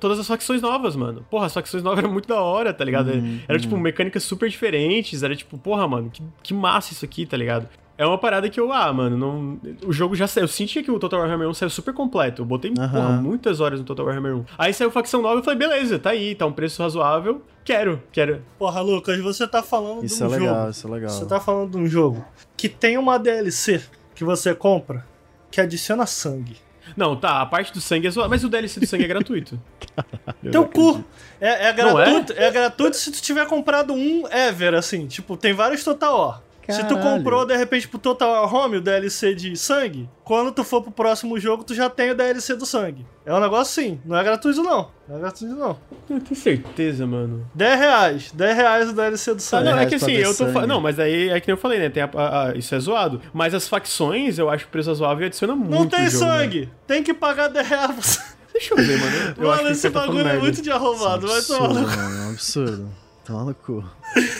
[0.00, 1.26] todas as facções novas, mano.
[1.30, 3.10] Porra, as facções novas eram muito da hora, tá ligado?
[3.10, 3.80] Uhum, era, tipo, uhum.
[3.80, 7.68] mecânicas super diferentes, era tipo, porra, mano, que, que massa isso aqui, tá ligado?
[7.98, 9.58] É uma parada que eu, ah, mano, não.
[9.86, 10.44] O jogo já saiu.
[10.44, 12.42] Eu sentia que o Total Warhammer 1 saiu super completo.
[12.42, 12.76] Eu botei uhum.
[12.76, 14.44] porra, muitas horas no Total Warhammer 1.
[14.58, 17.40] Aí saiu facção nova e eu falei, beleza, tá aí, tá um preço razoável.
[17.64, 18.42] Quero, quero.
[18.58, 20.44] Porra, Lucas, você tá falando isso de um é jogo.
[20.44, 21.10] Legal, isso é legal.
[21.10, 22.24] Você tá falando de um jogo
[22.54, 23.82] que tem uma DLC
[24.14, 25.04] que você compra
[25.50, 26.56] que adiciona sangue.
[26.96, 29.60] Não, tá, a parte do sangue é zoada, mas o DLC do sangue é gratuito.
[30.52, 31.04] Teu cu!
[31.40, 32.44] É, é gratuito, é?
[32.44, 32.50] é?
[32.50, 35.06] gratuito se tu tiver comprado um ever, assim.
[35.06, 36.42] Tipo, tem vários Total War.
[36.66, 36.88] Caralho.
[36.88, 40.82] Se tu comprou, de repente, pro Total Home o DLC de sangue, quando tu for
[40.82, 43.06] pro próximo jogo, tu já tem o DLC do sangue.
[43.24, 44.90] É um negócio assim, não é gratuito não.
[45.08, 45.78] Não é gratuito não.
[46.10, 47.48] Eu tenho certeza, mano.
[47.54, 48.32] 10 reais.
[48.32, 49.68] 10 reais o DLC do sangue.
[49.68, 50.68] Ah, não, é que assim, eu tô falando.
[50.68, 51.88] Não, mas aí é que nem eu falei, né?
[51.88, 53.20] Tem a, a, a, isso é zoado.
[53.32, 55.70] Mas as facções, eu acho que o preço razoável e adiciona muito.
[55.70, 56.60] Não tem jogo, sangue!
[56.62, 56.68] Né?
[56.86, 58.36] Tem que pagar 10 reais.
[58.52, 59.34] Deixa eu ver, mano.
[59.38, 61.28] Eu mano, esse tá bagulho é muito de arrombado.
[61.28, 61.92] Vai tomar no cu.
[61.92, 62.88] É um absurdo.
[63.26, 63.84] Toma no cu.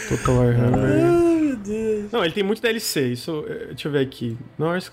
[0.09, 2.13] Total Warhammer meu Deus.
[2.13, 3.13] Não, ele tem muito DLC.
[3.13, 4.37] Isso, eh, deixa eu ver aqui.
[4.59, 4.91] Norse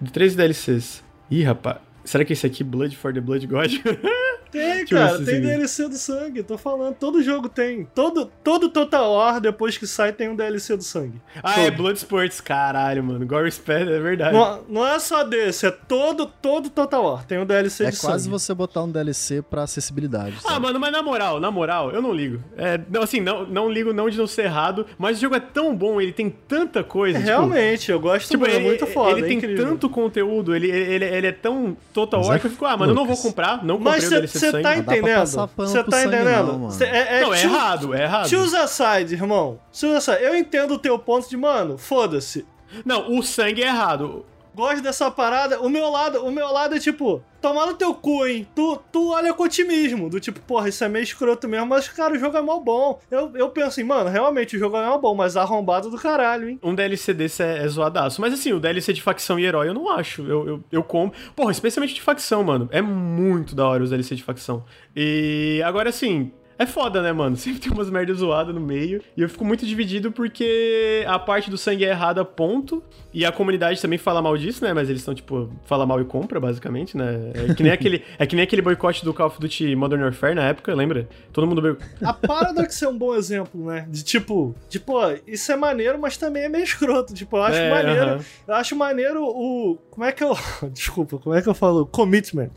[0.00, 1.02] de três DLCs.
[1.30, 1.78] Ih, rapaz.
[2.04, 3.70] Será que esse aqui, Blood for the Blood God?
[4.50, 5.42] Tem, cara, tem seguinte.
[5.42, 6.94] DLC do sangue, tô falando.
[6.94, 7.86] Todo jogo tem.
[7.94, 11.20] Todo, todo Total War, depois que sai, tem um DLC do sangue.
[11.42, 11.66] Ah, é todo.
[11.66, 13.24] é Blood Sports, caralho, mano.
[13.26, 14.32] Gore Spad, é verdade.
[14.32, 17.24] Não, não, é só desse, é todo, todo Total War.
[17.24, 18.06] Tem um DLC é de sangue.
[18.06, 20.34] É quase você botar um DLC pra acessibilidade.
[20.38, 20.54] Ah, sabe?
[20.54, 22.42] Ah, mano, mas na moral, na moral, eu não ligo.
[22.56, 25.40] É, não, assim, não, não ligo não de não ser errado, mas o jogo é
[25.40, 27.18] tão bom, ele tem tanta coisa.
[27.18, 29.12] É, tipo, realmente, eu gosto tipo, muito, ele, é muito foda.
[29.12, 29.66] Ele é tem incrível.
[29.66, 32.96] tanto conteúdo, ele, ele, ele é tão Total War que eu fico, ah, mano, eu
[32.96, 35.50] não vou comprar, não comprei mas o DLC Você tá entendendo?
[35.56, 36.58] Você tá entendendo?
[36.58, 38.28] Não, cê, é, é, não, é errado, é errado.
[38.28, 39.58] Choose a side, irmão.
[39.72, 40.22] Choose a side.
[40.22, 42.46] Eu entendo o teu ponto de, mano, foda-se.
[42.84, 44.24] Não, o sangue é errado
[44.54, 45.60] gosto dessa parada.
[45.60, 48.46] O meu lado, o meu lado é tipo, tomar no teu cu, hein?
[48.54, 52.14] Tu, tu olha com otimismo, do tipo, porra, isso é meio escroto mesmo, mas, cara,
[52.14, 53.00] o jogo é mal bom.
[53.10, 56.48] Eu, eu penso assim, mano, realmente o jogo é mal bom, mas arrombado do caralho,
[56.48, 56.58] hein?
[56.62, 58.20] Um DLC desse é, é zoadaço.
[58.20, 60.22] Mas assim, o DLC de facção e herói eu não acho.
[60.22, 61.12] Eu, eu, eu como.
[61.34, 62.68] Porra, especialmente de facção, mano.
[62.70, 64.64] É muito da hora os DLC de facção.
[64.94, 67.36] E agora, assim, é foda, né, mano?
[67.40, 69.02] Sempre tem umas merdas zoadas no meio.
[69.16, 72.82] E eu fico muito dividido porque a parte do sangue é errada, ponto.
[73.12, 74.72] E a comunidade também fala mal disso, né?
[74.72, 77.32] Mas eles estão, tipo, fala mal e compra, basicamente, né?
[77.34, 80.34] É que nem aquele, é que nem aquele boicote do Call of Duty Modern Warfare
[80.34, 81.08] na época, lembra?
[81.32, 81.78] Todo mundo.
[82.02, 83.86] A Paradox é um bom exemplo, né?
[83.88, 84.94] De tipo, tipo,
[85.26, 87.14] isso é maneiro, mas também é meio escroto.
[87.14, 88.10] Tipo, eu acho é, maneiro.
[88.10, 88.24] Uh -huh.
[88.48, 89.78] Eu acho maneiro o.
[89.90, 90.36] Como é que eu.
[90.70, 91.86] Desculpa, como é que eu falo?
[91.86, 92.50] Commitment.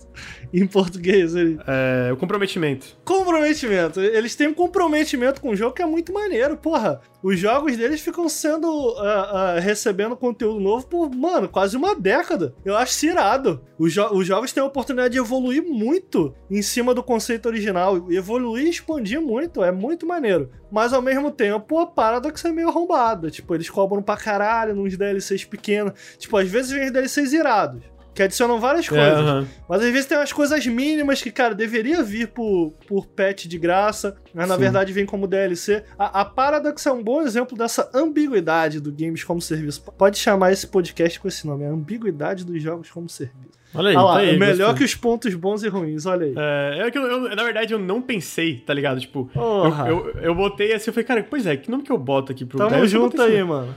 [0.54, 1.34] Em português.
[1.36, 1.58] Ele...
[1.66, 2.98] É, o comprometimento.
[3.04, 3.93] Comprometimento.
[4.02, 6.58] Eles têm um comprometimento com o jogo que é muito maneiro.
[6.58, 8.68] Porra, os jogos deles ficam sendo.
[8.68, 12.56] Uh, uh, recebendo conteúdo novo por, mano, quase uma década.
[12.64, 13.62] Eu acho irado.
[13.78, 18.12] Os, jo os jogos têm a oportunidade de evoluir muito em cima do conceito original.
[18.12, 19.64] Evoluir e expandir muito.
[19.64, 20.50] É muito maneiro.
[20.72, 23.30] Mas ao mesmo tempo, a Paradox é meio arrombada.
[23.30, 25.94] Tipo, eles cobram pra caralho nos DLCs pequenos.
[26.18, 29.20] Tipo, às vezes vem DLCs irados que adicionam várias é, coisas.
[29.20, 29.48] É, uhum.
[29.68, 33.58] Mas às vezes tem umas coisas mínimas que, cara, deveria vir por, por patch de
[33.58, 34.62] graça, mas na Sim.
[34.62, 35.84] verdade vem como DLC.
[35.98, 39.84] A, a Paradox é um bom exemplo dessa ambiguidade do games como serviço.
[39.98, 43.64] Pode chamar esse podcast com esse nome, a ambiguidade dos jogos como serviço.
[43.76, 44.76] Olha aí, ah lá, tá aí, melhor gostei.
[44.76, 46.34] que os pontos bons e ruins, olha aí.
[46.38, 49.00] É, é que eu, eu, na verdade eu não pensei, tá ligado?
[49.00, 51.98] Tipo, eu, eu, eu, botei assim, eu falei, cara, pois é, que nome que eu
[51.98, 53.74] boto aqui pro Tamo junto aí, mano.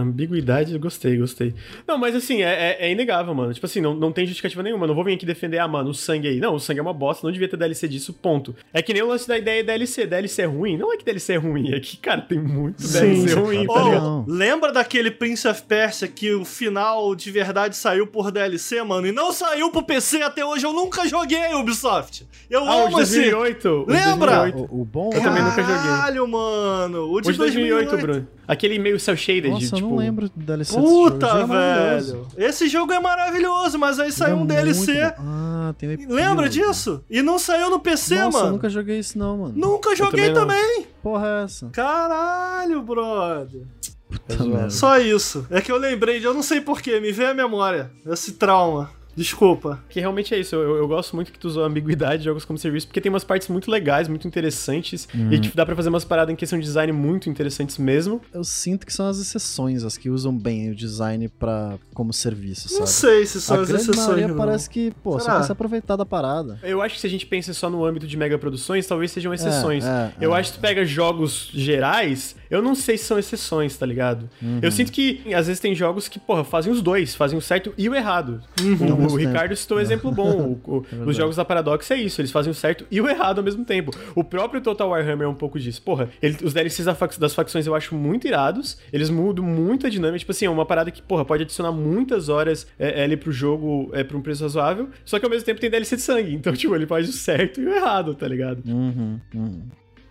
[0.00, 1.54] Ambiguidade, gostei, gostei.
[1.86, 3.52] Não, mas assim, é, é, é, inegável, mano.
[3.52, 4.86] Tipo assim, não, não tem justificativa nenhuma.
[4.86, 6.40] Não vou vir aqui defender, ah, mano, o sangue aí.
[6.40, 8.54] Não, o sangue é uma bosta, não devia ter DLC disso, ponto.
[8.72, 10.06] É que nem o lance da ideia DLC.
[10.06, 10.76] DLC é ruim?
[10.76, 13.00] Não é que DLC é ruim, é que, cara, tem muito Sim.
[13.00, 14.24] DLC ruim, tá ligado?
[14.28, 19.06] lembra daquele Prince of Persia que o final de verdade saiu por DLC, mano?
[19.06, 20.64] E não saiu pro PC até hoje.
[20.64, 22.26] Eu nunca joguei Ubisoft.
[22.48, 23.86] Eu ah, amo o de 2008.
[23.88, 24.08] Esse.
[24.08, 24.40] Lembra?
[24.40, 24.74] 2008.
[24.74, 25.10] O, o bom?
[25.12, 25.76] Eu também nunca joguei.
[25.76, 27.12] Caralho, mano.
[27.12, 28.28] O de, o de 2008, 2008, Bruno.
[28.46, 29.87] Aquele meio cel-shaded, Nossa, tipo...
[29.88, 31.54] eu não lembro do DLC Puta, desse jogo.
[31.54, 32.26] É velho.
[32.36, 35.00] Esse jogo é maravilhoso, mas aí saiu é um DLC.
[35.18, 37.04] Ah, tem um Lembra disso?
[37.10, 38.48] E não saiu no PC, Nossa, mano.
[38.48, 39.54] eu nunca joguei isso não, mano.
[39.56, 40.86] Nunca joguei também, também.
[41.02, 41.68] Porra é essa?
[41.70, 43.62] Caralho, brother.
[44.08, 45.46] Puta Só isso.
[45.50, 47.90] É que eu lembrei de, eu não sei porquê, me veio a memória.
[48.06, 48.90] Esse trauma.
[49.18, 49.82] Desculpa.
[49.88, 50.54] Que realmente é isso.
[50.54, 53.10] Eu, eu gosto muito que tu usou a ambiguidade de jogos como serviço, porque tem
[53.10, 55.08] umas partes muito legais, muito interessantes.
[55.14, 55.32] Uhum.
[55.32, 58.20] E tipo, dá pra fazer umas paradas em questão de design muito interessantes mesmo.
[58.32, 62.68] Eu sinto que são as exceções, as que usam bem o design para como serviço,
[62.68, 62.80] sabe?
[62.80, 64.06] Não sei se são a as exceções.
[64.06, 65.32] Maioria parece que, pô, Será?
[65.32, 66.58] só quer se aproveitar da parada.
[66.62, 69.34] Eu acho que se a gente pensa só no âmbito de mega produções, talvez sejam
[69.34, 69.84] exceções.
[69.84, 70.38] É, é, eu é.
[70.38, 74.28] acho que tu pega jogos gerais, eu não sei se são exceções, tá ligado?
[74.42, 74.60] Uhum.
[74.62, 77.72] Eu sinto que às vezes tem jogos que, porra, fazem os dois, fazem o certo
[77.76, 78.40] e o errado.
[78.60, 79.06] Uhum.
[79.06, 80.58] O, o Ricardo citou exemplo bom.
[80.64, 83.08] O, o, é os jogos da Paradox é isso, eles fazem o certo e o
[83.08, 83.92] errado ao mesmo tempo.
[84.14, 85.82] O próprio Total Warhammer é um pouco disso.
[85.82, 86.86] Porra, ele, os DLCs
[87.18, 90.18] das facções eu acho muito irados, eles mudam muito a dinâmica.
[90.18, 93.32] Tipo assim, é uma parada que, porra, pode adicionar muitas horas é, é, ali pro
[93.32, 96.34] jogo é, pra um preço razoável, só que ao mesmo tempo tem DLC de sangue.
[96.34, 98.62] Então, tipo, ele faz o certo e o errado, tá ligado?
[98.66, 99.62] Uhum, uhum.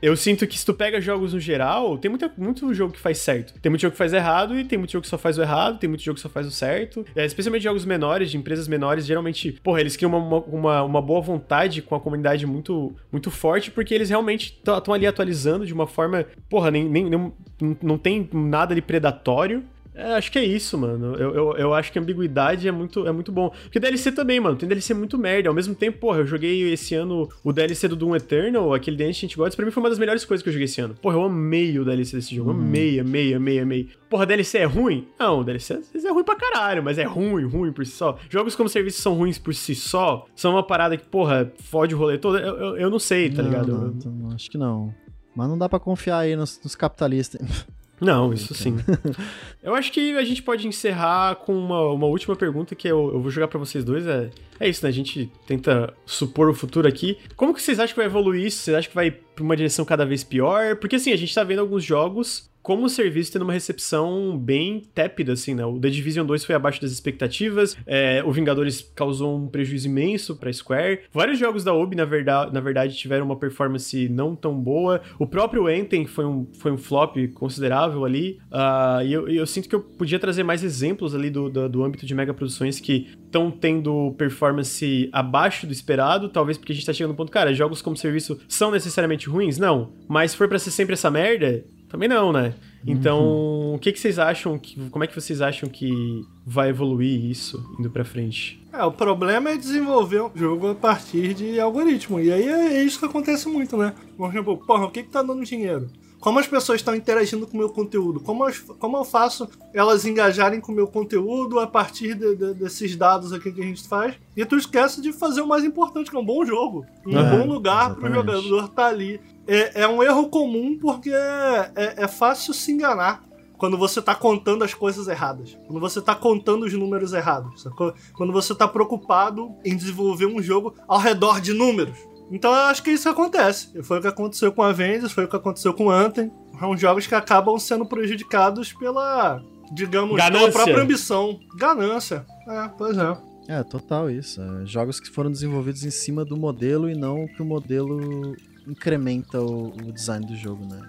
[0.01, 3.17] Eu sinto que se tu pega jogos no geral, tem muito, muito jogo que faz
[3.17, 3.59] certo.
[3.59, 5.79] Tem muito jogo que faz errado e tem muito jogo que só faz o errado,
[5.79, 7.05] tem muito jogo que só faz o certo.
[7.15, 11.21] É, especialmente jogos menores, de empresas menores, geralmente, porra, eles criam uma, uma, uma boa
[11.21, 15.87] vontade com a comunidade muito, muito forte, porque eles realmente estão ali atualizando de uma
[15.87, 17.33] forma, porra, nem, nem, nem
[17.81, 19.63] não tem nada de predatório.
[19.97, 21.15] É, acho que é isso, mano.
[21.15, 23.49] Eu, eu, eu, acho que a ambiguidade é muito, é muito bom.
[23.63, 24.55] Porque DLC também, mano.
[24.55, 25.49] Tem DLC muito merda.
[25.49, 29.05] Ao mesmo tempo, porra, eu joguei esse ano o DLC do Doom Eternal, aquele The
[29.05, 29.55] Ancient Gods.
[29.55, 30.93] Pra mim foi uma das melhores coisas que eu joguei esse ano.
[31.01, 32.51] Porra, eu amei o DLC desse jogo.
[32.51, 32.57] Uhum.
[32.57, 33.89] Amei, amei, amei, amei.
[34.07, 35.07] Porra, DLC é ruim?
[35.19, 38.19] Não, DLC às vezes é ruim pra caralho, mas é ruim, ruim por si só.
[38.29, 40.27] Jogos como serviço são ruins por si só.
[40.35, 42.37] São uma parada que, porra, fode o rolê todo.
[42.37, 43.97] Eu, eu, eu não sei, tá não, ligado?
[44.05, 44.93] Não, acho que não.
[45.35, 47.41] Mas não dá pra confiar aí nos, nos capitalistas.
[47.99, 48.77] Não, isso sim.
[49.63, 53.21] eu acho que a gente pode encerrar com uma, uma última pergunta que eu, eu
[53.21, 54.05] vou jogar para vocês dois.
[54.05, 54.29] É,
[54.59, 54.89] é isso, né?
[54.89, 57.17] A gente tenta supor o futuro aqui.
[57.35, 58.59] Como que vocês acham que vai evoluir isso?
[58.59, 60.75] Vocês acham que vai pra uma direção cada vez pior?
[60.75, 64.81] Porque assim, a gente tá vendo alguns jogos como o serviço tendo uma recepção bem
[64.93, 65.65] tépida, assim, né?
[65.65, 70.35] O The Division 2 foi abaixo das expectativas, é, o Vingadores causou um prejuízo imenso
[70.35, 71.03] pra Square.
[71.13, 75.01] Vários jogos da Ubi, na verdade, na verdade, tiveram uma performance não tão boa.
[75.17, 78.37] O próprio Anthem foi um, foi um flop considerável ali.
[78.51, 81.85] Uh, e eu, eu, sinto que eu podia trazer mais exemplos ali do, do, do
[81.85, 86.85] âmbito de mega produções que estão tendo performance abaixo do esperado, talvez porque a gente
[86.85, 89.57] tá chegando no ponto, cara, jogos como serviço são necessariamente ruins?
[89.57, 89.93] Não.
[90.05, 92.53] Mas se for pra ser sempre essa merda, Também não, né?
[92.85, 93.75] Então, uhum.
[93.75, 94.57] o que, que vocês acham?
[94.57, 98.61] Que, como é que vocês acham que vai evoluir isso indo pra frente?
[98.71, 102.19] É, o problema é desenvolver um jogo a partir de algoritmo.
[102.19, 103.93] E aí é, é isso que acontece muito, né?
[104.15, 105.89] Por exemplo, porra, o que, que tá dando dinheiro?
[106.19, 108.19] Como as pessoas estão interagindo com o meu conteúdo?
[108.19, 112.53] Como eu, como eu faço elas engajarem com o meu conteúdo a partir de, de,
[112.55, 114.15] desses dados aqui que a gente faz?
[114.35, 116.85] E tu esquece de fazer o mais importante, que é um bom jogo.
[117.05, 119.21] Um é, bom lugar para o jogador estar tá ali.
[119.47, 123.23] É, é, um erro comum porque é, é, é fácil se enganar
[123.57, 125.57] quando você está contando as coisas erradas.
[125.65, 127.61] Quando você está contando os números errados.
[127.61, 127.93] Sacou?
[128.13, 131.97] Quando você está preocupado em desenvolver um jogo ao redor de números.
[132.31, 133.81] Então eu acho que isso acontece.
[133.83, 136.31] Foi o que aconteceu com a Avengers, foi o que aconteceu com Anthem.
[136.59, 139.41] São jogos que acabam sendo prejudicados pela,
[139.71, 140.39] digamos, Ganância.
[140.39, 141.39] pela própria ambição.
[141.55, 142.25] Ganância.
[142.47, 143.17] É, pois é.
[143.47, 144.41] É, total isso.
[144.41, 148.35] É, jogos que foram desenvolvidos em cima do modelo e não que o modelo
[148.67, 150.81] incrementa o, o design do jogo, né?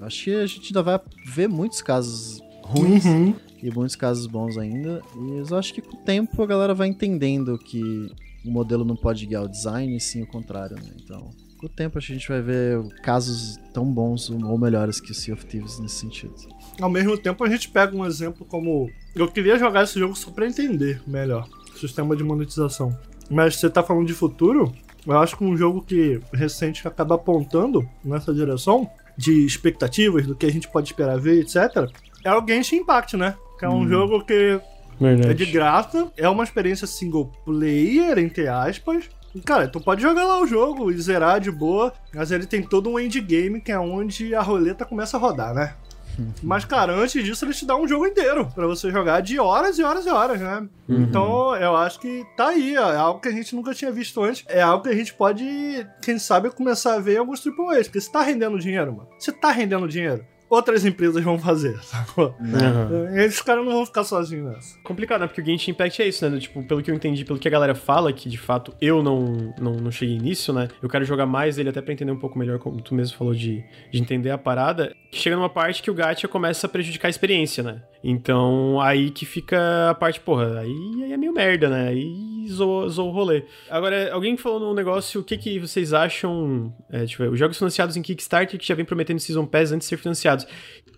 [0.00, 3.34] Acho que a gente ainda vai ver muitos casos ruins uhum.
[3.62, 5.02] e muitos casos bons ainda.
[5.14, 8.10] E eu acho que com o tempo a galera vai entendendo que
[8.44, 10.90] o modelo não pode guiar o design, e sim o contrário, né?
[11.02, 15.14] Então, com o tempo a gente vai ver casos tão bons ou melhores que o
[15.14, 16.34] Sea of Thieves nesse sentido.
[16.80, 18.90] Ao mesmo tempo, a gente pega um exemplo como.
[19.14, 22.96] Eu queria jogar esse jogo só pra entender melhor o sistema de monetização.
[23.30, 24.72] Mas você tá falando de futuro,
[25.06, 30.46] eu acho que um jogo que recente acaba apontando nessa direção de expectativas do que
[30.46, 31.90] a gente pode esperar ver, etc.,
[32.24, 33.34] é o Genshin Impact, né?
[33.58, 33.88] Que é um hum.
[33.88, 34.60] jogo que
[35.00, 35.30] Verdade.
[35.30, 39.08] É de graça, é uma experiência single player, entre aspas.
[39.46, 42.90] Cara, tu pode jogar lá o jogo e zerar de boa, mas ele tem todo
[42.90, 45.74] um endgame que é onde a roleta começa a rodar, né?
[46.42, 49.78] Mas, cara, antes disso, ele te dá um jogo inteiro para você jogar de horas
[49.78, 50.66] e horas e horas, né?
[50.88, 51.02] Uhum.
[51.02, 54.44] Então, eu acho que tá aí, é algo que a gente nunca tinha visto antes.
[54.48, 55.44] É algo que a gente pode,
[56.02, 57.86] quem sabe, começar a ver em alguns AAAs.
[57.88, 59.08] Porque se tá rendendo dinheiro, mano.
[59.18, 62.34] Se tá rendendo dinheiro, outras empresas vão fazer, sacou?
[62.40, 63.16] Uhum.
[63.16, 64.78] Esses caras não vão ficar sozinhos nessa.
[64.82, 65.26] Complicado, né?
[65.28, 66.38] Porque o Genshin Impact é isso, né?
[66.38, 69.54] Tipo, pelo que eu entendi, pelo que a galera fala, que de fato eu não,
[69.58, 70.68] não, não cheguei nisso, né?
[70.82, 73.34] Eu quero jogar mais ele até pra entender um pouco melhor, como tu mesmo falou,
[73.34, 74.94] de, de entender a parada.
[75.12, 77.82] Chega numa parte que o gacha começa a prejudicar a experiência, né?
[78.02, 81.88] Então, aí que fica a parte, porra, aí, aí é meio merda, né?
[81.88, 83.44] Aí zoou o rolê.
[83.68, 86.74] Agora, alguém falou no negócio, o que, que vocês acham?
[86.90, 89.90] É, ver, os jogos financiados em Kickstarter que já vem prometendo Season Pass antes de
[89.90, 90.46] ser financiados.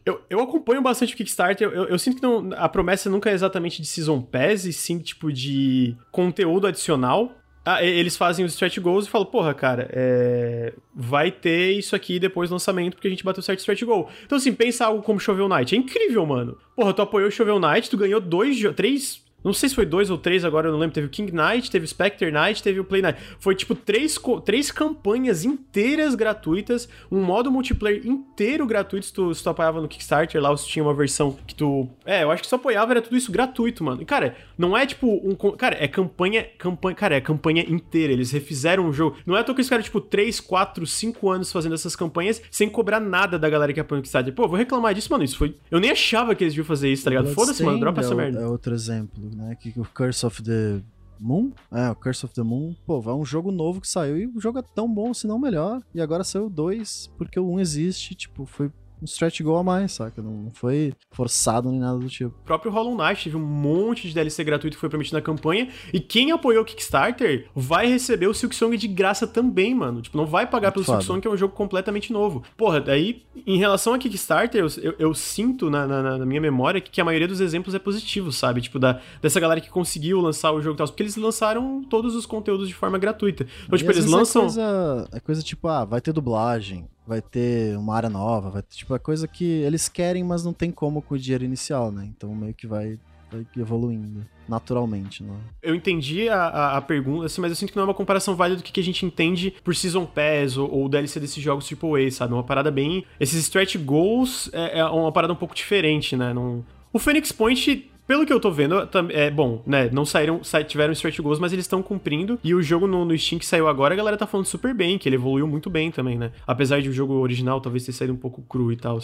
[0.04, 3.32] Eu, eu acompanho bastante o Kickstarter, eu, eu sinto que não, a promessa nunca é
[3.32, 7.32] exatamente de Season Pass, e sim, tipo, de conteúdo adicional.
[7.64, 10.72] Ah, eles fazem os stretch goals e falam, porra, cara, é...
[10.92, 14.10] vai ter isso aqui depois do lançamento porque a gente bateu certo stretch goal.
[14.24, 15.72] Então, assim, pensa algo como Shovel Knight.
[15.72, 16.58] É incrível, mano.
[16.74, 20.18] Porra, tu apoiou Shovel Knight, tu ganhou dois, três não sei se foi dois ou
[20.18, 20.94] três, agora eu não lembro.
[20.94, 23.18] Teve o King Knight, teve o Spectre Knight, teve o Play Knight.
[23.38, 29.42] Foi tipo três, três campanhas inteiras gratuitas, um modo multiplayer inteiro gratuito se tu, se
[29.42, 31.88] tu apoiava no Kickstarter lá, ou se tinha uma versão que tu.
[32.04, 34.02] É, eu acho que só apoiava, era tudo isso gratuito, mano.
[34.02, 35.34] E, cara, não é tipo um.
[35.56, 36.46] Cara, é campanha.
[36.58, 38.12] campanha Cara, é campanha inteira.
[38.12, 39.16] Eles refizeram o jogo.
[39.26, 42.42] Não é à toa que eles ficaram, tipo, 3, 4, 5 anos fazendo essas campanhas
[42.50, 44.32] sem cobrar nada da galera que apoia o Kickstarter.
[44.32, 45.24] Pô, vou reclamar disso, mano.
[45.24, 45.56] Isso foi.
[45.70, 47.34] Eu nem achava que eles iam fazer isso, tá ligado?
[47.34, 47.80] Foda-se, mano.
[47.80, 48.40] Dropa é essa merda.
[48.40, 49.54] É outro exemplo né?
[49.54, 50.82] Que o Curse of the
[51.18, 54.26] Moon, é, o Curse of the Moon, pô, é um jogo novo que saiu e
[54.26, 55.80] o jogo é tão bom, se não melhor.
[55.94, 58.70] E agora saiu dois, porque o um existe, tipo, foi
[59.02, 60.22] um stretch goal a mais, saca?
[60.22, 62.34] Não foi forçado nem nada do tipo.
[62.42, 65.68] O próprio Hollow Knight teve um monte de DLC gratuito que foi prometido na campanha.
[65.92, 70.00] E quem apoiou o Kickstarter vai receber o Silk Song de graça também, mano.
[70.00, 72.44] Tipo, não vai pagar Muito pelo Silk Song, que é um jogo completamente novo.
[72.56, 76.80] Porra, daí, em relação a Kickstarter, eu, eu, eu sinto na, na, na, minha memória
[76.80, 78.60] que, que, a maioria dos exemplos é positivo, sabe?
[78.60, 80.86] Tipo, da, dessa galera que conseguiu lançar o jogo e tal.
[80.86, 83.46] Porque eles lançaram todos os conteúdos de forma gratuita.
[83.64, 84.42] Então, e tipo, eles lançam.
[84.42, 88.62] É coisa, é coisa tipo, ah, vai ter dublagem vai ter uma área nova, vai
[88.62, 91.90] ter, tipo, a coisa que eles querem, mas não tem como com o dinheiro inicial,
[91.90, 92.08] né?
[92.08, 92.98] Então meio que vai,
[93.30, 95.34] vai evoluindo naturalmente, né?
[95.62, 98.36] Eu entendi a, a, a, pergunta, assim, mas eu sinto que não é uma comparação
[98.36, 101.68] válida do que, que a gente entende por Season Pass ou, ou DLC desses jogos
[101.70, 102.32] AAA, sabe?
[102.32, 103.04] É uma parada bem...
[103.18, 106.32] Esses stretch goals é, é uma parada um pouco diferente, né?
[106.32, 106.64] Não...
[106.92, 108.74] O Phoenix Point pelo que eu tô vendo,
[109.10, 109.88] é bom, né?
[109.92, 112.38] Não saíram, tiveram stretch goals, mas eles estão cumprindo.
[112.42, 114.98] E o jogo no, no, Steam que saiu agora, a galera tá falando super bem,
[114.98, 116.32] que ele evoluiu muito bem também, né?
[116.46, 118.98] Apesar de o jogo original talvez ter saído um pouco cru e tal.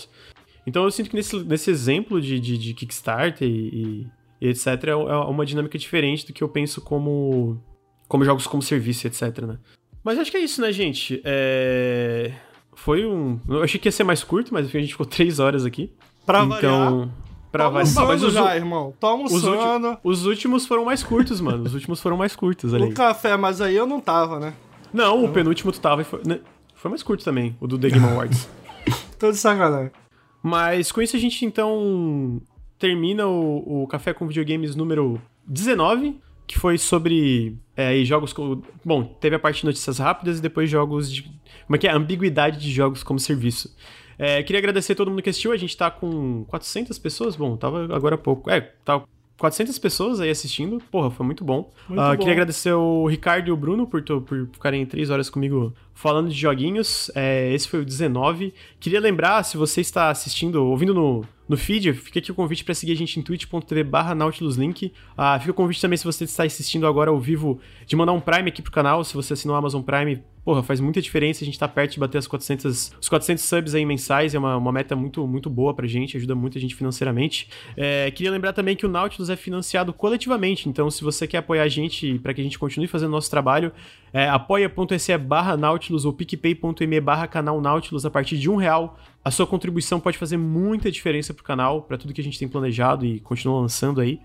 [0.66, 4.06] Então eu sinto que nesse, nesse exemplo de, de, de Kickstarter e,
[4.40, 7.62] e, etc., é, é uma dinâmica diferente do que eu penso como,
[8.08, 9.58] como jogos como serviço, etc, né?
[10.02, 11.20] Mas acho que é isso, né, gente?
[11.24, 12.32] É...
[12.74, 13.40] Foi um.
[13.48, 15.92] Eu achei que ia ser mais curto, mas a gente ficou três horas aqui.
[16.26, 16.98] Pra então...
[16.98, 17.27] variar.
[17.50, 18.92] Pra tá almoçando mas os, já, irmão.
[19.00, 19.98] Tá almoçando.
[20.04, 21.64] Os, os, últimos foram mais curtos, mano.
[21.64, 22.84] Os últimos foram mais curtos ali.
[22.84, 24.54] O café, mas aí eu não tava, né?
[24.92, 25.30] Não, então...
[25.30, 26.40] o penúltimo tu tava e foi, né?
[26.74, 28.48] foi mais curto também, o do The Game Awards.
[29.18, 29.90] Tô de sacanagem.
[30.42, 32.40] Mas com isso a gente então
[32.78, 38.62] termina o, o Café com Videogames número 19, que foi sobre é, jogos com.
[38.84, 41.22] Bom, teve a parte de notícias rápidas e depois jogos de.
[41.22, 41.92] Como é que é?
[41.92, 43.74] Ambiguidade de jogos como serviço.
[44.18, 45.52] É, queria agradecer a todo mundo que assistiu.
[45.52, 47.36] A gente tá com 400 pessoas.
[47.36, 48.50] Bom, tava agora há pouco.
[48.50, 49.02] É, tá
[49.38, 50.82] 400 pessoas aí assistindo.
[50.90, 51.70] Porra, foi muito bom.
[51.88, 52.16] Muito uh, bom.
[52.16, 56.34] Queria agradecer o Ricardo e o Bruno por, por ficarem três horas comigo falando de
[56.34, 57.10] joguinhos.
[57.14, 58.52] É, esse foi o 19.
[58.80, 62.74] Queria lembrar, se você está assistindo, ouvindo no, no feed, fica aqui o convite para
[62.74, 64.86] seguir a gente em twitch.tv barra nautiluslink.
[64.86, 68.20] Uh, fica o convite também, se você está assistindo agora ao vivo, de mandar um
[68.20, 69.04] Prime aqui pro canal.
[69.04, 71.44] Se você assinou o Amazon Prime, porra, faz muita diferença.
[71.44, 74.34] A gente tá perto de bater as 400, os 400 subs aí mensais.
[74.34, 77.50] É uma, uma meta muito, muito boa pra gente, ajuda muito a gente financeiramente.
[77.76, 80.66] É, queria lembrar também que o Nautilus é financiado coletivamente.
[80.66, 83.70] Então, se você quer apoiar a gente para que a gente continue fazendo nosso trabalho,
[84.10, 88.98] é apoia.se barra Nautilus ou picpay.me barra canal Nautilus a partir de um real.
[89.22, 92.48] A sua contribuição pode fazer muita diferença pro canal, para tudo que a gente tem
[92.48, 94.18] planejado e continua lançando aí.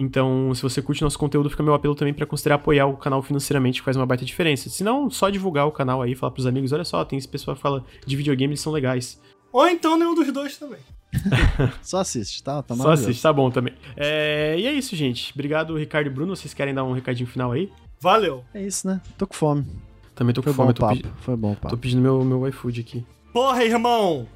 [0.00, 3.20] Então, se você curte nosso conteúdo, fica meu apelo também para considerar apoiar o canal
[3.20, 4.70] financeiramente, que faz uma baita diferença.
[4.70, 7.54] Se não, só divulgar o canal aí, falar pros amigos, olha só, tem esse pessoal
[7.54, 9.20] que fala de videogame, eles são legais.
[9.52, 10.78] Ou então nenhum dos dois também.
[11.82, 12.62] só assiste, tá?
[12.62, 13.74] tá só assiste, tá bom também.
[13.94, 14.56] É...
[14.58, 15.34] E é isso, gente.
[15.34, 16.34] Obrigado, Ricardo e Bruno.
[16.34, 17.70] Vocês querem dar um recadinho final aí?
[18.00, 18.42] Valeu.
[18.54, 19.02] É isso, né?
[19.18, 19.66] Tô com fome.
[20.14, 20.68] Também tô Foi com fome.
[20.68, 20.96] Bom tô, papo.
[20.96, 21.08] pedi...
[21.18, 21.68] Foi bom papo.
[21.68, 23.04] tô pedindo meu, meu iFood aqui.
[23.34, 24.26] Porra, irmão!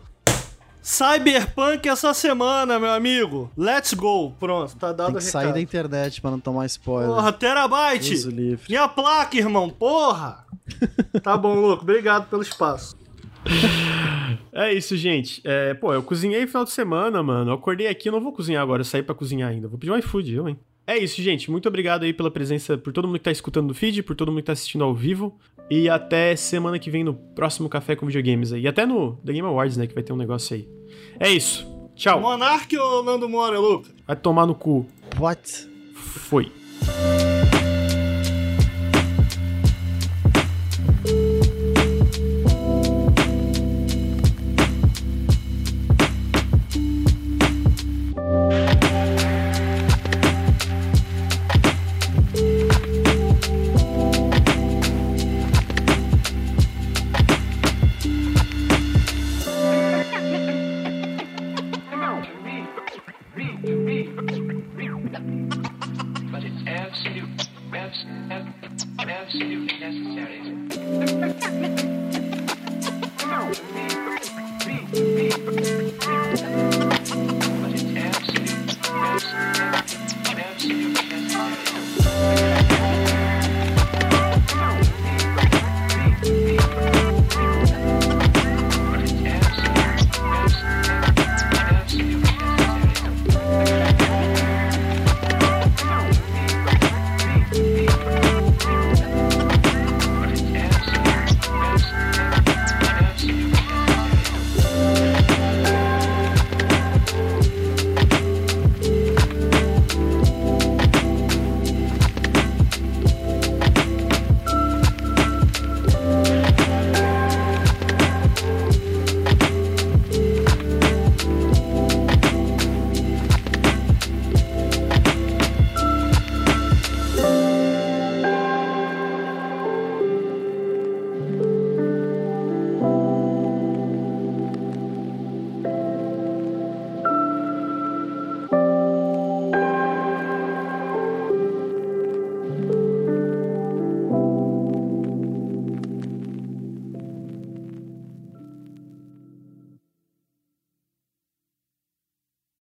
[0.84, 3.50] Cyberpunk essa semana, meu amigo.
[3.56, 4.32] Let's go.
[4.32, 7.08] Pronto, tá dado Tem o que sair da internet pra não tomar spoiler.
[7.08, 8.12] Porra, terabyte.
[8.12, 8.66] Uso livre.
[8.68, 9.70] Minha placa, irmão.
[9.70, 10.44] Porra.
[11.24, 11.84] tá bom, louco.
[11.84, 12.94] Obrigado pelo espaço.
[14.56, 15.42] É isso, gente.
[15.44, 17.50] É, pô, eu cozinhei no final de semana, mano.
[17.50, 19.66] Eu acordei aqui, eu não vou cozinhar agora, eu saí pra cozinhar ainda.
[19.66, 20.56] Vou pedir um iFood, eu, hein?
[20.86, 21.50] É isso, gente.
[21.50, 24.30] Muito obrigado aí pela presença, por todo mundo que tá escutando no feed, por todo
[24.30, 25.36] mundo que tá assistindo ao vivo.
[25.70, 28.62] E até semana que vem no próximo Café com Videogames aí.
[28.62, 29.86] E até no The Game Awards, né?
[29.86, 30.68] Que vai ter um negócio aí.
[31.18, 31.66] É isso.
[31.94, 32.20] Tchau.
[32.20, 33.90] Monark ou Nando Mora, Luca?
[34.06, 34.86] Vai tomar no cu.
[35.18, 35.68] What?
[35.94, 36.52] Foi.